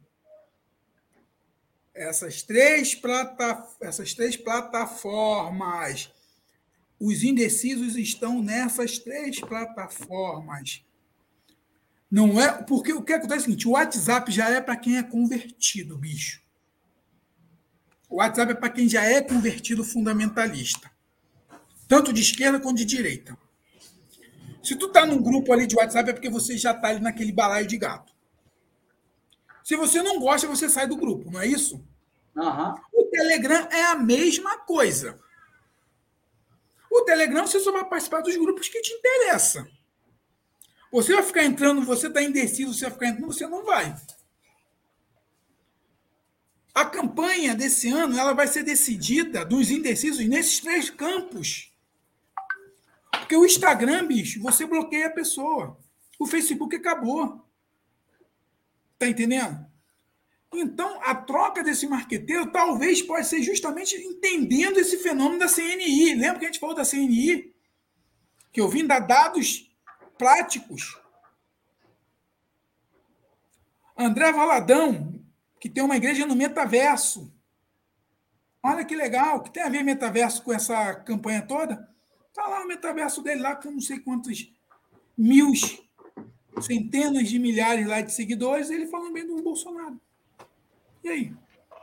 Essas 1.93 2.41
três, 2.43 2.95
plata, 2.95 3.67
essas 3.81 4.13
três 4.13 4.35
plataformas 4.37 6.11
os 7.05 7.21
indecisos 7.21 7.97
estão 7.97 8.41
nessas 8.41 8.97
três 8.97 9.37
plataformas. 9.41 10.85
Não 12.09 12.39
é 12.39 12.63
porque 12.63 12.93
o 12.93 13.01
que 13.01 13.11
acontece 13.11 13.39
é 13.39 13.41
o 13.41 13.43
seguinte: 13.43 13.67
o 13.67 13.71
WhatsApp 13.71 14.31
já 14.31 14.49
é 14.49 14.61
para 14.61 14.77
quem 14.77 14.97
é 14.97 15.03
convertido, 15.03 15.97
bicho. 15.97 16.41
O 18.09 18.17
WhatsApp 18.17 18.53
é 18.53 18.55
para 18.55 18.69
quem 18.69 18.87
já 18.87 19.03
é 19.03 19.19
convertido 19.21 19.83
fundamentalista, 19.83 20.89
tanto 21.89 22.13
de 22.13 22.21
esquerda 22.21 22.57
quanto 22.57 22.77
de 22.77 22.85
direita. 22.85 23.37
Se 24.63 24.73
tu 24.73 24.87
tá 24.87 25.05
num 25.05 25.21
grupo 25.21 25.51
ali 25.51 25.67
de 25.67 25.75
WhatsApp 25.75 26.09
é 26.09 26.13
porque 26.13 26.29
você 26.29 26.57
já 26.57 26.73
tá 26.73 26.87
ali 26.87 27.01
naquele 27.01 27.33
balaio 27.33 27.67
de 27.67 27.77
gato. 27.77 28.13
Se 29.61 29.75
você 29.75 30.01
não 30.01 30.21
gosta, 30.21 30.47
você 30.47 30.69
sai 30.69 30.87
do 30.87 30.95
grupo, 30.95 31.29
não 31.29 31.41
é 31.41 31.47
isso? 31.47 31.85
Uhum. 32.33 32.75
O 32.93 33.03
Telegram 33.11 33.67
é 33.71 33.83
a 33.87 33.95
mesma 33.95 34.59
coisa. 34.59 35.19
O 36.93 37.01
Telegram 37.01 37.47
você 37.47 37.59
só 37.59 37.71
vai 37.71 37.83
participar 37.83 38.21
dos 38.21 38.37
grupos 38.37 38.69
que 38.69 38.79
te 38.79 38.93
interessam. 38.93 39.67
Você 40.91 41.11
vai 41.11 41.23
ficar 41.23 41.43
entrando, 41.43 41.83
você 41.83 42.05
está 42.05 42.21
indeciso, 42.21 42.71
você 42.71 42.85
vai 42.85 42.91
ficar 42.91 43.07
entrando, 43.07 43.33
você 43.33 43.47
não 43.47 43.65
vai. 43.65 43.95
A 46.71 46.85
campanha 46.85 47.55
desse 47.55 47.89
ano 47.89 48.17
ela 48.17 48.33
vai 48.33 48.45
ser 48.45 48.61
decidida 48.61 49.43
dos 49.43 49.71
indecisos 49.71 50.23
nesses 50.27 50.59
três 50.59 50.91
campos. 50.91 51.73
Porque 53.11 53.35
o 53.35 53.45
Instagram, 53.45 54.05
bicho, 54.05 54.39
você 54.39 54.67
bloqueia 54.67 55.07
a 55.07 55.13
pessoa. 55.13 55.75
O 56.19 56.27
Facebook 56.27 56.75
acabou. 56.75 57.43
Tá 58.99 59.07
entendendo? 59.07 59.65
Então, 60.53 60.99
a 61.03 61.15
troca 61.15 61.63
desse 61.63 61.87
marqueteiro 61.87 62.51
talvez 62.51 63.01
pode 63.01 63.25
ser 63.27 63.41
justamente 63.41 63.95
entendendo 63.95 64.77
esse 64.77 64.97
fenômeno 64.97 65.39
da 65.39 65.47
CNI. 65.47 66.15
Lembra 66.15 66.39
que 66.39 66.45
a 66.45 66.47
gente 66.47 66.59
falou 66.59 66.75
da 66.75 66.85
CNI? 66.85 67.53
Que 68.51 68.61
eu 68.61 68.69
vim 68.69 68.85
dar 68.85 68.99
dados 68.99 69.71
práticos. 70.17 70.99
André 73.97 74.31
Valadão, 74.31 75.19
que 75.59 75.69
tem 75.69 75.83
uma 75.83 75.97
igreja 75.97 76.25
no 76.25 76.35
metaverso. 76.35 77.33
Olha 78.61 78.85
que 78.85 78.95
legal, 78.95 79.41
que 79.41 79.51
tem 79.51 79.63
a 79.63 79.69
ver 79.69 79.83
metaverso 79.83 80.43
com 80.43 80.53
essa 80.53 80.95
campanha 80.95 81.41
toda? 81.41 81.89
Está 82.29 82.47
lá 82.47 82.63
o 82.63 82.67
metaverso 82.67 83.21
dele 83.21 83.41
lá 83.41 83.55
com 83.55 83.71
não 83.71 83.81
sei 83.81 83.99
quantos 83.99 84.51
mil, 85.17 85.51
centenas 86.61 87.27
de 87.27 87.37
milhares 87.37 87.87
lá 87.87 88.01
de 88.01 88.11
seguidores, 88.13 88.69
ele 88.69 88.87
falando 88.87 89.13
bem 89.13 89.27
do 89.27 89.41
Bolsonaro. 89.41 89.99
E 91.03 91.09
aí? 91.09 91.33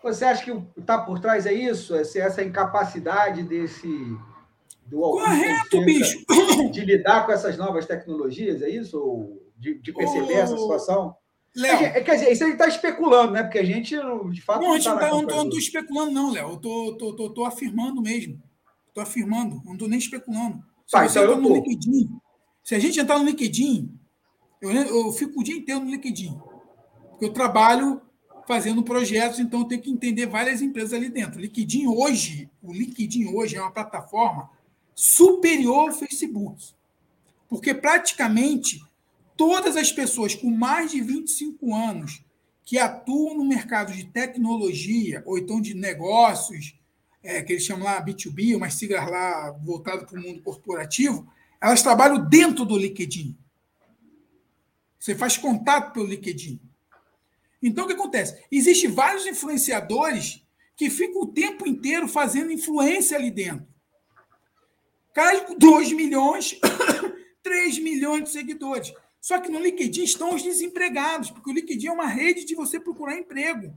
Você 0.03 0.25
acha 0.25 0.45
que 0.45 0.81
está 0.81 0.99
por 0.99 1.21
trás 1.21 1.45
é 1.45 1.53
isso? 1.53 1.95
Essa 1.95 2.43
incapacidade 2.43 3.43
desse 3.43 3.89
do 4.87 5.01
Correto, 5.01 5.85
bicho. 5.85 6.19
de 6.73 6.81
lidar 6.85 7.25
com 7.25 7.33
essas 7.33 7.57
novas 7.57 7.87
tecnologias, 7.87 8.63
é 8.63 8.69
isso? 8.69 8.99
Ou 8.99 9.43
de, 9.57 9.79
de 9.79 9.93
perceber 9.93 10.35
essa 10.35 10.57
situação? 10.57 11.15
Léo, 11.55 11.77
é, 11.77 12.01
quer 12.01 12.15
dizer, 12.15 12.33
isso 12.33 12.45
aí 12.45 12.53
está 12.53 12.67
especulando, 12.67 13.33
né? 13.33 13.43
Porque 13.43 13.59
a 13.59 13.65
gente, 13.65 13.97
de 14.31 14.43
fato, 14.43 14.63
não, 14.63 14.73
a 14.73 14.77
gente 14.77 14.87
não 14.87 14.95
está 14.95 15.11
tá, 15.11 15.43
estou 15.43 15.59
especulando, 15.59 16.13
não, 16.13 16.33
Léo. 16.33 16.51
Eu 16.51 16.57
tô, 16.57 16.97
tô, 16.97 17.13
tô, 17.15 17.31
tô, 17.31 17.45
afirmando 17.45 18.01
mesmo. 18.01 18.41
Estou 18.89 19.03
afirmando, 19.03 19.61
não 19.65 19.73
estou 19.73 19.89
nem 19.89 19.99
especulando. 19.99 20.59
Se 20.87 20.93
tá, 20.93 21.07
então 21.07 21.41
no 21.41 21.55
LinkedIn, 21.55 22.09
se 22.63 22.75
a 22.75 22.79
gente 22.79 22.99
entrar 22.99 23.19
no 23.19 23.25
LinkedIn, 23.25 23.93
eu, 24.61 24.71
eu 24.71 25.13
fico 25.13 25.41
o 25.41 25.45
dia 25.45 25.57
inteiro 25.57 25.81
no 25.81 25.91
LinkedIn. 25.91 26.37
Porque 27.11 27.25
eu 27.25 27.33
trabalho 27.33 28.01
fazendo 28.47 28.83
projetos, 28.83 29.39
então 29.39 29.65
tem 29.65 29.81
que 29.81 29.91
entender 29.91 30.27
várias 30.27 30.63
empresas 30.63 30.93
ali 30.93 31.09
dentro. 31.09 31.39
O 31.39 31.43
LinkedIn 31.43 31.87
hoje, 31.87 32.51
o 32.63 32.73
LinkedIn 32.73 33.27
hoje 33.35 33.57
é 33.57 33.61
uma 33.61 33.71
plataforma 33.71 34.51
superior 34.95 35.89
ao 35.89 35.93
Facebook. 35.93 36.73
Porque 37.49 37.75
praticamente 37.75 38.83
todas 39.37 39.77
as 39.77 39.91
pessoas 39.91 40.35
com 40.35 40.51
mais 40.51 40.91
de 40.91 41.01
25 41.01 41.75
anos 41.75 42.23
que 42.65 42.79
atuam 42.79 43.37
no 43.37 43.45
mercado 43.45 43.93
de 43.93 44.05
tecnologia 44.05 45.23
ou 45.27 45.39
então 45.39 45.61
de 45.61 45.75
negócios, 45.75 46.79
é, 47.23 47.43
que 47.43 47.55
eles 47.55 47.65
chamam 47.65 47.85
lá 47.85 48.05
B2B, 48.05 48.57
umas 48.57 48.75
siglas 48.75 49.11
lá 49.11 49.51
voltadas 49.65 50.09
para 50.09 50.21
o 50.21 50.23
mundo 50.23 50.43
corporativo, 50.43 51.27
elas 51.61 51.83
trabalham 51.83 52.29
dentro 52.29 52.65
do 52.65 52.79
LinkedIn. 52.79 53.37
Você 54.99 55.15
faz 55.15 55.37
contato 55.37 55.93
pelo 55.93 56.07
LinkedIn. 56.07 56.61
Então, 57.63 57.85
o 57.85 57.87
que 57.87 57.95
acontece? 57.95 58.43
Existem 58.51 58.91
vários 58.91 59.27
influenciadores 59.27 60.43
que 60.77 60.89
ficam 60.89 61.23
o 61.23 61.27
tempo 61.27 61.69
inteiro 61.69 62.09
fazendo 62.09 62.53
influência 62.53 63.17
ali 63.17 63.31
dentro. 63.31 63.67
Cai 65.13 65.55
2 65.57 65.93
milhões, 65.93 66.59
3 67.43 67.79
milhões 67.81 68.25
de 68.25 68.31
seguidores. 68.31 68.93
Só 69.21 69.39
que 69.39 69.51
no 69.51 69.61
LinkedIn 69.61 70.05
estão 70.05 70.35
os 70.35 70.43
desempregados, 70.43 71.31
porque 71.31 71.51
o 71.51 71.53
LinkedIn 71.53 71.89
é 71.89 71.93
uma 71.93 72.07
rede 72.07 72.45
de 72.45 72.55
você 72.55 72.81
procurar 72.81 73.19
emprego. 73.19 73.75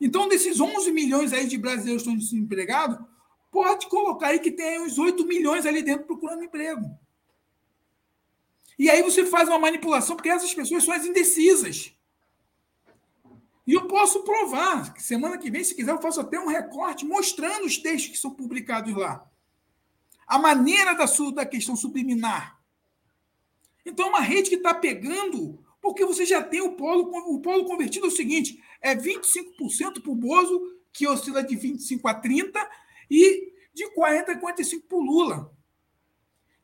Então, 0.00 0.28
desses 0.28 0.60
11 0.60 0.92
milhões 0.92 1.32
aí 1.32 1.46
de 1.46 1.58
brasileiros 1.58 2.02
que 2.02 2.08
estão 2.08 2.16
desempregados, 2.16 2.98
pode 3.50 3.88
colocar 3.88 4.28
aí 4.28 4.38
que 4.38 4.52
tem 4.52 4.80
uns 4.80 4.98
8 4.98 5.26
milhões 5.26 5.66
ali 5.66 5.82
dentro 5.82 6.06
procurando 6.06 6.44
emprego. 6.44 6.88
E 8.78 8.88
aí 8.88 9.02
você 9.02 9.26
faz 9.26 9.48
uma 9.48 9.58
manipulação, 9.58 10.16
porque 10.16 10.28
essas 10.28 10.54
pessoas 10.54 10.84
são 10.84 10.94
as 10.94 11.04
indecisas. 11.04 11.92
E 13.66 13.74
eu 13.74 13.86
posso 13.86 14.24
provar, 14.24 14.96
semana 14.98 15.38
que 15.38 15.50
vem, 15.50 15.62
se 15.62 15.74
quiser, 15.74 15.92
eu 15.92 16.02
faço 16.02 16.20
até 16.20 16.38
um 16.38 16.48
recorte 16.48 17.04
mostrando 17.04 17.64
os 17.64 17.78
textos 17.78 18.10
que 18.10 18.18
são 18.18 18.34
publicados 18.34 18.94
lá. 18.94 19.24
A 20.26 20.38
maneira 20.38 20.94
da, 20.94 21.06
sua, 21.06 21.32
da 21.32 21.46
questão 21.46 21.76
subliminar. 21.76 22.60
Então, 23.84 24.06
é 24.06 24.08
uma 24.08 24.20
rede 24.20 24.50
que 24.50 24.56
está 24.56 24.74
pegando, 24.74 25.62
porque 25.80 26.04
você 26.04 26.24
já 26.24 26.42
tem 26.42 26.60
o 26.60 26.72
polo, 26.72 27.10
o 27.28 27.40
polo 27.40 27.64
convertido 27.64 28.06
é 28.06 28.08
o 28.08 28.12
seguinte: 28.12 28.62
é 28.80 28.94
25% 28.94 30.00
para 30.02 30.12
o 30.12 30.16
Bozo, 30.16 30.60
que 30.92 31.06
oscila 31.06 31.42
de 31.42 31.56
25% 31.56 32.00
a 32.04 32.20
30%, 32.20 32.52
e 33.10 33.52
de 33.74 33.84
40% 33.94 34.28
a 34.28 34.40
45% 34.40 34.82
para 34.88 34.98
o 34.98 35.00
Lula. 35.00 35.52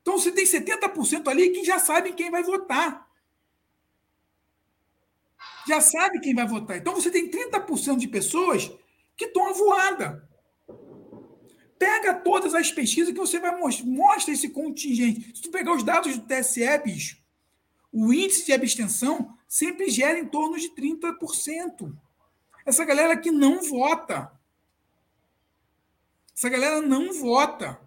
Então 0.03 0.19
você 0.19 0.33
tem 0.33 0.45
70% 0.45 1.29
ali 1.29 1.51
que 1.51 1.65
já 1.65 1.79
sabem 1.79 2.15
quem 2.15 2.31
vai 2.31 2.43
votar. 2.43 3.08
Já 5.69 5.83
sabe 5.83 6.21
quem 6.21 6.35
vai 6.35 6.47
votar. 6.47 6.79
Então 6.79 6.95
você 6.95 7.11
tem 7.11 7.31
30% 7.31 7.99
de 7.99 8.09
pessoas 8.09 8.71
que 9.15 9.27
estão 9.27 9.53
voada. 9.53 10.27
Pega 11.79 12.15
todas 12.15 12.55
as 12.55 12.73
pesquisas 12.73 13.13
que 13.13 13.21
você 13.21 13.39
vai 13.39 13.55
mostrar, 13.55 13.87
mostra 13.87 14.33
esse 14.33 14.49
contingente. 14.49 15.37
Se 15.37 15.43
tu 15.43 15.51
pegar 15.51 15.75
os 15.75 15.83
dados 15.83 16.17
do 16.17 16.27
TSE, 16.27 16.79
bicho, 16.83 17.19
o 17.93 18.15
índice 18.15 18.47
de 18.47 18.53
abstenção 18.55 19.37
sempre 19.47 19.91
gera 19.91 20.19
em 20.19 20.27
torno 20.27 20.59
de 20.59 20.71
30%. 20.71 21.95
Essa 22.65 22.85
galera 22.87 23.15
que 23.15 23.31
não 23.31 23.63
vota. 23.63 24.33
Essa 26.35 26.49
galera 26.49 26.81
não 26.81 27.13
vota. 27.13 27.79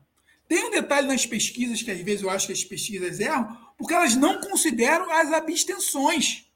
Tem 0.48 0.66
um 0.66 0.70
detalhe 0.70 1.08
nas 1.08 1.26
pesquisas 1.26 1.82
que 1.82 1.90
às 1.90 2.00
vezes 2.00 2.22
eu 2.22 2.30
acho 2.30 2.46
que 2.48 2.54
as 2.54 2.64
pesquisas 2.64 3.20
erram, 3.20 3.58
porque 3.76 3.94
elas 3.94 4.16
não 4.16 4.40
consideram 4.40 5.10
as 5.12 5.32
abstenções. 5.34 6.51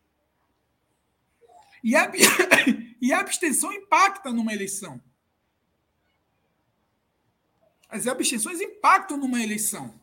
E 1.85 1.95
a, 1.95 2.11
e 2.99 3.13
a 3.13 3.19
abstenção 3.19 3.71
impacta 3.71 4.33
numa 4.33 4.51
eleição. 4.51 4.99
As 7.87 8.07
abstenções 8.07 8.59
impactam 8.59 9.17
numa 9.17 9.43
eleição. 9.43 9.93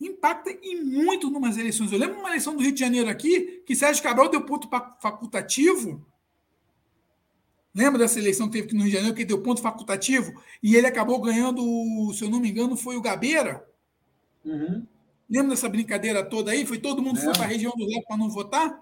Impacta 0.00 0.50
em 0.50 0.82
muito 0.82 1.30
numas 1.30 1.56
eleições. 1.56 1.92
Eu 1.92 1.98
lembro 1.98 2.18
uma 2.18 2.28
eleição 2.28 2.56
do 2.56 2.62
Rio 2.62 2.72
de 2.72 2.80
Janeiro 2.80 3.08
aqui, 3.08 3.62
que 3.64 3.76
Sérgio 3.76 4.02
Cabral 4.02 4.28
deu 4.28 4.44
ponto 4.44 4.68
facultativo. 5.00 6.04
Lembra 7.72 8.00
dessa 8.00 8.18
eleição 8.18 8.48
que 8.48 8.54
teve 8.54 8.66
aqui 8.66 8.74
no 8.74 8.82
Rio 8.82 8.90
de 8.90 8.96
Janeiro, 8.96 9.16
que 9.16 9.24
deu 9.24 9.40
ponto 9.40 9.62
facultativo? 9.62 10.42
E 10.60 10.74
ele 10.74 10.88
acabou 10.88 11.20
ganhando, 11.20 11.62
se 12.14 12.24
eu 12.24 12.28
não 12.28 12.40
me 12.40 12.50
engano, 12.50 12.76
foi 12.76 12.96
o 12.96 13.00
Gabeira. 13.00 13.64
Uhum. 14.44 14.84
Lembra 15.30 15.50
dessa 15.50 15.68
brincadeira 15.68 16.24
toda 16.24 16.50
aí? 16.50 16.66
Foi 16.66 16.78
todo 16.78 17.00
mundo 17.00 17.20
é. 17.20 17.22
foi 17.22 17.32
para 17.32 17.44
a 17.44 17.46
região 17.46 17.72
do 17.76 17.86
Leste 17.86 18.06
para 18.08 18.16
não 18.16 18.28
votar? 18.28 18.81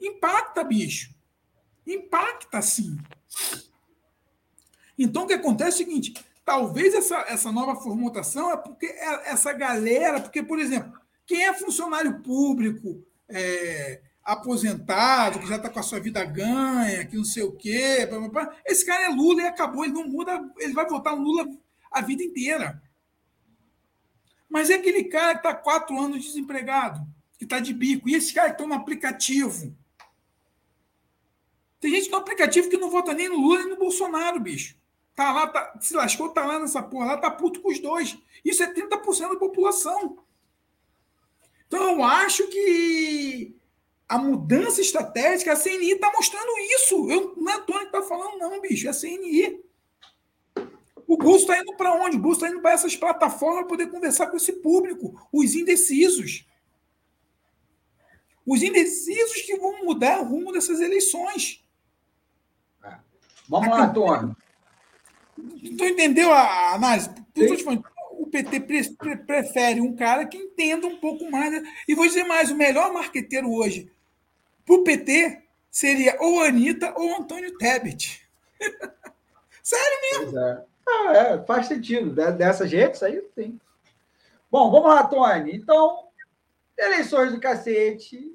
Impacta, 0.00 0.64
bicho. 0.64 1.14
Impacta, 1.86 2.60
sim. 2.62 2.98
Então, 4.98 5.24
o 5.24 5.26
que 5.26 5.34
acontece 5.34 5.82
é 5.82 5.84
o 5.84 5.86
seguinte: 5.86 6.14
Talvez 6.44 6.92
essa, 6.92 7.24
essa 7.26 7.50
nova 7.50 7.74
formatação 7.76 8.52
é 8.52 8.56
porque 8.56 8.86
é 8.86 9.30
essa 9.30 9.52
galera, 9.52 10.20
porque, 10.20 10.42
por 10.42 10.58
exemplo, 10.58 10.92
quem 11.26 11.46
é 11.46 11.54
funcionário 11.54 12.20
público, 12.20 13.02
é, 13.30 14.02
aposentado, 14.22 15.38
que 15.38 15.46
já 15.46 15.56
está 15.56 15.70
com 15.70 15.80
a 15.80 15.82
sua 15.82 16.00
vida 16.00 16.22
ganha, 16.22 17.06
que 17.06 17.16
não 17.16 17.24
sei 17.24 17.44
o 17.44 17.52
quê, 17.52 18.04
blá, 18.06 18.18
blá, 18.18 18.28
blá, 18.28 18.56
esse 18.66 18.84
cara 18.84 19.04
é 19.04 19.08
Lula 19.08 19.40
e 19.40 19.46
acabou, 19.46 19.84
ele 19.84 19.94
não 19.94 20.06
muda, 20.06 20.38
ele 20.58 20.74
vai 20.74 20.86
votar 20.86 21.14
Lula 21.14 21.48
a 21.90 22.02
vida 22.02 22.22
inteira. 22.22 22.82
Mas 24.46 24.68
é 24.68 24.74
aquele 24.74 25.04
cara 25.04 25.32
que 25.32 25.46
está 25.46 25.54
quatro 25.54 25.98
anos 25.98 26.22
desempregado, 26.22 27.00
que 27.38 27.44
está 27.44 27.58
de 27.58 27.72
bico, 27.72 28.06
e 28.06 28.14
esse 28.14 28.34
cara 28.34 28.48
que 28.50 28.56
está 28.56 28.66
no 28.66 28.74
aplicativo. 28.74 29.74
Tem 31.84 31.92
gente 31.92 32.10
no 32.10 32.16
aplicativo 32.16 32.70
que 32.70 32.78
não 32.78 32.88
vota 32.88 33.12
nem 33.12 33.28
no 33.28 33.36
Lula 33.36 33.58
nem 33.58 33.68
no 33.68 33.76
Bolsonaro, 33.76 34.40
bicho. 34.40 34.74
Tá 35.14 35.30
lá, 35.30 35.46
tá, 35.48 35.78
se 35.78 35.92
lascou, 35.92 36.30
tá 36.30 36.42
lá 36.42 36.58
nessa 36.58 36.82
porra 36.82 37.04
lá, 37.04 37.18
tá 37.18 37.30
puto 37.30 37.60
com 37.60 37.68
os 37.68 37.78
dois. 37.78 38.16
Isso 38.42 38.62
é 38.62 38.72
30% 38.72 39.28
da 39.28 39.36
população. 39.36 40.16
Então 41.66 41.92
eu 41.92 42.02
acho 42.02 42.48
que 42.48 43.54
a 44.08 44.16
mudança 44.16 44.80
estratégica, 44.80 45.52
a 45.52 45.56
CNI 45.56 45.92
está 45.92 46.10
mostrando 46.10 46.58
isso. 46.74 47.10
Eu, 47.10 47.34
não 47.36 47.52
é 47.52 47.60
Tony 47.60 47.80
que 47.80 47.84
está 47.84 48.00
falando, 48.00 48.38
não, 48.38 48.62
bicho, 48.62 48.86
é 48.86 48.90
a 48.90 48.94
CNI. 48.94 49.62
O 51.06 51.18
Bolso 51.18 51.40
está 51.40 51.60
indo 51.60 51.76
para 51.76 51.92
onde? 52.02 52.16
O 52.16 52.20
Bolso 52.20 52.42
está 52.42 52.48
indo 52.48 52.62
para 52.62 52.72
essas 52.72 52.96
plataformas 52.96 53.68
poder 53.68 53.90
conversar 53.90 54.28
com 54.28 54.38
esse 54.38 54.54
público, 54.54 55.20
os 55.30 55.54
indecisos. 55.54 56.46
Os 58.46 58.62
indecisos 58.62 59.42
que 59.42 59.58
vão 59.58 59.84
mudar 59.84 60.22
o 60.22 60.24
rumo 60.24 60.50
dessas 60.50 60.80
eleições. 60.80 61.62
Vamos 63.48 63.68
lá, 63.68 63.88
Tony. 63.88 64.34
Tu 65.36 65.84
entendeu 65.84 66.32
a 66.32 66.74
análise? 66.74 67.10
O 68.12 68.26
PT 68.26 68.60
prefere 69.26 69.80
um 69.80 69.94
cara 69.94 70.24
que 70.26 70.36
entenda 70.36 70.86
um 70.86 70.98
pouco 70.98 71.30
mais. 71.30 71.52
Né? 71.52 71.62
E 71.88 71.94
vou 71.94 72.06
dizer 72.06 72.24
mais: 72.24 72.50
o 72.50 72.56
melhor 72.56 72.92
marqueteiro 72.92 73.52
hoje 73.52 73.90
para 74.64 74.74
o 74.74 74.84
PT 74.84 75.42
seria 75.70 76.16
ou 76.20 76.42
Anitta 76.42 76.94
ou 76.96 77.20
Antônio 77.20 77.56
Tebet. 77.58 78.22
Sério 79.62 79.98
mesmo. 80.02 80.38
É. 80.38 80.64
Ah, 80.86 81.12
é, 81.12 81.44
faz 81.44 81.66
sentido. 81.66 82.10
Dessas 82.10 82.70
redes 82.70 83.02
aí 83.02 83.20
tem. 83.34 83.60
Bom, 84.50 84.70
vamos 84.70 84.88
lá, 84.88 85.04
Tony. 85.04 85.56
Então, 85.56 86.08
eleições 86.76 87.32
do 87.32 87.40
cacete. 87.40 88.32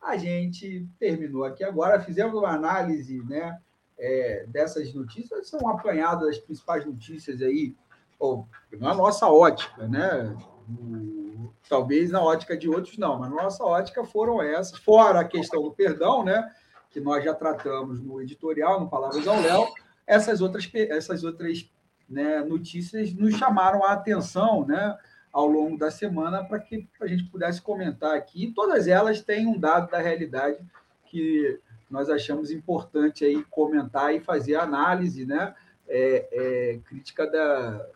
A 0.00 0.16
gente 0.16 0.86
terminou 0.98 1.44
aqui 1.44 1.64
agora, 1.64 2.00
fizemos 2.00 2.32
uma 2.34 2.50
análise, 2.50 3.20
né? 3.24 3.60
É, 3.98 4.44
dessas 4.46 4.92
notícias 4.94 5.48
são 5.48 5.68
apanhadas 5.68 6.28
as 6.28 6.38
principais 6.38 6.86
notícias 6.86 7.42
aí, 7.42 7.74
ou, 8.18 8.46
na 8.72 8.94
nossa 8.94 9.26
ótica, 9.28 9.86
né? 9.86 10.36
Talvez 11.68 12.10
na 12.10 12.22
ótica 12.22 12.56
de 12.56 12.68
outros 12.68 12.96
não, 12.98 13.18
mas 13.18 13.30
na 13.30 13.42
nossa 13.42 13.64
ótica 13.64 14.04
foram 14.04 14.42
essas, 14.42 14.78
fora 14.78 15.20
a 15.20 15.24
questão 15.24 15.62
do 15.62 15.72
perdão, 15.72 16.24
né? 16.24 16.50
Que 16.90 17.00
nós 17.00 17.24
já 17.24 17.34
tratamos 17.34 18.00
no 18.00 18.20
editorial, 18.20 18.80
no 18.80 18.88
Palavras 18.88 19.26
ao 19.26 19.40
Léo, 19.40 19.66
essas 20.06 20.40
outras, 20.40 20.70
essas 20.74 21.22
outras 21.24 21.70
né, 22.08 22.40
notícias 22.40 23.12
nos 23.12 23.34
chamaram 23.34 23.84
a 23.84 23.92
atenção, 23.92 24.66
né? 24.66 24.96
Ao 25.30 25.46
longo 25.46 25.76
da 25.76 25.90
semana, 25.90 26.42
para 26.42 26.58
que 26.58 26.88
a 27.00 27.06
gente 27.06 27.24
pudesse 27.24 27.60
comentar 27.60 28.16
aqui. 28.16 28.52
Todas 28.54 28.88
elas 28.88 29.20
têm 29.20 29.46
um 29.46 29.58
dado 29.58 29.90
da 29.90 29.98
realidade 29.98 30.58
que 31.04 31.60
nós 31.90 32.10
achamos 32.10 32.50
importante 32.50 33.24
aí 33.24 33.44
comentar 33.50 34.14
e 34.14 34.20
fazer 34.20 34.56
análise, 34.56 35.24
né, 35.24 35.54
é, 35.88 36.28
é, 36.32 36.78
crítica 36.84 37.26
da, 37.26 37.86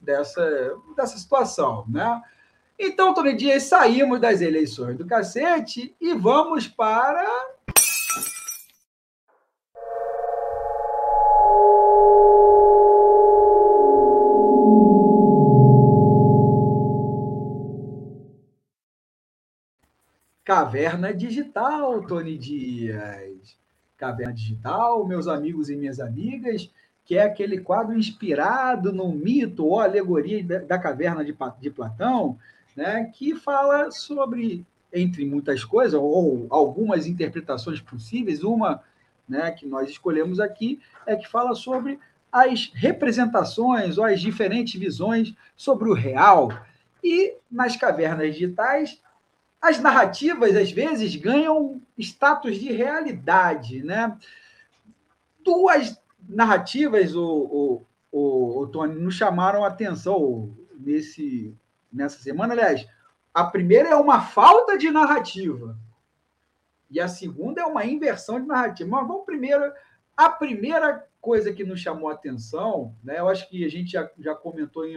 dessa, 0.00 0.74
dessa 0.96 1.18
situação, 1.18 1.84
né? 1.88 2.22
Então, 2.82 3.12
todo 3.12 3.36
dia 3.36 3.60
saímos 3.60 4.18
das 4.18 4.40
eleições 4.40 4.96
do 4.96 5.06
cacete 5.06 5.94
e 6.00 6.14
vamos 6.14 6.66
para 6.66 7.28
Caverna 20.50 21.14
Digital, 21.14 22.04
Tony 22.08 22.36
Dias. 22.36 23.56
Caverna 23.96 24.32
Digital, 24.32 25.06
meus 25.06 25.28
amigos 25.28 25.70
e 25.70 25.76
minhas 25.76 26.00
amigas, 26.00 26.68
que 27.04 27.16
é 27.16 27.22
aquele 27.22 27.60
quadro 27.60 27.96
inspirado 27.96 28.92
no 28.92 29.12
mito 29.12 29.64
ou 29.64 29.78
alegoria 29.78 30.42
da 30.42 30.76
caverna 30.76 31.24
de, 31.24 31.32
de 31.60 31.70
Platão, 31.70 32.36
né, 32.74 33.12
que 33.14 33.36
fala 33.36 33.92
sobre, 33.92 34.66
entre 34.92 35.24
muitas 35.24 35.62
coisas, 35.62 35.94
ou 35.94 36.48
algumas 36.50 37.06
interpretações 37.06 37.80
possíveis, 37.80 38.42
uma 38.42 38.82
né, 39.28 39.52
que 39.52 39.64
nós 39.66 39.88
escolhemos 39.88 40.40
aqui 40.40 40.80
é 41.06 41.14
que 41.14 41.28
fala 41.28 41.54
sobre 41.54 41.96
as 42.32 42.72
representações 42.74 43.98
ou 43.98 44.04
as 44.04 44.20
diferentes 44.20 44.80
visões 44.80 45.32
sobre 45.56 45.88
o 45.88 45.94
real. 45.94 46.48
E 47.04 47.36
nas 47.48 47.76
cavernas 47.76 48.34
digitais, 48.34 49.00
as 49.60 49.78
narrativas, 49.78 50.56
às 50.56 50.70
vezes, 50.70 51.14
ganham 51.16 51.82
status 51.98 52.56
de 52.56 52.72
realidade. 52.72 53.82
Né? 53.82 54.16
Duas 55.44 56.00
narrativas, 56.28 57.14
o, 57.14 57.22
o, 57.22 57.86
o, 58.10 58.60
o 58.60 58.66
Tony, 58.68 58.94
nos 58.94 59.14
chamaram 59.14 59.64
a 59.64 59.68
atenção 59.68 60.56
nesse, 60.78 61.54
nessa 61.92 62.18
semana. 62.20 62.54
Aliás, 62.54 62.86
a 63.34 63.44
primeira 63.44 63.90
é 63.90 63.96
uma 63.96 64.22
falta 64.22 64.78
de 64.78 64.90
narrativa. 64.90 65.76
E 66.90 66.98
a 66.98 67.06
segunda 67.06 67.60
é 67.60 67.64
uma 67.64 67.84
inversão 67.84 68.40
de 68.40 68.46
narrativa. 68.46 68.88
Mas 68.88 69.06
vamos 69.06 69.24
primeiro. 69.24 69.72
A 70.16 70.28
primeira 70.28 71.06
coisa 71.20 71.52
que 71.52 71.64
nos 71.64 71.80
chamou 71.80 72.08
a 72.08 72.14
atenção, 72.14 72.94
né, 73.04 73.18
eu 73.18 73.28
acho 73.28 73.48
que 73.48 73.64
a 73.64 73.70
gente 73.70 73.92
já, 73.92 74.10
já 74.18 74.34
comentou 74.34 74.86
em, 74.86 74.96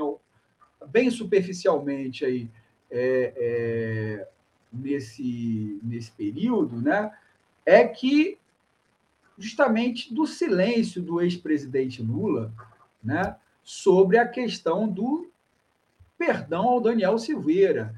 bem 0.87 1.09
superficialmente 1.09 2.25
aí, 2.25 2.49
é, 2.89 3.33
é, 3.35 4.27
nesse, 4.73 5.79
nesse 5.83 6.11
período, 6.11 6.81
né, 6.81 7.11
é 7.65 7.87
que 7.87 8.37
justamente 9.37 10.13
do 10.13 10.25
silêncio 10.25 11.01
do 11.01 11.21
ex-presidente 11.21 12.01
Lula 12.01 12.51
né, 13.03 13.35
sobre 13.63 14.17
a 14.17 14.27
questão 14.27 14.87
do 14.87 15.29
perdão 16.17 16.69
ao 16.69 16.81
Daniel 16.81 17.17
Silveira. 17.17 17.93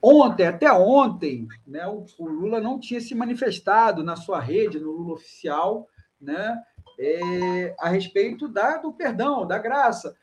Ontem, 0.00 0.46
até 0.46 0.70
ontem, 0.72 1.48
né, 1.66 1.86
o, 1.86 2.04
o 2.18 2.26
Lula 2.26 2.60
não 2.60 2.78
tinha 2.78 3.00
se 3.00 3.14
manifestado 3.14 4.04
na 4.04 4.16
sua 4.16 4.38
rede, 4.40 4.78
no 4.78 4.92
Lula 4.92 5.14
oficial, 5.14 5.88
né, 6.20 6.62
é, 6.98 7.74
a 7.78 7.88
respeito 7.88 8.46
da, 8.46 8.76
do 8.76 8.92
perdão, 8.92 9.46
da 9.46 9.58
graça. 9.58 10.16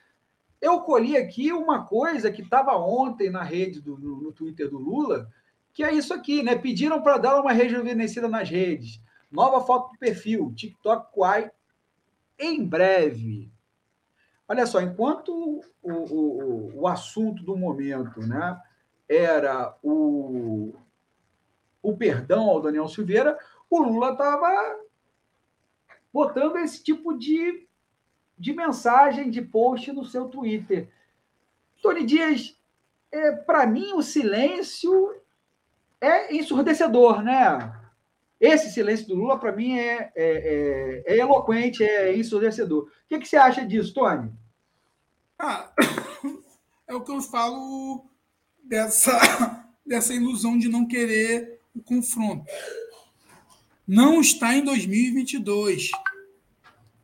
Eu 0.62 0.82
colhi 0.82 1.18
aqui 1.18 1.52
uma 1.52 1.86
coisa 1.86 2.32
que 2.32 2.44
estava 2.44 2.78
ontem 2.78 3.30
na 3.30 3.42
rede, 3.42 3.82
do, 3.82 3.98
no, 3.98 4.22
no, 4.22 4.32
Twitter 4.32 4.70
do 4.70 4.78
Lula, 4.78 5.28
que 5.74 5.84
é 5.84 5.94
isso 5.94 6.14
aqui, 6.14 6.44
né? 6.44 6.56
Pediram 6.56 7.02
para 7.02 7.18
dar 7.18 7.40
uma 7.40 7.52
rejuvenescida 7.52 8.28
nas 8.28 8.50
redes. 8.50 9.02
Nova 9.32 9.66
foto 9.66 9.94
do 9.94 9.98
perfil, 9.98 10.54
TikTok 10.56 11.12
Quai, 11.14 11.52
em 12.38 12.64
breve. 12.66 13.52
Olha 14.48 14.66
só, 14.66 14.82
enquanto 14.82 15.64
o, 15.82 15.92
o, 15.92 16.82
o 16.82 16.88
assunto 16.88 17.42
do 17.44 17.56
momento 17.56 18.20
né, 18.20 18.62
era 19.08 19.74
o, 19.82 20.76
o 21.82 21.96
perdão 21.96 22.50
ao 22.50 22.62
Daniel 22.62 22.90
Silveira, 22.90 23.38
o 23.70 23.82
Lula 23.82 24.12
estava 24.12 24.50
botando 26.12 26.58
esse 26.58 26.84
tipo 26.84 27.18
de, 27.18 27.66
de 28.38 28.54
mensagem, 28.54 29.30
de 29.30 29.42
post 29.42 29.90
no 29.94 30.04
seu 30.04 30.28
Twitter. 30.28 30.90
Tony 31.82 32.06
Dias, 32.06 32.60
é, 33.10 33.32
para 33.32 33.66
mim, 33.66 33.94
o 33.94 34.02
silêncio 34.02 35.16
é 36.02 36.36
ensurdecedor, 36.36 37.22
né? 37.22 37.72
Esse 38.40 38.72
silêncio 38.72 39.08
do 39.08 39.14
Lula, 39.14 39.40
para 39.40 39.52
mim, 39.52 39.78
é, 39.78 40.12
é, 40.16 41.04
é, 41.06 41.14
é, 41.14 41.18
eloquente, 41.20 41.84
é 41.84 42.18
ensurdecedor. 42.18 42.86
O 42.86 42.90
que, 43.08 43.20
que 43.20 43.28
você 43.28 43.38
acha 43.38 43.64
disso, 43.64 43.94
Tony? 43.94 44.32
Ah, 45.38 45.72
é 46.88 46.96
o 46.96 47.02
que 47.02 47.12
eu 47.12 47.22
falo 47.22 48.04
dessa, 48.64 49.64
dessa 49.86 50.12
ilusão 50.12 50.58
de 50.58 50.68
não 50.68 50.88
querer 50.88 51.60
o 51.76 51.84
confronto. 51.84 52.46
Não 53.88 54.20
está 54.20 54.56
em 54.56 54.64
2022. 54.64 55.92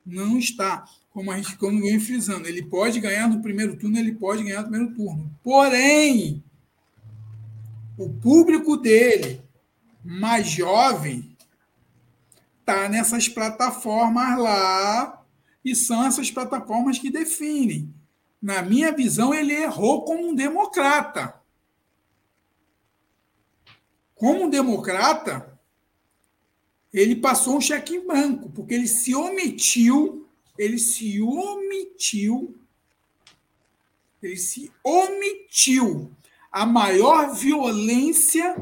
Não 0.04 0.40
está. 0.40 0.86
Como 1.12 1.32
a 1.32 1.38
gente 1.38 1.56
como 1.58 1.82
vem 1.82 2.00
frisando, 2.00 2.48
ele 2.48 2.64
pode 2.64 3.00
ganhar 3.00 3.28
no 3.28 3.42
primeiro 3.42 3.78
turno, 3.78 3.98
ele 4.00 4.14
pode 4.14 4.44
ganhar 4.44 4.64
no 4.64 4.70
primeiro 4.70 4.96
turno. 4.96 5.32
Porém, 5.44 6.44
o 7.98 8.10
público 8.10 8.78
dele, 8.78 9.42
mais 10.04 10.48
jovem, 10.48 11.36
está 12.60 12.88
nessas 12.88 13.28
plataformas 13.28 14.38
lá 14.38 15.26
e 15.66 15.76
são 15.76 16.06
essas 16.06 16.30
plataformas 16.30 17.00
que 17.00 17.10
definem. 17.10 17.94
Na 18.42 18.62
minha 18.62 18.92
visão, 18.92 19.34
ele 19.34 19.54
errou 19.54 20.06
como 20.06 20.30
um 20.30 20.36
democrata. 20.36 21.42
Como 24.14 24.44
um 24.44 24.50
democrata, 24.50 25.60
ele 26.94 27.16
passou 27.16 27.58
um 27.58 27.62
cheque 27.62 27.96
em 27.96 28.06
branco, 28.06 28.50
porque 28.52 28.76
ele 28.76 28.88
se 28.88 29.16
omitiu, 29.16 30.30
ele 30.58 30.78
se 30.78 31.22
omitiu, 31.22 32.56
ele 34.22 34.38
se 34.38 34.72
omitiu 34.84 36.16
a 36.52 36.66
maior 36.66 37.34
violência, 37.34 38.56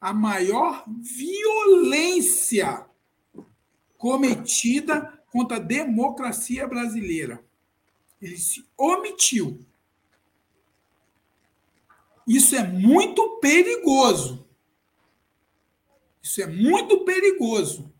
a 0.00 0.12
maior 0.12 0.84
violência 0.86 2.86
cometida 3.96 5.22
contra 5.32 5.56
a 5.56 5.60
democracia 5.60 6.66
brasileira. 6.66 7.42
Ele 8.20 8.38
se 8.38 8.64
omitiu. 8.76 9.64
Isso 12.26 12.56
é 12.56 12.66
muito 12.66 13.38
perigoso. 13.40 14.46
Isso 16.22 16.42
é 16.42 16.46
muito 16.46 17.04
perigoso. 17.04 17.92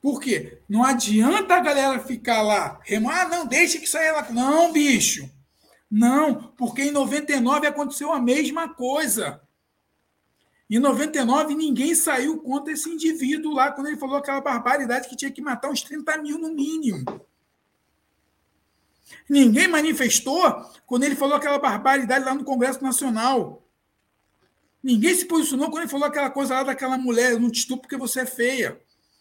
Por 0.00 0.20
quê? 0.20 0.58
Não 0.68 0.82
adianta 0.82 1.54
a 1.54 1.60
galera 1.60 2.00
ficar 2.00 2.42
lá, 2.42 2.80
ah, 3.08 3.28
não, 3.28 3.46
deixa 3.46 3.78
que 3.78 3.86
saia 3.86 4.12
lá. 4.12 4.32
Não, 4.32 4.72
bicho. 4.72 5.30
Não, 5.94 6.54
porque 6.56 6.84
em 6.84 6.90
99 6.90 7.66
aconteceu 7.66 8.10
a 8.14 8.18
mesma 8.18 8.66
coisa. 8.66 9.42
Em 10.70 10.78
99, 10.78 11.54
ninguém 11.54 11.94
saiu 11.94 12.38
contra 12.38 12.72
esse 12.72 12.88
indivíduo 12.88 13.52
lá, 13.52 13.70
quando 13.70 13.88
ele 13.88 13.98
falou 13.98 14.16
aquela 14.16 14.40
barbaridade 14.40 15.06
que 15.06 15.14
tinha 15.14 15.30
que 15.30 15.42
matar 15.42 15.68
uns 15.68 15.82
30 15.82 16.16
mil 16.22 16.38
no 16.38 16.54
mínimo. 16.54 17.04
Ninguém 19.28 19.68
manifestou 19.68 20.64
quando 20.86 21.04
ele 21.04 21.14
falou 21.14 21.36
aquela 21.36 21.58
barbaridade 21.58 22.24
lá 22.24 22.34
no 22.34 22.42
Congresso 22.42 22.82
Nacional. 22.82 23.62
Ninguém 24.82 25.14
se 25.14 25.26
posicionou 25.26 25.68
quando 25.68 25.82
ele 25.82 25.90
falou 25.90 26.06
aquela 26.06 26.30
coisa 26.30 26.54
lá 26.54 26.62
daquela 26.62 26.96
mulher, 26.96 27.38
não 27.38 27.50
te 27.50 27.58
estupro 27.58 27.82
porque 27.82 27.98
você 27.98 28.20
é 28.20 28.26
feia. 28.26 28.80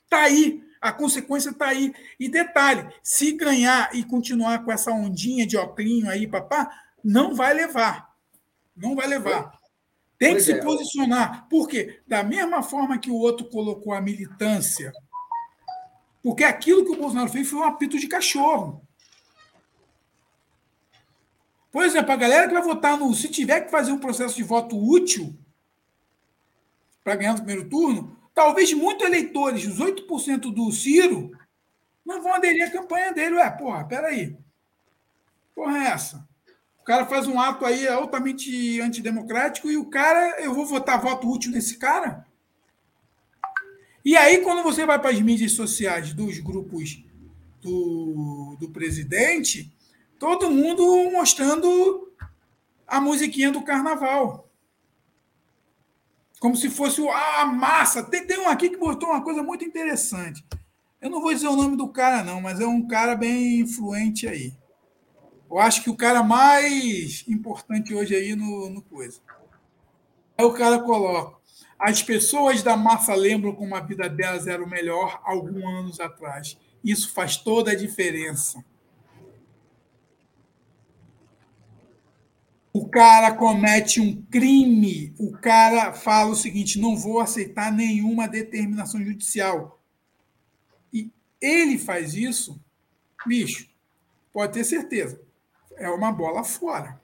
Tá 0.09 0.21
aí, 0.21 0.63
a 0.81 0.91
consequência 0.91 1.53
tá 1.53 1.67
aí. 1.67 1.93
E 2.19 2.27
detalhe, 2.27 2.91
se 3.03 3.31
ganhar 3.33 3.95
e 3.95 4.03
continuar 4.03 4.65
com 4.65 4.71
essa 4.71 4.91
ondinha 4.91 5.45
de 5.45 5.55
oclinho 5.55 6.09
aí, 6.09 6.27
papá, 6.27 6.69
não 7.03 7.35
vai 7.35 7.53
levar. 7.53 8.09
Não 8.75 8.95
vai 8.95 9.07
levar. 9.07 9.51
Tem 10.17 10.35
que 10.35 10.41
se 10.41 10.53
é. 10.53 10.61
posicionar. 10.61 11.47
Por 11.47 11.67
quê? 11.67 12.01
Da 12.07 12.23
mesma 12.23 12.63
forma 12.63 12.97
que 12.97 13.11
o 13.11 13.15
outro 13.15 13.47
colocou 13.49 13.93
a 13.93 14.01
militância, 14.01 14.91
porque 16.23 16.43
aquilo 16.43 16.85
que 16.85 16.91
o 16.91 16.97
Bolsonaro 16.97 17.29
fez 17.29 17.49
foi 17.49 17.59
um 17.59 17.63
apito 17.63 17.99
de 17.99 18.07
cachorro. 18.07 18.81
Por 21.71 21.83
exemplo, 21.83 22.11
a 22.11 22.17
galera 22.17 22.47
que 22.47 22.53
vai 22.53 22.61
votar 22.61 22.97
no. 22.97 23.13
Se 23.15 23.29
tiver 23.29 23.61
que 23.61 23.71
fazer 23.71 23.91
um 23.91 23.97
processo 23.97 24.35
de 24.35 24.43
voto 24.43 24.77
útil, 24.77 25.35
para 27.03 27.15
ganhar 27.15 27.31
no 27.31 27.37
primeiro 27.43 27.69
turno, 27.69 28.20
talvez 28.33 28.73
muitos 28.73 29.05
eleitores, 29.05 29.65
os 29.65 29.79
8% 29.79 30.53
do 30.53 30.71
Ciro, 30.71 31.31
não 32.05 32.21
vão 32.21 32.33
aderir 32.33 32.67
à 32.67 32.71
campanha 32.71 33.13
dele. 33.13 33.35
Ué, 33.35 33.49
porra, 33.51 33.85
peraí. 33.85 34.37
Porra, 35.55 35.77
é 35.77 35.87
essa? 35.87 36.27
O 36.79 36.83
cara 36.83 37.05
faz 37.05 37.27
um 37.27 37.39
ato 37.39 37.65
aí 37.65 37.87
altamente 37.87 38.81
antidemocrático 38.81 39.69
e 39.69 39.77
o 39.77 39.85
cara, 39.85 40.41
eu 40.41 40.53
vou 40.53 40.65
votar 40.65 40.99
voto 40.99 41.29
útil 41.29 41.51
nesse 41.51 41.77
cara? 41.77 42.25
E 44.03 44.17
aí, 44.17 44.39
quando 44.39 44.63
você 44.63 44.83
vai 44.83 44.97
para 44.97 45.11
as 45.11 45.21
mídias 45.21 45.51
sociais 45.51 46.11
dos 46.11 46.39
grupos 46.39 47.03
do, 47.61 48.57
do 48.59 48.69
presidente, 48.69 49.71
todo 50.17 50.49
mundo 50.49 51.11
mostrando 51.11 52.11
a 52.87 52.99
musiquinha 52.99 53.51
do 53.51 53.61
carnaval. 53.61 54.50
Como 56.41 56.55
se 56.55 56.71
fosse 56.71 57.07
a 57.07 57.45
massa. 57.45 58.01
Tem, 58.01 58.25
tem 58.25 58.39
um 58.39 58.49
aqui 58.49 58.67
que 58.67 58.77
botou 58.77 59.09
uma 59.09 59.23
coisa 59.23 59.43
muito 59.43 59.63
interessante. 59.63 60.43
Eu 60.99 61.07
não 61.07 61.21
vou 61.21 61.31
dizer 61.31 61.47
o 61.47 61.55
nome 61.55 61.77
do 61.77 61.87
cara, 61.87 62.23
não, 62.23 62.41
mas 62.41 62.59
é 62.59 62.65
um 62.65 62.87
cara 62.87 63.15
bem 63.15 63.59
influente 63.59 64.27
aí. 64.27 64.51
Eu 65.47 65.59
acho 65.59 65.83
que 65.83 65.89
o 65.91 65.95
cara 65.95 66.23
mais 66.23 67.23
importante 67.27 67.93
hoje 67.93 68.15
aí 68.15 68.35
no, 68.35 68.71
no 68.71 68.81
coisa. 68.81 69.21
Aí 70.35 70.43
o 70.43 70.53
cara 70.53 70.79
coloca. 70.79 71.37
As 71.77 72.01
pessoas 72.01 72.63
da 72.63 72.75
massa 72.75 73.13
lembram 73.13 73.53
como 73.53 73.75
a 73.75 73.79
vida 73.79 74.09
delas 74.09 74.47
era 74.47 74.63
o 74.63 74.69
melhor 74.69 75.21
alguns 75.23 75.63
anos 75.63 75.99
atrás. 75.99 76.57
Isso 76.83 77.13
faz 77.13 77.37
toda 77.37 77.69
a 77.69 77.75
diferença. 77.75 78.65
O 82.73 82.87
cara 82.87 83.33
comete 83.33 83.99
um 83.99 84.21
crime, 84.23 85.13
o 85.19 85.31
cara 85.31 85.93
fala 85.93 86.31
o 86.31 86.35
seguinte: 86.35 86.79
não 86.79 86.95
vou 86.95 87.19
aceitar 87.19 87.71
nenhuma 87.71 88.27
determinação 88.27 89.03
judicial. 89.03 89.79
E 90.93 91.11
ele 91.41 91.77
faz 91.77 92.13
isso, 92.13 92.59
bicho, 93.27 93.69
pode 94.31 94.53
ter 94.53 94.63
certeza, 94.63 95.21
é 95.75 95.89
uma 95.89 96.11
bola 96.11 96.43
fora. 96.43 96.99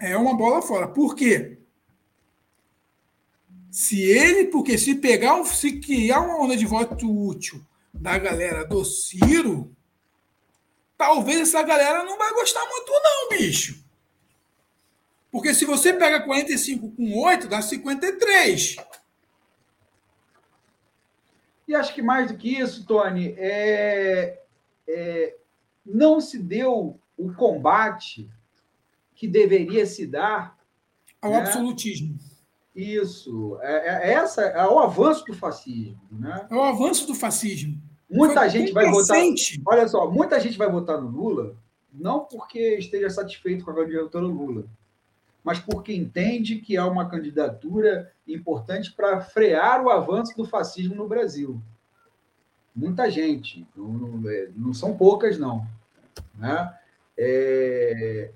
É 0.00 0.16
uma 0.16 0.34
bola 0.34 0.60
fora. 0.60 0.88
Por 0.88 1.14
quê? 1.14 1.58
Se 3.70 4.00
ele, 4.00 4.46
porque 4.46 4.78
se 4.78 4.94
pegar, 4.94 5.44
se 5.44 5.80
criar 5.80 6.20
uma 6.20 6.40
onda 6.40 6.56
de 6.56 6.64
voto 6.64 7.10
útil 7.10 7.60
da 7.92 8.16
galera 8.18 8.64
do 8.64 8.84
Ciro, 8.84 9.74
talvez 10.96 11.40
essa 11.40 11.62
galera 11.62 12.04
não 12.04 12.16
vai 12.16 12.32
gostar 12.32 12.64
muito, 12.66 12.92
não, 12.92 13.38
bicho. 13.38 13.83
Porque 15.34 15.52
se 15.52 15.64
você 15.64 15.92
pega 15.92 16.20
45 16.20 16.92
com 16.92 17.18
8, 17.24 17.48
dá 17.48 17.60
53. 17.60 18.76
E 21.66 21.74
acho 21.74 21.92
que 21.92 22.00
mais 22.00 22.30
do 22.30 22.38
que 22.38 22.56
isso, 22.56 22.86
Tony, 22.86 23.34
é, 23.36 24.40
é, 24.86 25.34
não 25.84 26.20
se 26.20 26.38
deu 26.38 27.00
o 27.18 27.32
combate 27.34 28.30
que 29.16 29.26
deveria 29.26 29.84
se 29.86 30.06
dar 30.06 30.56
ao 31.20 31.32
né? 31.32 31.38
absolutismo. 31.38 32.16
Isso, 32.72 33.58
é, 33.60 34.10
é, 34.10 34.12
essa 34.12 34.42
é 34.42 34.64
o 34.68 34.78
avanço 34.78 35.24
do 35.24 35.34
fascismo, 35.34 35.98
né? 36.12 36.46
É 36.48 36.54
o 36.54 36.62
avanço 36.62 37.08
do 37.08 37.14
fascismo. 37.14 37.76
Muita 38.08 38.42
Foi 38.42 38.50
gente 38.50 38.72
vai 38.72 38.88
votar. 38.88 39.18
Olha 39.66 39.88
só, 39.88 40.08
muita 40.08 40.38
gente 40.38 40.56
vai 40.56 40.70
votar 40.70 41.00
no 41.00 41.08
Lula 41.08 41.56
não 41.92 42.20
porque 42.20 42.76
esteja 42.78 43.10
satisfeito 43.10 43.64
com 43.64 43.72
a 43.72 43.74
candidatura 43.74 44.28
do 44.28 44.32
Lula, 44.32 44.64
mas 45.44 45.60
porque 45.60 45.94
entende 45.94 46.56
que 46.56 46.74
é 46.74 46.82
uma 46.82 47.08
candidatura 47.08 48.10
importante 48.26 48.90
para 48.90 49.20
frear 49.20 49.84
o 49.84 49.90
avanço 49.90 50.34
do 50.34 50.46
fascismo 50.46 50.94
no 50.94 51.06
Brasil. 51.06 51.60
muita 52.74 53.08
gente, 53.08 53.64
não, 53.76 54.28
é, 54.28 54.48
não 54.56 54.72
são 54.72 54.96
poucas, 54.96 55.38
não. 55.38 55.64
Né? 56.34 56.74
É, 57.16 58.30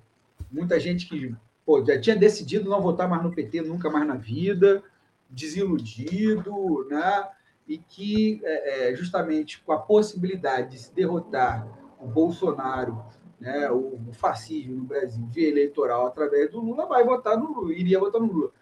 muita 0.52 0.78
gente 0.78 1.08
que 1.08 1.34
pô, 1.66 1.84
já 1.84 1.98
tinha 2.00 2.14
decidido 2.14 2.70
não 2.70 2.80
votar 2.80 3.08
mais 3.08 3.22
no 3.22 3.32
PT 3.32 3.62
nunca 3.62 3.90
mais 3.90 4.06
na 4.06 4.14
vida, 4.14 4.82
desiludido, 5.30 6.86
né? 6.88 7.26
e 7.66 7.78
que, 7.78 8.40
é, 8.44 8.90
é, 8.90 8.96
justamente 8.96 9.60
com 9.60 9.72
a 9.72 9.78
possibilidade 9.78 10.70
de 10.72 10.78
se 10.78 10.94
derrotar 10.94 11.66
o 12.00 12.06
Bolsonaro, 12.06 13.04
né, 13.40 13.70
o, 13.70 14.12
fascismo 14.12 14.76
no 14.76 14.84
Brasil, 14.84 15.26
via 15.26 15.48
eleitoral 15.48 16.06
através 16.06 16.50
do 16.50 16.60
Lula, 16.60 16.86
vai 16.86 17.04
votar 17.04 17.38
no 17.38 17.52
Lula, 17.52 17.72
iria 17.72 17.98
votar 17.98 18.20
no 18.20 18.32
Lula. 18.32 18.52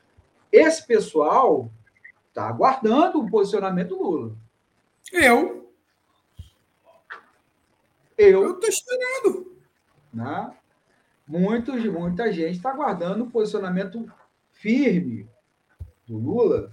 Esse 0.52 0.86
pessoal 0.86 1.70
está 2.28 2.48
aguardando 2.48 3.20
o 3.20 3.30
posicionamento 3.30 3.96
do 3.96 4.02
Lula. 4.02 4.36
Eu. 5.12 5.72
Eu 8.16 8.52
estou 8.52 8.68
esperando. 8.68 9.56
Né? 10.12 10.56
Muitos, 11.26 11.84
muita 11.86 12.32
gente 12.32 12.56
está 12.56 12.70
aguardando 12.70 13.24
o 13.24 13.30
posicionamento 13.30 14.10
firme 14.52 15.28
do 16.06 16.16
Lula 16.16 16.72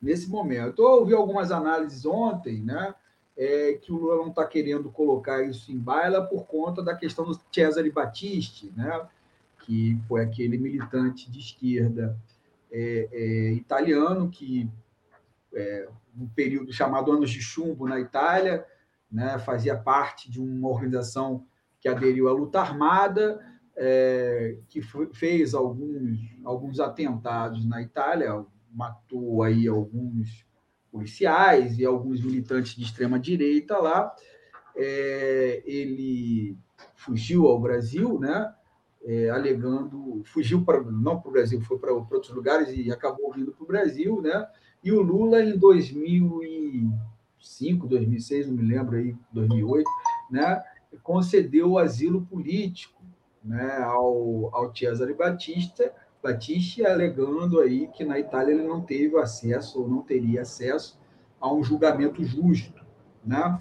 nesse 0.00 0.28
momento. 0.28 0.82
Eu 0.82 1.00
ouvi 1.00 1.14
algumas 1.14 1.52
análises 1.52 2.04
ontem, 2.04 2.62
né? 2.62 2.94
É, 3.36 3.74
que 3.80 3.90
o 3.90 3.96
Lula 3.96 4.16
não 4.16 4.28
está 4.28 4.44
querendo 4.46 4.90
colocar 4.90 5.42
isso 5.42 5.72
em 5.72 5.78
baila 5.78 6.22
por 6.22 6.46
conta 6.46 6.82
da 6.82 6.94
questão 6.94 7.24
do 7.24 7.40
Cesare 7.50 7.90
Battisti, 7.90 8.70
né? 8.76 9.08
que 9.62 9.98
foi 10.06 10.22
aquele 10.22 10.58
militante 10.58 11.30
de 11.30 11.38
esquerda 11.38 12.16
é, 12.70 13.08
é, 13.12 13.52
italiano 13.52 14.28
que, 14.28 14.68
é, 15.54 15.88
no 16.14 16.28
período 16.28 16.72
chamado 16.72 17.12
Anos 17.12 17.30
de 17.30 17.40
Chumbo 17.40 17.88
na 17.88 18.00
Itália, 18.00 18.66
né, 19.10 19.38
fazia 19.38 19.76
parte 19.76 20.30
de 20.30 20.40
uma 20.40 20.68
organização 20.68 21.44
que 21.80 21.88
aderiu 21.88 22.28
à 22.28 22.32
luta 22.32 22.60
armada, 22.60 23.40
é, 23.76 24.56
que 24.68 24.80
foi, 24.80 25.12
fez 25.12 25.54
alguns, 25.54 26.18
alguns 26.44 26.80
atentados 26.80 27.64
na 27.66 27.82
Itália, 27.82 28.44
matou 28.72 29.42
aí 29.42 29.68
alguns 29.68 30.46
policiais 30.92 31.76
e 31.78 31.84
alguns 31.84 32.20
militantes 32.20 32.76
de 32.76 32.82
extrema 32.82 33.18
direita 33.18 33.78
lá. 33.78 34.14
É, 34.76 35.62
ele 35.64 36.56
fugiu 36.94 37.48
ao 37.48 37.58
Brasil, 37.58 38.20
né? 38.20 38.54
É, 39.04 39.30
alegando, 39.30 40.22
fugiu 40.26 40.64
para 40.64 40.80
não 40.80 41.20
para 41.20 41.28
o 41.28 41.32
Brasil, 41.32 41.60
foi 41.62 41.76
para 41.76 41.92
outros 41.92 42.32
lugares 42.32 42.68
e 42.72 42.88
acabou 42.92 43.32
vindo 43.32 43.50
para 43.50 43.64
o 43.64 43.66
Brasil, 43.66 44.22
né? 44.22 44.46
E 44.84 44.92
o 44.92 45.02
Lula 45.02 45.42
em 45.42 45.58
2005, 45.58 47.88
2006, 47.88 48.46
não 48.46 48.54
me 48.54 48.62
lembro 48.62 48.96
aí, 48.96 49.16
2008, 49.32 49.90
né? 50.30 50.62
Concedeu 51.02 51.78
asilo 51.78 52.24
político, 52.26 53.02
né? 53.42 53.78
Ao 53.78 54.54
ao 54.54 54.72
Cesare 54.74 55.14
Batista 55.14 55.92
Battisti 56.22 56.84
alegando 56.86 57.60
aí 57.60 57.88
que 57.88 58.04
na 58.04 58.18
Itália 58.18 58.52
ele 58.52 58.62
não 58.62 58.80
teve 58.80 59.18
acesso 59.18 59.82
ou 59.82 59.88
não 59.88 60.02
teria 60.02 60.42
acesso 60.42 61.00
a 61.40 61.52
um 61.52 61.64
julgamento 61.64 62.22
justo, 62.24 62.84
né? 63.24 63.60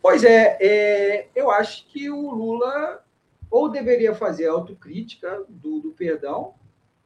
Pois 0.00 0.22
é, 0.22 0.56
é 0.60 1.28
eu 1.34 1.50
acho 1.50 1.86
que 1.88 2.08
o 2.08 2.30
Lula 2.30 3.04
ou 3.50 3.68
deveria 3.68 4.14
fazer 4.14 4.46
autocrítica 4.46 5.44
do, 5.48 5.80
do 5.80 5.90
perdão, 5.92 6.54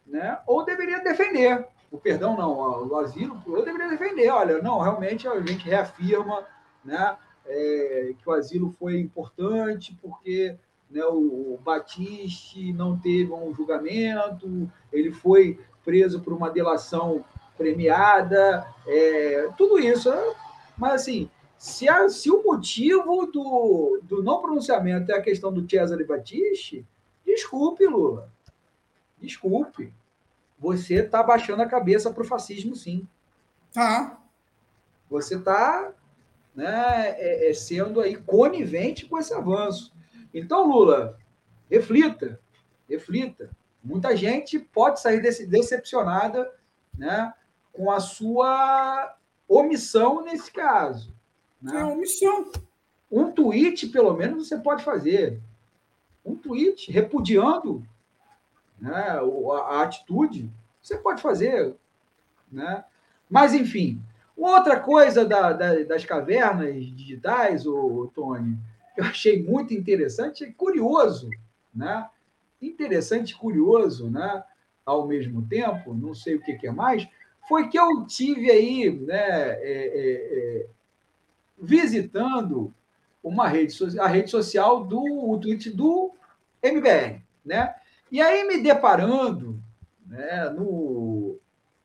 né? 0.07 0.39
Ou 0.47 0.65
deveria 0.65 1.03
defender 1.03 1.67
o 1.91 1.99
perdão 1.99 2.37
não, 2.37 2.87
o 2.87 2.97
asilo, 2.99 3.43
ou 3.47 3.65
deveria 3.65 3.89
defender, 3.89 4.31
olha, 4.31 4.63
não, 4.63 4.79
realmente 4.79 5.27
a 5.27 5.41
gente 5.41 5.69
reafirma, 5.69 6.47
né? 6.85 7.17
É, 7.47 8.15
que 8.17 8.29
o 8.29 8.33
asilo 8.33 8.71
foi 8.79 9.01
importante 9.01 9.99
porque 10.01 10.57
né, 10.91 11.05
o, 11.05 11.59
Batiste 11.63 12.73
não 12.73 12.99
teve 12.99 13.33
um 13.33 13.55
julgamento, 13.55 14.71
ele 14.93 15.13
foi 15.13 15.61
preso 15.85 16.21
por 16.21 16.33
uma 16.33 16.51
delação 16.51 17.25
premiada, 17.57 18.67
é, 18.87 19.49
tudo 19.57 19.79
isso. 19.79 20.11
Mas, 20.77 21.03
assim, 21.03 21.31
se, 21.57 21.89
a, 21.89 22.09
se 22.09 22.31
o 22.31 22.43
motivo 22.43 23.27
do, 23.27 24.01
do 24.03 24.23
não 24.23 24.41
pronunciamento 24.41 25.13
é 25.13 25.17
a 25.17 25.23
questão 25.23 25.53
do 25.53 25.69
Cesare 25.69 26.05
Batiste, 26.05 26.87
desculpe, 27.25 27.87
Lula. 27.87 28.33
Desculpe. 29.21 29.93
Você 30.59 30.95
está 30.97 31.23
baixando 31.23 31.63
a 31.63 31.69
cabeça 31.69 32.11
para 32.11 32.23
o 32.23 32.27
fascismo, 32.27 32.75
sim. 32.75 33.07
Tá. 33.73 34.19
Você 35.09 35.37
está 35.37 35.93
né, 36.55 37.15
é, 37.19 37.51
é, 37.51 37.55
sendo 37.55 38.01
aí 38.01 38.17
conivente 38.17 39.07
com 39.07 39.19
esse 39.19 39.33
avanço. 39.33 39.93
Então, 40.33 40.67
Lula, 40.67 41.19
reflita, 41.71 42.41
reflita. 42.89 43.51
Muita 43.83 44.17
gente 44.17 44.59
pode 44.59 45.01
sair 45.01 45.21
desse, 45.21 45.47
decepcionada 45.47 46.53
né, 46.97 47.33
com 47.73 47.91
a 47.91 47.99
sua 48.01 49.17
omissão 49.49 50.23
nesse 50.23 50.51
caso. 50.53 51.15
Né? 51.61 51.81
É 51.81 51.85
omissão. 51.85 52.51
Um 53.11 53.33
tweet, 53.33 53.89
pelo 53.89 54.15
menos, 54.15 54.49
você 54.49 54.59
pode 54.59 54.85
fazer. 54.85 55.41
Um 56.25 56.37
tweet 56.37 56.93
repudiando 56.93 57.85
né, 58.79 59.19
a, 59.69 59.83
atitude, 59.83 60.51
você 60.81 60.97
pode 60.97 61.21
fazer. 61.21 61.75
Né? 62.51 62.85
Mas, 63.29 63.55
enfim, 63.55 64.01
outra 64.37 64.79
coisa 64.79 65.25
da, 65.25 65.53
da, 65.53 65.83
das 65.85 66.05
cavernas 66.05 66.87
digitais, 66.87 67.67
o 67.67 68.11
Tony, 68.15 68.59
eu 69.01 69.05
achei 69.07 69.43
muito 69.43 69.73
interessante 69.73 70.45
e 70.45 70.53
curioso, 70.53 71.31
né? 71.75 72.09
Interessante 72.61 73.31
e 73.31 73.35
curioso, 73.35 74.11
né? 74.11 74.45
Ao 74.85 75.07
mesmo 75.07 75.47
tempo, 75.47 75.95
não 75.95 76.15
sei 76.15 76.35
o 76.35 76.43
que, 76.43 76.67
é 76.67 76.71
mais, 76.71 77.09
foi 77.49 77.69
que 77.69 77.79
eu 77.79 78.05
tive 78.07 78.51
aí, 78.51 78.91
né? 78.91 79.17
É, 79.17 79.61
é, 79.63 80.39
é, 80.63 80.67
visitando 81.59 82.73
uma 83.23 83.49
rede 83.49 83.75
a 83.99 84.07
rede 84.07 84.31
social 84.31 84.85
do 84.85 85.03
o 85.03 85.39
tweet 85.39 85.71
do 85.71 86.15
MBR, 86.63 87.23
né? 87.45 87.75
E 88.13 88.21
aí 88.21 88.47
me 88.47 88.63
deparando, 88.63 89.59
né? 90.07 90.51
No 90.51 91.39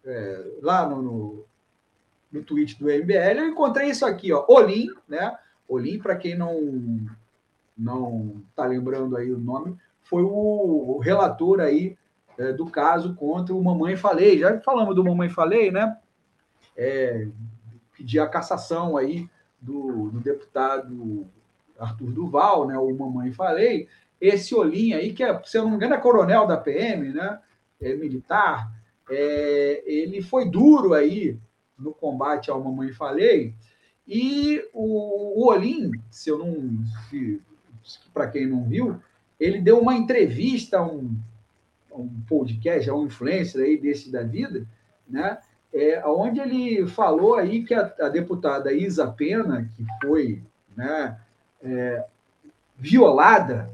é, 0.03 0.45
lá 0.61 0.87
no, 0.87 1.01
no, 1.01 1.45
no 2.31 2.43
tweet 2.43 2.77
do 2.77 2.89
MBL, 2.89 3.39
eu 3.39 3.47
encontrei 3.47 3.89
isso 3.89 4.05
aqui, 4.05 4.31
ó, 4.31 4.45
Olim, 4.47 4.87
né? 5.07 5.37
Olim, 5.67 5.99
para 5.99 6.15
quem 6.15 6.37
não 6.37 7.05
não 7.77 8.41
está 8.49 8.65
lembrando 8.65 9.17
aí 9.17 9.31
o 9.31 9.37
nome, 9.37 9.77
foi 10.03 10.23
o, 10.23 10.97
relator 10.99 11.59
aí 11.59 11.97
é, 12.37 12.53
do 12.53 12.65
caso 12.67 13.15
contra 13.15 13.53
o 13.53 13.63
Mamãe 13.63 13.95
Falei. 13.95 14.39
Já 14.39 14.59
falamos 14.61 14.95
do 14.95 15.03
Mamãe 15.03 15.29
Falei, 15.29 15.71
né? 15.71 15.97
É, 16.77 17.27
pedir 17.97 18.19
a 18.19 18.29
cassação 18.29 18.97
aí 18.97 19.29
do, 19.59 20.09
do, 20.09 20.19
deputado 20.19 21.27
Arthur 21.77 22.11
Duval, 22.11 22.67
né? 22.67 22.77
O 22.77 22.93
Mamãe 22.93 23.31
Falei. 23.33 23.87
Esse 24.21 24.55
Olim 24.55 24.93
aí, 24.93 25.11
que 25.11 25.23
é, 25.23 25.41
se 25.43 25.57
eu 25.57 25.63
não 25.63 25.71
me 25.71 25.75
engano, 25.75 25.95
é 25.95 25.97
coronel 25.97 26.47
da 26.47 26.57
PM, 26.57 27.11
né? 27.11 27.39
É 27.81 27.93
militar. 27.95 28.71
É, 29.09 29.83
ele 29.85 30.21
foi 30.21 30.49
duro 30.49 30.93
aí 30.93 31.37
no 31.77 31.93
combate 31.93 32.49
ao 32.49 32.63
Mamãe 32.63 32.93
Falei, 32.93 33.53
e 34.07 34.63
o, 34.73 35.41
o 35.41 35.47
Olim, 35.49 35.91
se 36.11 36.29
eu 36.29 36.37
não. 36.37 36.83
Para 38.13 38.27
quem 38.27 38.47
não 38.47 38.63
viu, 38.63 38.99
ele 39.39 39.59
deu 39.59 39.79
uma 39.79 39.95
entrevista 39.95 40.79
a 40.79 40.85
um, 40.85 41.15
a 41.91 41.97
um 41.97 42.09
podcast, 42.27 42.89
a 42.89 42.95
um 42.95 43.05
influencer 43.05 43.63
aí 43.63 43.77
desse 43.77 44.11
da 44.11 44.23
vida, 44.23 44.65
né? 45.07 45.37
É, 45.73 46.01
onde 46.07 46.39
ele 46.39 46.87
falou 46.87 47.35
aí 47.35 47.63
que 47.63 47.73
a, 47.73 47.93
a 47.99 48.09
deputada 48.09 48.71
Isa 48.71 49.07
Pena, 49.07 49.69
que 49.75 49.85
foi 50.01 50.41
né, 50.75 51.19
é, 51.61 52.05
violada, 52.77 53.69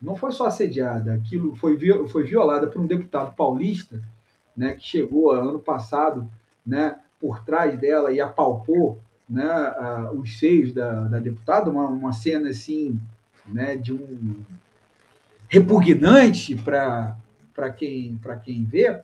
não 0.00 0.16
foi 0.16 0.32
só 0.32 0.46
assediada, 0.46 1.12
aquilo 1.12 1.54
foi, 1.54 1.78
foi 2.08 2.24
violada 2.24 2.68
por 2.68 2.80
um 2.80 2.86
deputado 2.86 3.34
paulista, 3.36 4.02
né, 4.56 4.74
que 4.74 4.84
chegou 4.84 5.30
ano 5.30 5.58
passado 5.58 6.26
né, 6.64 6.98
por 7.20 7.44
trás 7.44 7.78
dela 7.78 8.10
e 8.10 8.20
apalpou 8.20 8.98
né, 9.32 10.10
os 10.12 10.38
seios 10.38 10.72
da, 10.74 11.04
da 11.04 11.18
deputada, 11.18 11.70
uma, 11.70 11.88
uma 11.88 12.12
cena 12.12 12.50
assim, 12.50 13.00
né, 13.46 13.76
de 13.76 13.94
um 13.94 14.44
repugnante 15.48 16.54
para 16.54 17.16
quem, 17.74 18.20
quem 18.44 18.64
vê. 18.64 19.02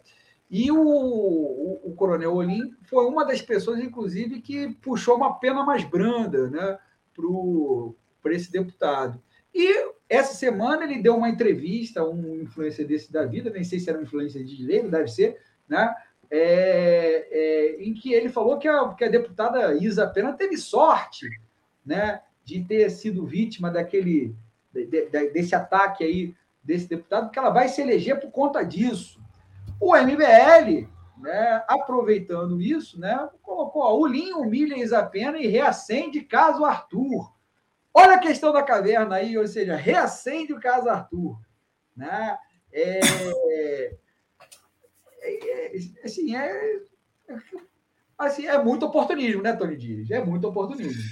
E 0.50 0.70
o, 0.70 0.78
o, 0.78 1.80
o, 1.84 1.94
Coronel 1.94 2.34
Olim 2.34 2.74
foi 2.84 3.06
uma 3.06 3.24
das 3.24 3.40
pessoas, 3.40 3.80
inclusive, 3.80 4.40
que 4.40 4.74
puxou 4.82 5.16
uma 5.16 5.38
pena 5.38 5.62
mais 5.64 5.84
branda 5.84 6.48
né, 6.48 6.78
para 8.22 8.34
esse 8.34 8.52
deputado. 8.52 9.20
E 9.54 9.92
essa 10.08 10.34
semana 10.34 10.84
ele 10.84 11.02
deu 11.02 11.16
uma 11.16 11.28
entrevista 11.28 12.00
a 12.00 12.08
um 12.08 12.42
influencer 12.42 12.86
desse 12.86 13.10
da 13.10 13.24
vida, 13.24 13.50
nem 13.50 13.64
sei 13.64 13.78
se 13.78 13.88
era 13.88 13.98
um 13.98 14.02
influencer 14.02 14.44
de 14.44 14.56
direito, 14.56 14.90
deve 14.90 15.08
ser, 15.08 15.38
né, 15.68 15.94
é, 16.30 17.28
é, 17.30 17.82
em 17.82 17.94
que 17.94 18.12
ele 18.12 18.28
falou 18.28 18.58
que 18.58 18.68
a, 18.68 18.88
que 18.94 19.04
a 19.04 19.08
deputada 19.08 19.74
Isa 19.74 20.06
Pena 20.06 20.32
teve 20.32 20.56
sorte 20.56 21.28
né, 21.84 22.20
de 22.44 22.62
ter 22.64 22.90
sido 22.90 23.26
vítima 23.26 23.70
daquele 23.70 24.34
de, 24.72 24.84
de, 24.84 25.30
desse 25.30 25.54
ataque 25.54 26.04
aí 26.04 26.34
desse 26.62 26.86
deputado, 26.86 27.26
porque 27.26 27.38
ela 27.38 27.50
vai 27.50 27.68
se 27.68 27.80
eleger 27.80 28.20
por 28.20 28.30
conta 28.30 28.62
disso. 28.62 29.22
O 29.80 29.96
MBL, 29.96 30.86
né, 31.16 31.64
aproveitando 31.66 32.60
isso, 32.60 33.00
né, 33.00 33.28
colocou 33.42 33.82
ó, 33.82 33.96
o 33.96 34.06
Linho 34.06 34.40
humilha 34.40 34.76
Isa 34.76 35.02
Pena 35.02 35.38
e 35.38 35.46
reacende 35.46 36.20
caso 36.20 36.64
Arthur. 36.64 37.32
Olha 37.94 38.16
a 38.16 38.20
questão 38.20 38.52
da 38.52 38.62
caverna 38.62 39.16
aí, 39.16 39.38
ou 39.38 39.46
seja, 39.46 39.76
reacende 39.76 40.52
o 40.52 40.60
caso 40.60 40.90
Arthur. 40.90 41.38
Né? 41.96 42.38
É, 42.70 43.00
assim, 46.04 46.34
é, 46.34 46.80
assim, 48.18 48.46
é 48.46 48.62
muito 48.62 48.86
oportunismo, 48.86 49.42
né, 49.42 49.52
Tony 49.54 49.76
Dias? 49.76 50.10
É 50.10 50.24
muito 50.24 50.46
oportunismo. 50.46 51.02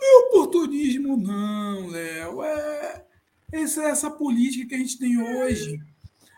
Não 0.00 0.22
é 0.22 0.26
oportunismo, 0.26 1.16
não, 1.16 1.88
Léo. 1.88 2.42
É 2.42 3.04
essa, 3.52 3.84
essa 3.84 4.10
política 4.10 4.68
que 4.68 4.74
a 4.74 4.78
gente 4.78 4.98
tem 4.98 5.20
hoje. 5.20 5.78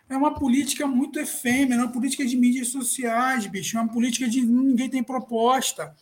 É 0.08 0.16
uma 0.16 0.34
política 0.34 0.86
muito 0.86 1.20
efêmera, 1.20 1.82
uma 1.82 1.92
política 1.92 2.26
de 2.26 2.36
mídias 2.36 2.68
sociais, 2.68 3.46
bicho. 3.46 3.76
É 3.76 3.80
uma 3.80 3.92
política 3.92 4.28
de 4.28 4.40
ninguém 4.40 4.90
tem 4.90 5.02
proposta. 5.02 5.94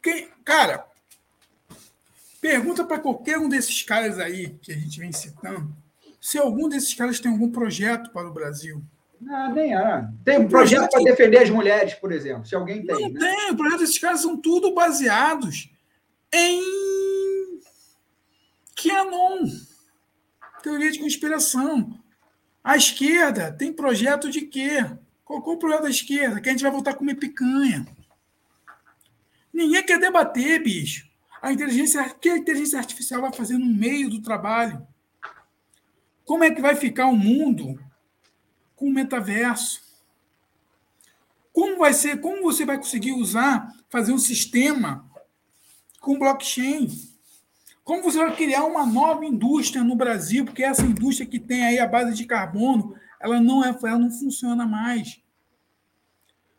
Quem, 0.00 0.28
cara, 0.44 0.86
pergunta 2.40 2.84
para 2.84 3.00
qualquer 3.00 3.38
um 3.38 3.48
desses 3.48 3.82
caras 3.82 4.18
aí 4.18 4.56
que 4.62 4.72
a 4.72 4.76
gente 4.76 5.00
vem 5.00 5.12
citando 5.12 5.82
se 6.22 6.38
algum 6.38 6.68
desses 6.68 6.94
caras 6.94 7.18
tem 7.18 7.32
algum 7.32 7.50
projeto 7.50 8.10
para 8.12 8.28
o 8.28 8.32
Brasil. 8.32 8.80
Não, 9.22 9.54
nem 9.54 9.72
há. 9.72 10.10
Tem 10.24 10.38
um 10.38 10.48
projeto 10.48 10.90
para 10.90 11.04
defender 11.04 11.38
as 11.38 11.50
mulheres, 11.50 11.94
por 11.94 12.10
exemplo, 12.10 12.44
se 12.44 12.54
alguém 12.54 12.84
tem. 12.84 13.00
Não 13.00 13.08
né? 13.10 13.20
tem. 13.20 13.50
O 13.52 13.56
projeto 13.56 13.80
desses 13.80 13.98
caras 13.98 14.20
são 14.20 14.36
tudo 14.36 14.74
baseados 14.74 15.70
em 16.32 17.60
QAnon, 18.74 19.48
teoria 20.62 20.90
de 20.90 20.98
conspiração. 20.98 21.98
A 22.64 22.76
esquerda 22.76 23.52
tem 23.52 23.72
projeto 23.72 24.28
de 24.28 24.42
quê? 24.42 24.84
Qual, 25.24 25.40
qual 25.40 25.56
o 25.56 25.58
projeto 25.58 25.82
da 25.82 25.90
esquerda? 25.90 26.40
Que 26.40 26.48
a 26.48 26.52
gente 26.52 26.62
vai 26.62 26.72
voltar 26.72 26.90
a 26.90 26.96
comer 26.96 27.14
picanha. 27.14 27.86
Ninguém 29.52 29.84
quer 29.84 29.98
debater, 29.98 30.62
bicho. 30.62 31.06
A 31.40 31.52
inteligência, 31.52 32.02
o 32.02 32.14
que 32.18 32.28
a 32.28 32.38
inteligência 32.38 32.78
artificial 32.78 33.20
vai 33.20 33.32
fazer 33.32 33.56
no 33.56 33.66
meio 33.66 34.10
do 34.10 34.22
trabalho? 34.22 34.86
Como 36.24 36.42
é 36.42 36.50
que 36.50 36.60
vai 36.60 36.74
ficar 36.74 37.06
o 37.06 37.16
mundo 37.16 37.78
com 38.82 38.88
o 38.88 38.92
metaverso? 38.92 39.80
Como 41.52 41.78
vai 41.78 41.94
ser? 41.94 42.20
Como 42.20 42.42
você 42.42 42.64
vai 42.64 42.76
conseguir 42.76 43.12
usar, 43.12 43.72
fazer 43.88 44.12
um 44.12 44.18
sistema 44.18 45.08
com 46.00 46.18
blockchain? 46.18 46.88
Como 47.84 48.02
você 48.02 48.18
vai 48.18 48.34
criar 48.34 48.64
uma 48.64 48.84
nova 48.84 49.24
indústria 49.24 49.84
no 49.84 49.94
Brasil? 49.94 50.44
Porque 50.44 50.64
essa 50.64 50.82
indústria 50.82 51.28
que 51.28 51.38
tem 51.38 51.64
aí 51.64 51.78
a 51.78 51.86
base 51.86 52.16
de 52.16 52.26
carbono, 52.26 52.96
ela 53.20 53.40
não 53.40 53.64
é, 53.64 53.68
ela 53.68 53.98
não 53.98 54.10
funciona 54.10 54.66
mais. 54.66 55.22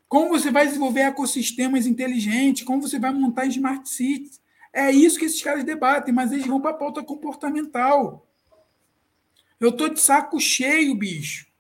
Como 0.08 0.30
você 0.30 0.50
vai 0.50 0.66
desenvolver 0.66 1.02
ecossistemas 1.02 1.86
inteligentes? 1.86 2.64
Como 2.64 2.82
você 2.82 2.98
vai 3.00 3.12
montar 3.12 3.48
smart 3.48 3.90
cities? 3.90 4.40
É 4.72 4.90
isso 4.92 5.20
que 5.20 5.26
esses 5.26 5.42
caras 5.42 5.66
debatem, 5.66 6.14
mas 6.14 6.32
eles 6.32 6.48
vão 6.48 6.62
para 6.62 6.72
a 6.72 6.78
pauta 6.78 7.04
comportamental. 7.04 8.26
Eu 9.60 9.74
tô 9.74 9.90
de 9.90 10.00
saco 10.00 10.40
cheio, 10.40 10.96
bicho. 10.96 11.52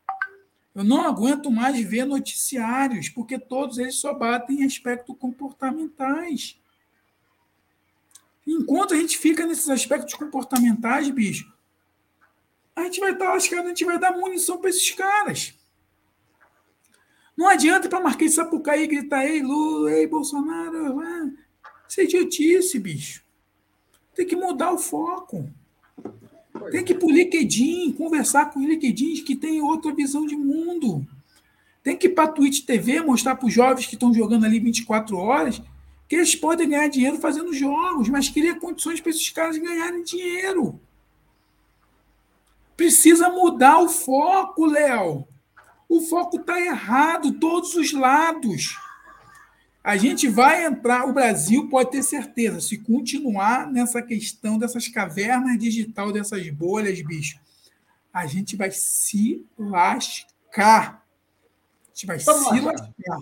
Eu 0.76 0.84
não 0.84 1.02
aguento 1.02 1.52
mais 1.52 1.80
ver 1.80 2.06
noticiários, 2.06 3.08
porque 3.10 3.38
todos 3.38 3.78
eles 3.78 3.95
só 3.95 4.14
batem 4.14 4.62
em 4.62 4.66
aspectos 4.66 5.16
comportamentais. 5.20 6.60
Enquanto 8.45 8.94
a 8.94 8.98
gente 8.98 9.18
fica 9.18 9.45
nesses 9.45 9.70
aspectos 9.70 10.16
comportamentais, 10.16 11.10
bicho, 11.10 11.54
a 12.76 12.84
gente 12.84 13.00
vai 13.00 13.12
estar 13.12 13.32
lascado, 13.32 13.66
a 13.66 13.70
gente 13.70 13.86
vai 13.86 14.00
dar 14.00 14.18
munição 14.18 14.60
para 14.60 14.72
esses 14.72 14.90
caras. 14.91 15.54
Não 17.38 17.48
adianta 17.48 17.88
para 17.88 18.02
Marquês 18.02 18.32
de 18.32 18.36
Sapucaí 18.36 18.88
gritar, 18.88 19.26
ei, 19.26 19.41
Lula, 19.41 19.91
ei, 19.91 20.08
Bolsonaro. 20.08 21.34
Isso 21.88 22.02
é 22.02 22.04
idiotice, 22.04 22.80
bicho. 22.80 23.24
Tem 24.16 24.26
que 24.26 24.36
mudar 24.36 24.72
o 24.72 24.78
foco. 24.78 25.52
Tem 26.72 26.84
que 26.84 26.94
ir 26.94 27.00
para 27.00 27.08
o 27.08 27.12
LinkedIn, 27.12 27.94
conversar 27.94 28.52
com 28.52 28.60
os 28.60 28.66
LinkedIn 28.66 29.24
que 29.24 29.36
tem 29.36 29.62
outra 29.62 29.94
visão 29.94 30.26
de 30.26 30.36
mundo. 30.36 31.06
Tem 31.84 31.98
que 31.98 32.08
ir 32.08 32.12
para 32.12 32.26
a 32.26 32.28
Twitch 32.28 32.66
TV, 32.66 33.02
mostrar 33.02 33.36
para 33.36 33.48
os 33.48 33.54
jovens 33.54 33.88
que 33.88 33.96
estão 33.96 34.14
jogando 34.14 34.46
ali 34.46 34.60
24 34.60 35.18
horas 35.18 35.62
que 36.08 36.18
eles 36.18 36.36
podem 36.36 36.70
ganhar 36.70 36.88
dinheiro 36.90 37.18
fazendo 37.18 37.52
jogos, 37.54 38.08
mas 38.08 38.30
cria 38.30 38.60
condições 38.60 39.02
para 39.02 39.10
esses 39.10 39.30
caras 39.32 39.58
ganharem 39.58 40.04
dinheiro. 40.04 40.80
Precisa 42.78 43.30
mudar 43.30 43.80
o 43.80 43.90
foco, 43.90 44.66
Léo. 44.68 45.28
O 45.90 46.02
foco 46.02 46.38
está 46.38 46.60
errado, 46.62 47.34
todos 47.40 47.76
os 47.76 47.92
lados. 47.94 48.78
A 49.84 49.97
gente 49.97 50.30
vai 50.30 50.64
entrar, 50.64 51.05
o 51.05 51.14
Brasil 51.14 51.68
pode 51.69 51.91
ter 51.91 52.03
certeza, 52.03 52.61
se 52.61 52.77
continuar 52.77 53.69
nessa 53.69 54.01
questão 54.01 54.57
dessas 54.57 54.88
cavernas 54.88 55.60
digital, 55.60 56.11
dessas 56.14 56.49
bolhas, 56.49 57.01
bicho, 57.01 57.38
a 58.14 58.26
gente 58.26 58.55
vai 58.55 58.72
se 58.72 59.45
lascar. 59.57 61.03
A 61.03 61.89
gente 61.89 62.05
vai 62.05 62.18
se 62.19 62.30
lascar. 62.30 63.19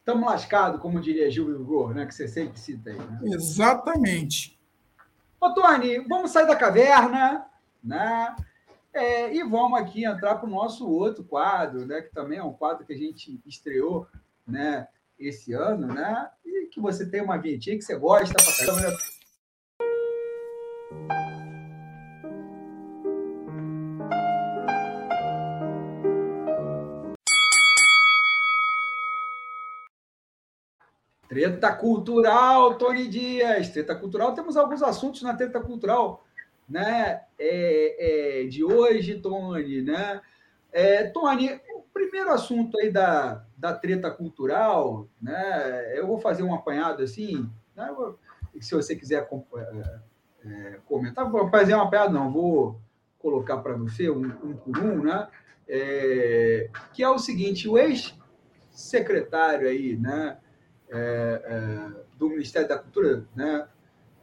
Estamos 0.00 0.26
lascados, 0.26 0.80
como 0.80 1.00
diria 1.00 1.30
Gil 1.30 1.46
Vigor, 1.46 1.94
né? 1.94 2.04
que 2.06 2.14
você 2.14 2.26
sempre 2.26 2.58
cita 2.58 2.90
aí. 2.90 2.96
Né? 2.96 3.20
Exatamente. 3.26 4.58
Ô, 5.40 5.50
Tony, 5.54 6.00
vamos 6.08 6.32
sair 6.32 6.46
da 6.46 6.56
caverna, 6.56 7.46
né? 7.82 8.34
É, 8.92 9.32
e 9.32 9.42
vamos 9.44 9.78
aqui 9.78 10.04
entrar 10.04 10.34
para 10.34 10.48
o 10.48 10.50
nosso 10.50 10.88
outro 10.88 11.22
quadro, 11.22 11.86
né? 11.86 12.00
Que 12.00 12.12
também 12.12 12.38
é 12.38 12.42
um 12.42 12.52
quadro 12.52 12.84
que 12.84 12.92
a 12.92 12.96
gente 12.96 13.40
estreou, 13.46 14.08
né? 14.46 14.88
Esse 15.20 15.52
ano, 15.52 15.86
né? 15.86 16.30
E 16.44 16.66
que 16.66 16.80
você 16.80 17.08
tem 17.08 17.20
uma 17.22 17.36
vinhetinha 17.36 17.76
que 17.76 17.84
você 17.84 17.96
gosta 17.96 18.34
pra 18.34 18.66
caramba, 18.66 18.90
né? 18.90 18.96
Treta 31.30 31.72
cultural, 31.72 32.74
Tony 32.76 33.06
Dias. 33.06 33.68
Treta 33.68 33.94
cultural, 33.94 34.34
temos 34.34 34.56
alguns 34.56 34.82
assuntos 34.82 35.22
na 35.22 35.32
treta 35.32 35.60
cultural, 35.60 36.24
né? 36.68 37.22
É, 37.38 38.40
é, 38.40 38.44
de 38.48 38.64
hoje, 38.64 39.20
Tony, 39.20 39.80
né? 39.80 40.20
É, 40.72 41.04
Tony, 41.04 41.60
primeiro 41.92 42.30
assunto 42.30 42.78
aí 42.78 42.90
da, 42.90 43.44
da 43.56 43.74
treta 43.74 44.10
cultural, 44.10 45.08
né? 45.20 45.98
Eu 45.98 46.06
vou 46.06 46.18
fazer 46.18 46.42
um 46.42 46.54
apanhado 46.54 47.02
assim, 47.02 47.48
né? 47.76 47.88
se 48.60 48.74
você 48.74 48.96
quiser 48.96 49.28
é, 49.56 49.98
é, 50.44 50.78
comentar, 50.86 51.30
vou 51.30 51.48
fazer 51.50 51.74
um 51.74 51.80
apanhado, 51.80 52.12
não, 52.12 52.32
vou 52.32 52.80
colocar 53.18 53.58
para 53.58 53.74
você 53.74 54.10
um, 54.10 54.24
um, 54.24 54.56
por 54.56 54.78
um, 54.78 55.02
né? 55.04 55.28
É, 55.68 56.68
que 56.92 57.02
é 57.02 57.08
o 57.08 57.18
seguinte: 57.18 57.68
o 57.68 57.78
ex-secretário 57.78 59.68
aí, 59.68 59.96
né? 59.96 60.38
É, 60.88 61.42
é, 61.44 62.00
do 62.18 62.28
Ministério 62.28 62.68
da 62.68 62.78
Cultura, 62.78 63.24
né? 63.34 63.66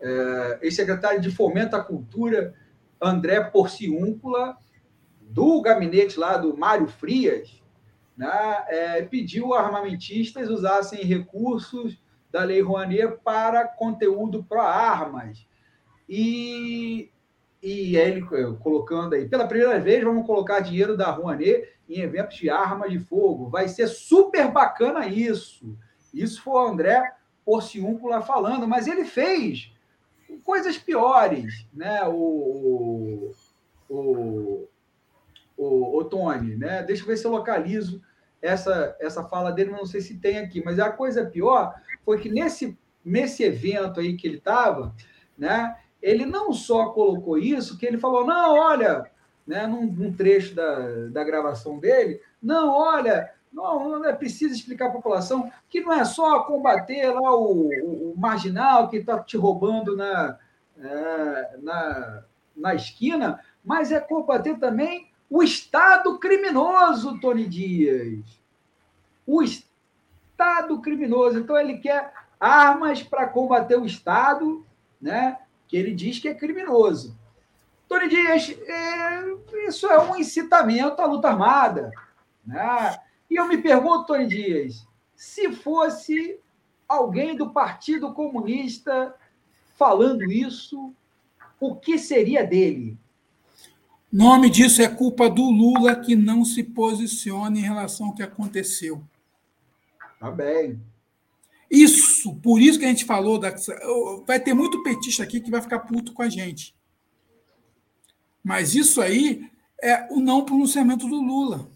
É, 0.02 0.60
ex-secretário 0.62 1.22
de 1.22 1.32
Fomento 1.32 1.76
à 1.76 1.84
Cultura, 1.84 2.54
André 3.02 3.42
Porciúncula, 3.44 4.58
do 5.30 5.62
gabinete 5.62 6.20
lá 6.20 6.38
do 6.38 6.58
Mário 6.58 6.88
Frias, 6.88 7.62
né, 8.16 8.66
é, 8.68 9.02
pediu 9.04 9.54
armamentistas 9.54 10.50
usassem 10.50 11.04
recursos 11.04 12.02
da 12.32 12.44
Lei 12.44 12.62
Rouanet 12.62 13.20
para 13.24 13.68
conteúdo 13.68 14.44
pró-armas. 14.44 15.48
E, 16.10 17.12
e 17.62 17.96
ele 17.96 18.26
colocando 18.60 19.14
aí, 19.14 19.28
pela 19.28 19.48
primeira 19.48 19.80
vez, 19.80 20.04
vamos 20.04 20.26
colocar 20.26 20.60
dinheiro 20.60 20.98
da 20.98 21.12
Rouanet 21.12 21.70
em 21.90 22.00
eventos 22.02 22.38
de 22.38 22.50
armas 22.50 22.92
de 22.92 23.00
fogo. 23.00 23.50
Vai 23.50 23.68
ser 23.68 23.88
super 23.88 24.52
bacana 24.52 25.08
isso. 25.08 25.78
Isso 26.14 26.42
foi 26.42 26.54
o 26.54 26.68
André 26.68 27.14
Porciúncula 27.46 28.22
falando, 28.22 28.68
mas 28.68 28.88
ele 28.88 29.06
fez 29.06 29.72
coisas 30.44 30.78
piores, 30.78 31.66
né? 31.74 32.06
O, 32.08 33.32
o, 33.90 34.67
o, 35.58 35.98
o 35.98 36.04
Tony, 36.06 36.56
né? 36.56 36.84
Deixa 36.84 37.04
eu 37.04 37.08
ver 37.08 37.18
se 37.18 37.26
eu 37.26 37.32
localizo 37.32 38.02
essa, 38.42 38.96
essa 39.00 39.24
fala 39.24 39.52
dele, 39.52 39.72
não 39.72 39.86
sei 39.86 40.00
se 40.00 40.20
tem 40.20 40.38
aqui, 40.38 40.64
mas 40.64 40.78
a 40.80 40.92
coisa 40.92 41.26
pior 41.26 41.74
foi 42.06 42.20
que 42.20 42.30
nesse, 42.30 42.78
nesse 43.04 43.44
evento 43.44 44.00
aí 44.00 44.16
que 44.16 44.28
ele 44.28 44.38
estava, 44.38 44.94
né? 45.38 45.76
Ele 46.02 46.26
não 46.26 46.54
só 46.54 46.90
colocou 46.90 47.38
isso, 47.38 47.78
que 47.78 47.86
ele 47.86 47.98
falou, 47.98 48.26
não, 48.26 48.56
olha, 48.56 49.10
né, 49.46 49.66
num, 49.66 49.86
num 49.88 50.14
trecho 50.14 50.54
da, 50.54 51.08
da 51.08 51.24
gravação 51.24 51.80
dele, 51.80 52.22
não, 52.42 52.70
olha, 52.70 53.34
Não, 53.52 53.90
não 53.90 54.06
é 54.06 54.14
preciso 54.14 54.54
explicar 54.54 54.90
à 54.90 54.92
população 54.92 55.50
que 55.70 55.82
não 55.82 55.94
é 55.94 56.06
só 56.06 56.44
combater 56.44 57.10
lá 57.10 57.34
o, 57.34 57.70
o, 57.70 58.12
o 58.12 58.14
marginal 58.16 58.90
que 58.90 58.98
está 58.98 59.18
te 59.24 59.38
roubando 59.38 59.96
na, 59.96 60.38
é, 60.78 61.58
na, 61.64 62.24
na 62.56 62.76
esquina, 62.76 63.40
mas 63.64 63.92
é 63.92 64.00
combater 64.00 64.60
também 64.60 65.07
o 65.30 65.44
Estado 65.44 66.18
criminoso, 66.18 67.20
Tony 67.20 67.46
Dias. 67.46 68.26
O 69.26 69.44
Estado 69.44 70.80
criminoso. 70.82 71.40
Então, 71.40 71.58
ele 71.58 71.78
quer 71.80 72.14
armas 72.40 73.04
para 73.04 73.28
combater 73.28 73.78
o 73.78 73.86
Estado, 73.86 74.66
né, 75.02 75.38
que 75.68 75.76
ele 75.76 75.94
diz 75.94 76.20
que 76.20 76.28
é 76.28 76.34
criminoso. 76.34 77.18
Tony 77.88 78.10
Dias, 78.10 78.50
é, 78.50 79.68
isso 79.68 79.88
é 79.88 80.00
um 80.00 80.16
incitamento 80.16 81.02
à 81.02 81.06
luta 81.06 81.30
armada. 81.30 81.92
Né? 82.46 82.98
E 83.30 83.36
eu 83.36 83.48
me 83.48 83.58
pergunto, 83.58 84.06
Tony 84.06 84.28
Dias, 84.28 84.86
se 85.16 85.52
fosse 85.52 86.40
alguém 86.88 87.36
do 87.36 87.50
Partido 87.50 88.14
Comunista 88.14 89.14
falando 89.76 90.24
isso, 90.24 90.94
o 91.60 91.76
que 91.76 91.98
seria 91.98 92.46
dele? 92.46 92.98
Nome 94.12 94.50
disso 94.50 94.82
é 94.82 94.88
culpa 94.88 95.30
do 95.30 95.44
Lula 95.44 95.96
que 95.96 96.16
não 96.16 96.46
se 96.46 96.64
posiciona 96.64 97.58
em 97.58 97.62
relação 97.62 98.08
ao 98.08 98.16
que 98.16 98.24
aconteceu. 98.24 99.04
Tá 100.20 100.32
bem. 100.32 100.82
Isso, 101.70 102.36
por 102.36 102.62
isso 102.62 102.80
que 102.80 102.86
a 102.86 102.88
gente 102.88 103.04
falou 103.04 103.38
da. 103.38 103.54
Vai 104.26 104.40
ter 104.40 104.54
muito 104.54 104.82
petista 104.84 105.24
aqui 105.24 105.42
que 105.42 105.52
vai 105.52 105.62
ficar 105.62 105.80
puto 105.80 106.14
com 106.14 106.22
a 106.22 106.30
gente. 106.30 106.74
Mas 108.42 108.74
isso 108.74 109.02
aí 109.02 109.52
é 109.82 110.08
o 110.10 110.22
não 110.22 110.46
pronunciamento 110.46 111.08
do 111.08 111.22
Lula. 111.22 111.70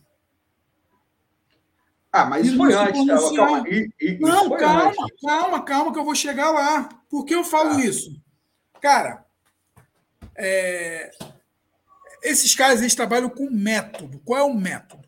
Ah, 2.12 2.26
mas 2.26 2.48
isso 2.48 2.58
foi 2.58 2.74
antes. 2.74 3.06
Tá? 3.06 3.36
Calma, 3.36 3.70
e, 3.70 3.90
e, 4.00 4.20
não, 4.20 4.50
calma, 4.58 4.86
antes. 4.88 5.22
calma, 5.22 5.62
calma, 5.64 5.94
que 5.94 6.00
eu 6.00 6.06
vou 6.06 6.16
chegar 6.16 6.52
lá. 6.52 6.90
Por 7.10 7.26
que 7.26 7.36
eu 7.36 7.44
falo 7.44 7.72
ah. 7.72 7.86
isso? 7.86 8.22
Cara, 8.82 9.26
é, 10.36 11.12
esses 12.22 12.56
caras 12.56 12.82
eles 12.82 12.96
trabalham 12.96 13.30
com 13.30 13.50
método. 13.50 14.20
Qual 14.20 14.40
é 14.40 14.44
o 14.44 14.54
método? 14.54 15.08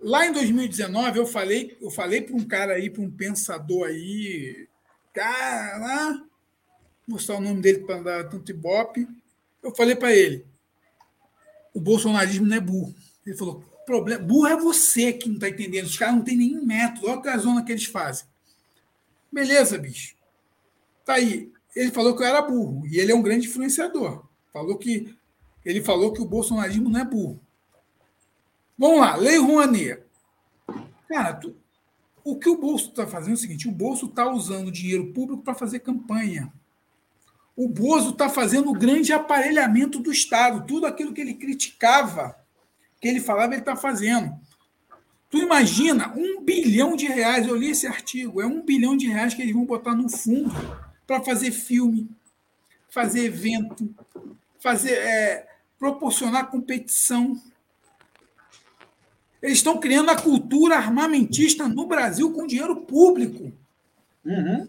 Lá 0.00 0.26
em 0.26 0.32
2019 0.32 1.18
eu 1.18 1.26
falei, 1.26 1.76
eu 1.80 1.90
falei 1.90 2.20
para 2.20 2.36
um 2.36 2.44
cara 2.44 2.74
aí, 2.74 2.90
para 2.90 3.02
um 3.02 3.10
pensador 3.10 3.88
aí, 3.88 4.68
cara, 5.12 6.22
mostrar 7.06 7.36
o 7.36 7.40
nome 7.40 7.62
dele 7.62 7.80
para 7.80 8.02
dar 8.02 8.28
tanto 8.28 8.50
ibope. 8.50 9.08
Eu 9.62 9.74
falei 9.74 9.96
para 9.96 10.14
ele: 10.14 10.44
o 11.72 11.80
bolsonarismo 11.80 12.46
não 12.46 12.56
é 12.56 12.60
burro. 12.60 12.94
Ele 13.24 13.36
falou: 13.36 13.64
problema, 13.86 14.22
burro 14.22 14.46
é 14.46 14.56
você 14.56 15.12
que 15.12 15.28
não 15.28 15.36
está 15.36 15.48
entendendo. 15.48 15.86
Os 15.86 15.96
caras 15.96 16.16
não 16.16 16.22
têm 16.22 16.36
nenhum 16.36 16.64
método. 16.64 17.08
Olha 17.08 17.32
a 17.32 17.38
zona 17.38 17.64
que 17.64 17.72
eles 17.72 17.86
fazem. 17.86 18.26
Beleza, 19.32 19.78
bicho. 19.78 20.14
Tá 21.04 21.14
aí. 21.14 21.52
Ele 21.74 21.90
falou 21.90 22.16
que 22.16 22.22
eu 22.22 22.26
era 22.26 22.42
burro. 22.42 22.86
E 22.86 22.98
ele 22.98 23.10
é 23.10 23.14
um 23.14 23.22
grande 23.22 23.48
influenciador. 23.48 24.23
Falou 24.54 24.78
que 24.78 25.12
ele 25.64 25.82
falou 25.82 26.12
que 26.12 26.22
o 26.22 26.24
bolsonarismo 26.24 26.88
não 26.88 27.00
é 27.00 27.04
burro. 27.04 27.40
Vamos 28.78 29.00
lá, 29.00 29.16
Lei 29.16 29.36
Rouanet. 29.36 30.00
Cara, 31.08 31.34
tu, 31.34 31.56
o 32.22 32.38
que 32.38 32.48
o 32.48 32.56
Bolso 32.56 32.90
está 32.90 33.04
fazendo 33.04 33.32
é 33.32 33.34
o 33.34 33.38
seguinte: 33.38 33.68
o 33.68 33.72
Bolso 33.72 34.06
está 34.06 34.30
usando 34.30 34.70
dinheiro 34.70 35.12
público 35.12 35.42
para 35.42 35.54
fazer 35.54 35.80
campanha. 35.80 36.52
O 37.56 37.68
Bozo 37.68 38.10
está 38.10 38.28
fazendo 38.28 38.70
o 38.70 38.78
grande 38.78 39.12
aparelhamento 39.12 39.98
do 39.98 40.12
Estado. 40.12 40.66
Tudo 40.66 40.86
aquilo 40.86 41.12
que 41.12 41.20
ele 41.20 41.34
criticava, 41.34 42.36
que 43.00 43.08
ele 43.08 43.20
falava, 43.20 43.54
ele 43.54 43.62
está 43.62 43.74
fazendo. 43.74 44.38
Tu 45.30 45.38
imagina 45.38 46.12
um 46.16 46.40
bilhão 46.40 46.94
de 46.94 47.06
reais, 47.06 47.44
eu 47.44 47.56
li 47.56 47.70
esse 47.70 47.88
artigo, 47.88 48.40
é 48.40 48.46
um 48.46 48.62
bilhão 48.62 48.96
de 48.96 49.08
reais 49.08 49.34
que 49.34 49.42
eles 49.42 49.52
vão 49.54 49.64
botar 49.64 49.94
no 49.94 50.08
fundo 50.08 50.54
para 51.04 51.20
fazer 51.22 51.50
filme, 51.50 52.08
fazer 52.88 53.24
evento, 53.24 53.92
fazer 54.64 54.94
é, 54.94 55.46
proporcionar 55.78 56.50
competição. 56.50 57.38
Eles 59.42 59.58
estão 59.58 59.78
criando 59.78 60.10
a 60.10 60.16
cultura 60.16 60.76
armamentista 60.76 61.68
no 61.68 61.86
Brasil 61.86 62.32
com 62.32 62.46
dinheiro 62.46 62.74
público. 62.76 63.52
Uhum. 64.24 64.66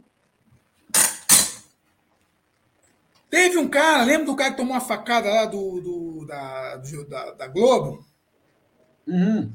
Teve 3.30 3.58
um 3.58 3.70
cara, 3.70 4.04
lembra 4.04 4.26
do 4.26 4.36
cara 4.36 4.52
que 4.52 4.58
tomou 4.58 4.74
uma 4.74 4.82
facada 4.82 5.30
lá 5.30 5.46
do, 5.46 5.80
do 5.80 6.26
da, 6.26 6.76
do, 6.76 7.06
da, 7.08 7.32
da, 7.32 7.48
Globo? 7.48 8.06
Uhum. 9.08 9.50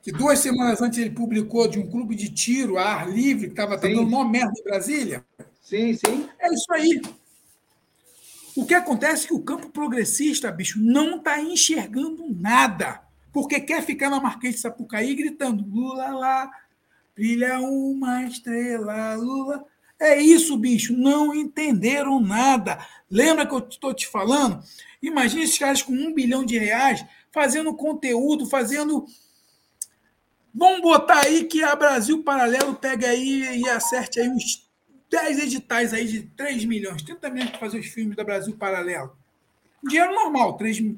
Que 0.00 0.10
duas 0.10 0.38
semanas 0.38 0.80
antes 0.80 0.98
ele 0.98 1.10
publicou 1.10 1.68
de 1.68 1.78
um 1.78 1.90
clube 1.90 2.14
de 2.14 2.30
tiro 2.30 2.78
a 2.78 2.84
ar 2.84 3.10
livre, 3.10 3.48
que 3.48 3.52
estava 3.52 3.76
dando 3.76 4.00
uma 4.00 4.26
merda 4.26 4.54
em 4.58 4.64
Brasília. 4.64 5.22
Sim, 5.60 5.92
sim. 5.92 6.26
É 6.38 6.54
isso 6.54 6.72
aí. 6.72 7.02
O 8.56 8.66
que 8.66 8.74
acontece 8.74 9.24
é 9.24 9.28
que 9.28 9.34
o 9.34 9.42
campo 9.42 9.70
progressista, 9.70 10.50
bicho, 10.50 10.80
não 10.80 11.16
está 11.16 11.40
enxergando 11.40 12.26
nada. 12.34 13.00
Porque 13.32 13.60
quer 13.60 13.82
ficar 13.82 14.10
na 14.10 14.20
Marquês 14.20 14.56
de 14.56 14.60
Sapucaí 14.60 15.14
gritando 15.14 15.64
Lula 15.64 16.08
lá, 16.08 16.50
brilha 17.14 17.60
uma 17.60 18.24
estrela, 18.24 19.14
Lula. 19.14 19.64
É 20.00 20.20
isso, 20.20 20.56
bicho. 20.56 20.96
Não 20.96 21.34
entenderam 21.34 22.18
nada. 22.18 22.84
Lembra 23.10 23.46
que 23.46 23.54
eu 23.54 23.58
estou 23.58 23.94
te 23.94 24.06
falando? 24.06 24.62
Imagina 25.02 25.44
esses 25.44 25.58
caras 25.58 25.82
com 25.82 25.92
um 25.92 26.12
bilhão 26.12 26.44
de 26.44 26.58
reais 26.58 27.04
fazendo 27.30 27.74
conteúdo, 27.74 28.46
fazendo. 28.46 29.04
Vamos 30.52 30.80
botar 30.80 31.26
aí 31.26 31.44
que 31.44 31.62
a 31.62 31.76
Brasil 31.76 32.24
Paralelo 32.24 32.74
pega 32.74 33.08
aí 33.08 33.60
e 33.60 33.68
acerte 33.68 34.18
aí 34.18 34.28
uns 34.28 34.68
10 35.10 35.38
editais 35.40 35.92
aí 35.92 36.06
de 36.06 36.22
3 36.22 36.64
milhões, 36.64 37.02
30 37.02 37.30
milhões 37.30 37.50
para 37.50 37.58
fazer 37.58 37.78
os 37.78 37.86
filmes 37.86 38.16
da 38.16 38.22
Brasil 38.22 38.56
Paralelo. 38.56 39.16
Dinheiro 39.82 40.14
normal, 40.14 40.56
3, 40.56 40.94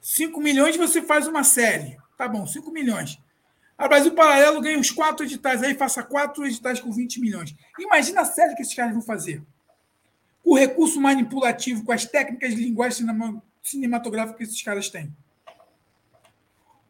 5 0.00 0.40
milhões 0.40 0.76
você 0.76 1.00
faz 1.00 1.26
uma 1.26 1.42
série. 1.42 1.96
Tá 2.16 2.28
bom, 2.28 2.46
5 2.46 2.70
milhões. 2.70 3.18
A 3.78 3.88
Brasil 3.88 4.14
Paralelo 4.14 4.60
ganha 4.60 4.78
uns 4.78 4.90
quatro 4.90 5.24
editais 5.24 5.62
aí, 5.62 5.74
faça 5.74 6.02
quatro 6.02 6.46
editais 6.46 6.80
com 6.80 6.90
20 6.90 7.20
milhões. 7.20 7.54
Imagina 7.78 8.22
a 8.22 8.24
série 8.24 8.54
que 8.54 8.62
esses 8.62 8.74
caras 8.74 8.92
vão 8.92 9.02
fazer. 9.02 9.42
O 10.44 10.56
recurso 10.56 11.00
manipulativo, 11.00 11.84
com 11.84 11.92
as 11.92 12.04
técnicas 12.04 12.54
de 12.54 12.62
linguagem 12.62 13.06
cinematográfica 13.62 14.38
que 14.38 14.44
esses 14.44 14.62
caras 14.62 14.88
têm. 14.88 15.14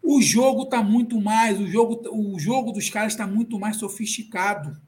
O 0.03 0.23
jogo 0.23 0.63
está 0.63 0.83
muito 0.83 1.21
mais, 1.21 1.59
o 1.59 1.67
jogo, 1.67 2.01
o 2.13 2.39
jogo 2.39 2.71
dos 2.71 2.89
caras 2.89 3.13
está 3.13 3.27
muito 3.27 3.59
mais 3.59 3.77
sofisticado. 3.77 4.81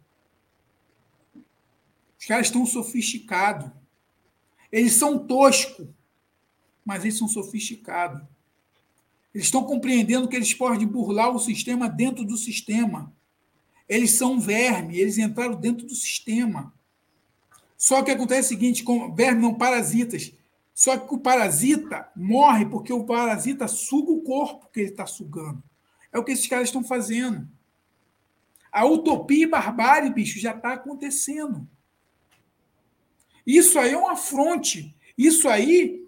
Os 2.18 2.26
caras 2.26 2.46
estão 2.46 2.66
sofisticados. 2.66 3.70
Eles 4.70 4.94
são 4.94 5.18
toscos, 5.26 5.86
mas 6.84 7.04
eles 7.04 7.16
são 7.16 7.28
sofisticados. 7.28 8.22
Eles 9.34 9.46
estão 9.46 9.64
compreendendo 9.64 10.28
que 10.28 10.36
eles 10.36 10.52
podem 10.52 10.86
burlar 10.86 11.30
o 11.30 11.38
sistema 11.38 11.88
dentro 11.88 12.24
do 12.24 12.36
sistema. 12.36 13.12
Eles 13.88 14.12
são 14.12 14.40
verme, 14.40 14.98
eles 14.98 15.16
entraram 15.16 15.54
dentro 15.54 15.86
do 15.86 15.94
sistema. 15.94 16.74
Só 17.76 18.02
que 18.02 18.10
acontece 18.10 18.46
o 18.46 18.48
seguinte: 18.48 18.82
com 18.82 19.14
verme 19.14 19.40
não 19.40 19.54
parasitas. 19.54 20.32
Só 20.74 20.96
que 20.96 21.12
o 21.12 21.18
parasita 21.18 22.08
morre 22.14 22.66
porque 22.66 22.92
o 22.92 23.04
parasita 23.04 23.66
suga 23.66 24.12
o 24.12 24.22
corpo 24.22 24.68
que 24.72 24.80
ele 24.80 24.90
está 24.90 25.06
sugando. 25.06 25.62
É 26.12 26.18
o 26.18 26.24
que 26.24 26.32
esses 26.32 26.46
caras 26.46 26.68
estão 26.68 26.84
fazendo. 26.84 27.48
A 28.70 28.84
utopia 28.84 29.44
e 29.44 29.48
barbárie, 29.48 30.12
bicho, 30.12 30.38
já 30.38 30.54
está 30.54 30.74
acontecendo. 30.74 31.68
Isso 33.48 33.78
aí 33.78 33.94
é 33.94 33.98
um 33.98 34.08
afronte. 34.08 34.94
Isso 35.16 35.48
aí 35.48 36.06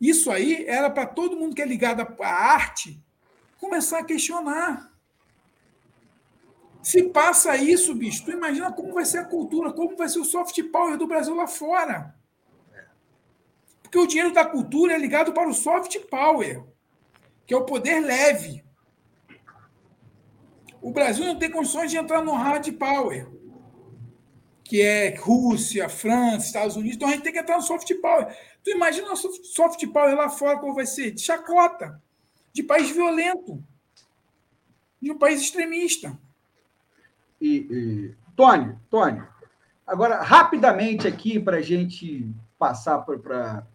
isso 0.00 0.30
aí 0.30 0.64
era 0.66 0.88
para 0.88 1.06
todo 1.06 1.36
mundo 1.36 1.54
que 1.54 1.62
é 1.62 1.66
ligado 1.66 2.00
à 2.00 2.28
arte 2.28 3.02
começar 3.58 3.98
a 3.98 4.04
questionar. 4.04 4.92
Se 6.80 7.02
passa 7.02 7.56
isso, 7.56 7.94
bicho, 7.94 8.24
tu 8.24 8.30
imagina 8.30 8.72
como 8.72 8.94
vai 8.94 9.04
ser 9.04 9.18
a 9.18 9.24
cultura, 9.24 9.72
como 9.72 9.96
vai 9.96 10.08
ser 10.08 10.20
o 10.20 10.24
soft 10.24 10.62
power 10.70 10.96
do 10.96 11.08
Brasil 11.08 11.34
lá 11.34 11.46
fora. 11.46 12.14
Porque 13.82 13.98
o 13.98 14.06
dinheiro 14.06 14.32
da 14.32 14.44
cultura 14.44 14.94
é 14.94 14.98
ligado 14.98 15.32
para 15.32 15.48
o 15.48 15.54
soft 15.54 15.98
power, 16.08 16.64
que 17.44 17.52
é 17.52 17.56
o 17.56 17.64
poder 17.64 18.00
leve. 18.00 18.64
O 20.80 20.92
Brasil 20.92 21.26
não 21.26 21.38
tem 21.38 21.50
condições 21.50 21.90
de 21.90 21.96
entrar 21.96 22.22
no 22.22 22.32
hard 22.32 22.70
power, 22.74 23.28
que 24.68 24.82
é 24.82 25.16
Rússia, 25.16 25.88
França, 25.88 26.46
Estados 26.46 26.76
Unidos. 26.76 26.96
Então 26.96 27.08
a 27.08 27.12
gente 27.12 27.22
tem 27.22 27.32
que 27.32 27.38
entrar 27.38 27.56
no 27.56 27.62
soft 27.62 27.90
power. 28.02 28.26
Tu 28.62 28.70
imagina 28.70 29.10
o 29.10 29.16
soft 29.16 29.84
power 29.86 30.14
lá 30.14 30.28
fora 30.28 30.58
como 30.58 30.74
vai 30.74 30.84
ser? 30.84 31.10
De 31.10 31.22
chacota, 31.22 32.00
de 32.52 32.62
país 32.62 32.90
violento, 32.90 33.64
de 35.00 35.10
um 35.10 35.18
país 35.18 35.40
extremista. 35.40 36.18
E, 37.40 37.56
e... 37.70 38.14
Tony, 38.36 38.76
Tony, 38.90 39.22
agora 39.86 40.22
rapidamente 40.22 41.08
aqui 41.08 41.40
para 41.40 41.56
a 41.56 41.62
gente 41.62 42.30
passar 42.58 42.98
para. 42.98 43.66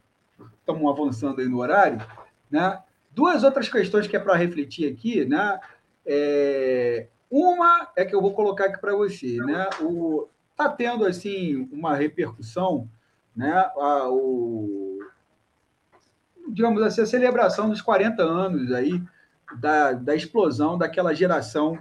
Estamos 0.59 0.89
avançando 0.89 1.41
aí 1.41 1.47
no 1.47 1.57
horário, 1.57 2.05
né? 2.49 2.81
duas 3.11 3.43
outras 3.43 3.67
questões 3.67 4.07
que 4.07 4.15
é 4.15 4.19
para 4.19 4.35
refletir 4.35 4.91
aqui, 4.91 5.25
né? 5.25 5.59
É, 6.05 7.07
uma 7.29 7.91
é 7.95 8.05
que 8.05 8.13
eu 8.13 8.21
vou 8.21 8.33
colocar 8.33 8.65
aqui 8.65 8.79
para 8.79 8.95
você, 8.95 9.37
né? 9.37 9.69
O 9.81 10.27
tá 10.55 10.69
tendo 10.69 11.05
assim 11.05 11.67
uma 11.71 11.95
repercussão, 11.95 12.89
né? 13.35 13.51
A, 13.51 14.09
o, 14.09 14.99
digamos 16.49 16.81
assim, 16.81 17.01
a 17.01 17.05
celebração 17.05 17.69
dos 17.69 17.81
40 17.81 18.21
anos 18.21 18.71
aí 18.71 19.01
da, 19.59 19.93
da 19.93 20.15
explosão 20.15 20.77
daquela 20.77 21.13
geração 21.13 21.77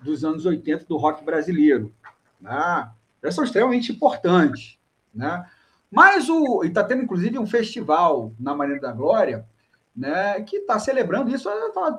dos 0.00 0.24
anos 0.24 0.44
80 0.44 0.84
do 0.86 0.96
rock 0.96 1.24
brasileiro. 1.24 1.92
Né? 2.40 2.90
Elas 3.22 3.34
são 3.34 3.44
extremamente 3.44 3.92
importantes. 3.92 4.78
Né? 5.14 5.44
Mas 5.90 6.28
o. 6.28 6.64
E 6.64 6.68
está 6.68 6.84
tendo, 6.84 7.02
inclusive, 7.02 7.38
um 7.38 7.46
festival 7.46 8.32
na 8.38 8.54
Marina 8.54 8.80
da 8.80 8.92
Glória, 8.92 9.46
né, 9.96 10.42
que 10.42 10.56
está 10.56 10.78
celebrando 10.78 11.34
isso 11.34 11.48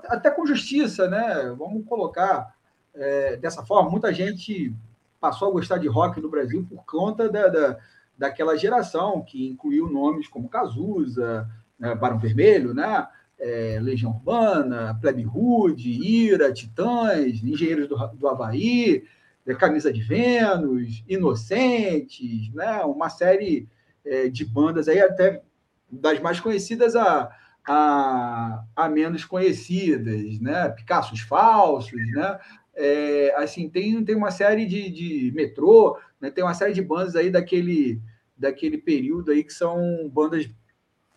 até 0.05 0.29
com 0.29 0.45
justiça, 0.45 1.09
né? 1.09 1.51
Vamos 1.57 1.83
colocar 1.87 2.53
é, 2.93 3.37
dessa 3.37 3.65
forma. 3.65 3.89
Muita 3.89 4.13
gente 4.13 4.71
passou 5.19 5.49
a 5.49 5.51
gostar 5.51 5.77
de 5.77 5.87
rock 5.87 6.21
no 6.21 6.29
Brasil 6.29 6.65
por 6.69 6.85
conta 6.85 7.29
da, 7.29 7.47
da 7.47 7.77
daquela 8.17 8.57
geração 8.57 9.21
que 9.21 9.47
incluiu 9.47 9.87
nomes 9.87 10.27
como 10.27 10.49
Cazuza, 10.49 11.47
né, 11.77 11.93
Barão 11.93 12.17
Vermelho, 12.17 12.73
né? 12.73 13.07
É, 13.39 13.77
Legião 13.79 14.11
Urbana, 14.11 14.97
Plebe 14.99 15.21
Rude, 15.21 15.91
Ira, 15.91 16.51
Titãs, 16.51 17.43
Engenheiros 17.43 17.87
do, 17.87 17.95
do 18.15 18.27
Havaí, 18.27 19.03
é, 19.45 19.53
Camisa 19.53 19.93
de 19.93 20.01
Vênus, 20.01 21.03
Inocentes, 21.07 22.51
né? 22.51 22.81
uma 22.83 23.09
série 23.09 23.69
é, 24.03 24.27
de 24.27 24.43
bandas 24.43 24.87
aí, 24.87 24.99
até 24.99 25.43
das 25.91 26.19
mais 26.19 26.39
conhecidas 26.39 26.95
a, 26.95 27.29
a, 27.67 28.63
a 28.75 28.89
menos 28.89 29.23
conhecidas, 29.23 30.39
né? 30.39 30.69
Picassos 30.69 31.19
falsos, 31.19 32.01
né? 32.13 32.39
É, 32.79 33.33
assim, 33.35 33.67
tem, 33.67 34.03
tem 34.05 34.15
uma 34.15 34.29
série 34.29 34.65
de, 34.67 34.89
de 34.91 35.31
metrô, 35.33 35.97
né? 36.21 36.29
tem 36.29 36.43
uma 36.43 36.53
série 36.53 36.73
de 36.73 36.81
bandas 36.81 37.15
aí 37.15 37.31
daquele, 37.31 37.99
daquele 38.37 38.77
período 38.77 39.31
aí 39.31 39.43
que 39.43 39.51
são 39.51 40.07
bandas 40.09 40.47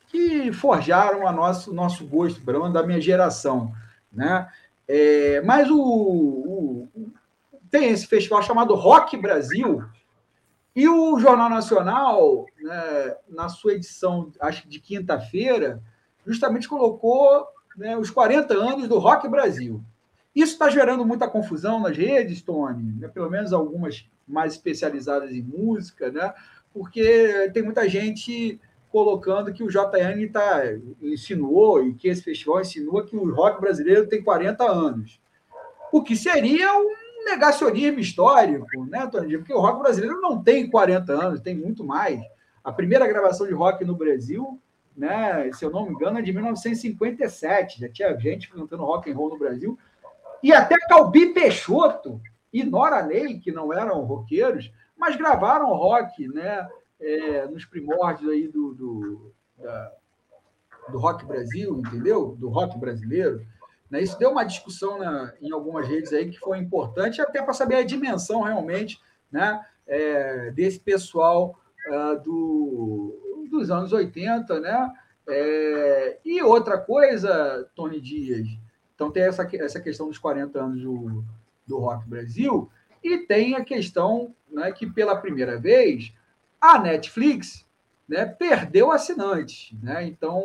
que 0.08 0.50
forjaram 0.52 1.26
a 1.28 1.32
nosso, 1.32 1.72
nosso 1.72 2.06
gosto, 2.06 2.42
pelo 2.42 2.60
menos 2.60 2.72
da 2.72 2.82
minha 2.82 3.00
geração. 3.00 3.72
Né? 4.10 4.48
É, 4.88 5.42
mas 5.42 5.70
o, 5.70 5.78
o, 5.78 6.88
tem 7.70 7.90
esse 7.90 8.06
festival 8.06 8.42
chamado 8.42 8.74
Rock 8.74 9.16
Brasil, 9.18 9.84
e 10.74 10.88
o 10.88 11.18
Jornal 11.18 11.50
Nacional, 11.50 12.46
né, 12.60 13.16
na 13.28 13.48
sua 13.48 13.74
edição, 13.74 14.32
acho 14.40 14.62
que 14.62 14.68
de 14.68 14.80
quinta-feira, 14.80 15.82
justamente 16.24 16.68
colocou 16.68 17.46
né, 17.76 17.96
os 17.96 18.10
40 18.10 18.54
anos 18.54 18.88
do 18.88 18.98
Rock 18.98 19.28
Brasil. 19.28 19.82
Isso 20.34 20.52
está 20.52 20.70
gerando 20.70 21.04
muita 21.04 21.28
confusão 21.28 21.80
nas 21.80 21.96
redes, 21.96 22.42
Tony, 22.42 23.00
né, 23.00 23.08
pelo 23.08 23.28
menos 23.28 23.52
algumas 23.52 24.08
mais 24.26 24.52
especializadas 24.52 25.32
em 25.32 25.42
música, 25.42 26.10
né, 26.10 26.32
porque 26.72 27.50
tem 27.52 27.62
muita 27.62 27.88
gente 27.88 28.60
colocando 28.90 29.52
que 29.52 29.62
o 29.62 29.68
JN 29.68 30.28
tá, 30.32 30.62
insinuou 31.00 31.84
e 31.84 31.94
que 31.94 32.08
esse 32.08 32.22
festival 32.22 32.60
insinua 32.60 33.06
que 33.06 33.16
o 33.16 33.32
rock 33.32 33.60
brasileiro 33.60 34.08
tem 34.08 34.22
40 34.22 34.64
anos. 34.64 35.20
O 35.92 36.02
que 36.02 36.16
seria 36.16 36.76
um 36.76 37.24
negacionismo 37.24 38.00
histórico, 38.00 38.84
né, 38.86 39.06
Tony? 39.06 39.38
Porque 39.38 39.52
o 39.52 39.60
rock 39.60 39.80
brasileiro 39.80 40.20
não 40.20 40.42
tem 40.42 40.68
40 40.68 41.12
anos, 41.12 41.40
tem 41.40 41.56
muito 41.56 41.84
mais. 41.84 42.20
A 42.62 42.72
primeira 42.72 43.06
gravação 43.06 43.46
de 43.46 43.52
rock 43.52 43.84
no 43.84 43.94
Brasil, 43.94 44.60
né, 44.96 45.50
se 45.52 45.64
eu 45.64 45.70
não 45.70 45.86
me 45.86 45.92
engano, 45.92 46.18
é 46.18 46.22
de 46.22 46.32
1957. 46.32 47.80
Já 47.80 47.88
tinha 47.88 48.18
gente 48.18 48.50
cantando 48.50 48.84
rock 48.84 49.10
and 49.10 49.14
roll 49.14 49.30
no 49.30 49.38
Brasil. 49.38 49.78
E 50.42 50.52
até 50.52 50.78
Calbi 50.78 51.32
Peixoto 51.32 52.20
e 52.52 52.64
Nora 52.64 53.02
Ney, 53.02 53.38
que 53.38 53.52
não 53.52 53.72
eram 53.72 54.00
roqueiros, 54.04 54.72
mas 54.96 55.16
gravaram 55.16 55.74
rock, 55.74 56.26
né? 56.28 56.68
é, 57.00 57.46
nos 57.46 57.64
primórdios 57.64 58.30
aí 58.30 58.46
do, 58.46 58.74
do, 58.74 59.32
da, 59.58 59.92
do 60.90 60.98
rock 60.98 61.24
Brasil, 61.24 61.78
entendeu? 61.78 62.36
Do 62.38 62.48
rock 62.48 62.78
brasileiro. 62.78 63.44
Né? 63.90 64.02
Isso 64.02 64.18
deu 64.18 64.30
uma 64.30 64.44
discussão 64.44 64.98
na, 64.98 65.32
em 65.40 65.50
algumas 65.50 65.88
redes 65.88 66.12
aí 66.12 66.30
que 66.30 66.38
foi 66.38 66.58
importante, 66.58 67.20
até 67.20 67.42
para 67.42 67.54
saber 67.54 67.76
a 67.76 67.84
dimensão 67.84 68.42
realmente 68.42 69.00
né, 69.32 69.64
é, 69.86 70.50
desse 70.50 70.78
pessoal 70.78 71.58
uh, 71.88 72.20
do, 72.22 73.48
dos 73.50 73.70
anos 73.70 73.92
80, 73.92 74.60
né? 74.60 74.92
É, 75.28 76.18
e 76.24 76.42
outra 76.42 76.76
coisa, 76.76 77.68
Tony 77.76 78.00
Dias, 78.00 78.48
então 79.00 79.10
tem 79.10 79.22
essa, 79.22 79.48
essa 79.54 79.80
questão 79.80 80.08
dos 80.08 80.18
40 80.18 80.60
anos 80.60 80.82
do, 80.82 81.24
do 81.66 81.78
Rock 81.78 82.06
Brasil, 82.06 82.70
e 83.02 83.16
tem 83.16 83.54
a 83.54 83.64
questão 83.64 84.34
né, 84.52 84.70
que 84.72 84.86
pela 84.86 85.16
primeira 85.16 85.58
vez 85.58 86.12
a 86.60 86.78
Netflix 86.78 87.66
né, 88.06 88.26
perdeu 88.26 88.92
assinantes. 88.92 89.72
Né? 89.82 90.04
Então, 90.04 90.44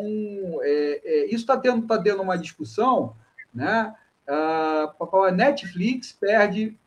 é, 0.62 1.02
é, 1.04 1.26
isso 1.26 1.42
está 1.42 1.58
tendo, 1.58 1.86
tá 1.86 2.02
tendo 2.02 2.22
uma 2.22 2.38
discussão. 2.38 3.14
Né? 3.54 3.94
a 4.26 5.32
Netflix 5.34 6.14
perde 6.14 6.78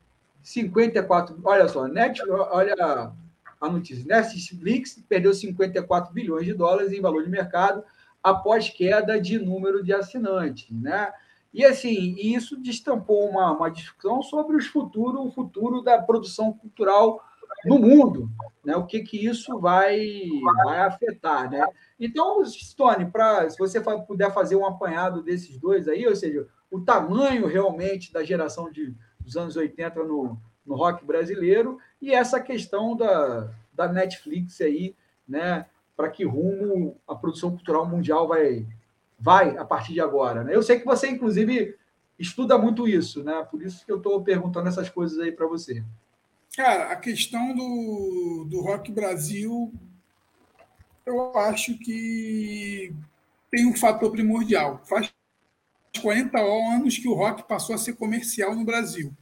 54. 0.43 1.39
Olha 1.45 1.69
só, 1.69 1.87
Net, 1.87 2.23
olha 2.31 3.13
a 3.61 3.69
notícia. 3.69 4.07
Netflix 4.07 4.99
perdeu 5.07 5.35
54 5.35 6.15
bilhões 6.15 6.47
de 6.47 6.55
dólares 6.55 6.93
em 6.93 7.01
valor 7.03 7.23
de 7.23 7.29
mercado 7.29 7.85
após 8.23 8.71
queda 8.71 9.21
de 9.21 9.39
número 9.39 9.85
de 9.85 9.93
assinantes. 9.93 10.67
Né? 10.71 11.13
E 11.53 11.65
assim, 11.65 12.15
isso 12.19 12.61
destampou 12.61 13.29
uma, 13.29 13.53
uma 13.53 13.71
discussão 13.71 14.23
sobre 14.23 14.57
os 14.57 14.67
futuro, 14.67 15.23
o 15.23 15.31
futuro 15.31 15.83
da 15.83 16.01
produção 16.01 16.53
cultural 16.53 17.23
no 17.65 17.79
mundo, 17.79 18.31
né? 18.65 18.77
O 18.77 18.87
que 18.87 19.01
que 19.01 19.27
isso 19.27 19.59
vai, 19.59 20.29
vai 20.65 20.81
afetar, 20.81 21.51
né? 21.51 21.65
Então, 21.99 22.45
Stone, 22.45 23.07
para 23.07 23.49
se 23.49 23.59
você 23.59 23.81
puder 23.81 24.33
fazer 24.33 24.57
um 24.57 24.67
apanhado 24.67 25.23
desses 25.23 25.59
dois 25.59 25.89
aí, 25.89 26.07
ou 26.07 26.15
seja, 26.15 26.47
o 26.71 26.81
tamanho 26.81 27.47
realmente 27.47 28.13
da 28.13 28.23
geração 28.23 28.71
de, 28.71 28.95
dos 29.19 29.37
anos 29.37 29.57
80 29.57 30.05
no, 30.05 30.39
no 30.65 30.77
rock 30.77 31.05
brasileiro 31.05 31.79
e 32.01 32.13
essa 32.13 32.41
questão 32.41 32.97
da, 32.97 33.51
da 33.73 33.89
Netflix 33.89 34.61
aí, 34.61 34.95
né? 35.27 35.67
Para 35.97 36.11
que 36.11 36.25
rumo 36.25 36.97
a 37.09 37.15
produção 37.15 37.51
cultural 37.51 37.87
mundial 37.87 38.29
vai, 38.29 38.67
vai 39.19 39.57
a 39.57 39.65
partir 39.65 39.93
de 39.93 40.01
agora, 40.01 40.45
né? 40.45 40.55
Eu 40.55 40.63
sei 40.63 40.79
que 40.79 40.87
você, 40.87 41.09
inclusive, 41.09 41.77
estuda 42.19 42.57
muito 42.57 42.87
isso, 42.87 43.23
né? 43.25 43.47
Por 43.51 43.63
isso 43.63 43.85
que 43.85 43.93
eu 43.93 43.97
estou 43.97 44.23
perguntando 44.23 44.69
essas 44.69 44.89
coisas 44.89 45.19
aí 45.19 45.33
para 45.33 45.47
você. 45.47 45.83
Cara, 46.57 46.93
a 46.93 46.97
questão 46.97 47.55
do, 47.55 48.47
do 48.49 48.61
Rock 48.61 48.91
Brasil, 48.91 49.73
eu 51.07 51.37
acho 51.39 51.79
que 51.79 52.93
tem 53.51 53.67
um 53.67 53.77
fator 53.77 54.11
primordial. 54.11 54.81
Faz 54.85 55.13
40 56.01 56.39
anos 56.39 56.99
que 56.99 57.09
o 57.09 57.15
rock 57.15 57.43
passou 57.45 57.75
a 57.75 57.79
ser 57.79 57.95
comercial 57.95 58.55
no 58.55 58.65
Brasil. 58.65 59.13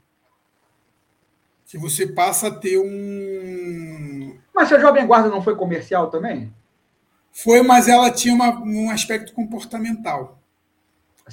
Que 1.66 1.78
você 1.78 2.06
passa 2.06 2.48
a 2.48 2.54
ter 2.54 2.78
um. 2.78 4.38
Mas 4.54 4.72
a 4.72 4.78
Jovem 4.78 5.06
Guarda 5.06 5.28
não 5.28 5.42
foi 5.42 5.56
comercial 5.56 6.10
também? 6.10 6.52
Foi, 7.36 7.60
mas 7.60 7.86
ela 7.86 8.10
tinha 8.10 8.32
uma, 8.32 8.58
um 8.60 8.88
aspecto 8.88 9.34
comportamental. 9.34 10.40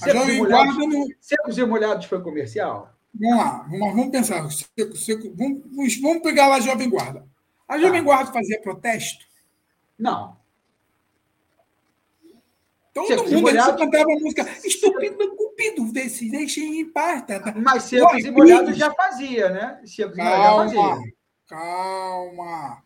A 0.01 0.09
Jovem 0.09 0.45
Guarda 0.45 0.85
não. 0.85 1.07
Secos 1.21 1.57
e 1.57 1.65
Molhados 1.65 2.07
foi 2.07 2.21
comercial? 2.21 2.93
Vamos 3.13 3.37
lá, 3.37 3.65
vamos, 3.69 3.95
vamos 3.95 4.09
pensar. 4.09 4.51
Seco, 4.51 4.97
seco, 4.97 5.33
vamos, 5.33 5.61
vamos 6.01 6.21
pegar 6.21 6.47
lá 6.47 6.57
a 6.57 6.59
Jovem 6.59 6.89
Guarda. 6.89 7.25
A 7.65 7.77
Jovem 7.77 8.01
tá. 8.01 8.05
Guarda 8.05 8.33
fazia 8.33 8.61
protesto? 8.61 9.25
Não. 9.97 10.35
Todo 12.93 13.07
Secos 13.07 13.31
mundo 13.31 13.41
molhados... 13.43 13.79
cantava 13.79 14.09
música 14.19 14.45
estúpido, 14.65 15.35
cupido, 15.37 15.89
desse, 15.93 16.29
deixem 16.29 16.81
em 16.81 16.91
paz. 16.91 17.25
Tá, 17.25 17.39
tá. 17.39 17.53
Mas 17.55 17.83
Secos 17.83 18.25
e 18.25 18.29
Molhados 18.29 18.75
já 18.75 18.93
fazia, 18.93 19.49
né? 19.49 19.81
Secos 19.85 20.17
calma, 20.17 20.67
já 20.67 20.79
fazia. 20.81 21.13
Calma. 21.47 22.82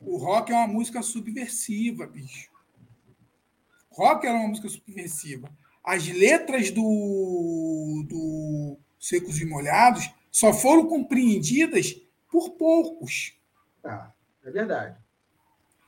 O 0.00 0.16
rock 0.16 0.50
é 0.50 0.54
uma 0.54 0.66
música 0.66 1.02
subversiva, 1.02 2.06
bicho. 2.06 2.50
Rock 3.90 4.26
era 4.26 4.38
uma 4.38 4.48
música 4.48 4.68
subversiva. 4.68 5.50
As 5.84 6.06
letras 6.08 6.70
do, 6.70 8.04
do 8.08 8.78
secos 8.98 9.40
e 9.40 9.46
molhados, 9.46 10.10
só 10.30 10.52
foram 10.52 10.86
compreendidas 10.86 12.00
por 12.30 12.50
poucos. 12.50 13.34
Ah, 13.82 14.12
é 14.44 14.50
verdade. 14.50 14.96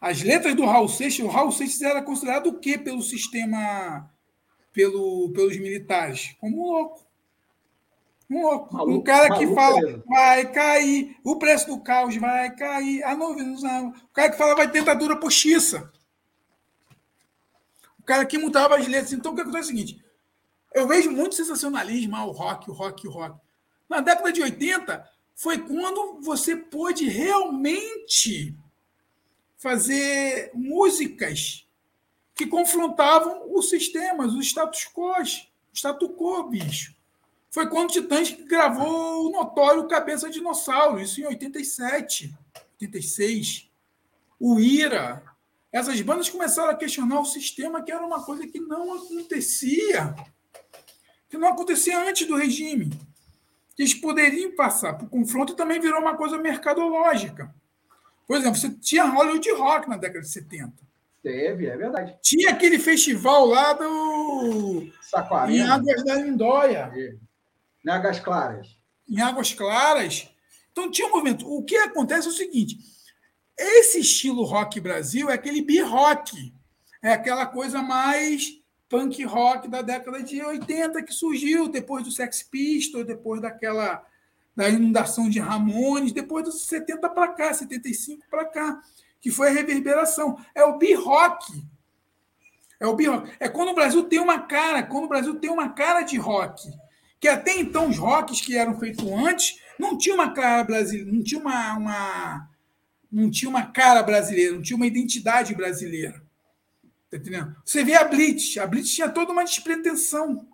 As 0.01 0.23
letras 0.23 0.57
do 0.57 0.65
Raul 0.65 0.89
Seixas, 0.89 1.25
o 1.25 1.29
Raul 1.29 1.53
Seixas 1.53 1.81
era 1.83 2.03
considerado 2.03 2.49
o 2.49 2.59
quê 2.59 2.77
pelo 2.77 3.03
sistema, 3.03 4.11
pelo, 4.73 5.31
pelos 5.31 5.57
militares? 5.59 6.35
Como 6.41 6.73
louco. 6.73 7.02
Um. 8.33 8.67
Maluco, 8.73 8.91
um 8.91 9.03
cara 9.03 9.37
que 9.37 9.55
fala, 9.55 9.81
mesmo. 9.81 10.05
vai 10.07 10.51
cair, 10.51 11.17
o 11.23 11.37
preço 11.37 11.67
do 11.67 11.81
caos 11.81 12.17
vai 12.17 12.55
cair, 12.55 13.03
a 13.05 13.15
novidade. 13.15 13.87
O 13.87 14.13
cara 14.13 14.31
que 14.31 14.39
fala, 14.39 14.55
vai 14.55 14.71
ter 14.71 14.83
dura 14.97 15.17
postiça. 15.17 15.93
O 17.99 18.03
cara 18.03 18.25
que 18.25 18.39
mudava 18.39 18.77
as 18.77 18.89
letras. 18.89 19.13
Então, 19.13 19.33
o 19.33 19.35
que 19.35 19.43
acontece 19.43 19.71
é 19.71 19.75
o 19.75 19.77
seguinte: 19.77 20.05
Eu 20.75 20.89
vejo 20.89 21.11
muito 21.11 21.35
sensacionalismo, 21.35 22.17
ah, 22.17 22.25
o 22.25 22.31
rock, 22.31 22.71
o 22.71 22.73
rock, 22.73 23.07
o 23.07 23.11
rock. 23.11 23.39
Na 23.89 24.01
década 24.01 24.33
de 24.33 24.41
80, 24.41 25.07
foi 25.35 25.59
quando 25.59 26.21
você 26.21 26.57
pôde 26.57 27.09
realmente 27.09 28.57
fazer 29.59 30.51
músicas 30.55 31.67
que 32.35 32.47
confrontavam 32.47 33.55
os 33.55 33.69
sistemas, 33.69 34.33
os 34.33 34.47
status 34.47 34.89
quo, 34.93 35.13
o 35.13 35.77
status 35.77 36.09
quo, 36.17 36.49
bicho. 36.49 36.95
Foi 37.53 37.69
quando 37.69 37.91
o 37.91 37.93
Titãs 37.93 38.33
gravou 38.49 39.27
o 39.27 39.31
notório 39.31 39.87
Cabeça 39.87 40.31
Dinossauro, 40.31 40.99
isso 40.99 41.21
em 41.21 41.27
87, 41.27 42.35
86. 42.81 43.71
O 44.41 44.59
Ira. 44.59 45.23
Essas 45.71 46.01
bandas 46.01 46.31
começaram 46.31 46.71
a 46.71 46.75
questionar 46.75 47.21
o 47.21 47.27
sistema, 47.27 47.83
que 47.83 47.93
era 47.93 48.05
uma 48.05 48.25
coisa 48.25 48.47
que 48.47 48.59
não 48.59 48.95
acontecia. 48.95 50.15
Que 51.29 51.37
não 51.37 51.49
acontecia 51.49 51.99
antes 52.03 52.27
do 52.27 52.37
regime. 52.37 52.91
Eles 53.79 53.93
poderiam 53.93 54.57
passar 54.57 54.95
para 54.95 55.07
o 55.07 55.11
confronto 55.11 55.53
e 55.53 55.57
também 55.57 55.79
virou 55.79 56.01
uma 56.01 56.17
coisa 56.17 56.39
mercadológica. 56.39 57.55
Por 58.27 58.37
exemplo, 58.37 58.59
você 58.59 58.71
tinha 58.71 59.05
Hollywood 59.05 59.51
Rock 59.53 59.91
na 59.91 59.99
década 59.99 60.23
de 60.23 60.29
70. 60.29 60.73
Teve, 61.23 61.67
é 61.67 61.77
verdade. 61.77 62.17
Tinha 62.23 62.51
aquele 62.51 62.79
festival 62.79 63.45
lá 63.45 63.75
do. 63.75 64.91
Saquarema. 65.03 65.57
Em 65.57 65.63
Águas 65.63 66.05
da 66.05 66.15
Lindóia. 66.15 66.91
É. 66.97 67.15
Em 67.85 67.91
Águas 67.91 68.21
Claras. 68.21 68.79
Em 69.09 69.21
Águas 69.21 69.53
Claras. 69.53 70.29
Então 70.71 70.91
tinha 70.91 71.07
um 71.09 71.11
movimento. 71.11 71.47
O 71.47 71.63
que 71.65 71.77
acontece 71.77 72.27
é 72.27 72.31
o 72.31 72.35
seguinte: 72.35 72.79
esse 73.59 74.01
estilo 74.01 74.45
rock 74.45 74.81
Brasil 74.81 75.31
é 75.31 75.35
aquele 75.35 75.63
bi-rock. 75.63 76.55
É 77.03 77.13
aquela 77.13 77.47
coisa 77.47 77.83
mais 77.83 78.61
punk 78.89 79.25
rock 79.25 79.69
da 79.69 79.83
década 79.83 80.23
de 80.23 80.43
80 80.43 81.03
que 81.03 81.13
surgiu 81.13 81.69
depois 81.69 82.05
do 82.05 82.11
Sex 82.11 82.43
Pistols, 82.43 83.07
depois 83.07 83.41
daquela 83.41 84.05
da 84.55 84.69
inundação 84.69 85.31
de 85.31 85.41
Ramones, 85.41 86.13
depois 86.13 86.45
dos 86.45 86.67
70 86.67 87.09
para 87.09 87.29
cá, 87.29 87.55
75 87.55 88.27
para 88.31 88.45
cá, 88.45 88.83
que 89.19 89.31
foi 89.31 89.49
a 89.49 89.53
reverberação. 89.53 90.39
É 90.55 90.63
o 90.63 90.77
bi-rock. 90.77 91.65
É 92.79 92.87
o 92.87 92.95
bi-rock. 92.95 93.33
É 93.41 93.49
quando 93.49 93.71
o 93.71 93.75
Brasil 93.75 94.05
tem 94.05 94.19
uma 94.19 94.41
cara, 94.41 94.83
quando 94.83 95.05
o 95.05 95.09
Brasil 95.09 95.35
tem 95.37 95.51
uma 95.51 95.71
cara 95.71 96.03
de 96.03 96.19
rock 96.19 96.71
que 97.23 97.29
até 97.29 97.57
então 97.57 97.89
os 97.89 97.99
rocks 97.99 98.41
que 98.41 98.59
eram 98.59 98.77
feitos 98.81 99.09
antes 99.09 99.61
não 99.79 99.97
tinha 99.97 100.13
uma 100.13 100.35
cara 100.35 100.65
brasileira, 100.65 101.13
não 101.13 101.23
tinha 101.23 101.41
uma, 101.41 101.79
uma, 101.79 102.51
não 103.13 103.31
tinha 103.31 103.49
uma 103.49 103.67
cara 103.67 104.03
brasileira, 104.03 104.57
não 104.57 104.61
tinha 104.61 104.77
uma 104.77 104.89
identidade 104.89 105.55
brasileira. 105.55 106.21
Tá 107.09 107.19
entendendo? 107.19 107.55
Você 107.65 107.85
vê 107.85 107.95
a 107.95 108.03
Blitz, 108.03 108.59
a 108.59 108.67
Blitz 108.67 108.93
tinha 108.93 109.09
toda 109.09 109.31
uma 109.31 109.45
despretensão 109.45 110.49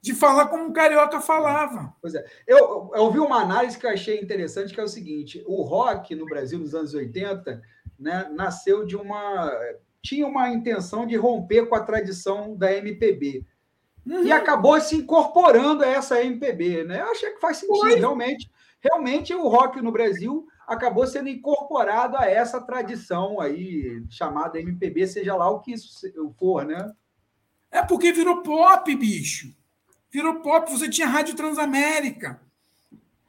de 0.00 0.14
falar 0.14 0.46
como 0.46 0.64
um 0.64 0.72
carioca 0.72 1.20
falava. 1.20 1.94
Pois 2.00 2.14
é. 2.14 2.24
Eu, 2.46 2.90
ouvi 2.94 3.18
uma 3.18 3.42
análise 3.42 3.78
que 3.78 3.84
eu 3.84 3.90
achei 3.90 4.18
interessante, 4.18 4.72
que 4.72 4.80
é 4.80 4.84
o 4.84 4.88
seguinte: 4.88 5.44
o 5.46 5.60
rock 5.60 6.14
no 6.14 6.24
Brasil 6.24 6.58
nos 6.58 6.74
anos 6.74 6.94
80 6.94 7.60
né, 7.98 8.26
nasceu 8.32 8.86
de 8.86 8.96
uma. 8.96 9.52
tinha 10.00 10.26
uma 10.26 10.48
intenção 10.48 11.06
de 11.06 11.14
romper 11.14 11.66
com 11.66 11.74
a 11.74 11.84
tradição 11.84 12.56
da 12.56 12.72
MPB. 12.72 13.44
Uhum. 14.06 14.24
E 14.24 14.32
acabou 14.32 14.80
se 14.80 14.96
incorporando 14.96 15.84
a 15.84 15.86
essa 15.86 16.22
MPB, 16.22 16.84
né? 16.84 17.00
Eu 17.00 17.10
achei 17.10 17.30
que 17.30 17.40
faz 17.40 17.58
sentido, 17.58 17.78
Foi. 17.78 17.94
realmente. 17.96 18.50
Realmente 18.80 19.34
o 19.34 19.46
rock 19.46 19.80
no 19.82 19.92
Brasil 19.92 20.46
acabou 20.66 21.06
sendo 21.06 21.28
incorporado 21.28 22.16
a 22.16 22.24
essa 22.24 22.60
tradição 22.60 23.40
aí 23.40 24.02
chamada 24.08 24.60
MPB, 24.60 25.06
seja 25.06 25.36
lá 25.36 25.50
o 25.50 25.60
que 25.60 25.72
isso 25.72 26.10
for, 26.38 26.64
né? 26.64 26.90
É 27.70 27.82
porque 27.82 28.12
virou 28.12 28.42
pop, 28.42 28.94
bicho. 28.96 29.54
Virou 30.10 30.36
pop. 30.36 30.70
Você 30.70 30.88
tinha 30.88 31.06
Rádio 31.06 31.36
Transamérica. 31.36 32.40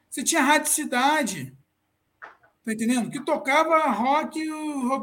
Você 0.10 0.24
tinha 0.24 0.42
Rádio 0.42 0.72
Cidade. 0.72 1.56
Tá 2.64 2.74
entendendo? 2.74 3.10
Que 3.10 3.20
tocava 3.20 3.78
rock, 3.90 4.40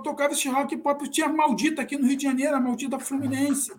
tocava 0.03 0.33
esse 0.33 0.49
rock 0.49 0.77
pop. 0.77 1.09
Tinha 1.09 1.29
Maldita 1.29 1.83
aqui 1.83 1.97
no 1.97 2.07
Rio 2.07 2.17
de 2.17 2.23
Janeiro, 2.25 2.57
a 2.57 2.61
Maldita 2.61 2.99
Fluminense. 2.99 3.73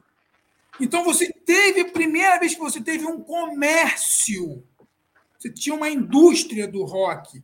Então 0.80 1.03
você 1.03 1.32
teve, 1.49 1.81
a 1.81 1.91
primeira 1.91 2.39
vez 2.39 2.53
que 2.53 2.59
você 2.59 2.80
teve 2.80 3.07
um 3.07 3.21
comércio, 3.21 4.63
você 5.35 5.51
tinha 5.51 5.73
uma 5.76 5.89
indústria 5.89 6.67
do 6.67 6.84
rock. 6.84 7.43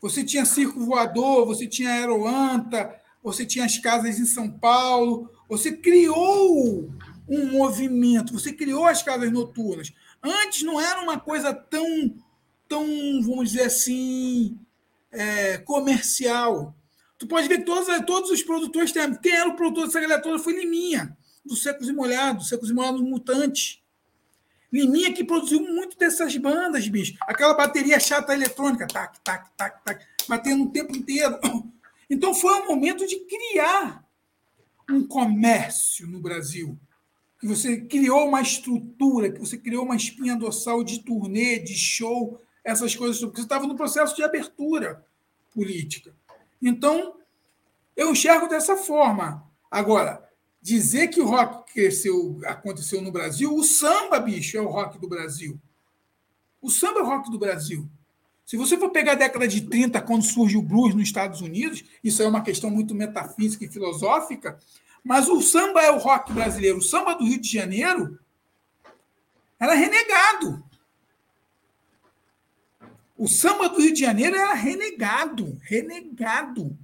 Você 0.00 0.22
tinha 0.22 0.44
Circo 0.44 0.78
Voador, 0.78 1.44
você 1.44 1.66
tinha 1.66 1.90
Aeroanta, 1.90 2.94
você 3.24 3.44
tinha 3.44 3.64
as 3.64 3.76
casas 3.76 4.20
em 4.20 4.24
São 4.24 4.48
Paulo, 4.48 5.28
você 5.48 5.72
criou 5.72 6.88
um 7.28 7.46
movimento, 7.50 8.32
você 8.32 8.52
criou 8.52 8.86
as 8.86 9.02
casas 9.02 9.32
noturnas. 9.32 9.92
Antes 10.22 10.62
não 10.62 10.80
era 10.80 11.02
uma 11.02 11.18
coisa 11.18 11.52
tão, 11.52 12.14
tão 12.68 12.86
vamos 13.20 13.50
dizer 13.50 13.64
assim, 13.64 14.56
é, 15.10 15.58
comercial. 15.58 16.72
Tu 17.18 17.26
pode 17.26 17.48
ver 17.48 17.64
todos, 17.64 17.88
todos 18.06 18.30
os 18.30 18.44
produtores. 18.44 18.92
Quem 19.20 19.32
era 19.32 19.48
o 19.48 19.56
produtor 19.56 19.86
dessa 19.86 20.00
galera 20.00 20.22
toda 20.22 20.38
foi 20.38 20.52
Liminha 20.52 21.16
dos 21.44 21.62
Secos 21.62 21.88
e 21.88 21.92
Molhados, 21.92 22.48
Secos 22.48 22.70
e 22.70 22.72
Molhados 22.74 23.00
Mutantes. 23.00 23.82
Liminha 24.72 25.12
que 25.12 25.22
produziu 25.22 25.60
muito 25.60 25.96
dessas 25.96 26.36
bandas, 26.36 26.88
bicho. 26.88 27.16
Aquela 27.22 27.54
bateria 27.54 28.00
chata 28.00 28.32
eletrônica, 28.32 28.86
tac, 28.86 29.20
tac, 29.22 29.48
tac, 29.56 29.84
tac, 29.84 30.04
batendo 30.28 30.64
o 30.64 30.70
tempo 30.70 30.96
inteiro. 30.96 31.38
Então 32.10 32.34
foi 32.34 32.52
um 32.60 32.66
momento 32.66 33.06
de 33.06 33.16
criar 33.20 34.06
um 34.90 35.06
comércio 35.06 36.06
no 36.06 36.20
Brasil. 36.20 36.78
Que 37.40 37.46
você 37.46 37.80
criou 37.80 38.28
uma 38.28 38.42
estrutura, 38.42 39.32
que 39.32 39.40
você 39.40 39.56
criou 39.56 39.86
uma 39.86 39.96
espinha 39.96 40.36
dorsal 40.36 40.84
de 40.84 41.02
turnê, 41.02 41.58
de 41.58 41.74
show, 41.74 42.38
essas 42.62 42.94
coisas, 42.94 43.18
porque 43.20 43.38
você 43.38 43.44
estava 43.44 43.66
no 43.66 43.74
processo 43.74 44.14
de 44.14 44.22
abertura 44.22 45.02
política. 45.54 46.14
Então, 46.60 47.16
eu 47.96 48.12
enxergo 48.12 48.48
dessa 48.48 48.76
forma. 48.76 49.50
Agora, 49.70 50.23
dizer 50.64 51.08
que 51.08 51.20
o 51.20 51.26
rock 51.26 51.74
cresceu, 51.74 52.40
aconteceu 52.46 53.02
no 53.02 53.12
Brasil, 53.12 53.54
o 53.54 53.62
samba, 53.62 54.18
bicho, 54.18 54.56
é 54.56 54.62
o 54.62 54.70
rock 54.70 54.98
do 54.98 55.06
Brasil. 55.06 55.60
O 56.60 56.70
samba 56.70 57.00
é 57.00 57.02
o 57.02 57.06
rock 57.06 57.30
do 57.30 57.38
Brasil. 57.38 57.86
Se 58.46 58.56
você 58.56 58.78
for 58.78 58.88
pegar 58.88 59.12
a 59.12 59.16
década 59.16 59.46
de 59.46 59.60
30, 59.60 60.00
quando 60.00 60.24
surge 60.24 60.56
o 60.56 60.62
blues 60.62 60.94
nos 60.94 61.04
Estados 61.04 61.42
Unidos, 61.42 61.84
isso 62.02 62.22
é 62.22 62.26
uma 62.26 62.40
questão 62.40 62.70
muito 62.70 62.94
metafísica 62.94 63.66
e 63.66 63.68
filosófica, 63.68 64.58
mas 65.04 65.28
o 65.28 65.42
samba 65.42 65.82
é 65.82 65.90
o 65.90 65.98
rock 65.98 66.32
brasileiro. 66.32 66.78
O 66.78 66.82
samba 66.82 67.14
do 67.14 67.24
Rio 67.24 67.38
de 67.38 67.52
Janeiro 67.52 68.18
era 69.60 69.74
renegado. 69.74 70.64
O 73.18 73.28
samba 73.28 73.68
do 73.68 73.82
Rio 73.82 73.92
de 73.92 74.00
Janeiro 74.00 74.34
era 74.34 74.54
renegado, 74.54 75.58
renegado. 75.60 76.74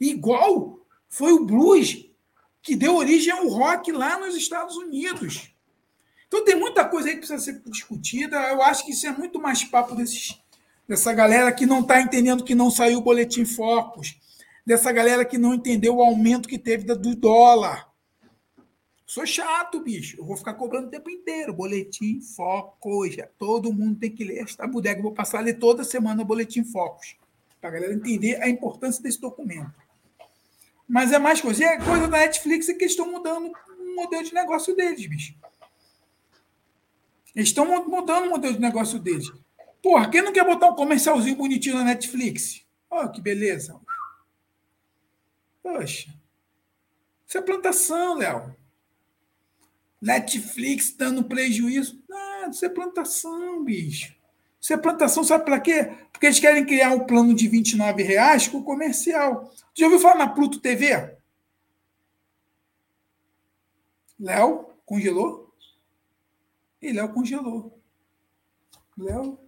Igual 0.00 0.78
foi 1.08 1.32
o 1.32 1.44
blues 1.44 2.07
que 2.62 2.76
deu 2.76 2.96
origem 2.96 3.32
ao 3.32 3.48
rock 3.48 3.92
lá 3.92 4.18
nos 4.18 4.36
Estados 4.36 4.76
Unidos. 4.76 5.54
Então 6.26 6.44
tem 6.44 6.56
muita 6.56 6.84
coisa 6.84 7.08
aí 7.08 7.14
que 7.14 7.20
precisa 7.20 7.38
ser 7.38 7.62
discutida. 7.66 8.36
Eu 8.50 8.62
acho 8.62 8.84
que 8.84 8.92
isso 8.92 9.06
é 9.06 9.10
muito 9.10 9.40
mais 9.40 9.64
papo 9.64 9.94
desses, 9.94 10.38
dessa 10.86 11.12
galera 11.12 11.50
que 11.52 11.64
não 11.64 11.80
está 11.80 12.00
entendendo 12.00 12.44
que 12.44 12.54
não 12.54 12.70
saiu 12.70 12.98
o 12.98 13.02
boletim 13.02 13.44
Focus, 13.44 14.18
dessa 14.64 14.92
galera 14.92 15.24
que 15.24 15.38
não 15.38 15.54
entendeu 15.54 15.96
o 15.96 16.02
aumento 16.02 16.48
que 16.48 16.58
teve 16.58 16.84
do 16.84 17.16
dólar. 17.16 17.88
Sou 19.06 19.24
chato, 19.24 19.80
bicho. 19.80 20.18
Eu 20.18 20.26
vou 20.26 20.36
ficar 20.36 20.52
cobrando 20.52 20.88
o 20.88 20.90
tempo 20.90 21.08
inteiro. 21.08 21.54
Boletim 21.54 22.20
Focus. 22.20 23.16
Todo 23.38 23.72
mundo 23.72 23.98
tem 23.98 24.10
que 24.10 24.22
ler 24.22 24.42
esta 24.42 24.66
bodega. 24.66 24.98
Eu 24.98 25.04
vou 25.04 25.14
passar 25.14 25.38
a 25.38 25.40
ler 25.40 25.54
toda 25.54 25.82
semana 25.82 26.20
o 26.20 26.26
Boletim 26.26 26.62
Focus. 26.62 27.16
Para 27.58 27.70
a 27.70 27.72
galera 27.72 27.94
entender 27.94 28.36
a 28.42 28.50
importância 28.50 29.02
desse 29.02 29.18
documento. 29.18 29.72
Mas 30.88 31.12
é 31.12 31.18
mais 31.18 31.40
coisa. 31.40 31.62
E 31.62 31.66
é 31.66 31.76
coisa 31.76 32.08
da 32.08 32.18
Netflix 32.18 32.68
é 32.68 32.74
que 32.74 32.84
eles 32.84 32.92
estão 32.92 33.10
mudando 33.10 33.52
o 33.78 33.94
modelo 33.94 34.24
de 34.24 34.32
negócio 34.32 34.74
deles, 34.74 35.06
bicho. 35.06 35.34
Eles 37.36 37.50
estão 37.50 37.66
mudando 37.86 38.26
o 38.26 38.30
modelo 38.30 38.54
de 38.54 38.60
negócio 38.60 38.98
deles. 38.98 39.30
Porra, 39.82 40.10
quem 40.10 40.22
não 40.22 40.32
quer 40.32 40.44
botar 40.44 40.68
um 40.68 40.74
comercialzinho 40.74 41.36
bonitinho 41.36 41.76
na 41.76 41.84
Netflix? 41.84 42.64
Oh, 42.90 43.08
que 43.08 43.20
beleza. 43.20 43.78
Poxa. 45.62 46.12
Isso 47.26 47.36
é 47.36 47.42
plantação, 47.42 48.16
Léo. 48.16 48.56
Netflix 50.00 50.92
dando 50.96 51.24
prejuízo. 51.24 52.02
Não, 52.08 52.50
isso 52.50 52.64
é 52.64 52.68
plantação, 52.68 53.62
bicho. 53.62 54.17
Isso 54.60 54.72
é 54.72 54.76
plantação, 54.76 55.22
sabe 55.22 55.44
para 55.44 55.60
quê? 55.60 55.84
Porque 56.12 56.26
eles 56.26 56.40
querem 56.40 56.66
criar 56.66 56.90
um 56.90 57.06
plano 57.06 57.34
de 57.34 57.46
29 57.48 58.02
reais 58.02 58.48
com 58.48 58.62
comercial. 58.62 59.52
Já 59.74 59.86
ouviu 59.86 60.00
falar 60.00 60.18
na 60.18 60.28
Pluto 60.28 60.58
TV? 60.58 61.16
Léo 64.18 64.70
congelou? 64.84 65.54
E 66.82 66.92
Léo 66.92 67.12
congelou. 67.12 67.80
Léo. 68.96 69.38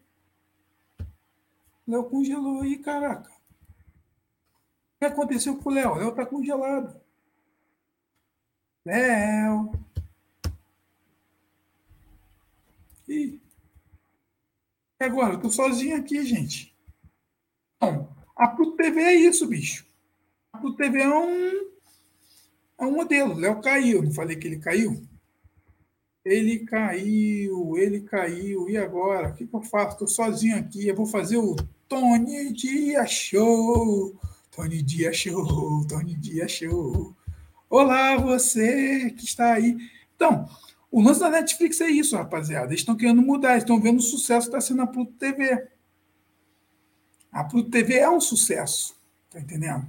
Léo 1.86 2.04
congelou 2.04 2.62
aí, 2.62 2.78
caraca. 2.78 3.30
O 3.30 4.98
que 5.00 5.04
aconteceu 5.06 5.56
com 5.56 5.70
o 5.70 5.72
Léo? 5.72 5.94
Léo 5.94 6.14
tá 6.14 6.24
congelado. 6.24 7.00
Léo. 8.84 9.72
E 15.00 15.04
agora? 15.04 15.34
Eu 15.34 15.40
tô 15.40 15.50
sozinho 15.50 15.96
aqui, 15.96 16.22
gente. 16.26 16.76
Bom, 17.80 18.14
a 18.36 18.48
Pluto 18.48 18.76
TV 18.76 19.00
é 19.00 19.14
isso, 19.14 19.46
bicho. 19.46 19.86
A 20.52 20.58
Pluto 20.58 20.76
TV 20.76 21.00
é 21.00 21.08
um, 21.08 21.70
é 22.78 22.84
um 22.84 22.92
modelo. 22.92 23.34
Léo 23.34 23.62
caiu. 23.62 24.02
Não 24.02 24.12
falei 24.12 24.36
que 24.36 24.46
ele 24.46 24.58
caiu? 24.58 25.02
Ele 26.22 26.58
caiu, 26.66 27.78
ele 27.78 28.02
caiu. 28.02 28.68
E 28.68 28.76
agora? 28.76 29.30
O 29.30 29.34
que, 29.34 29.46
que 29.46 29.56
eu 29.56 29.62
faço? 29.62 29.92
Estou 29.92 30.08
sozinho 30.08 30.58
aqui. 30.58 30.86
Eu 30.86 30.94
vou 30.94 31.06
fazer 31.06 31.38
o 31.38 31.56
Tony 31.88 32.52
Dia 32.52 33.06
Show. 33.06 34.14
Tony 34.54 34.82
Dia 34.82 35.14
Show, 35.14 35.86
Tony 35.86 36.14
Dia 36.14 36.46
Show. 36.46 37.16
Olá, 37.70 38.18
você 38.18 39.10
que 39.12 39.24
está 39.24 39.54
aí. 39.54 39.78
Então, 40.14 40.46
o 40.90 41.00
lance 41.00 41.20
da 41.20 41.30
Netflix 41.30 41.80
é 41.80 41.88
isso, 41.88 42.16
rapaziada. 42.16 42.68
Eles 42.68 42.80
estão 42.80 42.96
querendo 42.96 43.22
mudar, 43.22 43.56
estão 43.56 43.80
vendo 43.80 43.98
o 43.98 44.02
sucesso 44.02 44.50
que 44.50 44.56
está 44.56 44.60
sendo 44.60 44.82
a 44.82 44.86
Pluto 44.86 45.12
TV. 45.12 45.68
A 47.30 47.44
Pluto 47.44 47.70
TV 47.70 47.94
é 47.94 48.10
um 48.10 48.20
sucesso, 48.20 48.96
tá 49.30 49.38
entendendo? 49.38 49.86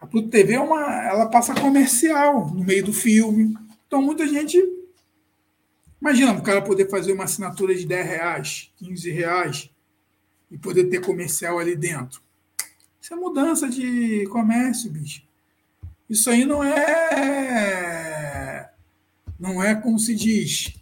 A 0.00 0.06
Pluto 0.06 0.30
TV 0.30 0.54
é 0.54 0.60
uma, 0.60 1.04
ela 1.04 1.26
passa 1.26 1.54
comercial 1.54 2.48
no 2.50 2.64
meio 2.64 2.84
do 2.84 2.92
filme. 2.92 3.54
Então 3.86 4.00
muita 4.00 4.26
gente 4.26 4.58
imagina 6.00 6.32
o 6.32 6.42
cara 6.42 6.62
poder 6.62 6.88
fazer 6.88 7.12
uma 7.12 7.24
assinatura 7.24 7.74
de 7.74 7.86
10 7.86 8.06
reais, 8.06 8.72
15 8.78 9.10
reais 9.10 9.70
e 10.50 10.56
poder 10.56 10.84
ter 10.84 11.04
comercial 11.04 11.58
ali 11.58 11.76
dentro. 11.76 12.22
Isso 13.00 13.12
é 13.12 13.16
mudança 13.16 13.68
de 13.68 14.26
comércio, 14.28 14.90
bicho. 14.90 15.22
Isso 16.08 16.30
aí 16.30 16.44
não 16.44 16.64
é. 16.64 17.91
Não 19.42 19.60
é 19.60 19.74
como 19.74 19.98
se 19.98 20.14
diz. 20.14 20.72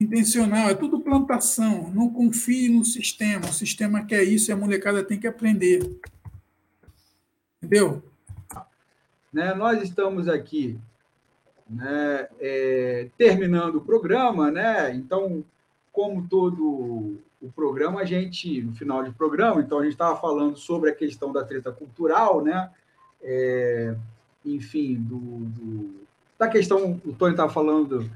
Intencional, 0.00 0.70
é 0.70 0.74
tudo 0.74 1.00
plantação. 1.00 1.90
Não 1.90 2.08
confie 2.08 2.68
no 2.68 2.84
sistema. 2.84 3.46
O 3.46 3.52
sistema 3.52 4.06
quer 4.06 4.22
isso 4.22 4.48
e 4.48 4.52
a 4.52 4.56
molecada 4.56 5.02
tem 5.02 5.18
que 5.18 5.26
aprender. 5.26 5.98
Entendeu? 7.60 8.00
Né, 9.32 9.52
nós 9.54 9.82
estamos 9.82 10.28
aqui 10.28 10.78
né, 11.68 12.28
é, 12.38 13.08
terminando 13.18 13.76
o 13.76 13.84
programa, 13.84 14.48
né? 14.48 14.94
Então, 14.94 15.44
como 15.92 16.28
todo 16.28 17.18
o 17.42 17.50
programa, 17.50 18.02
a 18.02 18.04
gente, 18.04 18.62
no 18.62 18.72
final 18.74 19.02
do 19.02 19.12
programa, 19.12 19.60
então 19.60 19.80
a 19.80 19.82
gente 19.82 19.94
estava 19.94 20.18
falando 20.20 20.56
sobre 20.56 20.90
a 20.90 20.94
questão 20.94 21.32
da 21.32 21.42
treta 21.42 21.72
cultural, 21.72 22.40
né? 22.40 22.70
é, 23.26 23.94
enfim, 24.44 24.94
do, 24.94 25.16
do, 25.16 26.05
da 26.38 26.48
questão, 26.48 27.00
o 27.04 27.12
Tony 27.12 27.32
estava 27.32 27.52
falando 27.52 28.10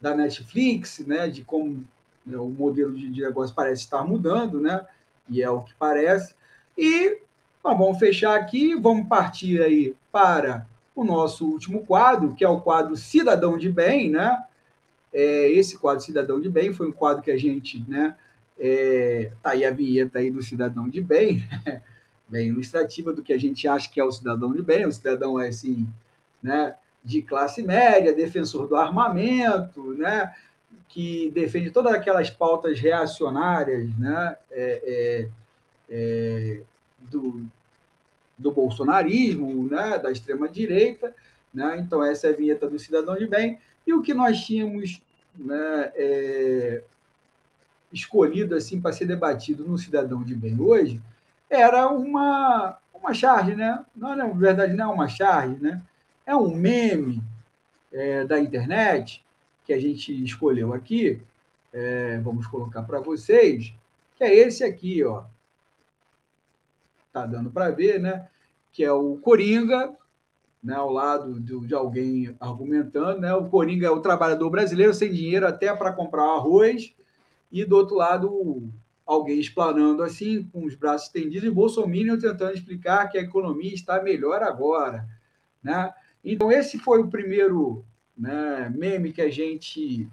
da 0.00 0.14
Netflix, 0.14 0.98
né, 1.00 1.28
de 1.28 1.44
como 1.44 1.84
né, 2.26 2.36
o 2.36 2.48
modelo 2.48 2.94
de, 2.94 3.20
negócio 3.20 3.54
parece 3.54 3.82
estar 3.82 4.04
mudando, 4.04 4.60
né, 4.60 4.84
e 5.28 5.42
é 5.42 5.48
o 5.48 5.62
que 5.62 5.74
parece. 5.74 6.34
E 6.76 7.18
vamos 7.62 7.98
fechar 7.98 8.36
aqui, 8.36 8.74
vamos 8.74 9.06
partir 9.06 9.62
aí 9.62 9.94
para 10.10 10.66
o 10.94 11.04
nosso 11.04 11.46
último 11.46 11.86
quadro, 11.86 12.34
que 12.34 12.44
é 12.44 12.48
o 12.48 12.60
quadro 12.60 12.96
Cidadão 12.96 13.56
de 13.56 13.70
Bem, 13.70 14.10
né? 14.10 14.44
É, 15.12 15.50
esse 15.50 15.78
quadro 15.78 16.04
Cidadão 16.04 16.40
de 16.40 16.50
Bem 16.50 16.72
foi 16.72 16.88
um 16.88 16.92
quadro 16.92 17.22
que 17.22 17.30
a 17.30 17.36
gente, 17.36 17.82
né? 17.88 18.14
É, 18.58 19.32
tá 19.42 19.50
aí 19.50 19.64
a 19.64 19.70
vinheta 19.70 20.18
aí 20.18 20.30
do 20.30 20.42
Cidadão 20.42 20.88
de 20.88 21.00
Bem, 21.00 21.42
bem 22.28 22.48
ilustrativa 22.48 23.12
do 23.12 23.22
que 23.22 23.32
a 23.32 23.38
gente 23.38 23.68
acha 23.68 23.90
que 23.90 24.00
é 24.00 24.04
o 24.04 24.10
cidadão 24.10 24.52
de 24.54 24.62
bem. 24.62 24.86
O 24.86 24.92
cidadão 24.92 25.38
é 25.38 25.48
assim, 25.48 25.86
né, 26.42 26.74
de 27.04 27.22
classe 27.22 27.62
média, 27.62 28.12
defensor 28.12 28.68
do 28.68 28.76
armamento, 28.76 29.94
né, 29.94 30.32
que 30.88 31.30
defende 31.30 31.70
todas 31.70 31.92
aquelas 31.92 32.30
pautas 32.30 32.78
reacionárias, 32.78 33.96
né, 33.98 34.36
é, 34.50 34.82
é, 34.84 35.28
é, 35.90 36.60
do, 37.10 37.44
do 38.38 38.52
bolsonarismo, 38.52 39.68
né, 39.68 39.98
da 39.98 40.10
extrema 40.10 40.48
direita, 40.48 41.14
né? 41.52 41.76
Então 41.78 42.02
essa 42.02 42.28
é 42.28 42.30
a 42.30 42.36
vinheta 42.36 42.68
do 42.68 42.78
cidadão 42.78 43.14
de 43.16 43.26
bem 43.26 43.58
e 43.86 43.92
o 43.92 44.00
que 44.00 44.14
nós 44.14 44.40
tínhamos, 44.40 45.02
né, 45.36 45.92
é, 45.94 46.82
escolhido 47.92 48.54
assim 48.54 48.80
para 48.80 48.92
ser 48.92 49.04
debatido 49.04 49.64
no 49.64 49.76
cidadão 49.76 50.22
de 50.22 50.34
bem 50.34 50.58
hoje 50.58 51.00
era 51.52 51.88
uma, 51.88 52.78
uma 52.94 53.12
charge, 53.12 53.54
né? 53.54 53.84
Não, 53.94 54.16
na 54.16 54.26
verdade, 54.28 54.72
não 54.72 54.90
é 54.90 54.94
uma 54.94 55.08
charge, 55.08 55.56
né? 55.60 55.82
É 56.24 56.34
um 56.36 56.54
meme 56.54 57.22
é, 57.92 58.24
da 58.24 58.38
internet 58.38 59.24
que 59.64 59.72
a 59.72 59.80
gente 59.80 60.12
escolheu 60.24 60.72
aqui. 60.72 61.20
É, 61.72 62.18
vamos 62.18 62.46
colocar 62.46 62.82
para 62.82 63.00
vocês, 63.00 63.74
que 64.16 64.24
é 64.24 64.34
esse 64.34 64.62
aqui, 64.62 65.02
ó. 65.04 65.24
Tá 67.12 67.26
dando 67.26 67.50
para 67.50 67.70
ver, 67.70 68.00
né? 68.00 68.28
Que 68.72 68.84
é 68.84 68.92
o 68.92 69.16
Coringa, 69.16 69.94
né, 70.62 70.74
ao 70.74 70.90
lado 70.90 71.40
de, 71.40 71.58
de, 71.66 71.74
alguém 71.74 72.34
argumentando, 72.38 73.20
né? 73.20 73.34
O 73.34 73.48
Coringa 73.48 73.86
é 73.86 73.90
o 73.90 74.00
trabalhador 74.00 74.48
brasileiro 74.48 74.94
sem 74.94 75.12
dinheiro 75.12 75.46
até 75.46 75.74
para 75.74 75.92
comprar 75.92 76.22
arroz, 76.22 76.94
e 77.50 77.64
do 77.64 77.76
outro 77.76 77.96
lado 77.96 78.70
alguém 79.04 79.40
explanando 79.40 80.02
assim, 80.02 80.44
com 80.44 80.64
os 80.64 80.74
braços 80.74 81.08
estendidos, 81.08 81.48
e 81.48 81.50
Bolsonaro 81.50 82.20
tentando 82.20 82.54
explicar 82.54 83.08
que 83.08 83.18
a 83.18 83.22
economia 83.22 83.74
está 83.74 84.00
melhor 84.02 84.42
agora. 84.42 85.06
Né? 85.62 85.92
Então, 86.24 86.50
esse 86.50 86.78
foi 86.78 87.00
o 87.00 87.08
primeiro 87.08 87.84
né, 88.16 88.72
meme 88.74 89.12
que 89.12 89.22
a 89.22 89.30
gente 89.30 90.08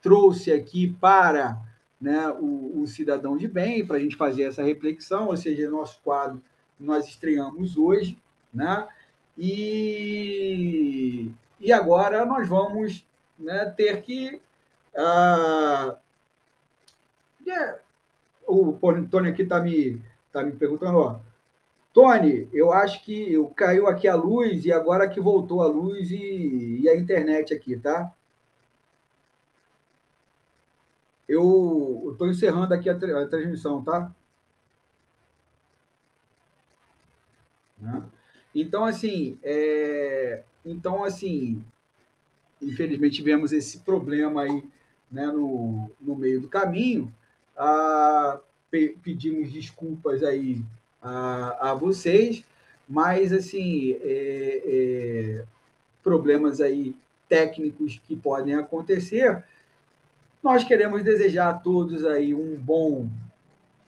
trouxe 0.00 0.52
aqui 0.52 0.96
para 1.00 1.60
né, 2.00 2.28
o, 2.28 2.82
o 2.82 2.86
cidadão 2.86 3.36
de 3.36 3.48
bem, 3.48 3.86
para 3.86 3.96
a 3.96 4.00
gente 4.00 4.16
fazer 4.16 4.44
essa 4.44 4.62
reflexão, 4.62 5.28
ou 5.28 5.36
seja, 5.36 5.70
nosso 5.70 6.00
quadro 6.02 6.42
nós 6.78 7.06
estreamos 7.06 7.76
hoje, 7.76 8.18
né? 8.52 8.86
E, 9.36 11.30
e 11.60 11.72
agora 11.72 12.24
nós 12.24 12.48
vamos 12.48 13.04
né, 13.38 13.64
ter 13.76 14.02
que 14.02 14.40
uh, 14.94 15.96
o 18.46 18.78
Tony 19.10 19.30
aqui 19.30 19.42
está 19.42 19.60
me, 19.60 20.00
tá 20.32 20.42
me 20.42 20.52
perguntando, 20.52 20.98
ó. 20.98 21.20
Tony, 21.94 22.48
eu 22.52 22.72
acho 22.72 23.04
que 23.04 23.32
caiu 23.54 23.86
aqui 23.86 24.08
a 24.08 24.16
luz 24.16 24.64
e 24.64 24.72
agora 24.72 25.08
que 25.08 25.20
voltou 25.20 25.62
a 25.62 25.68
luz 25.68 26.10
e, 26.10 26.80
e 26.82 26.88
a 26.88 26.96
internet 26.96 27.54
aqui, 27.54 27.76
tá? 27.76 28.12
Eu 31.28 32.08
estou 32.10 32.28
encerrando 32.28 32.74
aqui 32.74 32.90
a, 32.90 32.94
a, 32.94 33.28
transmissão, 33.28 33.80
tá? 33.84 34.12
Né? 37.78 38.02
Então, 38.52 38.84
assim, 38.84 39.38
é, 39.44 40.42
então, 40.64 41.04
assim, 41.04 41.64
infelizmente 42.60 43.14
tivemos 43.14 43.52
esse 43.52 43.78
problema 43.78 44.42
aí 44.42 44.68
né, 45.12 45.28
no, 45.28 45.88
no 46.00 46.16
meio 46.16 46.40
do 46.40 46.48
caminho, 46.48 47.14
ah, 47.56 48.40
pedimos 49.00 49.52
desculpas 49.52 50.24
aí 50.24 50.60
a, 51.04 51.70
a 51.70 51.74
vocês, 51.74 52.42
mas 52.88 53.32
assim 53.32 53.92
é, 54.00 54.62
é, 54.64 55.44
problemas 56.02 56.60
aí 56.60 56.96
técnicos 57.28 58.00
que 58.06 58.16
podem 58.16 58.54
acontecer. 58.54 59.44
Nós 60.42 60.64
queremos 60.64 61.02
desejar 61.02 61.50
a 61.50 61.54
todos 61.54 62.04
aí 62.04 62.34
um 62.34 62.56
bom 62.56 63.08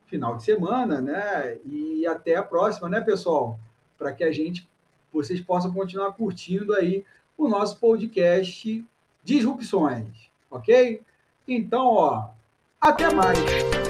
final 0.06 0.36
de 0.36 0.44
semana, 0.44 1.00
né? 1.00 1.58
E 1.64 2.06
até 2.06 2.36
a 2.36 2.42
próxima, 2.42 2.88
né, 2.88 3.00
pessoal? 3.00 3.58
Para 3.98 4.12
que 4.12 4.24
a 4.24 4.32
gente, 4.32 4.68
vocês 5.12 5.40
possam 5.40 5.72
continuar 5.72 6.12
curtindo 6.12 6.74
aí 6.74 7.04
o 7.36 7.48
nosso 7.48 7.78
podcast 7.78 8.84
Disrupções, 9.22 10.30
ok? 10.50 11.02
Então, 11.48 11.86
ó, 11.86 12.28
até 12.80 13.12
mais! 13.12 13.85